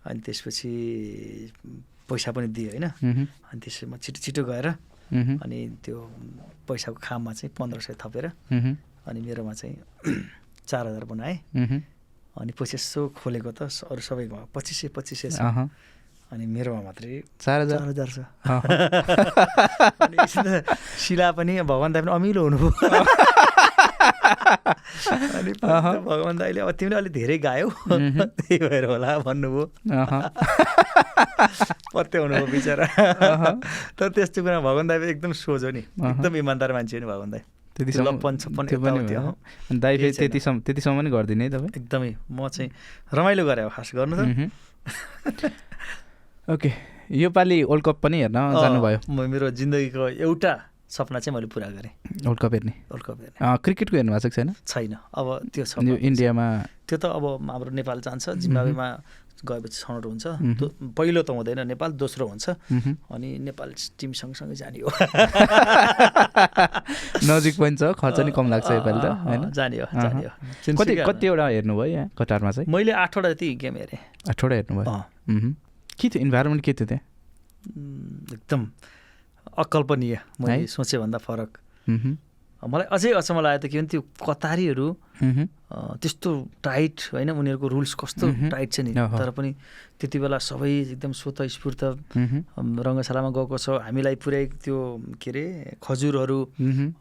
[0.02, 0.72] अनि त्यसपछि
[2.10, 2.85] पैसा पनि दियो होइन?
[3.45, 4.68] अनि त्यसपछि म छिटो छिटो गएर
[5.43, 5.98] अनि त्यो
[6.65, 8.26] पैसाको खाममा चाहिँ पन्ध्र सय थपेर
[9.06, 9.76] अनि मेरोमा चाहिँ
[10.65, 11.38] चार हजार बनाएँ।
[12.40, 15.40] अनि पछि यसो खोलेको त अरू सबैको पच्चिस सय पच्चिस सय छ।
[16.32, 18.24] अनि मेरोमा मात्रै चार हजार। हजार छ।
[21.03, 22.72] शिला पनि भगवान् दाई पनि अमिलो हुनुभयो।
[25.12, 27.68] अनि भगवान् दाईले अब तिमीले अलिक धेरै गायौ।
[28.40, 29.66] त्यही भएर होला भन्नुभयो।
[31.91, 32.86] पत्याउनु भयो बिचरा।
[33.99, 37.32] तर त्यस्तो कुरा भगवान् दाई पनि एकदम सोझो नि। एकदम इमान्दार मान्छे हो नि भगवान
[37.32, 37.44] दाई।
[37.76, 38.99] त्यतिसम्म लप्पन छप्पन त्यो पनि।
[39.72, 41.72] अनि दाइ फेरि। त्यतिसम्म त्यतिसम्म पनि गरिदिने है तपाईँ?
[41.77, 42.69] एकदमै म चाहिँ
[43.14, 44.52] रमाइलो गरेँ खास गर्नु त।
[46.53, 46.69] ओके
[47.11, 50.53] योपालि वर्ल्ड कप पनि हेर्न जानुभयो। मेरो जिन्दगीको एउटा
[50.91, 51.91] सपना चाहिँ मैले पुरा गरेँ।
[52.27, 52.73] वर्ल्ड कप हेर्ने?
[52.91, 54.49] वर्ल्ड कप हेर्ने। क्रिकेटको हेर्नु भएको छैन?
[54.68, 56.45] छैन अब त्यो छ इन्डियामा
[56.88, 58.88] त्यो त अब हाम्रो नेपाल जान्छ जिम्बावेमा
[59.46, 60.26] गएपछि छनौट हुन्छ।
[60.98, 62.50] पहिलो त हुँदैन नेपाल दोस्रो हुन्छ।
[63.12, 64.90] अनि नेपाल टिम सँगसँगै जाने हो।
[67.26, 69.52] नजिक पनि छ खर्च नि कम लाग्छ योपालि त होइन?
[69.52, 70.32] जाने हो। जाने हो।
[70.78, 72.68] कति कतिवटा हेर्नुभयो यहाँ कटारमा चाहिँ?
[72.72, 74.00] मैले आठवटा जति गेम हेरेँ।
[74.30, 74.86] आठवटा हेर्नुभयो।
[76.00, 76.22] के थियो?
[76.22, 77.04] इन्भाइरोमेन्ट के थियो त्यहाँ?
[78.34, 78.62] एकदम
[79.58, 80.66] अकल्पनीय मैले है?
[80.68, 81.58] सोचेँ भन्दा फरक।
[82.62, 84.88] मलाई अझै अचम्म लाग्यो त के भने त्यो कतारीहरू
[86.02, 86.30] त्यस्तो
[86.62, 89.52] टाइट होइन उनीहरूको रुल्स कस्तो। टाइट छ नि। तर पनि
[89.98, 91.82] त्यति बेला सबै एकदम स्वतस्फूर्त
[92.18, 94.78] मह्म। अम, रङ्गशालामा गएको छ हामीलाई पुरै त्यो
[95.22, 95.46] के अरे
[95.82, 96.40] खजुरहरू।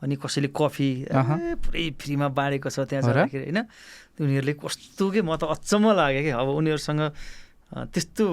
[0.01, 3.03] अनि कसैले कफी पुरै फ्रीमा बाँडेको छ त्यहाँ?
[3.05, 3.61] जाँदाखेरि होइन
[4.21, 7.03] उनीहरूले कस्तो के म त अचम्म लाग्यो कि अब उनीहरूसँग
[7.93, 8.25] त्यस्तो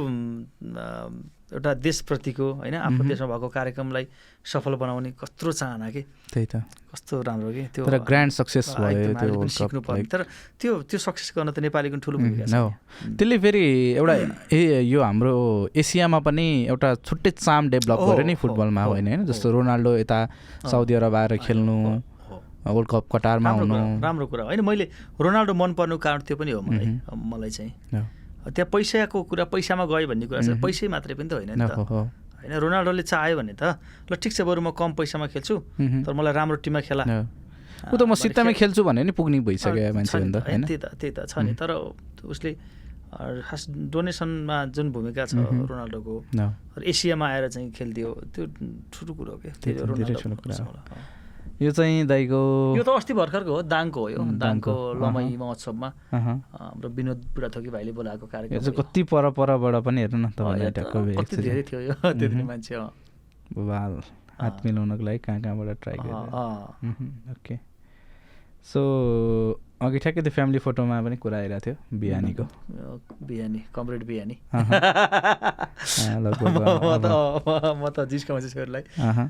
[1.48, 4.06] एउटा देशप्रतिको होइन आफ्नो। देशमा भएको कार्यक्रमलाई
[4.44, 6.02] सफल बनाउने कत्रो चाहना कि?
[6.34, 7.64] त्यही त। कस्तो राम्रो कि?
[7.72, 10.22] त्यो तर ग्रान्ड सक्सेस भयो कप सिक्नुपर्ने। तर
[10.60, 12.70] त्यो त्यो सक्सेस गर्न त नेपालीको ठुलो भूमिका हो।
[13.16, 13.64] त्यसले फेरि
[13.96, 14.16] एउटा
[14.52, 14.60] ए
[14.92, 19.92] यो हाम्रो एसियामा पनि एउटा छुट्टै चाम डेभलप गर्यो नि फुटबलमा होइन होइन। जस्तो रोनाल्डो
[20.04, 20.20] यता
[20.68, 21.78] साउदी अरब आएर खेल्नु।
[22.68, 26.60] वर्ल्ड कप कटारमा हुनु। राम्रो कुरा। होइन मैले रोनाल्डो मन पर्नुको कारण त्यो पनि हो
[26.60, 27.72] मलाई मलाई चाहिँ।
[28.48, 31.74] त्यहाँ पैसाको कुरा पैसामा गयो भन्ने कुरा छ। पैसै मात्रै पनि त होइन नि त।
[32.40, 33.64] होइन रोनाल्डोले चाह्यो भने त
[34.08, 35.56] ल ठिक छ बरु म कम पैसामा खेल्छु।
[36.06, 37.04] तर मलाई राम्रो टिममा खेला।
[37.94, 40.62] ऊ त म सित्तामै खेल- खेल्छु भने नि पुग्ने भइसक्यो मान्छे होइन?
[40.66, 41.70] त्यही त त्यही त छ नि। तर
[42.26, 42.52] उसले
[43.48, 45.34] खास डोनेसनमा जुन भूमिका छ।
[45.70, 46.14] रोनाल्डोको
[46.84, 48.44] एसियामा आएर चाहिँ खेलिदियो त्यो
[48.94, 49.54] ठुलो कुरो हो क्या।
[51.58, 52.40] धेरै। यो चाहिँ दाइको
[52.78, 57.92] यो त अस्ति भर्खरको हो दाङको हो यो दाङको लमै। महोत्सवमा। हाम्रो विनोद बुढाथोकी भाइले
[57.98, 62.76] बोलाएको कार्यक्रम। कति पर परबाट पनि हेर्नु न कति। धेरै थियो यो मह्म। मान्छे।
[63.58, 63.94] बाल
[64.42, 66.30] हात। मिलाउनको लागि कहाँ कहाँबाट ट्राई गरेर
[67.34, 67.56] ओके
[68.70, 68.82] सो
[69.78, 72.44] अघि ठ्याक्कै त्यो फ्यामिली फोटोमा पनि कुरा आइरहेको थियो बिहानीको।
[73.30, 74.58] बिहानी कमरेड बिहानी। म
[76.98, 77.06] त
[77.78, 78.84] म त जिस्काउँछु छोरीलाई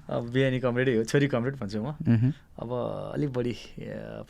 [0.07, 1.91] बिहानी कमरेडै हो छोरी कमरेड भन्छु म।
[2.63, 2.69] अब
[3.19, 3.53] अलिक बढी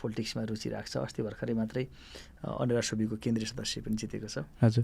[0.02, 1.86] पोलिटिक्समा रुचि राख्छ अस्ति भर्खरै मात्रै
[2.48, 4.84] अ, अनुराग सुबीको केन्द्रीय सदस्य पनि जितेको छ। हजुर।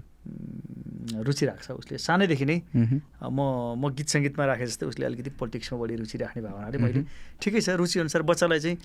[1.24, 3.38] रुचि राख्छ उसले। सानैदेखि नै म
[3.80, 7.00] म गीत सङ्गीतमा राखे जस्तै उसले अलिकति पोलिटिक्समा बढी रुचि राख्ने भएको हुनाले मैले।
[7.40, 8.76] ठिकै छ रुचि अनुसार बच्चालाई चाहिँ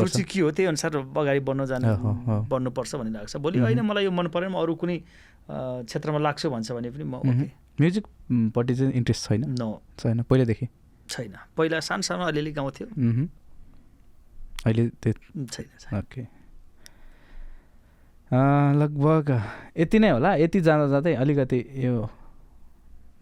[0.00, 1.86] रुचि के हो त्यही अनुसार अगाडि बढ्न जानु।
[2.48, 4.96] बढ्नुपर्छ भन्ने लाग्छ। भोलि। होइन मलाई यो मन परेन म अरू कुनै
[5.88, 7.14] क्षेत्रमा लाग्छु भन्छ भने पनि म
[7.80, 9.42] म्युजिकपट्टि चाहिँ इन्ट्रेस्ट छैन?
[9.60, 9.68] नो।
[9.98, 10.66] छैन पहिल्यैदेखि
[11.08, 12.86] छैन। पहिला सानो सानो अलिअलि गाउँथ्यो।
[14.66, 16.22] अहिले छैन। ओके।
[18.32, 19.28] लगभग
[19.78, 22.08] यति नै होला। यति जाँदा जाँदै अलिकति यो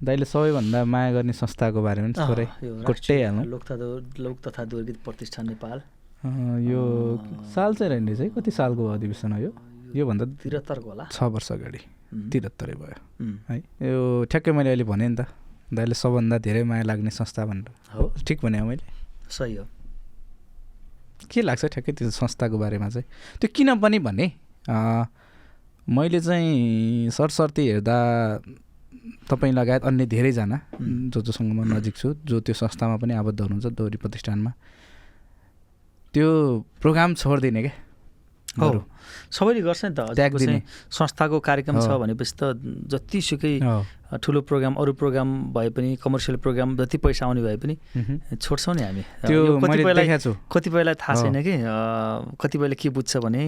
[0.02, 3.74] दाइले सबैभन्दा माया गर्ने संस्थाको बारेमा थोरै हालौँ लोक तथा
[4.22, 5.78] लोक तथा दुर्गीत प्रतिष्ठान नेपाल।
[6.70, 6.82] यो।
[7.54, 8.28] साल चाहिँ रहेन रहेछ है?
[8.30, 9.52] कति सालको अधिवेशन हो यो?
[9.98, 11.80] योभन्दा त्रिहत्तरको होला। छ वर्ष अगाडि।
[12.14, 12.96] उम्, तिहत्तरै भयो।
[13.50, 13.56] है?
[13.82, 15.26] यो ठ्याक्कै मैले अहिले भने नि त
[15.74, 18.84] दाइले सबभन्दा धेरै माया लाग्ने संस्था भनेर। हो। ठिक भने मैले?
[19.26, 19.66] सही हो।
[21.30, 23.06] के लाग्छ ठ्याक्कै त्यो संस्थाको बारेमा चाहिँ?
[23.40, 24.26] त्यो किन पनि भने
[24.68, 27.96] मैले चाहिँ सरसर्ती हेर्दा
[29.30, 30.58] तपाईँ लगायत अन्य धेरैजना.
[31.10, 34.52] जो जोसँग म नजिक छु जो त्यो संस्थामा पनि आबद्ध हुनुहुन्छ दोहोरी प्रतिष्ठानमा
[36.14, 36.28] त्यो
[36.82, 37.74] प्रोग्राम छोडिदिने क्या
[38.58, 38.82] हो।
[39.30, 42.58] सबैले गर्छ नि त चाहिँ संस्थाको कार्यक्रम छ। भनेपछि त
[42.90, 43.54] जतिसुकै।
[44.18, 47.74] ठुलो प्रोग्राम अरू प्रोग्राम भए पनि कमर्सियल प्रोग्राम जति पैसा आउने भए पनि।
[48.36, 50.06] छोड्छौँ नि हामी त्यो कतिपयलाई
[50.50, 51.54] कतिपयलाई थाहा। छैन कि
[52.42, 53.42] कतिपयले के बुझ्छ भने।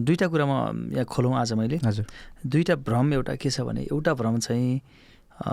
[0.00, 0.52] दुईवटा कुरा म
[0.92, 2.04] यहाँ खोलौँ आज मैले हजुर
[2.46, 4.80] दुईवटा भ्रम एउटा के छ भने एउटा भ्रम चाहिँ
[5.42, 5.52] अ,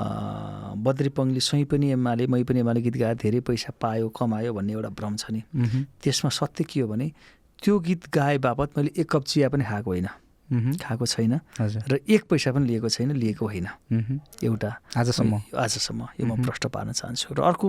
[0.85, 4.73] बद्री पङ्गली स्वयं पनि एमाले मै पनि एमाले गीत गाएर धेरै पैसा पायो कमायो भन्ने
[4.73, 5.41] एउटा भ्रम छ नि।
[6.03, 7.11] त्यसमा सत्य के हो भने
[7.63, 10.07] त्यो गीत गाए बापत मैले एक कप चिया पनि खाएको होइन।
[10.49, 13.67] खाएको छैन र एक पैसा पनि लिएको छैन लिएको होइन।
[14.43, 17.67] एउटा आजसम्म आजसम्म यो म। प्रश्न पार्न चाहन्छु र अर्को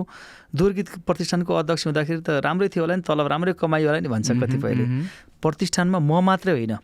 [0.55, 4.29] दोहोरगीत प्रतिष्ठानको अध्यक्ष हुँदाखेरि त राम्रै थियो होला नि तलब राम्रै कमाइ होला नि भन्छ।
[4.33, 4.85] कतिपयले।
[5.41, 6.75] प्रतिष्ठानमा म मात्रै होइन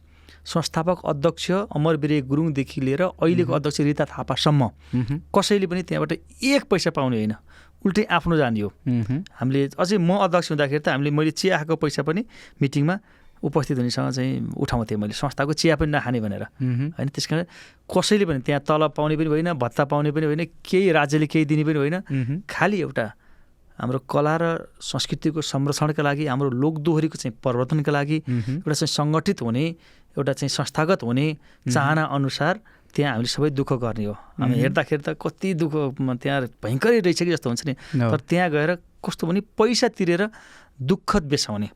[0.45, 1.45] संस्थापक अध्यक्ष
[1.76, 4.61] अमरवीर गुरुङदेखि लिएर अहिलेको। अध्यक्ष रिता थापासम्म।
[5.34, 7.36] कसैले पनि त्यहाँबाट एक पैसा पाउने होइन
[7.84, 8.69] उल्टै आफ्नो जाने हो।
[9.38, 12.22] हामीले अझै म अध्यक्ष हुँदाखेरि त हामीले मैले चिया पैसा पनि
[12.61, 12.95] मिटिङमा
[13.43, 16.43] उपस्थित हुनेसँग चाहिँ उठाउँथेँ मैले संस्थाको चिया पनि नखाने भनेर।
[16.97, 17.45] होइन त्यस कारण
[17.85, 21.64] कसैले पनि त्यहाँ तलब पाउने पनि होइन भत्ता पाउने पनि होइन केही राज्यले केही दिने
[21.64, 23.05] पनि होइन। खालि एउटा
[23.80, 24.45] हाम्रो कला र
[24.81, 28.18] संस्कृतिको संरक्षणका लागि हाम्रो लोकदोहोरीको चाहिँ प्रवर्तनका लागि।
[28.65, 29.65] एउटा चाहिँ सङ्गठित हुने
[30.18, 31.26] एउटा चाहिँ संस्थागत हुने
[31.69, 32.59] चाहना अनुसार
[32.89, 37.31] त्यहाँ हामीले सबै दुःख गर्ने हो हामी। हेर्दाखेरि त कति दुःख त्यहाँ भयङ्करै रहेछ कि
[37.38, 40.23] जस्तो हुन्छ नि। तर त्यहाँ गएर कस्तो भने पैसा तिरेर
[40.80, 41.70] दुःखद बेसाउने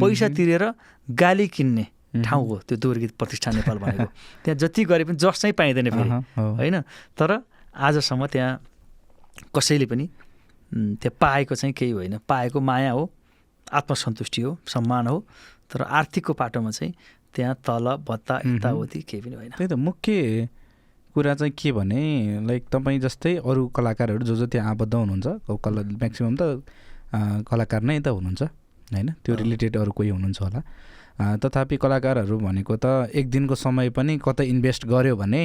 [0.00, 0.64] पैसा। तिरेर
[1.08, 4.04] गाली किन्ने। ठाउँ हो त्यो दुर्गीत प्रतिष्ठान नेपाल भनेको
[4.44, 6.80] त्यहाँ जति गरे पनि जस चाहिँ पाइँदैन फेरि। होइन
[7.18, 7.30] तर
[7.76, 8.52] आजसम्म त्यहाँ
[9.52, 10.08] कसैले पनि
[10.72, 13.10] त्यहाँ पाएको चाहिँ केही होइन पाएको माया हो
[13.72, 15.18] आत्मसन्तुष्टि हो सम्मान हो
[15.70, 16.94] तर आर्थिकको पाटोमा चाहिँ
[17.34, 20.48] त्यहाँ तल भत्ता। यताउति केही पनि होइन त्यही त मुख्य
[21.14, 22.00] कुरा चाहिँ के भने
[22.46, 25.26] लाइक तपाईँ जस्तै अरू कलाकारहरू जो जो त्यहाँ आबद्ध हुनुहुन्छ
[25.64, 26.42] कला म्याक्सिमम् त
[27.48, 28.42] कलाकार नै त हुनुहुन्छ
[28.92, 30.60] होइन त्यो। रिलेटेड अरू कोही हुनुहुन्छ होला
[31.42, 35.42] तथापि कलाकारहरू भनेको त एक दिनको समय पनि कतै इन्भेस्ट गर्यो भने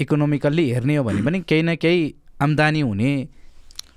[0.00, 2.02] इकोनोमिकल्ली हेर्ने हो भने पनि केही न केही
[2.40, 3.12] आम्दानी हुने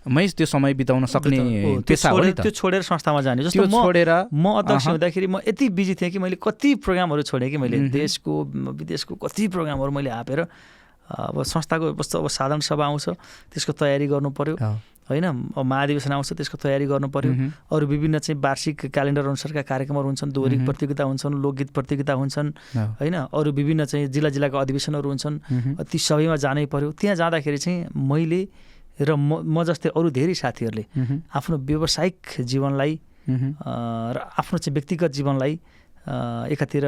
[0.05, 4.87] मै त्यो समय बिताउन सक्ने पेसा हो त्यो छोडेर संस्थामा जाने जस्तो छोडेर म अध्यक्ष।
[4.87, 8.33] हुँदाखेरि म यति बिजी थिएँ कि मैले कति प्रोग्रामहरू छोडेँ कि मैले। देशको
[8.75, 10.39] विदेशको कति प्रोग्रामहरू मैले आपेर
[11.09, 13.09] अब संस्थाको जस्तो अब साधारण सभा आउँछ
[13.49, 14.77] त्यसको तयारी गर्नु पर्यो हो।
[15.10, 17.34] होइन महाधिवेशन आउँछ त्यसको तयारी गर्नु पर्यो।
[17.69, 22.48] अरू विभिन्न चाहिँ वार्षिक क्यालेन्डर अनुसारका कार्यक्रमहरू हुन्छन् दोहोरी। प्रतियोगिता हुन्छन् लोकगीत प्रतियोगिता हुन्छन्।
[22.99, 25.36] होइन अरू विभिन्न चाहिँ जिल्ला जिल्लाको अधिवेशनहरू हुन्छन्।
[25.86, 28.41] ती सबैमा जानै पर्यो त्यहाँ जाँदाखेरि चाहिँ मैले
[28.95, 30.84] र म म जस्तै अरू धेरै साथीहरूले।
[31.30, 32.94] आफ्नो व्यावसायिक जीवनलाई
[33.30, 35.53] र आफ्नो चाहिँ व्यक्तिगत जीवनलाई
[36.53, 36.84] एकातिर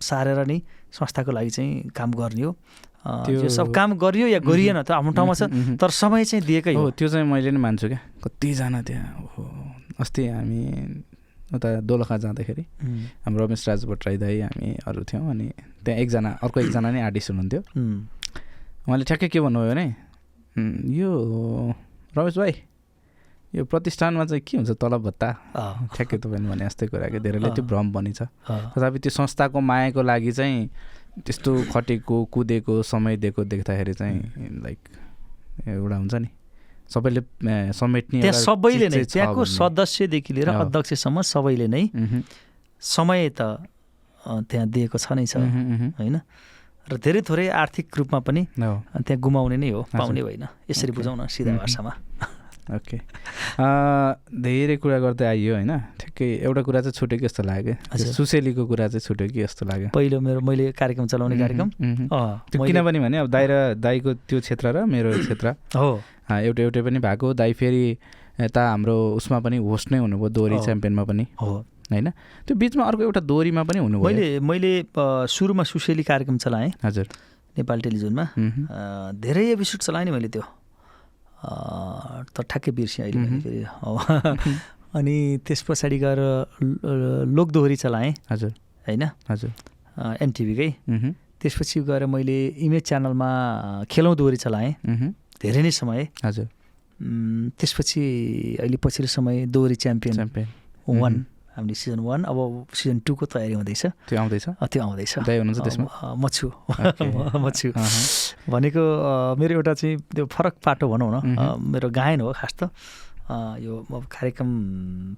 [0.00, 0.58] सारेर नै
[0.92, 2.52] संस्थाको लागि चाहिँ काम गर्ने हो
[3.04, 5.42] त्यो- सब काम गरियो या गरिएन त आफ्नो ठाउँमा छ।
[5.80, 9.42] तर समय चाहिँ दिएकै हो। त्यो चाहिँ मैले नि मान्छु क्या। कतिजना त्यहाँ हो
[10.00, 10.60] अस्ति हामी
[11.54, 12.64] उता दोलखा जाँदाखेरि
[13.24, 15.46] हाम्रो रमेश राज भट्टराई दाई हामी अरू थियौँ अनि
[15.84, 17.60] त्यहाँ एकजना अर्को एकजना नै आर्टिस्ट हुनुहुन्थ्यो।
[18.88, 19.86] उहाँले ठ्याक्कै के भन्नुभयो भने
[20.56, 21.10] "उम्, यो
[22.16, 22.52] रमेश भाइ
[23.54, 25.28] यो प्रतिष्ठानमा चाहिँ के हुन्छ तलब भत्ता?
[25.94, 28.22] ठ्याक्कै तपाईँले भने जस्तै कुरा कि धेरैले त्यो। भ्रम पनि छ
[28.74, 30.58] तथापि त्यो संस्थाको मायाको लागि चाहिँ
[31.16, 34.18] त्यस्तो खटेको कुदेको समय दिएको देख्दाखेरि चाहिँ
[34.64, 34.80] लाइक
[35.68, 36.28] एउटा हुन्छ नि
[36.90, 37.20] सबैले
[37.72, 41.84] समेट्ने त्यहाँ सबैले नै त्यहाँको। सदस्यदेखि लिएर। अध्यक्षसम्म सबैले नै
[42.82, 43.40] समय त
[44.44, 45.38] त्यहाँ दिएको छ नै छ।
[45.98, 46.16] होइन
[46.86, 51.52] र धेरै थोरै आर्थिक रूपमा पनि त्यहाँ गुमाउने नै हो पाउने होइन यसरी। बुझाउन सिधा।
[51.56, 51.92] भाषामा
[52.64, 53.66] ओके अ,
[54.44, 55.72] धेरै कुरा गर्दै आइयो होइन?
[56.00, 57.74] ठ्याक्कै एउटा कुरा चाहिँ छुट्यो कि जस्तो लाग्यो।
[58.16, 59.88] सुसेलीको कुरा चाहिँ छुट्यो कि जस्तो लाग्यो?
[59.94, 61.68] पहिलो मेरो मैले कार्यक्रम चलाउने कार्यक्रम?
[62.56, 65.90] किनभने भने अब दाइ र दाईको त्यो क्षेत्र र मेरो क्षेत्र। हो।
[66.32, 67.84] एउटै एउटै पनि भएको दाई फेरि
[68.40, 71.52] यता हाम्रो उसमा पनि होस्ट नै हुनुभयो दोहोरी। च्याम्पियनमा पनि। हो।
[71.92, 72.10] होइन?
[72.48, 74.72] त्यो बिचमा अर्को एउटा दोहोरीमा पनि हुनुभयो। मैले मैले
[75.28, 77.06] सुरुमा सुसेली कार्यक्रम चलाएँ। हजुर।
[77.56, 78.24] नेपाल टेलिभिजनमा।
[79.20, 80.42] धेरै एपिसोड चलाएँ नि मैले त्यो।
[82.34, 83.62] त ठ्याक्कै बिर्सेँ अहिले मैले। फेरि
[84.94, 85.16] अनि
[85.46, 86.20] त्यस पछाडि गएर
[87.26, 88.52] लोकदोहोरी चलाएँ। हजुर।
[88.86, 89.02] होइन?
[89.28, 89.50] हजुर।
[90.22, 91.10] एनटिभीकै। मह्म,
[91.40, 93.30] त्यसपछि गएर मैले इमेज च्यानलमा
[93.90, 94.72] खेलौँ दोहोरी चलाएँ।
[95.42, 96.46] धेरै नै समय। हजुर।
[97.58, 98.02] त्यसपछि
[98.62, 100.46] अहिले पछिल्लो समय दोहोरी च्याम्पियन च्याम्पियन।
[100.88, 101.14] वान।
[101.56, 104.44] हामीले सिजन वान अब सिजन टूको तयारी हुँदैछ। त्यो आउँदैछ?
[104.68, 105.14] त्यो आउँदैछ।
[106.18, 106.50] म छु।
[107.38, 107.72] म छु।
[108.50, 108.82] भनेको
[109.38, 112.70] मेरो एउटा चाहिँ त्यो फरक पाटो भनौँ न। मेरो गायन हो खास त।
[113.64, 114.50] यो कार्यक्रम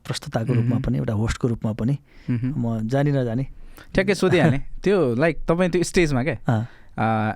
[0.06, 1.98] प्रस्तुताको रूपमा। पनि एउटा होस्टको रूपमा पनि।
[2.30, 3.46] म जानी नजाने।
[3.94, 6.36] ठ्याक्कै सोधिहालेँ। त्यो लाइक तपाईँ त्यो स्टेजमा क्या?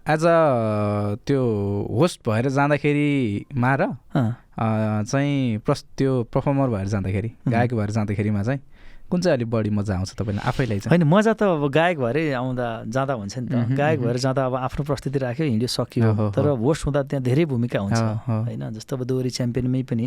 [0.08, 0.36] एज अ
[1.26, 1.42] त्यो
[1.98, 8.42] होस्ट भएर जाँदाखेरि मार अँ, अ, चाहिँ प्रस त्यो पर्फर्मर भएर जाँदाखेरि। गायक भएर जाँदाखेरिमा
[8.42, 8.60] चाहिँ?
[9.10, 12.30] कुन चाहिँ अलिक बढी मजा आउँछ तपाईँलाई आफैलाई चाहिँ होइन मजा त अब गायक भएरै
[12.32, 16.46] आउँदा जाँदा हुन्छ नि त गायक। भएर जाँदा अब आफ्नो प्रस्तुति राख्यो हिँड्यो सकियो तर।
[16.54, 18.00] होस्ट हुँदा त्यहाँ धेरै भूमिका हुन्छ।
[18.46, 20.06] होइन जस्तो अब दोहोरी च्याम्पियनमै पनि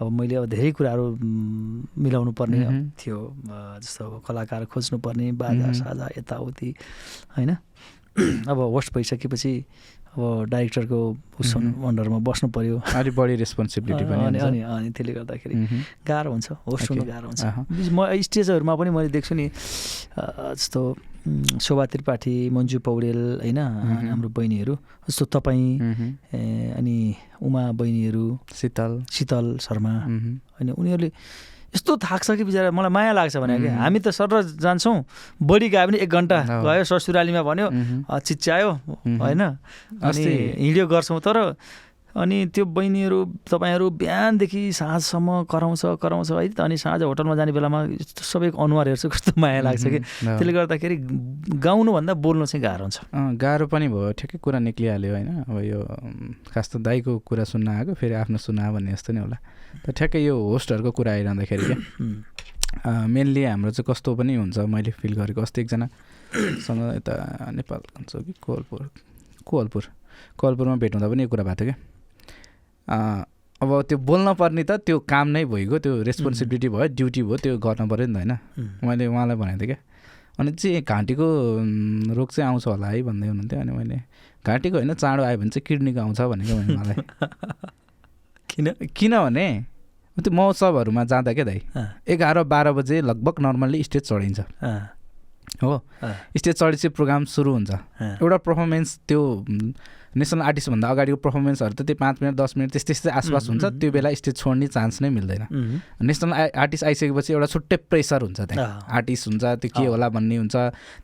[0.00, 1.04] अब मैले अब धेरै कुराहरू
[1.94, 3.18] मिलाउनु पर्ने। थियो
[3.78, 6.74] जस्तो अब कलाकार खोज्नुपर्ने बाजा। साजा यताउति
[7.38, 7.50] होइन
[8.50, 9.52] अब होस्ट भइसकेपछि
[10.12, 10.20] अब
[10.52, 10.98] डाइरेक्टरको
[11.40, 15.54] उस। अन्डरमा बस्नु पऱ्यो अलिक बढी रेस्पोन्सिबिलिटी पनि अनि अनि अनि त्यसले गर्दाखेरि।
[16.04, 17.42] गाह्रो हुन्छ होस्ट हुनु। गाह्रो हुन्छ
[17.96, 17.98] म
[18.28, 19.46] स्टेजहरूमा पनि मैले देख्छु नि
[20.60, 20.80] जस्तो
[21.64, 23.58] शोभा त्रिपाठी मन्जु पौडेल होइन।
[24.12, 24.74] हाम्रो बहिनीहरू
[25.08, 25.64] जस्तो तपाईँ
[26.76, 26.96] अनि
[27.40, 29.94] उमा बहिनीहरू शीतल शीतल शर्मा।
[30.60, 31.10] अनि उनीहरूले
[31.74, 34.28] यस्तो थाक्छ कि बिचरा मलाई माया लाग्छ भने कि। हामी त सर
[34.60, 34.96] जान्छौँ
[35.40, 37.68] बढी गयो भने एक घन्टा। गयो ससुरालीमा भन्यो
[38.20, 38.70] चिच्यायो
[39.20, 39.42] होइन
[39.96, 41.36] हिँड्यो गर्छौँ तर
[42.12, 43.18] अनि त्यो बहिनीहरू
[43.48, 49.32] तपाईँहरू बिहानदेखि साँझसम्म कराउँछ कराउँछ है। अनि साँझ होटलमा जाने बेलामा सबैको अनुहार हेर्छु कस्तो
[49.40, 50.96] माया लाग्छ कि। त्यसले गर्दाखेरि
[51.56, 52.98] गाउनुभन्दा बोल्नु चाहिँ गाह्रो हुन्छ।
[53.40, 55.80] गाह्रो पनि भयो। ठ्याक्कै कुरा निक्लिहाल्यो होइन। अब यो
[56.52, 59.38] खास त दाईको कुरा सुन्न आएको फेरि आफ्नो सुन्न भन्ने जस्तो नै होला।
[59.80, 61.80] त ठ्याक्कै यो होस्टहरूको कुरा आइरहँदाखेरि क्या
[63.08, 67.12] मेनली हाम्रो चाहिँ कस्तो पनि हुन्छ। मैले फिल गरेको अस्ति एकजनासँग यता
[67.56, 68.80] नेपाल भन्छ कि कोहलपुर
[69.44, 69.84] कोहलपुर
[70.38, 71.76] कोहलपुरमा भेट हुँदा पनि यो कुरा भएको थियो क्या।
[72.88, 77.58] अब त्यो बोल्न पर्ने त त्यो काम नै भइगयो त्यो रेस्पोन्सिबिलिटी भयो ड्युटी भयो त्यो
[77.58, 78.32] गर्न पऱ्यो नि त होइन।
[78.84, 79.78] मैले उहाँलाई भनेको थिएँ क्या।
[80.38, 81.26] अनि चाहिँ घाँटीको
[82.16, 83.96] रोग चाहिँ आउँछ होला है भन्दै हुनुहुन्थ्यो। अनि मैले
[84.46, 86.96] घाँटीको होइन चाँडो आयो भने चाहिँ किडनीको आउँछ भनेको मैले मलाई
[88.50, 88.66] किन?
[88.96, 89.46] किनभने
[90.16, 91.60] त्यो महोत्सवहरूमा जाँदा क्या दाइ
[92.08, 94.40] एघार बाह्र बजे लगभग नर्मल्ली स्टेज चढिन्छ।
[95.62, 95.72] हो?
[96.36, 97.70] स्टेज चढेपछि प्रोग्राम सुरु हुन्छ।
[98.20, 99.20] एउटा पर्फर्मेन्स त्यो
[100.16, 103.90] नेसनल आर्टिस्टभन्दा अगाडिको पर्फर्मेन्सहरू त त्यो पाँच मिनट दस मिनट त्यस्तै त्यस्तै आसपास हुन्छ त्यो
[103.92, 105.42] बेला स्टेज छोड्ने चान्स नै मिल्दैन।
[106.04, 110.56] नेसनल आर्टिस्ट आइसकेपछि एउटा छुट्टै प्रेसर हुन्छ त्यहाँ। आर्टिस्ट हुन्छ त्यो के। होला भन्ने हुन्छ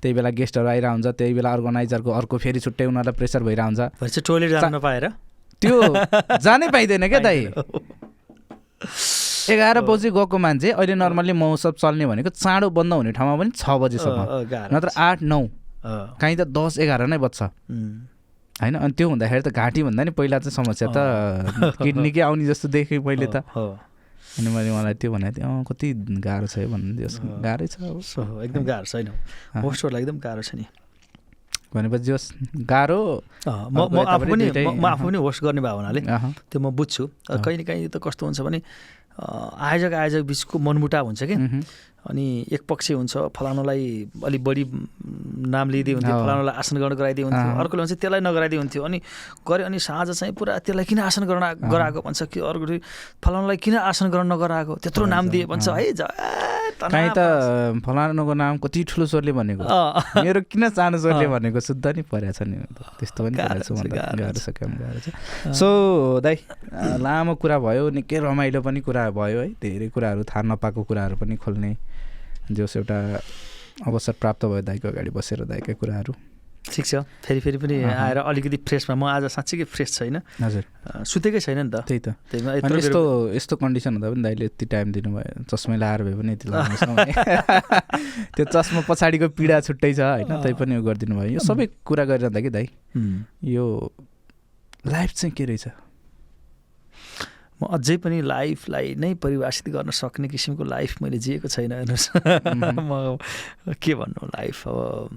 [0.03, 3.81] त्यही बेला गेस्टहरू आइरह हुन्छ त्यही बेला अर्गनाइजरको अर्को फेरि छुट्टै उनीहरूलाई प्रेसर भइरह हुन्छ।
[5.63, 5.77] त्यो
[6.45, 7.41] जानै पाइँदैन क्या दाइ।
[9.49, 13.65] एघार बजी गएको मान्छे अहिले नर्मल्ली महोत्सव चल्ने भनेको चाँडो बन्द हुने ठाउँमा पनि छ
[13.81, 14.21] बजीसम्म।
[14.77, 15.41] नत्र आठ नौ।
[16.21, 17.41] काहीँ त दस एघार नै बज्छ।
[18.61, 20.99] होइन अनि त्यो हुँदाखेरि त घाँटी भन्दा नि पहिला चाहिँ समस्या त
[21.79, 23.45] किडनीकै आउने जस्तो देखेँ मैले त।
[24.39, 25.87] अनि मैले मलाई त्यो भनेको थिएँ अँ कति
[26.27, 26.93] गाह्रो छ है भन्नु।
[27.43, 27.77] गाह्रै छ
[28.45, 29.07] एकदम गाह्रो छैन।
[29.63, 30.67] होस्टहरूलाई एकदम गाह्रो छ नि।
[31.75, 32.25] भनेपछि जस
[32.67, 33.01] गाह्रो
[33.47, 33.79] म
[34.09, 36.01] आफू पनि म- आफू। पनि होस्ट गर्ने भयो हुनाले
[36.51, 37.05] त्यो म बुझ्छु।
[37.45, 38.59] कहिले काहीँ त कस्तो हुन्छ भने
[39.19, 41.35] आयोजक आयोजक बिचको मनमुटाव हुन्छ कि।
[42.09, 43.85] अनि एक पक्ष हुन्छ फलानुलाई
[44.25, 44.65] अलिक बढी
[45.55, 48.99] नाम लिइदिए हुन्थ्यो। फलानुलाई आसन ग्रहण गराइदिए हुन्थ्यो। अर्कोले भन्छ त्यसलाई नगराइदिए हुन्थ्यो अनि
[49.45, 52.65] गऱ्यो अनि साँझ चाहिँ पुरा त्यसलाई किन आसन ग्रहण अँ। गराएको भन्छ कि अर्को
[53.25, 56.17] फलानुलाई किन आसन ग्रहण नगराएको त्यत्रो नाम दिए भन्छ। है जा-
[56.79, 59.67] काहीँ त फलानुको नाम कति ठुलो स्वरले भनेको
[60.23, 62.57] मेरो किन सानो स्वरले। भनेको शुद्ध नि परेको छ नि
[63.03, 63.35] त्यस्तो पनि।
[65.59, 65.69] सो
[66.23, 66.37] दाइ
[67.03, 71.37] लामो कुरा भयो निकै रमाइलो पनि कुरा भयो है धेरै कुराहरू थाहा नपाएको कुराहरू पनि
[71.37, 71.71] खोल्ने
[72.51, 72.97] जोस एउटा
[73.87, 76.15] अवसर प्राप्त भयो दाइको अगाडि बसेर दाइकै कुराहरू।
[76.69, 76.95] ठिक छ।
[77.25, 80.65] फेरि फेरि पनि। आएर अलिकति फ्रेसमा। म आज साँच्चीकै फ्रेस छैन। हजुर।
[81.01, 83.01] सुतेकै छैन नि त। त्यही त। अनि यस्तो
[83.33, 86.91] यस्तो कन्डिसन हुँदा पनि दाइले यति टाइम दिनुभयो। चस्मै लाएर भए पनि यति लानुहोस् न
[86.93, 87.13] भने।
[88.37, 90.33] त्यो चस्मा पछाडिको पीडा छुट्टै छ होइन?
[90.45, 92.67] तै पनि उयो गरिदिनु भयो यो सबै कुरा गरिरहँदा कि दाइ?
[93.49, 93.65] यो
[94.93, 95.88] लाइफ चाहिँ के रहेछ?
[97.59, 102.07] म अझै पनि लाइफलाई नै परिभाषित गर्न सक्ने किसिमको लाइफ मैले जिएको छैन हेर्नुहोस्।
[102.79, 103.19] म
[103.83, 105.11] के भन्नु लाइफ अब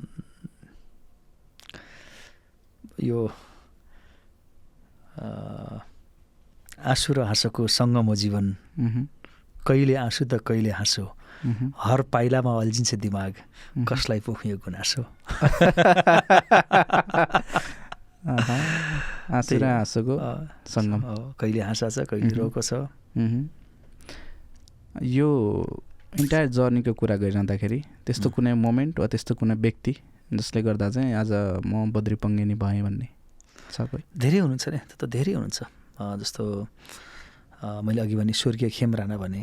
[3.03, 3.19] यो
[6.81, 8.45] आँसु र हाँसोको सङ्गम हो जीवन।
[9.67, 11.05] कहिले आँसु त कहिले हाँसो।
[11.77, 13.33] हर पाइलामा अल्झिन्छ दिमाग।
[13.85, 15.05] कसलाई पोख्यो गुनासो?
[18.21, 18.57] आहा,
[19.33, 21.01] आँसु र त्यही हो। आँसुको अँ, सङ्गम
[21.39, 22.71] कहिले हाँसा छ कहिले। रोको छ।
[25.01, 25.29] यो
[26.21, 28.27] इन्टायर जर्नीको कुरा गरिरहँदाखेरि त्यस्तो.
[28.29, 29.93] कुनै मोमेन्ट वा त्यस्तो कुनै व्यक्ति
[30.31, 31.31] जसले गर्दा चाहिँ आज
[31.65, 33.07] म बद्री पङ्गेनी भएँ भन्ने
[33.71, 35.59] छ कोही धेरै हुनुहुन्छ नि त्यो त धेरै हुनुहुन्छ
[36.21, 36.43] जस्तो
[37.87, 39.41] मैले अघि भने स्वर्गीय खेम राणा भने।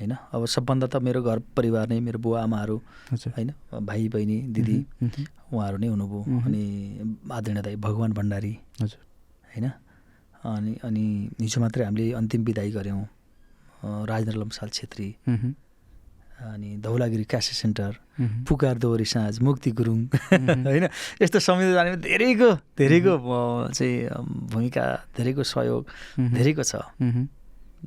[0.00, 2.76] होइन अब सबभन्दा त मेरो घर परिवार नै मेरो बुवा आमाहरू
[3.12, 3.52] होइन
[3.84, 4.78] भाइ बहिनी दिदी।
[5.52, 6.64] उहाँहरू नै हुनुभयो। अनि
[7.28, 9.66] आदरणीय दाई भगवान् भण्डारी होइन
[10.42, 11.04] अनि अनि
[11.40, 13.04] हिजो मात्रै हामीले अन्तिम विदाई गऱ्यौँ
[14.08, 15.08] राजेन्द्र लम्साल छेत्री
[16.40, 17.92] अनि धौलागिरी क्यासे सेन्टर।
[18.48, 20.00] पुकार दोहोरी साँझ मुक्ति गुरुङ।
[20.64, 20.88] होइन
[21.20, 22.50] यस्तो संविधान जानेमा धेरैको
[22.80, 23.14] धेरैको
[23.68, 23.94] चाहिँ
[24.48, 24.84] भूमिका
[25.16, 25.82] धेरैको सहयोग।
[26.32, 26.80] धेरैको छ।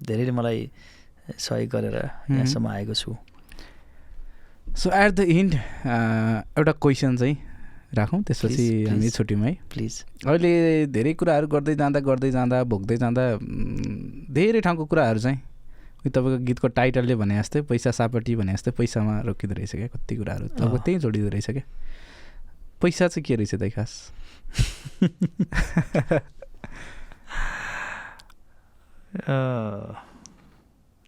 [0.05, 0.59] धेरैले मलाई
[1.29, 1.95] सहयोग गरेर
[2.31, 3.15] यहाँसम्म आएको छु।
[4.75, 7.37] सो एट द इन्ड एउटा क्वेसन चाहिँ
[7.95, 9.09] राखौँ। त्यसपछि हामी.
[9.09, 13.23] छुट्यौँ है। प्लिज अहिले धेरै कुराहरू गर्दै जाँदा गर्दै जाँदा भोग्दै जाँदा
[14.33, 15.39] धेरै ठाउँको कुराहरू चाहिँ
[16.03, 20.15] उयो तपाईँको गीतको टाइटलले भने जस्तै पैसा सापट्टि भने जस्तै पैसामा रोकिँदो रहेछ क्या कति
[20.15, 21.63] कुराहरू। अँ। त्यहीँ जोडिँदो रहेछ क्या।
[22.81, 23.91] पैसा चाहिँ के रहेछ दाइ खास
[29.13, 29.95] अँ,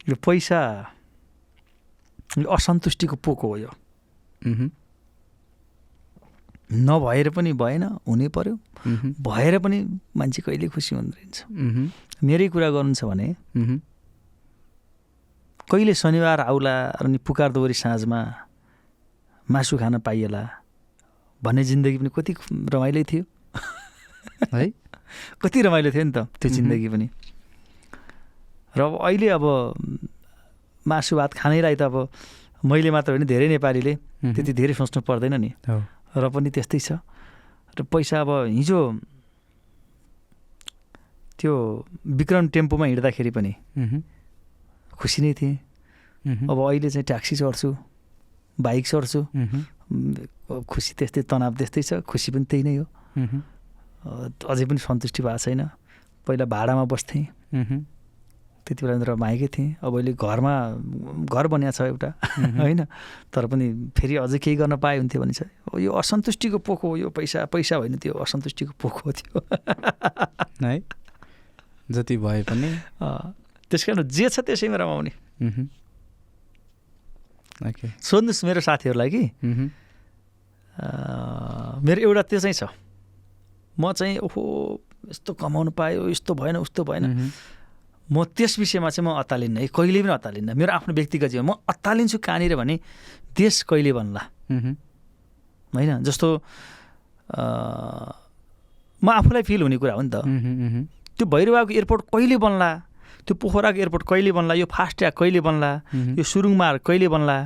[0.09, 0.59] यो पैसा
[2.37, 3.71] यो असन्तुष्टिको पोको हो यो।
[6.73, 8.55] नभएर पनि भएन हुनै पर्यो।
[9.21, 11.43] भएर पनि मान्छे कहिले खुसी हुँदो रहेछ।
[12.23, 13.35] मेरै कुरा गर्नु छ भने
[15.71, 18.19] कहिले शनिबार आउला अनि पुकार दोहोरी साँझमा
[19.51, 20.43] मासु खान पाइएला
[21.43, 23.23] भन्ने जिन्दगी पनि कति रमाइलो थियो।
[24.53, 24.65] है?
[25.41, 27.09] कति रमाइलो थियो नि त त्यो। जिन्दगी पनि।
[28.75, 29.45] र अब अहिले अब
[30.85, 31.95] मासु भात खानैलाई त अब
[32.65, 33.93] मैले मात्र होइन धेरै नेपालीले
[34.35, 35.51] त्यति धेरै सोच्नु पर्दैन नि।
[36.15, 36.99] र पनि त्यस्तै छ।
[37.77, 38.79] र पैसा अब हिजो
[41.39, 41.53] त्यो
[42.19, 43.53] विक्रम टेम्पोमा हिँड्दाखेरि पनि
[44.95, 45.55] खुसी नै थिएँ।
[46.49, 47.69] अब अहिले चाहिँ ट्याक्सी चढ्छु
[48.57, 49.19] बाइक चढ्छु।
[50.65, 52.85] खुसी त्यस्तै तनाव त्यस्तै छ। खुसी पनि त्यही नै हो।
[54.49, 55.61] अझै पनि सन्तुष्टि भएको छैन।
[56.25, 57.25] पहिला भाडामा बस्थेँ।
[58.65, 60.53] त्यति बेला रमाएकै थिएँ। अब अहिले घरमा
[61.29, 62.09] घर बनिया छ एउटा
[62.57, 62.81] होइन?
[63.29, 66.95] तर पनि फेरि अझै केही गर्न पाए हुन्थ्यो भने चाहिँ हो यो असन्तुष्टिको पोखो हो
[66.97, 69.37] यो पैसा पैसा होइन त्यो असन्तुष्टिको पोखो थियो
[70.65, 70.81] है?
[71.93, 72.69] जति भए पनि।
[73.69, 75.13] त्यस कारण जे छ त्यसैमा रमाउने
[78.01, 79.23] सोध्नुहोस् मेरो साथीहरूलाई कि
[81.85, 82.63] मेरो एउटा त्यो चाहिँ छ।
[83.77, 84.41] म चाहिँ ओहो
[85.07, 87.03] यस्तो कमाउनु पायो यस्तो भएन उस्तो भएन।
[88.11, 91.51] म त्यस विषयमा चाहिँ म अत्तालिन्न है कहिले पनि अत्तालिन्न मेरो आफ्नो व्यक्तिगत जीवन। म
[91.65, 92.75] अत्तालिन्छु कहाँनिर भने
[93.33, 94.21] देश कहिले बन्ला?
[95.73, 96.03] होइन?
[96.05, 96.27] जस्तो
[99.01, 100.21] म आफूलाई फिल हुने कुरा हो नि त।
[101.17, 102.69] त्यो भैरवाको एयरपोर्ट कहिले बन्ला?
[103.25, 104.53] त्यो पोखराको एयरपोर्ट कहिले बन्ला?
[104.53, 105.71] यो फास्ट ट्र्याक कहिले बन्ला?
[106.19, 107.37] यो सुरुङ मार्ग कहिले बन्ला?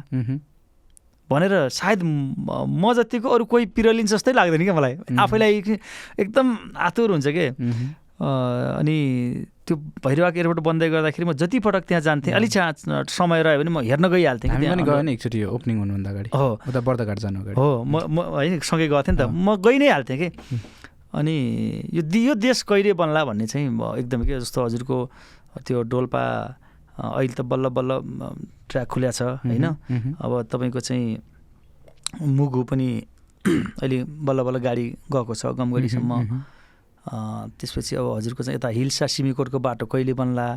[1.29, 5.53] भनेर सायद म जतिको अरू कोही पिरलिन्छ जस्तै लाग्दैन क्या मलाई। आफैलाई
[6.19, 7.47] एकदम आतुर हुन्छ के?
[8.19, 8.97] अनि
[9.63, 12.51] त्यो भैरवाको एयरपोर्ट बन्दै गर्दाखेरि म जति पटक त्यहाँ जान्थेँ अलिक
[13.07, 17.19] समय रह्यो भने म हेर्न गइहाल्थेँ गयो नि एकचोटि ओपनिङ हुनुभन्दा अगाडि। हो। उता बर्दघाट
[17.19, 20.17] जानु अगाडि। हो म म होइन सँगै गएको थिएँ नि त। म गइ नै हाल्थेँ
[20.19, 20.29] कि।
[21.15, 21.35] अनि
[21.95, 24.97] यो यो देश कहिले बन्ला भन्ने चाहिँ एकदमै के जस्तो हजुरको
[25.63, 26.23] त्यो डोल्पा
[26.99, 27.91] अहिले त बल्ल बल्ल
[28.67, 29.65] ट्र्याक खुल्या छ होइन।
[30.19, 31.07] अब तपाईँको चाहिँ
[32.19, 32.89] मुगु पनि
[33.79, 36.11] अहिले बल्ल बल्ल गाडी गएको छ गमगढीसम्म
[37.07, 40.47] त्यसपछि अब हजुरको चाहिँ यता हिल्सा सिमीकोटको बाटो कहिले बन्ला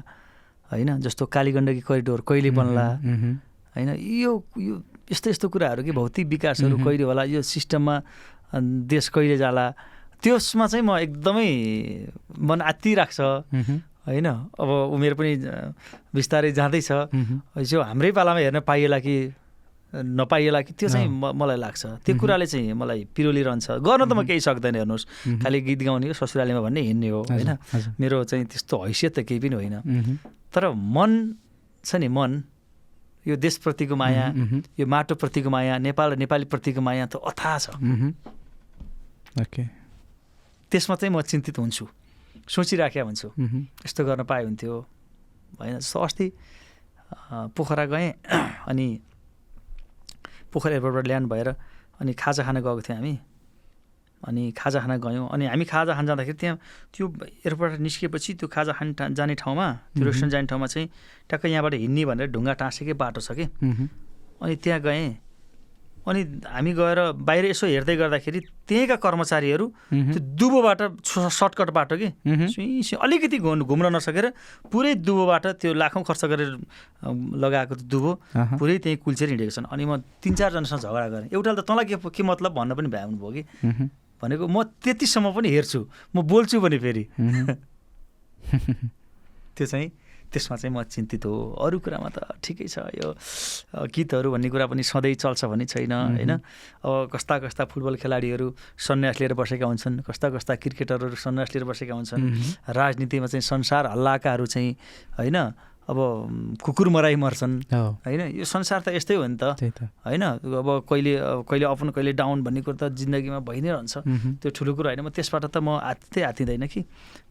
[0.73, 1.01] होइन?
[1.01, 2.86] जस्तो कालीगण्डकी करिडोर कहिले बन्ला
[3.77, 3.89] होइन?
[3.98, 4.74] यो यो
[5.12, 7.23] यस्तो यस्तो कुराहरू कि भौतिक विकासहरू। कहिले होला?
[7.24, 7.94] यो सिस्टममा
[8.89, 9.66] देश कहिले जाला?
[10.23, 11.51] त्यसमा चाहिँ म एकदमै
[12.39, 14.27] मन आत्तिराख्छ मह्म, होइन?
[14.55, 15.32] अब उमेर पनि
[16.14, 19.14] बिस्तारै जाँदैछ। मह्म, यो हाम्रै पालामा हेर्न पाइएला कि
[19.94, 24.24] नपाइएला कि त्यो चाहिँ। म- मलाई लाग्छ। त्यो। कुराले चाहिँ मलाई पिरोलिरहन्छ गर्न त म
[24.27, 25.05] केही सक्दैन हेर्नुहोस्।
[25.44, 27.51] खालि गीत गाउने हो ससुरालीमा भन्ने हिँड्ने हो होइन?
[28.01, 29.77] मेरो चाहिँ त्यस्तो हैसियत त केही पनि होइन।
[30.55, 31.10] तर मन
[31.85, 32.43] छ नि मन।
[33.27, 34.24] यो देशप्रतिको माया
[34.81, 37.70] यो माटोप्रतिको माया नेपाल र नेपालीप्रतिको माया त अथाह छ।
[39.39, 39.62] ओके।
[40.73, 41.85] त्यसमा चाहिँ म चिन्तित हुन्छु।
[42.48, 43.28] सोचिराखेका हुन्छु।
[43.86, 44.74] यस्तो गर्न पाए हुन्थ्यो।
[45.60, 46.27] होइन जस्तो अस्ति
[47.55, 48.10] पोखरा गएँ
[48.69, 48.86] अनि
[50.53, 51.49] पोखरा एयरपोर्टबाट ल्यान्ड भएर
[52.01, 53.15] अनि खाजा खान गएको थियौँ हामी।
[54.23, 56.57] अनि खाजा खान गयौँ। अनि हामी खाजा खान जाँदाखेरि त्यहाँ
[56.95, 57.05] त्यो
[57.43, 59.66] एयरपोर्टबाट निस्किएपछि त्यो खाजा खान जाने ठाउँमा
[59.99, 60.89] त्यो। रेस्टुरेन्ट जाने ठाउँमा चाहिँ
[61.29, 63.45] ट्याक्कै यहाँबाट हिँड्ने भनेर ढुङ्गा टाँसेकै बाटो छ कि।
[64.43, 65.19] अनि त्यहाँ गएँ।
[66.03, 69.66] अनि हामी गएर बाहिर यसो हेर्दै गर्दाखेरि त्यहीँका कर्मचारीहरू
[70.12, 72.07] त्यो दुबोबाट सर्टकट बाटो कि
[72.99, 74.33] अलिकति घुम- घुम्न नसकेर
[74.66, 76.59] पुरै दुबोबाट त्यो लाखौँ खर्च गरेर
[77.39, 78.11] लगाएको त्यो दुबो।
[78.59, 81.97] पुरै त्यहीँ कुल्चेर हिँडेको छन्। अनि म तिन चारजनासँग झगडा गरेँ। एउटाले त तँलाई के
[82.11, 83.43] के मतलब भन्न पनि भ्याउनु भयो कि?
[84.23, 87.05] भनेको म त्यतिसम्म पनि हेर्छु। म बोल्छु भने फेरि।
[89.55, 89.91] त्यो चाहिँ
[90.32, 93.09] त्यसमा चाहिँ म चिन्तित हो। अरू कुरामा त ठिकै छ यो
[93.84, 96.32] गीतहरू भन्ने कुरा पनि सधैँ चल्छ भन्ने छैन होइन?
[96.82, 98.46] अब कस्ता कस्ता फुटबल खेलाडीहरू
[98.80, 102.22] सन्यास लिएर बसेका हुन्छन् कस्ता कस्ता क्रिकेटरहरू सन्यास लिएर बसेका हुन्छन्।
[102.72, 104.72] राजनीतिमा चाहिँ संसार हल्लाकाहरू चाहिँ
[105.20, 105.38] होइन?
[105.93, 108.20] अब कुकुर मराइ मर्छन्। होइन?
[108.40, 109.60] यो संसार त यस्तै हो नि त।
[110.09, 110.24] होइन?
[110.40, 111.12] अब कहिले
[111.44, 113.94] कहिले अपन कहिले डाउन भन्ने कुरो त जिन्दगीमा भइ नै रहन्छ।
[114.40, 116.81] त्यो ठुलो कुरा होइन। म त्यसबाट त म आत्तै आत्तिँदैन कि।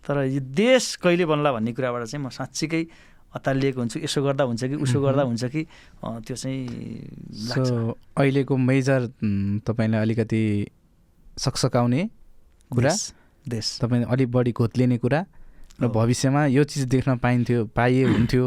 [0.06, 2.84] तर यो देश कहिले बन्ला भन्ने कुराबाट चाहिँ म साँच्चीकै
[3.32, 5.62] अतालिएको हुन्छु। यसो गर्दा हुन्छ कि उसो गर्दा हुन्छ कि
[6.28, 6.62] त्यो चाहिँ
[8.14, 9.02] अहिलेको मेजर
[9.66, 10.42] तपाईँलाई अलिकति
[11.40, 12.02] सकसकाउने
[12.72, 12.94] कुरा।
[13.48, 15.20] देश। तपाईँले अलिक बढी घोत्लिने कुरा।
[15.82, 18.46] र। भविष्यमा यो चिज देख्न पाइन्थ्यो पाइए हुन्थ्यो।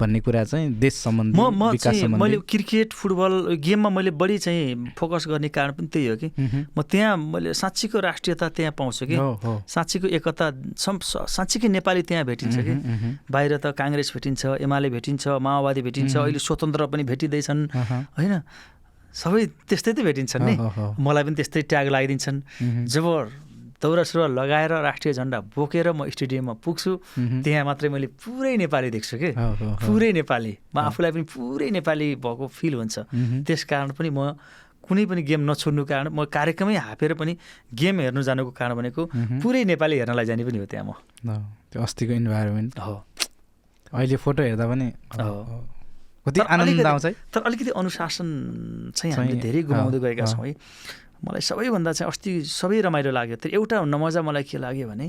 [0.00, 4.10] भन्ने कुरा चाहिँ देश सम्बन्धी म म विकास चाहिँ मैले सम्बन्धी क्रिकेट फुटबल गेममा मैले
[4.14, 6.28] बढी चाहिँ फोकस गर्ने कारण पनि त्यही हो कि।
[6.70, 9.16] म त्यहाँ मैले साँच्चीको राष्ट्रियता त्यहाँ पाउँछु कि।
[9.66, 12.74] साँच्चीको एकता साँच्चीकै नेपाली त्यहाँ भेटिन्छ कि।
[13.30, 17.60] बाहिर त काङ्ग्रेस भेटिन्छ एमाले भेटिन्छ माओवादी भेटिन्छ। अहिले स्वतन्त्र पनि भेटिँदैछन्।
[18.16, 18.34] होइन
[19.10, 20.54] सबै त्यस्तै त भेटिन्छन् नि।
[21.02, 22.38] मलाई पनि त्यस्तै ट्याग लगाइदिन्छन्
[22.86, 23.06] जब
[23.80, 26.90] दौरा सुरुवाल लगाएर राष्ट्रिय झन्डा बोकेर म स्टेडियममा पुग्छु।
[27.44, 29.30] त्यहाँ मात्रै मैले पुरै नेपाली देख्छु कि।
[29.84, 32.96] पुरै नेपाली म आफूलाई पनि पुरै नेपाली भएको फिल हुन्छ।
[33.48, 34.36] त्यस कारण पनि म
[34.84, 37.32] कुनै पनि गेम नछोड्नु कारण म कार्यक्रमै हापेर पनि
[37.72, 39.02] गेम हेर्नु जानुको कारण भनेको।
[39.40, 40.92] पुरै नेपाली हेर्नलाई जाने पनि हो त्यहाँ म
[41.72, 42.94] त्यो अस्तिको इन्भाइरोमेन्ट हो
[43.96, 44.86] अहिले फोटो हेर्दा पनि।
[46.20, 48.28] कति आनन्द आउँछ है तर अलिकति अनुशासन
[48.92, 50.52] चाहिँ हामीले धेरै गुमाउँदै गएका। छौँ है
[51.24, 55.06] मलाई सबैभन्दा चाहिँ अस्ति सबै रमाइलो लाग्यो तर एउटा नमजा मलाई के लाग्यो भने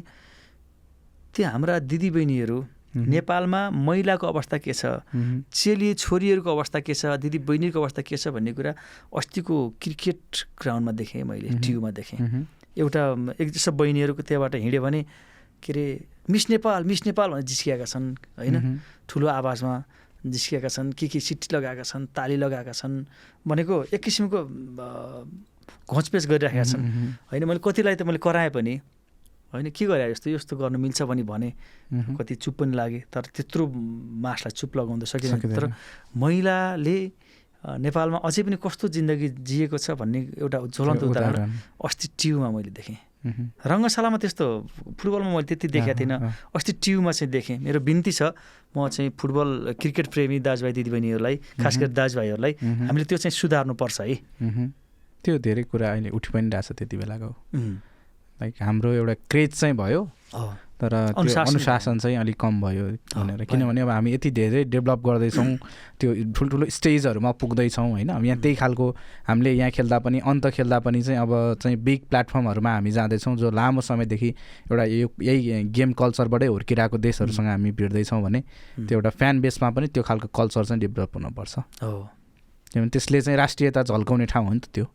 [1.31, 2.59] त्यो हाम्रा दिदीबहिनीहरू।
[2.91, 4.99] नेपालमा महिलाको अवस्था के छ।
[5.47, 8.73] चेली छोरीहरूको अवस्था के छ दिदी बहिनीको अवस्था के छ भन्ने कुरा
[9.15, 12.19] अस्तिको क्रिकेट ग्राउन्डमा देखेँ मैले। टियुमा देखेँ।
[12.75, 13.03] एउटा
[13.39, 15.01] एक जस्तो बहिनीहरूको त्यहाँबाट हिँड्यो भने
[15.63, 15.85] के अरे
[16.27, 18.57] मिस नेपाल मिस नेपाल भनेर जिस्किएका छन् होइन।
[19.07, 19.73] ठुलो आवाजमा
[20.27, 23.07] जिस्किएका छन् के के सिटी लगाएका छन् ताली लगाएका छन्
[23.47, 24.39] भनेको एक किसिमको
[25.89, 26.83] घोचपेच गरिराखेका छन्।
[27.29, 28.73] होइन मैले कतिलाई त मैले कराएँ पनि
[29.51, 31.49] होइन के गरे यस्तो यस्तो गर्नु मिल्छ भने भने।
[31.91, 35.65] कति चुप पनि लागे तर त्यत्रो मासलाई चुप लगाउँदा सकिँदैन। तर
[36.15, 36.97] महिलाले
[37.61, 41.51] नेपालमा अझै पनि कस्तो जिन्दगी जिएको छ भन्ने एउटा ज्वलन्त उदाहरण।
[41.83, 44.45] अस्ति टियुमा मैले देखेँ। रङ्गशालामा त्यस्तो
[44.97, 46.17] फुटबलमा मैले त्यति देखेको थिइनँ
[46.57, 48.33] अस्ति टियुमा चाहिँ देखेँ मेरो बिन्ती छ
[48.73, 52.53] म चाहिँ फुटबल क्रिकेट प्रेमी दाजुभाइ दिदीबहिनीहरूलाई खास गरी दाजुभाइहरूलाई।
[52.87, 54.15] हामीले त्यो चाहिँ सुधार्नुपर्छ है।
[55.23, 57.31] त्यो धेरै कुरा अहिले उठि पनि रहेछ त्यति बेलाको।
[58.41, 60.01] लाइक हाम्रो एउटा क्रेज चाहिँ भयो।
[60.81, 65.45] तर त्यो अनुशासन। चाहिँ अलिक कम भयो भनेर। किनभने अब हामी यति धेरै डेभलप गर्दैछौँ
[66.01, 68.09] त्यो ठुल्ठुलो स्टेजहरूमा पुग्दैछौँ होइन?
[68.09, 68.85] यहाँ त्यही खालको
[69.29, 73.51] हामीले यहाँ खेल्दा पनि अन्त खेल्दा पनि चाहिँ अब चाहिँ बिग प्लेटफर्महरूमा हामी जाँदैछौँ जो
[73.53, 74.29] लामो समयदेखि
[74.73, 78.41] एउटा यो यही गेम कल्चरबाटै हुर्किरहेको देशहरूसँग हामी भिड्दैछौँ भने
[78.89, 82.09] त्यो एउटा फ्यान बेसमा पनि त्यो खालको कल्चर चाहिँ डेभलप हुनुपर्छ। हो
[82.71, 84.85] किनभने त्यसले चाहिँ राष्ट्रियता झल्काउने ठाउँ हो नि त त्यो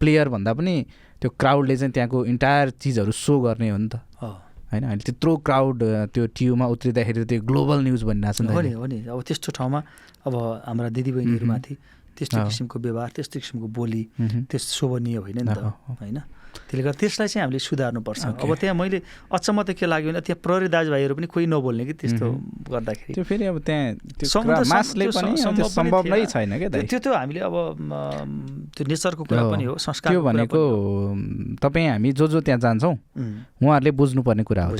[0.00, 0.74] प्लेयर भन्दा पनि
[1.20, 3.96] त्यो क्राउडले चाहिँ त्यहाँको इन्टायर चिजहरू सो गर्ने हो नि त
[4.72, 5.78] होइन अहिले त्यत्रो क्राउड
[6.14, 8.98] त्यो टियुमा उत्रिँदाखेरि त्यो ग्लोबल न्युज भनिरहेको छ नि त हो नि अहिले। हो नि
[9.06, 9.80] अब त्यस्तो ठाउँमा
[10.26, 10.34] अब
[10.66, 11.74] हाम्रा दिदीबहिनीहरूमाथि
[12.18, 14.02] त्यस्तो। किसिमको व्यवहार त्यस्तो किसिमको बोली।
[14.50, 15.58] त्यस्तो शोभनीय होइन नि त।
[16.00, 16.18] होइन
[16.54, 18.22] त्यसले गर्दा त्यसलाई चाहिँ हामीले सुधार्नुपर्छ.
[18.40, 18.98] अब त्यहाँ मैले
[19.30, 22.26] अचम्म त के लाग्यो भने त्यहाँ प्रहरी दाजुभाइहरू पनि कोही नबोल्ने कि त्यस्तो
[22.70, 24.24] गर्दाखेरि। त्यो फेरि अब त्यहाँ
[25.74, 27.56] सम्भव नै। छैन क्या त्यो त्यो हामीले अब
[28.74, 30.60] त्यो नेचरको कुरा। पनि हो संस्कार त्यो भनेको
[31.62, 32.94] तपाईँ हामी जो जो त्यहाँ जान्छौँ
[33.62, 34.76] उहाँहरूले बुझ्नुपर्ने कुरा हो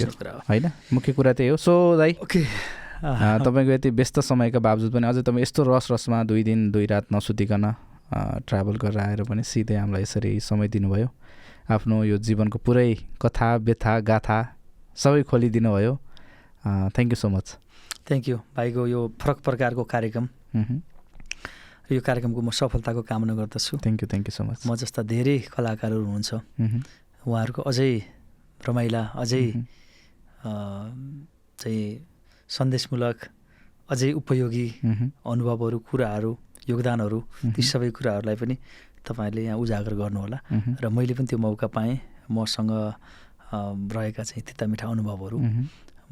[0.49, 0.65] होइन?
[0.93, 2.41] मुख्य कुरा त्यही हो। सो दाइ ओके।
[3.05, 7.13] तपाईँको यति व्यस्त समयका बावजुद पनि अझै तपाईँ यस्तो रस रसमा दुई दिन दुई रात
[7.13, 7.65] नसुतिकन
[8.49, 11.09] ट्राभल गरेर आएर पनि सिधै हामीलाई यसरी समय दिनुभयो।
[11.65, 12.89] आफ्नो यो जीवनको पुरै
[13.23, 14.39] कथा व्यथा गाथा
[14.97, 15.93] सबै खोलिदिनु भयो
[16.95, 17.47] thank you so much
[18.05, 20.25] thank you भाइको यो फरक प्रकारको कार्यक्रम।
[21.89, 25.39] यो कार्यक्रमको म सफलताको कामना गर्दछु thank you thank you so much म जस्ता धेरै
[25.55, 26.31] कलाकारहरू हुनुहुन्छ।
[27.25, 27.93] उहाँहरूको अझै
[28.61, 29.45] रमाइला अझै
[30.45, 31.85] चाहिँ
[32.49, 33.19] सन्देशमूलक
[33.89, 34.67] अझै उपयोगी।
[35.25, 36.33] अनुभवहरू कुराहरू
[36.69, 37.19] योगदानहरू
[37.57, 38.55] ती। सबै कुराहरूलाई पनि
[39.07, 40.39] तपाईँहरूले यहाँ उजागर गर्नुहोला।
[40.83, 41.95] र मैले पनि त्यो मौका पाएँ।
[42.31, 42.71] मसँग
[43.93, 45.39] रहेका चाहिँ तिता मिठा अनुभवहरू।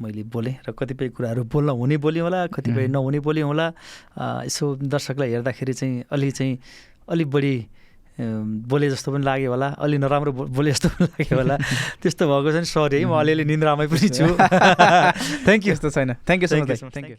[0.01, 3.67] मैले बोलेँ र कतिपय कुराहरू बोल्न हुने बोलेँ होला कतिपय। नहुने बोलेँ होला।
[4.47, 6.53] यसो दर्शकलाई हेर्दाखेरि चाहिँ अलि चाहिँ
[7.09, 7.55] अलिक बढी
[8.69, 11.55] बोले जस्तो पनि लाग्यो होला। अलि नराम्रो बो- बोले जस्तो पनि लाग्यो होला।
[12.01, 14.25] त्यस्तो भएको छ नि सरी है म अलिअलि निन्द्रामै पनि छु।
[15.45, 17.17] थ्याङ्क यू त्यस्तो छैन। Thank you so much thank you